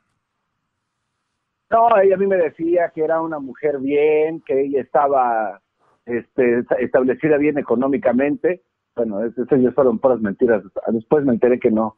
No, 1.72 1.88
ella 2.02 2.16
a 2.16 2.18
mí 2.18 2.28
me 2.28 2.36
decía 2.36 2.92
que 2.94 3.02
era 3.02 3.22
una 3.22 3.40
mujer 3.40 3.80
bien, 3.80 4.42
que 4.46 4.62
ella 4.62 4.82
estaba 4.82 5.62
este, 6.06 6.66
establecida 6.80 7.38
bien 7.38 7.58
económicamente. 7.58 8.62
Bueno, 8.96 9.24
eso 9.24 9.56
ya 9.56 9.72
fueron 9.72 10.00
puras 10.00 10.20
mentiras. 10.20 10.64
Después 10.88 11.24
me 11.24 11.32
enteré 11.32 11.60
que 11.60 11.72
no. 11.72 11.98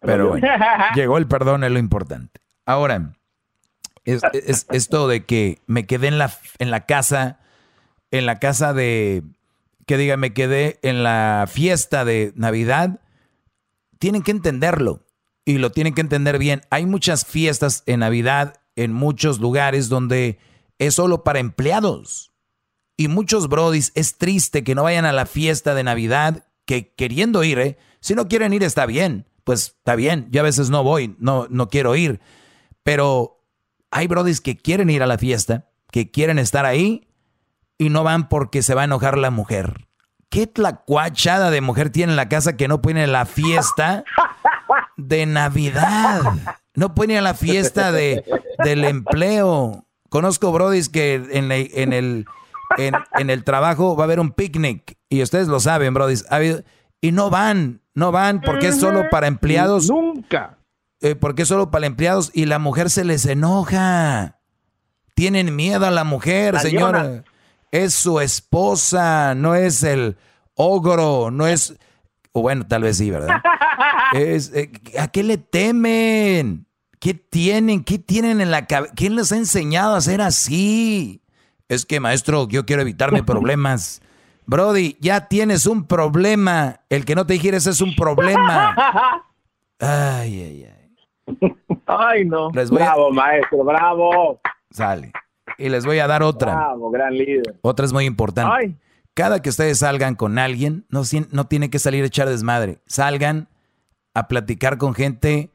Pero 0.00 0.30
bueno, 0.30 0.46
llegó 0.96 1.18
el 1.18 1.28
perdón, 1.28 1.62
es 1.62 1.70
lo 1.70 1.78
importante. 1.78 2.40
Ahora, 2.66 3.12
es, 4.04 4.22
esto 4.70 5.06
de 5.06 5.24
que 5.24 5.58
me 5.66 5.86
quedé 5.86 6.08
en 6.08 6.18
la, 6.18 6.30
en 6.58 6.72
la 6.72 6.84
casa, 6.84 7.38
en 8.10 8.26
la 8.26 8.40
casa 8.40 8.74
de, 8.74 9.22
que 9.86 9.96
diga, 9.96 10.16
me 10.16 10.32
quedé 10.32 10.78
en 10.82 11.04
la 11.04 11.46
fiesta 11.48 12.04
de 12.04 12.32
Navidad, 12.34 13.00
tienen 14.00 14.22
que 14.22 14.32
entenderlo 14.32 15.00
y 15.44 15.58
lo 15.58 15.70
tienen 15.70 15.94
que 15.94 16.00
entender 16.00 16.38
bien. 16.38 16.62
Hay 16.70 16.86
muchas 16.86 17.24
fiestas 17.24 17.84
en 17.86 18.00
Navidad 18.00 18.60
en 18.76 18.92
muchos 18.92 19.40
lugares 19.40 19.88
donde 19.88 20.38
es 20.78 20.94
solo 20.94 21.24
para 21.24 21.38
empleados. 21.38 22.32
Y 22.96 23.08
muchos 23.08 23.48
brodis, 23.48 23.92
es 23.94 24.18
triste 24.18 24.62
que 24.62 24.74
no 24.74 24.84
vayan 24.84 25.04
a 25.04 25.12
la 25.12 25.26
fiesta 25.26 25.74
de 25.74 25.84
Navidad, 25.84 26.46
que 26.64 26.94
queriendo 26.94 27.42
ir, 27.44 27.58
¿eh? 27.58 27.78
si 28.00 28.14
no 28.14 28.28
quieren 28.28 28.52
ir 28.52 28.62
está 28.62 28.86
bien, 28.86 29.26
pues 29.42 29.74
está 29.78 29.96
bien, 29.96 30.28
yo 30.30 30.40
a 30.40 30.44
veces 30.44 30.70
no 30.70 30.82
voy, 30.82 31.16
no, 31.18 31.46
no 31.50 31.68
quiero 31.68 31.96
ir, 31.96 32.20
pero 32.82 33.44
hay 33.90 34.06
brodis 34.06 34.40
que 34.40 34.56
quieren 34.56 34.90
ir 34.90 35.02
a 35.02 35.06
la 35.06 35.18
fiesta, 35.18 35.70
que 35.90 36.10
quieren 36.10 36.38
estar 36.38 36.66
ahí 36.66 37.08
y 37.78 37.90
no 37.90 38.04
van 38.04 38.28
porque 38.28 38.62
se 38.62 38.74
va 38.74 38.82
a 38.82 38.84
enojar 38.84 39.18
la 39.18 39.30
mujer. 39.30 39.88
¿Qué 40.30 40.46
tlacuachada 40.46 41.50
de 41.50 41.60
mujer 41.60 41.90
tiene 41.90 42.12
en 42.12 42.16
la 42.16 42.28
casa 42.28 42.56
que 42.56 42.66
no 42.66 42.80
a 42.84 43.06
la 43.06 43.24
fiesta 43.26 44.04
de 44.96 45.26
Navidad? 45.26 46.58
No 46.74 46.94
puede 46.94 47.12
ir 47.12 47.18
a 47.18 47.22
la 47.22 47.34
fiesta 47.34 47.92
de, 47.92 48.24
del 48.64 48.84
empleo. 48.84 49.86
Conozco 50.08 50.52
brodis 50.52 50.88
que 50.88 51.14
en, 51.14 51.50
en 51.52 51.92
el 51.92 52.26
en, 52.78 53.30
el 53.30 53.44
trabajo 53.44 53.96
va 53.96 54.04
a 54.04 54.06
haber 54.06 54.20
un 54.20 54.30
picnic 54.32 54.96
y 55.08 55.22
ustedes 55.22 55.48
lo 55.48 55.60
saben, 55.60 55.94
Brody. 55.94 56.16
Y 57.00 57.12
no 57.12 57.30
van, 57.30 57.82
no 57.94 58.12
van 58.12 58.40
porque 58.40 58.68
es 58.68 58.80
solo 58.80 59.04
para 59.10 59.26
empleados. 59.26 59.88
Nunca. 59.88 60.58
Eh, 61.00 61.14
porque 61.14 61.42
es 61.42 61.48
solo 61.48 61.70
para 61.70 61.86
empleados 61.86 62.30
y 62.32 62.46
la 62.46 62.58
mujer 62.58 62.90
se 62.90 63.04
les 63.04 63.26
enoja. 63.26 64.38
Tienen 65.14 65.54
miedo 65.54 65.86
a 65.86 65.90
la 65.90 66.04
mujer, 66.04 66.58
señora. 66.58 67.24
Es 67.70 67.94
su 67.94 68.20
esposa, 68.20 69.34
no 69.34 69.54
es 69.54 69.82
el 69.82 70.16
ogro, 70.54 71.30
no 71.30 71.46
es... 71.46 71.76
O 72.32 72.42
bueno, 72.42 72.66
tal 72.66 72.82
vez 72.82 72.96
sí, 72.96 73.10
¿verdad? 73.10 73.40
Es, 74.12 74.52
eh, 74.54 74.70
¿A 74.98 75.08
qué 75.08 75.24
le 75.24 75.38
temen? 75.38 76.63
¿Qué 77.04 77.12
tienen? 77.12 77.84
¿Qué 77.84 77.98
tienen 77.98 78.40
en 78.40 78.50
la 78.50 78.64
cabeza? 78.66 78.94
¿Quién 78.96 79.14
les 79.14 79.30
ha 79.30 79.36
enseñado 79.36 79.94
a 79.94 80.00
ser 80.00 80.22
así? 80.22 81.20
Es 81.68 81.84
que, 81.84 82.00
maestro, 82.00 82.48
yo 82.48 82.64
quiero 82.64 82.80
evitarme 82.80 83.22
problemas. 83.26 84.00
Brody, 84.46 84.96
ya 85.00 85.28
tienes 85.28 85.66
un 85.66 85.84
problema. 85.84 86.80
El 86.88 87.04
que 87.04 87.14
no 87.14 87.26
te 87.26 87.38
quieres 87.38 87.66
es 87.66 87.82
un 87.82 87.94
problema. 87.94 88.74
Ay, 89.80 90.40
ay, 90.40 90.70
ay. 90.70 91.54
Ay, 91.84 92.24
no. 92.24 92.50
bravo, 92.50 93.10
maestro, 93.10 93.64
bravo. 93.64 94.40
Sale. 94.70 95.12
Y 95.58 95.68
les 95.68 95.84
voy 95.84 95.98
a 95.98 96.06
dar 96.06 96.22
otra. 96.22 96.54
Bravo, 96.54 96.90
gran 96.90 97.12
líder. 97.12 97.58
Otra 97.60 97.84
es 97.84 97.92
muy 97.92 98.06
importante. 98.06 98.78
Cada 99.12 99.42
que 99.42 99.50
ustedes 99.50 99.80
salgan 99.80 100.14
con 100.14 100.38
alguien, 100.38 100.86
no, 100.88 101.02
no 101.32 101.46
tiene 101.48 101.68
que 101.68 101.80
salir 101.80 102.02
a 102.04 102.06
echar 102.06 102.30
desmadre. 102.30 102.78
Salgan 102.86 103.48
a 104.14 104.26
platicar 104.26 104.78
con 104.78 104.94
gente 104.94 105.50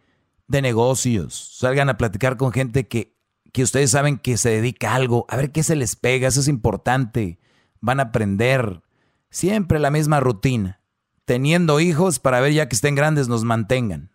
de 0.50 0.62
negocios. 0.62 1.56
Salgan 1.58 1.88
a 1.88 1.98
platicar 1.98 2.36
con 2.36 2.52
gente 2.52 2.88
que 2.88 3.18
que 3.52 3.64
ustedes 3.64 3.92
saben 3.92 4.18
que 4.18 4.38
se 4.38 4.50
dedica 4.50 4.92
a 4.92 4.96
algo, 4.96 5.26
a 5.30 5.36
ver 5.36 5.52
qué 5.52 5.64
se 5.64 5.76
les 5.76 5.96
pega, 5.96 6.28
eso 6.28 6.40
es 6.40 6.48
importante. 6.48 7.40
Van 7.82 8.00
a 8.00 8.04
aprender 8.04 8.82
siempre 9.30 9.80
la 9.80 9.92
misma 9.92 10.20
rutina. 10.20 10.82
Teniendo 11.26 11.80
hijos 11.80 12.20
para 12.20 12.42
ver 12.42 12.54
ya 12.54 12.68
que 12.68 12.76
estén 12.76 12.96
grandes 12.96 13.28
nos 13.28 13.44
mantengan. 13.44 14.10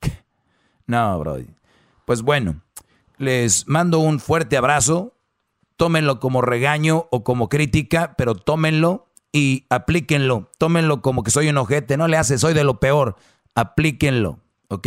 no, 0.86 1.18
bro. 1.18 1.38
Pues 2.04 2.22
bueno, 2.22 2.60
les 3.18 3.68
mando 3.68 4.00
un 4.00 4.20
fuerte 4.20 4.56
abrazo. 4.56 5.16
Tómenlo 5.76 6.20
como 6.20 6.40
regaño 6.40 7.08
o 7.10 7.24
como 7.24 7.48
crítica, 7.48 8.14
pero 8.16 8.34
tómenlo 8.34 9.08
y 9.32 9.66
aplíquenlo. 9.70 10.50
Tómenlo 10.58 11.02
como 11.02 11.24
que 11.24 11.30
soy 11.30 11.48
un 11.48 11.58
ojete. 11.58 11.96
No 11.96 12.06
le 12.08 12.16
hace, 12.16 12.38
soy 12.38 12.54
de 12.54 12.64
lo 12.64 12.78
peor. 12.78 13.16
Aplíquenlo, 13.54 14.40
¿ok? 14.68 14.86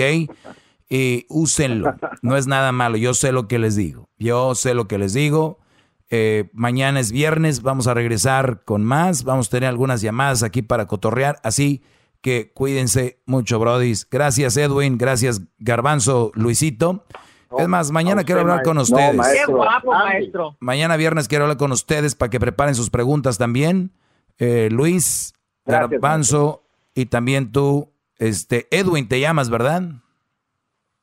y 0.90 1.26
úsenlo. 1.30 1.96
No 2.22 2.38
es 2.38 2.48
nada 2.48 2.72
malo. 2.72 2.98
Yo 2.98 3.14
sé 3.14 3.32
lo 3.32 3.48
que 3.48 3.60
les 3.60 3.76
digo. 3.76 4.10
Yo 4.18 4.56
sé 4.56 4.74
lo 4.74 4.88
que 4.88 4.98
les 4.98 5.14
digo. 5.14 5.60
Eh, 6.10 6.50
mañana 6.54 7.00
es 7.00 7.12
viernes. 7.12 7.62
Vamos 7.62 7.88
a 7.88 7.94
regresar 7.94 8.64
con 8.64 8.84
más. 8.84 9.24
Vamos 9.24 9.48
a 9.48 9.52
tener 9.52 9.70
algunas 9.70 10.02
llamadas 10.02 10.44
aquí 10.44 10.62
para 10.62 10.88
cotorrear. 10.88 11.40
Así 11.44 11.84
que 12.22 12.52
cuídense 12.54 13.20
mucho, 13.26 13.60
brodis. 13.60 14.08
Gracias, 14.10 14.56
Edwin. 14.58 14.98
Gracias, 14.98 15.42
Garbanzo, 15.60 16.32
Luisito. 16.36 17.06
es 17.58 17.68
más, 17.68 17.92
mañana 17.92 18.24
quiero 18.24 18.42
hablar 18.42 18.64
con 18.64 18.78
ustedes. 18.78 19.20
Qué 19.46 19.52
guapo, 19.52 19.92
maestro. 19.92 20.58
Mañana 20.60 20.96
viernes 20.96 21.28
quiero 21.28 21.46
hablar 21.46 21.58
con 21.58 21.72
ustedes 21.72 22.16
para 22.16 22.30
que 22.30 22.40
preparen 22.40 22.76
sus 22.76 22.90
preguntas 22.90 23.38
también. 23.38 23.92
Eh, 24.40 24.70
Luis, 24.72 25.34
Garbanzo 25.66 26.64
y 26.96 27.08
también 27.08 27.52
tú, 27.52 27.92
este, 28.20 28.68
Edwin, 28.72 29.08
te 29.08 29.20
llamas, 29.20 29.50
¿verdad? 29.50 29.84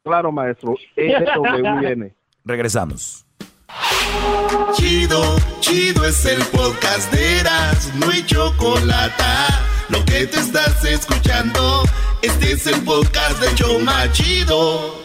Claro, 0.05 0.33
maestro. 0.33 0.77
EWN. 0.97 2.15
Regresamos. 2.45 3.25
Chido, 4.75 5.37
chido 5.61 6.05
es 6.05 6.25
el 6.27 6.43
podcast 6.47 7.13
de 7.13 7.41
Eras, 7.41 7.93
no 7.97 8.11
hay 8.11 8.25
chocolate. 8.25 9.25
Lo 9.89 10.05
que 10.05 10.27
te 10.27 10.39
estás 10.39 10.85
escuchando, 10.85 11.83
este 12.23 12.53
es 12.53 12.67
el 12.67 12.83
podcast 12.85 13.41
de 13.41 13.55
Choma 13.55 14.11
Chido. 14.13 15.04